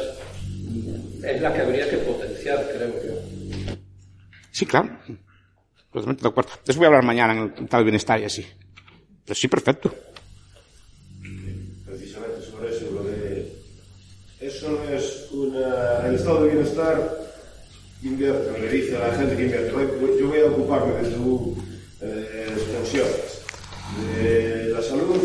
es 1.24 1.40
la 1.40 1.54
que 1.54 1.60
habría 1.60 1.88
que 1.88 1.96
potenciar, 1.98 2.68
creo 2.72 2.92
yo. 3.04 3.74
Sí, 4.50 4.66
claro. 4.66 4.90
Totalmente 5.92 6.22
de 6.22 6.28
acuerdo. 6.28 6.50
De 6.64 6.70
eso 6.70 6.78
voy 6.78 6.84
a 6.84 6.88
hablar 6.88 7.04
mañana 7.04 7.32
en 7.32 7.54
el 7.56 7.68
tal 7.68 7.82
bienestar 7.84 8.20
y 8.20 8.24
así. 8.24 8.46
Pero 9.24 9.34
sí, 9.34 9.48
perfecto. 9.48 9.94
precisamente 11.84 12.42
sobre 12.42 12.70
eso, 12.70 12.90
lo 12.92 13.02
de 13.04 13.52
eso 14.40 14.70
no 14.70 14.88
es 14.94 15.28
una 15.32 16.06
el 16.06 16.14
estado 16.14 16.44
de 16.44 16.52
bienestar 16.52 17.20
invierte, 18.02 18.58
le 18.60 18.70
dice 18.70 18.96
a 18.96 19.08
la 19.08 19.14
gente 19.14 19.36
que 19.36 19.42
invierte, 19.42 19.74
"Oye, 19.74 20.18
yo 20.18 20.28
voy 20.28 20.40
a 20.40 20.44
ocuparme 20.46 20.94
de 20.94 21.10
tus 21.10 21.58
eh, 22.00 22.46
pensiones, 22.72 23.42
de 24.22 24.70
la 24.72 24.80
salud, 24.82 25.18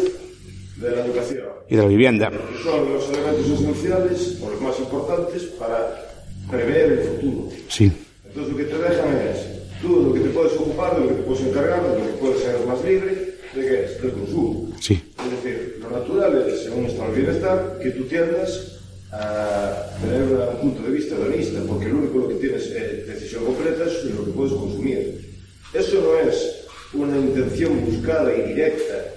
de 0.75 0.91
la 0.91 1.05
educación, 1.05 1.47
Y 1.69 1.75
de 1.75 1.81
la 1.81 1.87
vivienda. 1.87 2.31
son 2.63 2.93
los 2.93 3.09
elementos 3.09 3.59
esenciales 3.59 4.39
o 4.41 4.49
los 4.49 4.61
más 4.61 4.79
importantes 4.79 5.43
para 5.59 6.05
prever 6.49 6.91
el 6.91 6.99
futuro. 6.99 7.49
Sí. 7.69 7.91
Entonces 8.27 8.51
lo 8.51 8.57
que 8.57 8.63
te 8.65 8.77
dejan 8.77 9.17
es 9.17 9.81
tú 9.81 10.03
lo 10.03 10.13
que 10.13 10.19
te 10.19 10.29
puedes 10.29 10.53
ocupar, 10.53 10.95
de 10.95 11.01
lo 11.01 11.09
que 11.09 11.15
te 11.15 11.21
puedes 11.23 11.45
encargar, 11.47 11.83
de 11.83 11.99
lo 11.99 12.05
que 12.05 12.13
puedes 12.13 12.41
ser 12.41 12.65
más 12.67 12.83
libre, 12.83 13.35
¿de 13.55 13.61
qué 13.61 13.83
es? 13.85 14.01
Del 14.01 14.11
consumo. 14.11 14.71
Sí. 14.79 15.01
Es 15.25 15.43
decir, 15.43 15.79
lo 15.81 15.89
natural 15.89 16.45
es, 16.47 16.63
según 16.63 16.85
está 16.85 17.05
el 17.07 17.13
bienestar, 17.13 17.79
que 17.81 17.91
tú 17.91 18.03
tiendas 18.03 18.75
a 19.11 19.97
tener 20.01 20.23
un 20.23 20.57
punto 20.59 20.83
de 20.83 20.91
vista 20.91 21.15
hedonista, 21.15 21.59
porque 21.67 21.87
lo 21.87 21.97
único 21.99 22.19
lo 22.19 22.29
que 22.29 22.35
tienes 22.35 22.67
eh, 22.67 23.05
decisión 23.07 23.45
completa 23.45 23.85
es 23.85 24.03
lo 24.05 24.25
que 24.25 24.31
puedes 24.31 24.53
consumir. 24.53 25.35
Eso 25.73 26.01
no 26.01 26.29
es 26.29 26.65
una 26.93 27.17
intención 27.17 27.85
buscada 27.85 28.33
y 28.35 28.53
directa. 28.53 29.13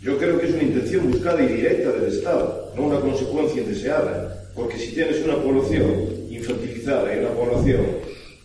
Yo 0.00 0.18
creo 0.18 0.38
que 0.38 0.46
es 0.46 0.54
una 0.54 0.62
intención 0.62 1.10
buscada 1.10 1.42
y 1.42 1.48
directa 1.48 1.90
del 1.92 2.12
Estado, 2.12 2.72
no 2.76 2.82
una 2.82 3.00
consecuencia 3.00 3.62
indeseada. 3.62 4.46
Porque 4.54 4.78
si 4.78 4.94
tienes 4.94 5.22
una 5.22 5.36
población 5.36 5.86
infantilizada 6.30 7.14
y 7.14 7.18
una 7.18 7.30
población 7.30 7.86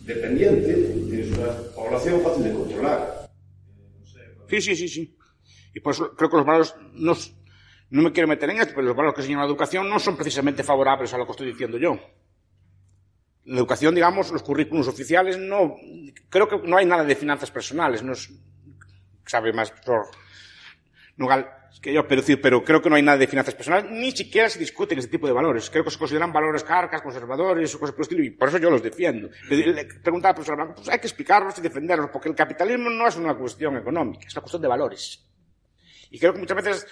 dependiente, 0.00 0.74
tienes 1.08 1.38
una 1.38 1.52
población 1.74 2.20
fácil 2.20 2.44
de 2.44 2.52
controlar. 2.52 3.30
Sí, 4.48 4.60
sí, 4.60 4.76
sí, 4.76 4.88
sí. 4.88 5.16
Y 5.74 5.80
por 5.80 5.94
eso 5.94 6.14
creo 6.14 6.28
que 6.28 6.36
los 6.36 6.44
valores, 6.44 6.74
no, 6.92 7.16
no 7.88 8.02
me 8.02 8.12
quiero 8.12 8.28
meter 8.28 8.50
en 8.50 8.58
esto, 8.58 8.74
pero 8.74 8.88
los 8.88 8.96
valores 8.96 9.14
que 9.14 9.22
enseñan 9.22 9.40
la 9.40 9.46
educación 9.46 9.88
no 9.88 9.98
son 9.98 10.16
precisamente 10.16 10.62
favorables 10.62 11.14
a 11.14 11.18
lo 11.18 11.24
que 11.24 11.32
estoy 11.32 11.46
diciendo 11.46 11.78
yo. 11.78 11.98
La 13.44 13.56
educación, 13.56 13.94
digamos, 13.94 14.30
los 14.30 14.42
currículos 14.42 14.88
oficiales, 14.88 15.38
no, 15.38 15.76
creo 16.28 16.46
que 16.46 16.58
no 16.58 16.76
hay 16.76 16.84
nada 16.84 17.04
de 17.04 17.16
finanzas 17.16 17.50
personales, 17.50 18.02
no 18.02 18.12
es, 18.12 18.30
sabe 19.26 19.52
más 19.54 19.70
por 19.70 20.08
Nugal 21.16 21.62
que 21.80 21.92
yo, 21.92 22.06
pero, 22.06 22.22
pero 22.40 22.64
creo 22.64 22.82
que 22.82 22.90
no 22.90 22.96
hay 22.96 23.02
nada 23.02 23.18
de 23.18 23.26
finanzas 23.26 23.54
personales, 23.54 23.90
ni 23.90 24.12
siquiera 24.12 24.48
se 24.48 24.58
discuten 24.58 24.98
ese 24.98 25.08
tipo 25.08 25.26
de 25.26 25.32
valores. 25.32 25.70
Creo 25.70 25.84
que 25.84 25.90
se 25.90 25.98
consideran 25.98 26.32
valores 26.32 26.64
carcas, 26.64 27.02
conservadores 27.02 27.74
o 27.74 27.80
cosas 27.80 27.94
por 27.94 28.00
el 28.00 28.02
estilo, 28.02 28.24
y 28.24 28.30
por 28.30 28.48
eso 28.48 28.58
yo 28.58 28.70
los 28.70 28.82
defiendo. 28.82 29.30
Le 29.48 29.84
preguntaba 30.02 30.30
al 30.30 30.34
profesor 30.34 30.56
Blanco, 30.56 30.74
pues 30.76 30.88
hay 30.88 30.98
que 30.98 31.06
explicarlos 31.06 31.58
y 31.58 31.62
defenderlos, 31.62 32.10
porque 32.10 32.28
el 32.28 32.34
capitalismo 32.34 32.90
no 32.90 33.06
es 33.08 33.16
una 33.16 33.34
cuestión 33.34 33.76
económica, 33.76 34.26
es 34.26 34.34
una 34.34 34.42
cuestión 34.42 34.62
de 34.62 34.68
valores. 34.68 35.24
Y 36.10 36.18
creo 36.18 36.32
que 36.34 36.40
muchas 36.40 36.56
veces 36.56 36.86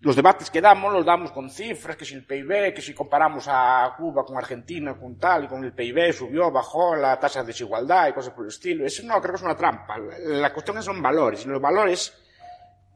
los 0.00 0.16
debates 0.16 0.50
que 0.50 0.60
damos 0.60 0.92
los 0.92 1.04
damos 1.04 1.30
con 1.30 1.48
cifras, 1.50 1.96
que 1.96 2.04
si 2.04 2.14
el 2.14 2.24
PIB, 2.24 2.74
que 2.74 2.82
si 2.82 2.94
comparamos 2.94 3.46
a 3.48 3.94
Cuba 3.96 4.24
con 4.24 4.36
Argentina, 4.36 4.98
con 4.98 5.18
tal, 5.18 5.44
y 5.44 5.46
con 5.46 5.62
el 5.62 5.72
PIB 5.72 6.12
subió, 6.12 6.50
bajó 6.50 6.96
la 6.96 7.18
tasa 7.18 7.42
de 7.42 7.48
desigualdad 7.48 8.08
y 8.08 8.12
cosas 8.12 8.32
por 8.32 8.44
el 8.44 8.48
estilo. 8.48 8.84
Eso 8.84 9.06
no, 9.06 9.20
creo 9.20 9.34
que 9.34 9.36
es 9.36 9.42
una 9.42 9.56
trampa. 9.56 9.98
La 9.98 10.52
cuestión 10.52 10.78
es 10.78 10.84
son 10.84 11.00
valores, 11.00 11.44
y 11.44 11.48
los 11.48 11.60
valores 11.60 12.25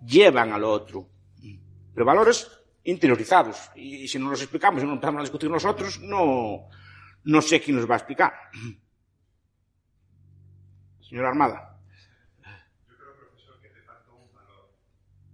llevan 0.05 0.53
al 0.53 0.65
otro. 0.65 1.09
Pero 1.95 2.07
valores 2.07 2.51
interiorizados. 2.85 3.71
Y, 3.77 4.09
si 4.09 4.19
no 4.19 4.31
los 4.31 4.41
explicamos 4.41 4.83
y 4.83 4.87
no 4.87 4.93
empezamos 4.95 5.21
a 5.21 5.23
discutir 5.23 5.51
nosotros, 5.51 6.01
no, 6.01 6.69
no 7.25 7.43
sé 7.43 7.61
quién 7.61 7.77
nos 7.77 7.89
va 7.89 7.95
a 7.95 7.99
explicar. 7.99 8.33
Señora 11.01 11.29
Armada. 11.31 11.79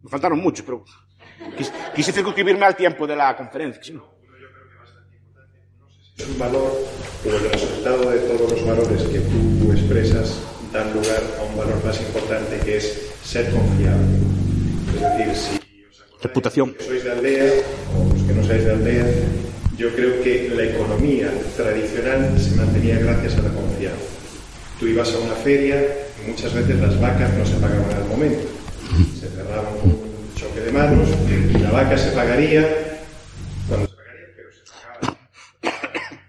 Me 0.02 0.10
faltaron 0.10 0.38
muchos, 0.38 0.64
pero 0.64 0.84
quis- 1.58 1.72
quise 1.94 2.12
circunscribirme 2.12 2.64
al 2.64 2.76
tiempo 2.76 3.06
de 3.06 3.16
la 3.16 3.36
conferencia. 3.36 3.82
si 3.82 3.92
no. 3.92 4.14
Es 6.16 6.26
un 6.28 6.38
valor, 6.38 6.72
pero 7.22 7.36
el 7.36 7.50
resultado 7.50 8.10
de 8.10 8.18
todos 8.20 8.50
los 8.52 8.66
valores 8.66 9.02
que 9.02 9.18
tú 9.20 9.70
expresas 9.72 10.40
dan 10.72 10.92
lugar 10.94 11.22
a 11.38 11.42
un 11.42 11.56
valor 11.58 11.84
más 11.84 12.00
importante 12.00 12.58
que 12.64 12.76
es 12.78 13.12
ser 13.22 13.50
confiable. 13.52 14.35
Decir, 15.00 15.34
si 15.36 15.84
os 15.84 16.22
Reputación. 16.22 16.72
que 16.74 16.84
sois 16.84 17.04
de 17.04 17.12
aldea 17.12 17.52
o 17.94 18.12
los 18.12 18.22
que 18.24 18.32
no 18.32 18.42
sois 18.44 18.64
de 18.64 18.72
aldea, 18.72 19.06
yo 19.76 19.88
creo 19.94 20.22
que 20.22 20.50
la 20.56 20.64
economía 20.64 21.28
tradicional 21.56 22.32
se 22.40 22.56
mantenía 22.56 22.98
gracias 22.98 23.36
a 23.36 23.42
la 23.42 23.50
confianza. 23.50 24.08
Tú 24.80 24.86
ibas 24.86 25.12
a 25.14 25.18
una 25.18 25.34
feria 25.34 25.76
y 26.22 26.30
muchas 26.30 26.54
veces 26.54 26.80
las 26.80 26.98
vacas 27.00 27.32
no 27.34 27.44
se 27.44 27.56
pagaban 27.56 27.92
al 27.92 28.08
momento. 28.08 28.48
Se 29.20 29.28
cerraba 29.28 29.68
un 29.84 29.98
choque 30.34 30.60
de 30.60 30.72
manos 30.72 31.08
y 31.54 31.58
la 31.58 31.70
vaca 31.70 31.98
se 31.98 32.10
pagaría 32.12 32.62
cuando 33.68 33.86
se 33.88 33.94
pagaría, 33.96 34.26
pero 34.36 34.48
se 34.52 34.64
pagaba 34.72 35.18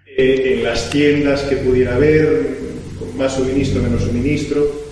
eh, 0.06 0.54
en 0.58 0.64
las 0.64 0.90
tiendas 0.90 1.42
que 1.44 1.58
pudiera 1.58 1.96
haber, 1.96 2.58
con 3.00 3.18
más 3.18 3.36
suministro, 3.36 3.82
menos 3.82 4.04
suministro, 4.04 4.87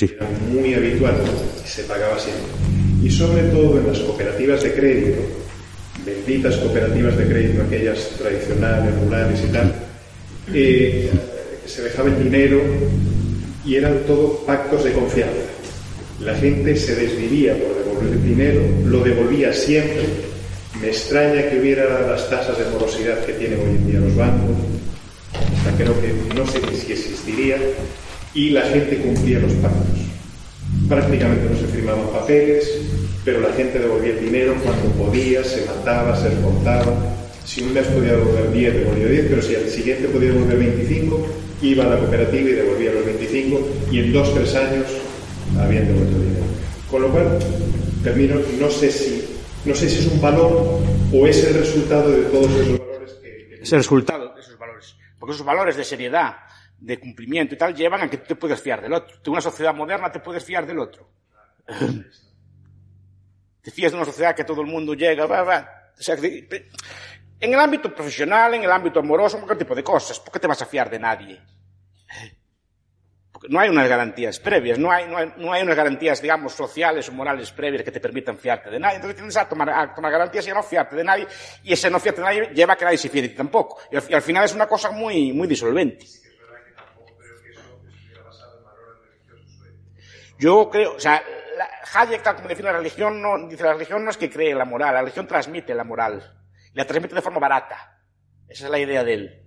Sí. 0.00 0.10
era 0.16 0.26
muy 0.50 0.72
habitual 0.72 1.14
y 1.62 1.68
se 1.68 1.82
pagaba 1.82 2.18
siempre. 2.18 2.46
Y 3.02 3.10
sobre 3.10 3.42
todo 3.50 3.78
en 3.78 3.86
las 3.86 3.98
cooperativas 3.98 4.62
de 4.62 4.72
crédito, 4.72 5.20
benditas 6.06 6.56
cooperativas 6.56 7.18
de 7.18 7.26
crédito, 7.26 7.62
aquellas 7.62 8.08
tradicionales, 8.16 8.94
rurales 8.98 9.40
y 9.46 9.52
tal, 9.52 9.74
eh, 10.54 11.10
se 11.66 11.82
dejaba 11.82 12.08
el 12.08 12.24
dinero 12.24 12.62
y 13.66 13.74
eran 13.74 13.98
todo 14.06 14.38
pactos 14.46 14.84
de 14.84 14.92
confianza. 14.92 15.34
La 16.20 16.34
gente 16.34 16.76
se 16.76 16.96
desvivía 16.96 17.54
por 17.58 17.76
devolver 17.76 18.14
el 18.14 18.24
dinero, 18.24 18.62
lo 18.86 19.00
devolvía 19.00 19.52
siempre. 19.52 20.04
Me 20.80 20.88
extraña 20.88 21.50
que 21.50 21.60
hubiera 21.60 22.06
las 22.06 22.30
tasas 22.30 22.56
de 22.56 22.64
morosidad 22.70 23.22
que 23.26 23.34
tienen 23.34 23.60
hoy 23.60 23.76
en 23.76 23.90
día 23.90 24.00
los 24.00 24.16
bancos, 24.16 24.56
hasta 25.34 25.76
creo 25.76 25.94
que 26.00 26.14
no 26.34 26.46
sé 26.46 26.60
si 26.74 26.92
existiría, 26.92 27.58
y 28.34 28.50
la 28.50 28.62
gente 28.62 28.98
cumplía 28.98 29.38
los 29.38 29.52
pactos. 29.54 30.00
Prácticamente 30.88 31.48
no 31.50 31.56
se 31.56 31.66
firmaban 31.66 32.08
papeles, 32.08 32.70
pero 33.24 33.40
la 33.40 33.52
gente 33.52 33.78
devolvía 33.78 34.12
el 34.12 34.20
dinero 34.20 34.54
cuando 34.62 34.88
podía, 34.90 35.44
se 35.44 35.64
mataba, 35.66 36.16
se 36.16 36.28
esforzaba. 36.28 36.94
Si 37.44 37.62
un 37.62 37.74
mes 37.74 37.86
podía 37.88 38.12
devolver 38.12 38.52
10, 38.52 38.74
devolvía 38.74 39.06
10, 39.06 39.26
pero 39.28 39.42
si 39.42 39.54
al 39.56 39.68
siguiente 39.68 40.08
podía 40.08 40.32
devolver 40.32 40.58
25, 40.58 41.26
iba 41.62 41.84
a 41.84 41.88
la 41.88 41.98
cooperativa 41.98 42.48
y 42.48 42.52
devolvía 42.52 42.92
los 42.92 43.04
25 43.04 43.68
y 43.90 43.98
en 44.00 44.12
dos, 44.12 44.34
tres 44.34 44.54
años 44.54 44.86
habían 45.58 45.86
devuelto 45.86 46.16
el 46.16 46.22
dinero. 46.22 46.46
Con 46.90 47.02
lo 47.02 47.08
cual, 47.10 47.38
termino, 48.02 48.36
no 48.58 48.70
sé 48.70 48.90
si, 48.90 49.24
no 49.64 49.74
sé 49.74 49.88
si 49.88 49.98
es 49.98 50.06
un 50.06 50.20
valor 50.20 50.80
o 51.12 51.26
es 51.26 51.44
el 51.44 51.54
resultado 51.54 52.10
de 52.10 52.22
todos 52.24 52.50
esos 52.52 52.78
valores 52.78 53.12
que... 53.22 53.46
que... 53.48 53.62
Es 53.62 53.72
el 53.72 53.78
resultado 53.78 54.34
de 54.34 54.40
esos 54.40 54.58
valores. 54.58 54.96
Porque 55.18 55.34
esos 55.34 55.46
valores 55.46 55.76
de 55.76 55.84
seriedad, 55.84 56.36
de 56.80 56.98
cumplimiento 56.98 57.54
y 57.54 57.58
tal, 57.58 57.74
llevan 57.74 58.00
a 58.00 58.10
que 58.10 58.18
tú 58.18 58.28
te 58.28 58.36
puedes 58.36 58.60
fiar 58.60 58.80
del 58.80 58.92
otro. 58.94 59.16
En 59.24 59.32
una 59.32 59.40
sociedad 59.40 59.74
moderna 59.74 60.10
te 60.10 60.20
puedes 60.20 60.44
fiar 60.44 60.66
del 60.66 60.78
otro. 60.78 61.08
te 63.62 63.70
fías 63.70 63.92
de 63.92 63.98
una 63.98 64.06
sociedad 64.06 64.34
que 64.34 64.44
todo 64.44 64.62
el 64.62 64.66
mundo 64.66 64.94
llega, 64.94 65.26
va, 65.26 65.42
va. 65.42 65.70
O 65.98 66.02
en 67.42 67.54
el 67.54 67.60
ámbito 67.60 67.94
profesional, 67.94 68.54
en 68.54 68.64
el 68.64 68.70
ámbito 68.70 69.00
amoroso, 69.00 69.38
cualquier 69.38 69.58
tipo 69.58 69.74
de 69.74 69.82
cosas. 69.82 70.20
¿Por 70.20 70.32
qué 70.32 70.38
te 70.38 70.46
vas 70.46 70.60
a 70.60 70.66
fiar 70.66 70.90
de 70.90 70.98
nadie? 70.98 71.40
Porque 73.32 73.48
no 73.48 73.58
hay 73.58 73.70
unas 73.70 73.88
garantías 73.88 74.38
previas, 74.38 74.78
no 74.78 74.90
hay, 74.90 75.06
no 75.06 75.16
hay, 75.16 75.32
no 75.38 75.52
hay 75.52 75.62
unas 75.62 75.74
garantías, 75.74 76.20
digamos, 76.20 76.52
sociales 76.52 77.08
o 77.08 77.12
morales 77.12 77.50
previas 77.52 77.82
que 77.82 77.90
te 77.90 78.00
permitan 78.00 78.36
fiarte 78.36 78.68
de 78.68 78.78
nadie. 78.78 78.96
Entonces 78.96 79.16
tienes 79.16 79.36
a 79.38 79.48
tomar, 79.48 79.70
a 79.70 79.94
tomar 79.94 80.12
garantías 80.12 80.46
y 80.46 80.50
a 80.50 80.54
no 80.54 80.62
fiarte 80.62 80.96
de 80.96 81.04
nadie, 81.04 81.26
y 81.62 81.72
ese 81.72 81.90
no 81.90 81.98
fiarte 81.98 82.20
de 82.20 82.26
nadie 82.26 82.50
lleva 82.54 82.74
a 82.74 82.76
que 82.76 82.84
nadie 82.84 82.98
se 82.98 83.08
fíe 83.08 83.22
de 83.22 83.28
ti 83.30 83.36
tampoco. 83.36 83.78
Y 83.90 84.14
al 84.14 84.22
final 84.22 84.44
es 84.44 84.54
una 84.54 84.66
cosa 84.66 84.90
muy, 84.90 85.32
muy 85.32 85.48
disolvente. 85.48 86.06
Yo 90.40 90.70
creo, 90.70 90.94
o 90.94 90.98
sea, 90.98 91.22
la, 91.58 91.68
Hayek, 91.92 92.22
tal 92.22 92.36
como 92.36 92.48
define 92.48 92.72
la 92.72 92.78
religión, 92.78 93.20
no, 93.20 93.46
dice 93.46 93.62
la 93.62 93.74
religión 93.74 94.02
no 94.02 94.10
es 94.10 94.16
que 94.16 94.30
cree 94.30 94.54
la 94.54 94.64
moral, 94.64 94.94
la 94.94 95.00
religión 95.02 95.26
transmite 95.26 95.74
la 95.74 95.84
moral. 95.84 96.38
La 96.72 96.86
transmite 96.86 97.14
de 97.14 97.20
forma 97.20 97.38
barata. 97.38 98.00
Esa 98.48 98.64
es 98.64 98.70
la 98.70 98.78
idea 98.78 99.04
de 99.04 99.12
él. 99.12 99.42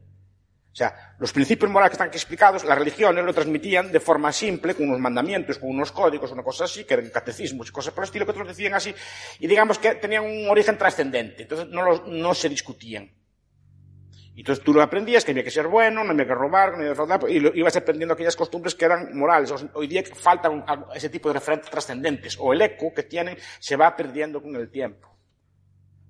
O 0.72 0.76
sea, 0.76 1.16
los 1.18 1.34
principios 1.34 1.72
morales 1.72 1.90
que 1.90 1.94
están 1.96 2.10
aquí 2.10 2.18
explicados, 2.18 2.64
las 2.64 2.78
religiones 2.78 3.26
lo 3.26 3.34
transmitían 3.34 3.92
de 3.92 4.00
forma 4.00 4.32
simple, 4.32 4.76
con 4.76 4.88
unos 4.88 5.00
mandamientos, 5.00 5.58
con 5.58 5.72
unos 5.72 5.92
códigos, 5.92 6.32
una 6.32 6.44
cosa 6.44 6.66
así, 6.66 6.84
que 6.84 6.94
eran 6.94 7.10
catecismos 7.10 7.70
y 7.70 7.72
cosas 7.72 7.92
por 7.92 8.04
el 8.04 8.10
estilo, 8.10 8.26
que 8.26 8.32
otros 8.32 8.48
decían 8.48 8.76
así, 8.76 8.94
y 9.40 9.48
digamos 9.48 9.80
que 9.80 9.96
tenían 9.96 10.26
un 10.26 10.48
origen 10.48 10.78
trascendente. 10.78 11.44
Entonces 11.44 11.70
no, 11.70 11.84
los, 11.84 12.08
no 12.08 12.36
se 12.36 12.50
discutían. 12.50 13.12
Y 14.36 14.40
entonces 14.40 14.64
tú 14.64 14.74
lo 14.74 14.82
aprendías, 14.82 15.24
que 15.24 15.32
había 15.32 15.44
que 15.44 15.52
ser 15.52 15.68
bueno, 15.68 16.04
no 16.04 16.12
había 16.12 16.26
que 16.26 16.34
robar, 16.34 16.72
no 16.72 16.78
había 16.78 16.90
que 16.90 16.96
fraudar, 16.96 17.22
y 17.30 17.60
ibas 17.60 17.76
aprendiendo 17.76 18.14
aquellas 18.14 18.36
costumbres 18.36 18.74
que 18.74 18.86
eran 18.86 19.16
morales. 19.16 19.54
Hoy 19.74 19.88
día 19.88 20.04
faltan 20.16 20.66
ese 20.96 21.10
tipo 21.10 21.30
de 21.30 21.36
referentes 21.36 21.70
trascendentes, 21.70 22.38
o 22.40 22.52
el 22.52 22.62
eco 22.62 22.92
que 22.94 23.04
tienen 23.04 23.38
se 23.60 23.76
va 23.76 23.96
perdiendo 23.96 24.42
con 24.42 24.56
el 24.56 24.72
tiempo. 24.72 25.16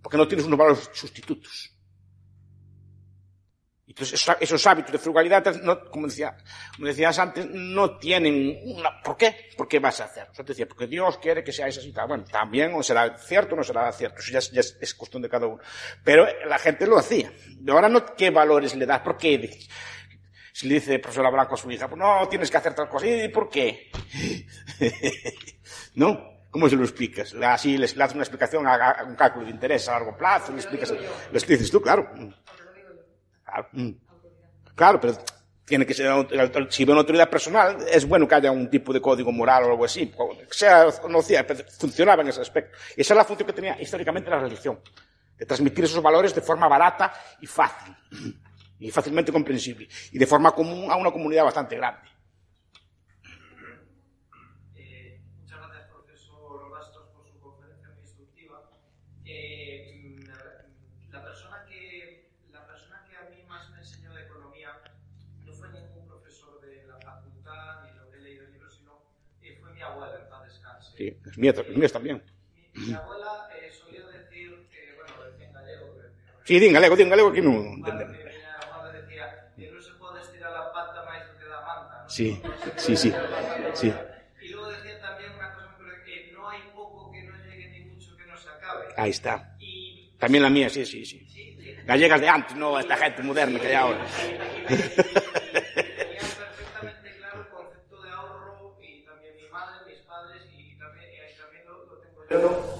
Porque 0.01 0.17
no 0.17 0.27
tienes 0.27 0.45
unos 0.45 0.57
valores 0.57 0.89
sustitutos. 0.93 1.72
Entonces, 3.93 4.19
esos, 4.19 4.35
esos 4.39 4.65
hábitos 4.65 4.91
de 4.91 4.97
frugalidad, 4.97 5.45
no, 5.61 5.85
como, 5.91 6.07
decía, 6.07 6.35
como 6.75 6.87
decías 6.87 7.19
antes, 7.19 7.45
no 7.47 7.99
tienen 7.99 8.59
una... 8.65 8.99
¿Por 9.03 9.15
qué? 9.15 9.51
¿Por 9.55 9.67
qué 9.67 9.77
vas 9.77 10.01
a 10.01 10.05
hacer? 10.05 10.29
O 10.31 10.33
sea, 10.33 10.43
te 10.43 10.53
decía, 10.53 10.67
porque 10.67 10.87
Dios 10.87 11.19
quiere 11.19 11.43
que 11.43 11.51
seáis 11.51 11.77
así. 11.77 11.93
Bueno, 12.07 12.23
también, 12.23 12.73
o 12.73 12.81
será 12.81 13.15
cierto 13.19 13.53
o 13.53 13.57
no 13.57 13.63
será 13.63 13.91
cierto. 13.91 14.19
Eso 14.19 14.31
ya 14.31 14.39
es, 14.39 14.51
ya 14.51 14.61
es, 14.61 14.79
es, 14.81 14.95
cuestión 14.95 15.21
de 15.21 15.29
cada 15.29 15.45
uno. 15.45 15.61
Pero 16.03 16.25
la 16.47 16.57
gente 16.57 16.87
lo 16.87 16.97
hacía. 16.97 17.31
Y 17.63 17.69
ahora 17.69 17.87
no, 17.87 18.03
¿qué 18.15 18.31
valores 18.31 18.73
le 18.75 18.87
das? 18.87 19.01
¿Por 19.01 19.15
qué? 19.15 19.59
Si 20.53 20.67
le 20.67 20.73
dice 20.73 20.95
el 20.95 21.01
profesor 21.01 21.31
Blanco 21.31 21.53
a 21.53 21.57
su 21.57 21.69
hija, 21.69 21.87
pues 21.87 21.99
no, 21.99 22.27
tienes 22.27 22.49
que 22.49 22.57
hacer 22.57 22.73
tal 22.73 22.89
cosa. 22.89 23.05
¿Y 23.05 23.27
por 23.27 23.47
qué? 23.47 23.91
¿No? 25.93 26.33
¿Cómo 26.49 26.67
se 26.67 26.75
lo 26.75 26.83
explicas? 26.83 27.35
Así 27.43 27.77
les, 27.77 27.95
le 27.95 28.03
haces 28.03 28.15
una 28.15 28.23
explicación 28.23 28.65
a, 28.65 28.73
a, 28.73 29.03
un 29.03 29.15
cálculo 29.15 29.45
de 29.45 29.51
interés 29.51 29.87
a 29.87 29.93
largo 29.93 30.15
plazo, 30.15 30.51
le 30.51 30.59
explicas, 30.59 30.91
le 30.91 31.39
dices 31.39 31.69
tú, 31.69 31.79
claro. 31.81 32.09
Claro, 33.53 33.69
claro 34.75 34.99
pero 34.99 35.13
tiene 35.65 35.85
que 35.85 35.93
ser, 35.93 36.11
si 36.69 36.83
ve 36.83 36.91
una 36.91 37.01
autoridad 37.01 37.29
personal, 37.29 37.77
es 37.89 38.05
bueno 38.05 38.27
que 38.27 38.35
haya 38.35 38.51
un 38.51 38.69
tipo 38.69 38.91
de 38.91 38.99
código 38.99 39.31
moral 39.31 39.63
o 39.63 39.71
algo 39.71 39.85
así, 39.85 40.11
sea 40.51 40.87
no 41.09 41.21
sea, 41.21 41.45
funcionaba 41.79 42.21
en 42.21 42.29
ese 42.29 42.41
aspecto. 42.41 42.77
Y 42.97 43.01
esa 43.01 43.13
es 43.13 43.17
la 43.17 43.23
función 43.23 43.47
que 43.47 43.53
tenía 43.53 43.81
históricamente 43.81 44.29
la 44.29 44.39
religión, 44.39 44.79
de 45.37 45.45
transmitir 45.45 45.85
esos 45.85 46.03
valores 46.03 46.35
de 46.35 46.41
forma 46.41 46.67
barata 46.67 47.13
y 47.39 47.47
fácil, 47.47 47.95
y 48.79 48.91
fácilmente 48.91 49.31
comprensible, 49.31 49.87
y 50.11 50.17
de 50.17 50.27
forma 50.27 50.51
común 50.51 50.91
a 50.91 50.97
una 50.97 51.11
comunidad 51.11 51.45
bastante 51.45 51.77
grande. 51.77 52.12
Es 71.33 71.37
mío, 71.39 71.51
es 71.51 71.77
mío 71.77 71.89
también. 71.89 72.21
Mi, 72.75 72.93
abuela 72.93 73.49
eh, 73.57 73.71
solía 73.73 74.05
decir 74.05 74.53
que, 74.69 74.93
bueno, 74.95 75.31
decía 75.31 75.47
en 75.47 75.53
gallego. 75.53 75.85
Sí, 76.45 76.59
di 76.59 76.67
en 76.67 76.73
galego, 76.73 76.95
di 76.95 77.01
en 77.01 77.09
galego, 77.09 77.29
aquí 77.29 77.41
no 77.41 77.53
entendemos. 77.73 78.15
Mi 78.15 78.21
abuela 78.61 78.91
decía 78.93 79.25
que 79.57 79.65
non 79.73 79.81
se 79.81 79.93
pode 79.97 80.21
estirar 80.21 80.53
a 80.53 80.69
pata 80.69 81.01
máis 81.09 81.25
do 81.25 81.33
que 81.41 81.49
da 81.49 81.57
manta. 81.65 82.05
¿no? 82.05 82.09
Sí, 82.09 82.37
sí, 82.77 82.93
sí, 82.93 83.09
sí. 83.73 83.89
Y 83.89 84.47
luego 84.53 84.69
decía 84.77 85.01
también 85.01 85.33
una 85.33 85.49
cosa 85.57 85.73
que 86.05 86.29
no 86.37 86.45
hay 86.45 86.61
poco 86.77 87.09
que 87.09 87.25
no 87.25 87.33
llegue 87.49 87.65
ni 87.73 87.79
mucho 87.89 88.13
que 88.13 88.29
no 88.29 88.37
se 88.37 88.49
acabe. 88.53 88.93
Ahí 88.93 89.09
está. 89.09 89.57
Y, 89.57 90.13
También 90.21 90.43
la 90.45 90.53
mía, 90.53 90.69
sí, 90.69 90.85
sí, 90.85 91.03
sí. 91.03 91.25
sí, 91.33 91.57
sí. 91.57 91.75
Gallegas 91.83 92.21
de 92.21 92.29
antes, 92.29 92.55
no 92.55 92.77
esta 92.77 92.95
gente 92.95 93.23
moderna 93.23 93.59
que 93.59 93.67
hay 93.73 93.73
ahora. 93.73 94.05
Tenían 94.69 94.89
perfectamente 96.37 97.09
claro 97.17 97.41
el 97.41 97.47
concepto 97.49 98.01
de 98.01 98.09
ahorro 98.11 98.77
y 98.81 99.01
también 99.03 99.35
mi 99.35 99.47
madre, 99.49 99.83
mis 99.85 99.99
padres 100.07 100.43
y 100.55 100.77
también, 100.77 101.09
y 101.11 101.37
también 101.37 101.63
lo, 101.67 101.85
lo 101.85 101.95
tengo 101.99 102.21
yo. 102.29 102.79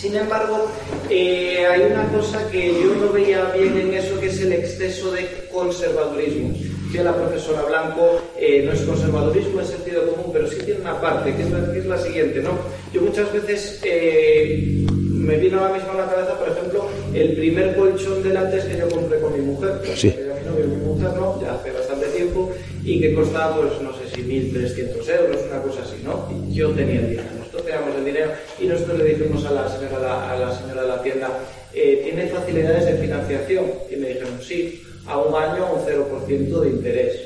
Sin 0.00 0.16
embargo, 0.16 0.66
eh, 1.10 1.66
hay 1.70 1.82
una 1.92 2.08
cosa 2.10 2.50
que 2.50 2.72
yo 2.72 2.94
no 2.94 3.12
veía 3.12 3.52
bien 3.54 3.76
en 3.76 3.92
eso, 3.92 4.18
que 4.18 4.28
es 4.28 4.40
el 4.40 4.54
exceso 4.54 5.12
de 5.12 5.28
conservadurismo. 5.52 6.56
Decía 6.86 7.02
la 7.02 7.14
profesora 7.14 7.64
Blanco, 7.64 8.18
eh, 8.38 8.62
no 8.64 8.72
es 8.72 8.80
conservadurismo 8.80 9.60
en 9.60 9.66
sentido 9.66 10.06
común, 10.06 10.30
pero 10.32 10.48
sí 10.48 10.56
tiene 10.64 10.80
una 10.80 10.98
parte, 10.98 11.36
que 11.36 11.42
es 11.42 11.50
la, 11.50 11.70
que 11.70 11.80
es 11.80 11.84
la 11.84 11.98
siguiente, 11.98 12.40
¿no? 12.40 12.52
Yo 12.94 13.02
muchas 13.02 13.30
veces 13.30 13.78
eh, 13.84 14.86
me 14.90 15.36
vino 15.36 15.60
ahora 15.60 15.74
mismo 15.74 15.92
a 15.92 15.96
la 15.96 16.06
cabeza, 16.10 16.38
por 16.38 16.48
ejemplo, 16.48 16.88
el 17.12 17.34
primer 17.34 17.76
colchón 17.76 18.22
de 18.22 18.30
látex 18.30 18.64
que 18.64 18.78
yo 18.78 18.88
compré 18.88 19.20
con 19.20 19.34
mi 19.34 19.44
mujer. 19.44 19.82
Sí. 19.96 20.14
Mi 20.16 20.50
novio 20.50 20.66
mi 20.66 20.76
mujer 20.76 21.10
no, 21.12 21.38
ya 21.42 21.52
hace 21.56 21.72
bastante 21.72 22.06
tiempo, 22.06 22.50
y 22.82 23.02
que 23.02 23.12
costaba, 23.12 23.54
pues, 23.54 23.82
no 23.82 23.92
sé 23.92 24.08
si 24.14 24.22
1.300 24.22 25.20
euros, 25.20 25.42
una 25.46 25.60
cosa 25.60 25.82
así, 25.82 25.96
¿no? 26.02 26.26
Y 26.48 26.54
yo 26.54 26.70
tenía 26.70 27.00
el 27.00 27.10
dinero, 27.10 27.39
teníamos 27.70 27.96
el 27.96 28.04
dinero, 28.04 28.32
y 28.58 28.66
nosotros 28.66 28.98
le 28.98 29.04
dijimos 29.04 29.44
a 29.46 29.52
la 29.52 29.68
señora, 29.68 30.30
a 30.30 30.36
la 30.36 30.58
señora 30.58 30.82
de 30.82 30.88
la 30.88 31.02
tienda, 31.02 31.28
eh, 31.72 32.00
¿tiene 32.02 32.26
facilidades 32.26 32.86
de 32.86 32.94
financiación? 32.94 33.64
Y 33.88 33.96
me 33.96 34.08
dijeron, 34.08 34.40
sí, 34.42 34.82
a 35.06 35.18
un 35.18 35.34
año 35.34 35.72
un 35.72 35.86
0% 35.86 36.60
de 36.60 36.68
interés. 36.68 37.20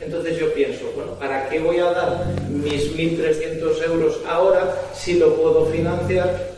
Entonces 0.00 0.38
yo 0.38 0.52
pienso, 0.54 0.90
bueno, 0.96 1.12
¿para 1.18 1.48
qué 1.50 1.58
voy 1.58 1.78
a 1.78 1.92
dar 1.92 2.24
mis 2.48 2.96
1.300 2.96 3.84
euros 3.84 4.18
ahora 4.26 4.74
si 4.94 5.18
lo 5.18 5.36
puedo 5.36 5.66
financiar? 5.66 6.48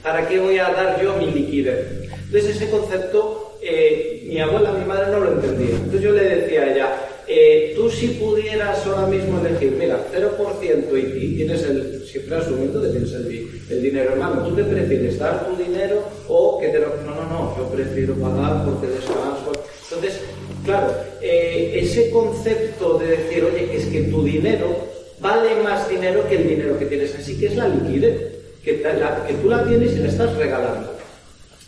¿Para 0.00 0.28
qué 0.28 0.38
voy 0.38 0.58
a 0.58 0.70
dar 0.70 1.02
yo 1.02 1.16
mi 1.16 1.26
liquidez? 1.26 1.86
Entonces 2.26 2.56
ese 2.56 2.70
concepto, 2.70 3.58
eh, 3.60 4.22
mi 4.28 4.38
abuela, 4.38 4.70
mi 4.72 4.84
madre 4.84 5.10
no 5.10 5.20
lo 5.20 5.32
entendía. 5.32 5.74
Entonces 5.74 6.02
yo 6.02 6.12
le 6.12 6.22
decía 6.22 6.62
a 6.62 6.72
ella, 6.72 6.96
eh, 7.26 7.72
tú 7.74 7.90
si 7.90 8.08
pudieras 8.08 8.86
ahora 8.86 9.06
mismo 9.06 9.40
elegir, 9.40 9.72
mira, 9.72 9.98
0% 10.12 10.84
y, 10.92 11.24
y 11.24 11.36
tienes 11.36 11.62
el, 11.62 12.04
siempre 12.06 12.36
asumiendo 12.36 12.82
que 12.82 12.88
tienes 12.88 13.12
el, 13.12 13.48
el, 13.70 13.82
dinero 13.82 14.12
en 14.12 14.18
mano, 14.18 14.46
¿tú 14.46 14.54
qué 14.54 14.64
prefieres, 14.64 15.18
dar 15.18 15.46
tu 15.46 15.56
dinero 15.62 16.02
o 16.28 16.60
que 16.60 16.68
te 16.68 16.78
lo... 16.78 16.88
No, 17.04 17.14
no, 17.14 17.28
no, 17.28 17.56
yo 17.56 17.68
prefiero 17.68 18.14
pagar 18.14 18.64
porque 18.64 18.88
descanso. 18.88 19.52
Entonces, 19.84 20.20
claro, 20.64 20.94
eh, 21.22 21.80
ese 21.82 22.10
concepto 22.10 22.98
de 22.98 23.06
decir, 23.06 23.44
oye, 23.44 23.74
es 23.74 23.86
que 23.86 24.02
tu 24.02 24.22
dinero 24.22 24.76
vale 25.20 25.62
más 25.62 25.88
dinero 25.88 26.28
que 26.28 26.36
el 26.36 26.48
dinero 26.48 26.78
que 26.78 26.86
tienes, 26.86 27.14
así 27.14 27.38
que 27.38 27.46
es 27.46 27.56
la 27.56 27.68
liquidez, 27.68 28.32
que, 28.62 28.82
la, 28.82 29.24
que 29.26 29.34
tú 29.34 29.48
la 29.48 29.64
tienes 29.66 29.92
y 29.92 30.00
la 30.00 30.08
estás 30.08 30.36
regalando. 30.36 30.92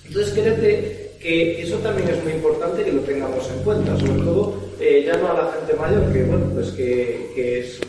Entonces, 0.07 0.35
créete 0.35 1.13
que 1.21 1.63
eso 1.63 1.79
también 1.79 2.09
es 2.11 2.23
muy 2.23 2.35
importante 2.35 2.85
que 2.85 2.93
lo 2.93 3.01
tengamos 3.01 3.51
en 3.51 3.65
cuenta, 3.65 3.99
sobre 3.99 4.23
todo 4.23 4.66
eh, 4.81 5.05
ya 5.07 5.17
no 5.17 5.31
a 5.31 5.35
la 5.35 5.53
gente 5.53 5.75
mayor, 5.75 6.13
que 6.13 6.23
bueno, 6.25 6.51
pues 6.55 6.71
que, 6.71 7.61
es 7.61 7.81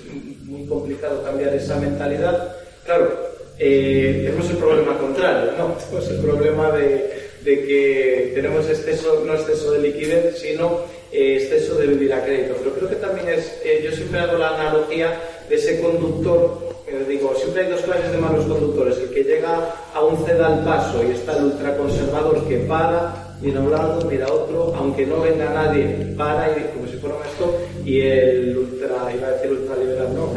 muy 0.43 0.65
complicado 0.65 1.23
cambiar 1.23 1.53
esa 1.53 1.77
mentalidad. 1.77 2.55
Claro, 2.85 3.11
eh, 3.59 4.23
tenemos 4.25 4.49
el 4.49 4.57
problema 4.57 4.97
contrario, 4.97 5.51
¿no? 5.57 5.73
Tenemos 5.89 6.09
el 6.09 6.17
problema 6.19 6.71
de, 6.71 7.11
de 7.43 7.65
que 7.65 8.31
tenemos 8.35 8.69
exceso, 8.69 9.23
no 9.25 9.33
exceso 9.33 9.71
de 9.71 9.79
liquidez, 9.79 10.39
sino 10.39 10.81
eh, 11.11 11.37
exceso 11.41 11.75
de 11.75 11.87
vivir 11.87 12.13
a 12.13 12.23
crédito. 12.23 12.55
Pero 12.59 12.75
creo 12.75 12.89
que 12.89 12.95
también 12.95 13.29
es, 13.29 13.59
eh, 13.63 13.81
yo 13.83 13.91
siempre 13.91 14.19
hago 14.19 14.37
la 14.37 14.49
analogía 14.49 15.19
de 15.49 15.55
ese 15.55 15.81
conductor 15.81 16.67
digo, 17.07 17.33
siempre 17.35 17.65
hay 17.65 17.71
dos 17.71 17.81
clases 17.81 18.11
de 18.11 18.17
malos 18.17 18.45
conductores, 18.45 18.97
el 18.97 19.09
que 19.09 19.23
llega 19.23 19.75
a 19.93 20.03
un 20.03 20.25
ceda 20.25 20.47
al 20.47 20.63
paso 20.63 21.03
y 21.03 21.11
está 21.11 21.37
el 21.37 21.45
ultraconservador 21.45 22.47
que 22.47 22.57
para, 22.59 23.26
mira 23.41 23.59
a 23.59 23.63
un 23.63 23.71
lado, 23.71 24.09
mira 24.09 24.25
a 24.25 24.33
otro, 24.33 24.75
aunque 24.75 25.05
no 25.05 25.21
venga 25.21 25.49
nadie, 25.53 26.13
para 26.17 26.57
y 26.57 26.71
como 26.73 26.87
si 26.87 26.97
fuera 26.97 27.15
un 27.15 27.25
esto, 27.25 27.61
y 27.85 28.01
el 28.01 28.57
ultra, 28.57 29.13
iba 29.13 29.27
a 29.27 29.31
decir 29.31 29.51
ultraliberal, 29.51 30.15
no, 30.15 30.33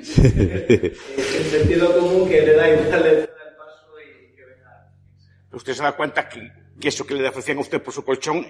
es 0.00 1.34
el 1.34 1.44
sentido 1.50 1.98
común 1.98 2.28
que 2.28 2.40
le 2.42 2.54
da 2.54 2.68
igual 2.68 3.06
el 3.06 3.28
paso 3.28 3.88
y 4.00 4.34
que 4.34 4.44
venga. 4.44 4.90
Usted 5.52 5.74
se 5.74 5.82
da 5.82 5.92
cuenta 5.92 6.28
que, 6.28 6.50
que 6.80 6.88
eso 6.88 7.06
que 7.06 7.14
le 7.14 7.28
ofrecían 7.28 7.58
a 7.58 7.60
usted 7.60 7.82
por 7.82 7.92
su 7.92 8.04
colchón 8.04 8.46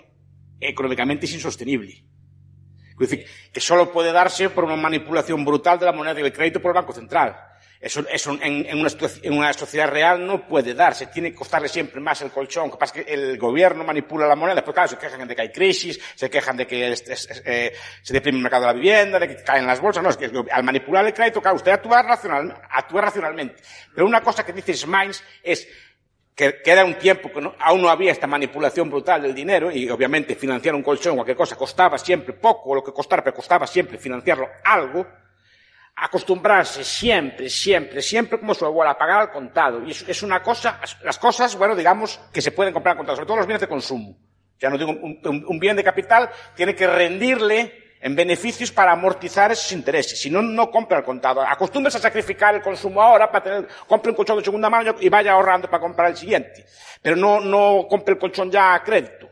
económicamente 0.60 1.26
es 1.26 1.34
insostenible. 1.34 2.04
Es 3.00 3.10
decir, 3.10 3.26
que 3.52 3.60
solo 3.60 3.92
puede 3.92 4.12
darse 4.12 4.50
por 4.50 4.64
una 4.64 4.76
manipulación 4.76 5.44
brutal 5.44 5.78
de 5.78 5.86
la 5.86 5.92
moneda 5.92 6.18
y 6.18 6.22
del 6.24 6.32
crédito 6.32 6.60
por 6.60 6.70
el 6.70 6.74
Banco 6.82 6.92
Central. 6.92 7.36
Eso, 7.80 8.04
eso 8.10 8.32
en, 8.42 8.66
en, 8.66 8.80
una, 8.80 8.88
en, 9.22 9.32
una, 9.32 9.52
sociedad 9.52 9.88
real 9.88 10.26
no 10.26 10.48
puede 10.48 10.74
darse. 10.74 11.06
Tiene 11.06 11.30
que 11.30 11.36
costarle 11.36 11.68
siempre 11.68 12.00
más 12.00 12.20
el 12.22 12.30
colchón. 12.30 12.70
Lo 12.70 12.78
que 12.78 13.00
el 13.06 13.38
gobierno 13.38 13.84
manipula 13.84 14.26
la 14.26 14.34
moneda. 14.34 14.64
Pues 14.64 14.74
claro, 14.74 14.88
se 14.88 14.98
quejan 14.98 15.28
de 15.28 15.36
que 15.36 15.42
hay 15.42 15.52
crisis, 15.52 16.00
se 16.16 16.28
quejan 16.28 16.56
de 16.56 16.66
que 16.66 16.90
es, 16.90 17.42
eh, 17.44 17.72
se 18.02 18.12
deprime 18.12 18.38
el 18.38 18.42
mercado 18.42 18.62
de 18.62 18.66
la 18.66 18.72
vivienda, 18.72 19.20
de 19.20 19.28
que 19.28 19.44
caen 19.44 19.66
las 19.66 19.80
bolsas. 19.80 20.02
No, 20.02 20.10
es 20.10 20.16
que 20.16 20.28
al 20.50 20.64
manipular 20.64 21.06
el 21.06 21.14
crédito, 21.14 21.40
claro, 21.40 21.56
usted 21.56 21.70
actúa, 21.70 22.02
racional, 22.02 22.60
actúa 22.68 23.02
racionalmente. 23.02 23.62
Pero 23.94 24.06
una 24.06 24.22
cosa 24.22 24.44
que 24.44 24.52
dice 24.52 24.74
Smains 24.74 25.22
es 25.44 25.68
que, 26.34 26.62
que 26.62 26.84
un 26.84 26.94
tiempo 26.94 27.32
que 27.32 27.40
no, 27.40 27.54
aún 27.58 27.82
no 27.82 27.88
había 27.88 28.10
esta 28.10 28.26
manipulación 28.26 28.90
brutal 28.90 29.22
del 29.22 29.34
dinero 29.34 29.70
y 29.72 29.90
obviamente 29.90 30.36
financiar 30.36 30.74
un 30.74 30.84
colchón 30.84 31.12
o 31.12 31.16
cualquier 31.16 31.36
cosa 31.36 31.56
costaba 31.56 31.98
siempre 31.98 32.32
poco, 32.32 32.74
lo 32.74 32.82
que 32.82 32.92
costara, 32.92 33.24
pero 33.24 33.34
costaba 33.34 33.66
siempre 33.66 33.98
financiarlo 33.98 34.48
algo, 34.64 35.04
acostumbrarse 36.00 36.84
siempre, 36.84 37.48
siempre, 37.48 38.02
siempre 38.02 38.38
como 38.38 38.54
su 38.54 38.64
abuela 38.64 38.92
a 38.92 38.98
pagar 38.98 39.20
al 39.20 39.30
contado. 39.30 39.84
Y 39.84 39.90
es, 39.90 40.08
es 40.08 40.22
una 40.22 40.42
cosa, 40.42 40.80
las 41.02 41.18
cosas, 41.18 41.56
bueno, 41.56 41.74
digamos, 41.74 42.20
que 42.32 42.40
se 42.40 42.52
pueden 42.52 42.72
comprar 42.72 42.92
al 42.92 42.98
contado, 42.98 43.16
sobre 43.16 43.26
todo 43.26 43.36
los 43.38 43.46
bienes 43.46 43.60
de 43.60 43.68
consumo. 43.68 44.16
Ya 44.58 44.70
no 44.70 44.78
digo, 44.78 44.90
un, 44.90 45.44
un, 45.46 45.58
bien 45.60 45.76
de 45.76 45.84
capital 45.84 46.30
tiene 46.56 46.74
que 46.74 46.86
rendirle 46.86 47.96
en 48.00 48.14
beneficios 48.14 48.72
para 48.72 48.92
amortizar 48.92 49.52
esos 49.52 49.70
intereses. 49.72 50.20
Si 50.20 50.30
no, 50.30 50.42
no 50.42 50.70
compra 50.70 50.98
al 50.98 51.04
contado. 51.04 51.42
Acostúmbrese 51.42 51.98
a 51.98 52.00
sacrificar 52.00 52.54
el 52.54 52.62
consumo 52.62 53.00
ahora 53.00 53.30
para 53.30 53.44
tener, 53.44 53.68
compre 53.86 54.10
un 54.10 54.16
colchón 54.16 54.38
de 54.38 54.44
segunda 54.44 54.68
mano 54.68 54.94
y 55.00 55.08
vaya 55.08 55.32
ahorrando 55.32 55.68
para 55.68 55.80
comprar 55.80 56.10
el 56.10 56.16
siguiente. 56.16 56.64
Pero 57.00 57.16
no, 57.16 57.40
no 57.40 57.86
compre 57.88 58.14
el 58.14 58.20
colchón 58.20 58.50
ya 58.50 58.74
a 58.74 58.82
crédito. 58.82 59.27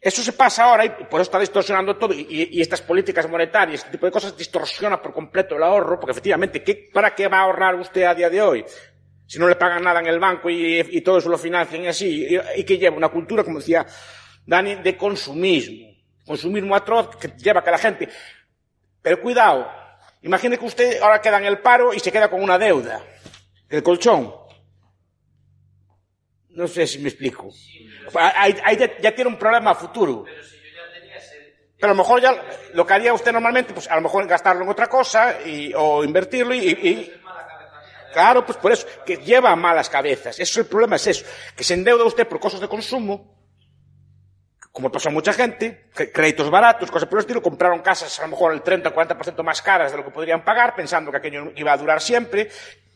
Eso 0.00 0.22
se 0.22 0.32
pasa 0.32 0.64
ahora 0.64 0.86
y 0.86 0.88
por 0.88 1.20
eso 1.20 1.28
está 1.28 1.38
distorsionando 1.38 1.96
todo 1.96 2.14
y, 2.14 2.60
estas 2.60 2.80
políticas 2.80 3.28
monetarias, 3.28 3.80
este 3.80 3.92
tipo 3.92 4.06
de 4.06 4.12
cosas 4.12 4.36
distorsiona 4.36 5.00
por 5.02 5.12
completo 5.12 5.56
el 5.56 5.62
ahorro, 5.62 6.00
porque 6.00 6.12
efectivamente, 6.12 6.62
¿qué, 6.62 6.88
¿para 6.92 7.14
qué 7.14 7.28
va 7.28 7.40
a 7.40 7.42
ahorrar 7.42 7.74
usted 7.74 8.04
a 8.04 8.14
día 8.14 8.30
de 8.30 8.40
hoy? 8.40 8.64
Si 9.26 9.38
no 9.38 9.46
le 9.46 9.56
pagan 9.56 9.82
nada 9.82 10.00
en 10.00 10.06
el 10.06 10.18
banco 10.18 10.48
y, 10.48 10.80
y 10.80 11.00
todo 11.02 11.18
eso 11.18 11.28
lo 11.28 11.36
financian 11.36 11.84
y 11.84 11.88
así, 11.88 12.26
y, 12.28 12.60
y 12.60 12.64
que 12.64 12.78
lleva 12.78 12.96
una 12.96 13.10
cultura, 13.10 13.44
como 13.44 13.58
decía 13.58 13.86
Dani, 14.46 14.76
de 14.76 14.96
consumismo 14.96 15.90
consumismo 16.30 16.76
atroz 16.76 17.16
que 17.16 17.28
lleva 17.36 17.58
a 17.58 17.64
que 17.64 17.70
la 17.72 17.78
gente... 17.78 18.08
Pero 19.02 19.20
cuidado, 19.20 19.68
imagine 20.22 20.56
que 20.58 20.64
usted 20.64 21.00
ahora 21.02 21.20
queda 21.20 21.38
en 21.38 21.46
el 21.46 21.58
paro 21.58 21.92
y 21.92 21.98
se 21.98 22.12
queda 22.12 22.28
con 22.28 22.42
una 22.42 22.56
deuda, 22.56 23.02
el 23.68 23.82
colchón. 23.82 24.32
No 26.60 26.68
sé 26.68 26.86
si 26.86 26.98
me 26.98 27.08
explico. 27.08 27.48
Ahí, 28.14 28.76
ya, 29.00 29.14
tiene 29.14 29.30
un 29.30 29.38
problema 29.38 29.74
futuro. 29.74 30.26
Pero 31.78 31.92
a 31.92 31.94
lo 31.94 32.02
mejor 32.02 32.20
ya 32.20 32.36
lo 32.74 32.86
que 32.86 32.92
haría 32.92 33.14
usted 33.14 33.32
normalmente, 33.32 33.72
pues 33.72 33.90
a 33.90 33.96
lo 33.96 34.02
mejor 34.02 34.26
gastarlo 34.26 34.62
en 34.62 34.68
otra 34.68 34.86
cosa 34.86 35.38
o 35.76 36.04
invertirlo 36.04 36.54
y, 36.54 37.10
Claro, 38.12 38.44
pues 38.44 38.58
por 38.58 38.72
eso, 38.72 38.86
que 39.06 39.16
lleva 39.16 39.56
malas 39.56 39.88
cabezas. 39.88 40.38
Eso 40.38 40.60
es 40.60 40.66
el 40.66 40.66
problema, 40.66 40.96
es 40.96 41.06
eso. 41.06 41.24
Que 41.56 41.64
se 41.64 41.72
endeuda 41.72 42.04
usted 42.04 42.28
por 42.28 42.40
cosas 42.40 42.60
de 42.60 42.68
consumo 42.68 43.38
como 44.72 44.92
pasa 44.92 45.08
a 45.08 45.12
mucha 45.12 45.32
gente, 45.32 45.88
créditos 46.12 46.48
baratos, 46.48 46.90
cosas 46.92 47.08
por 47.08 47.18
el 47.18 47.22
estilo, 47.22 47.42
compraron 47.42 47.80
casas 47.80 48.20
a 48.20 48.22
lo 48.22 48.28
mejor 48.28 48.52
el 48.52 48.62
30 48.62 48.90
o 48.90 48.94
40% 48.94 49.42
más 49.42 49.60
caras 49.62 49.90
de 49.90 49.98
lo 49.98 50.04
que 50.04 50.12
podrían 50.12 50.44
pagar, 50.44 50.76
pensando 50.76 51.10
que 51.10 51.16
aquello 51.16 51.52
iba 51.56 51.72
a 51.72 51.76
durar 51.76 52.00
siempre, 52.00 52.48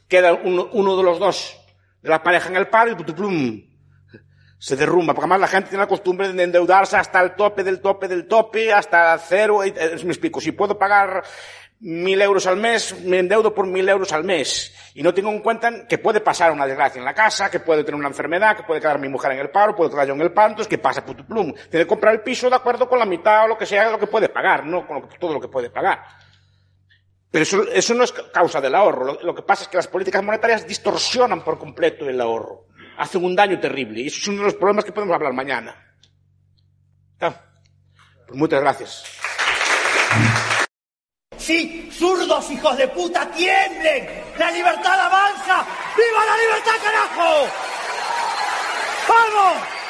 queda 0.06 0.34
uno, 0.34 0.68
uno 0.72 0.96
de 0.96 1.02
los 1.02 1.18
dos 1.18 1.63
de 2.04 2.10
la 2.10 2.22
pareja 2.22 2.50
en 2.50 2.56
el 2.56 2.68
paro 2.68 2.90
y 2.90 2.94
plum, 2.96 3.62
se 4.58 4.76
derrumba, 4.76 5.14
porque 5.14 5.24
además 5.24 5.40
la 5.40 5.48
gente 5.48 5.70
tiene 5.70 5.84
la 5.84 5.88
costumbre 5.88 6.30
de 6.30 6.42
endeudarse 6.42 6.98
hasta 6.98 7.18
el 7.22 7.34
tope 7.34 7.64
del 7.64 7.80
tope 7.80 8.08
del 8.08 8.28
tope, 8.28 8.74
hasta 8.74 9.16
cero, 9.16 9.64
y, 9.64 9.70
eh, 9.70 9.96
me 10.04 10.10
explico, 10.10 10.38
si 10.38 10.52
puedo 10.52 10.78
pagar 10.78 11.24
mil 11.80 12.20
euros 12.20 12.46
al 12.46 12.58
mes, 12.58 12.94
me 13.04 13.20
endeudo 13.20 13.54
por 13.54 13.66
mil 13.66 13.88
euros 13.88 14.12
al 14.12 14.22
mes. 14.22 14.74
Y 14.94 15.02
no 15.02 15.14
tengo 15.14 15.30
en 15.30 15.40
cuenta 15.40 15.86
que 15.86 15.96
puede 15.96 16.20
pasar 16.20 16.52
una 16.52 16.66
desgracia 16.66 16.98
en 16.98 17.06
la 17.06 17.14
casa, 17.14 17.50
que 17.50 17.60
puede 17.60 17.84
tener 17.84 17.98
una 17.98 18.08
enfermedad, 18.08 18.54
que 18.54 18.64
puede 18.64 18.82
quedar 18.82 18.98
mi 18.98 19.08
mujer 19.08 19.32
en 19.32 19.38
el 19.38 19.48
paro, 19.48 19.74
puede 19.74 19.90
quedar 19.90 20.06
yo 20.06 20.12
en 20.12 20.20
el 20.20 20.32
paro, 20.32 20.50
entonces 20.50 20.68
¿qué 20.68 20.78
pasa? 20.78 21.06
Plum. 21.06 21.54
Tiene 21.70 21.84
que 21.84 21.86
comprar 21.86 22.12
el 22.12 22.20
piso 22.20 22.50
de 22.50 22.56
acuerdo 22.56 22.86
con 22.86 22.98
la 22.98 23.06
mitad 23.06 23.46
o 23.46 23.48
lo 23.48 23.56
que 23.56 23.64
sea, 23.64 23.90
lo 23.90 23.98
que 23.98 24.08
puede 24.08 24.28
pagar, 24.28 24.66
no 24.66 24.86
con 24.86 25.08
que, 25.08 25.16
todo 25.16 25.32
lo 25.32 25.40
que 25.40 25.48
puede 25.48 25.70
pagar. 25.70 26.04
Pero 27.34 27.64
eso, 27.72 27.94
no 27.94 28.04
es 28.04 28.12
causa 28.12 28.60
del 28.60 28.76
ahorro. 28.76 29.18
Lo, 29.20 29.34
que 29.34 29.42
pasa 29.42 29.64
es 29.64 29.68
que 29.68 29.76
las 29.76 29.88
políticas 29.88 30.22
monetarias 30.22 30.68
distorsionan 30.68 31.42
por 31.42 31.58
completo 31.58 32.08
el 32.08 32.20
ahorro. 32.20 32.68
Hacen 32.96 33.24
un 33.24 33.34
daño 33.34 33.58
terrible. 33.58 34.02
Y 34.02 34.06
eso 34.06 34.18
es 34.20 34.28
uno 34.28 34.38
de 34.38 34.44
los 34.44 34.54
problemas 34.54 34.84
que 34.84 34.92
podemos 34.92 35.16
hablar 35.16 35.32
mañana. 35.32 35.74
Pues 37.18 38.38
muchas 38.38 38.60
gracias. 38.60 39.04
Sí, 41.36 41.90
zurdos 41.90 42.48
hijos 42.52 42.76
de 42.76 42.86
puta, 42.86 43.28
tiemblen. 43.32 44.08
La 44.38 44.52
libertad 44.52 45.00
avanza. 45.00 45.66
¡Viva 45.96 46.24
la 46.24 46.36
libertad, 46.36 46.84
carajo! 46.84 47.48
¡Vamos! 49.08 49.83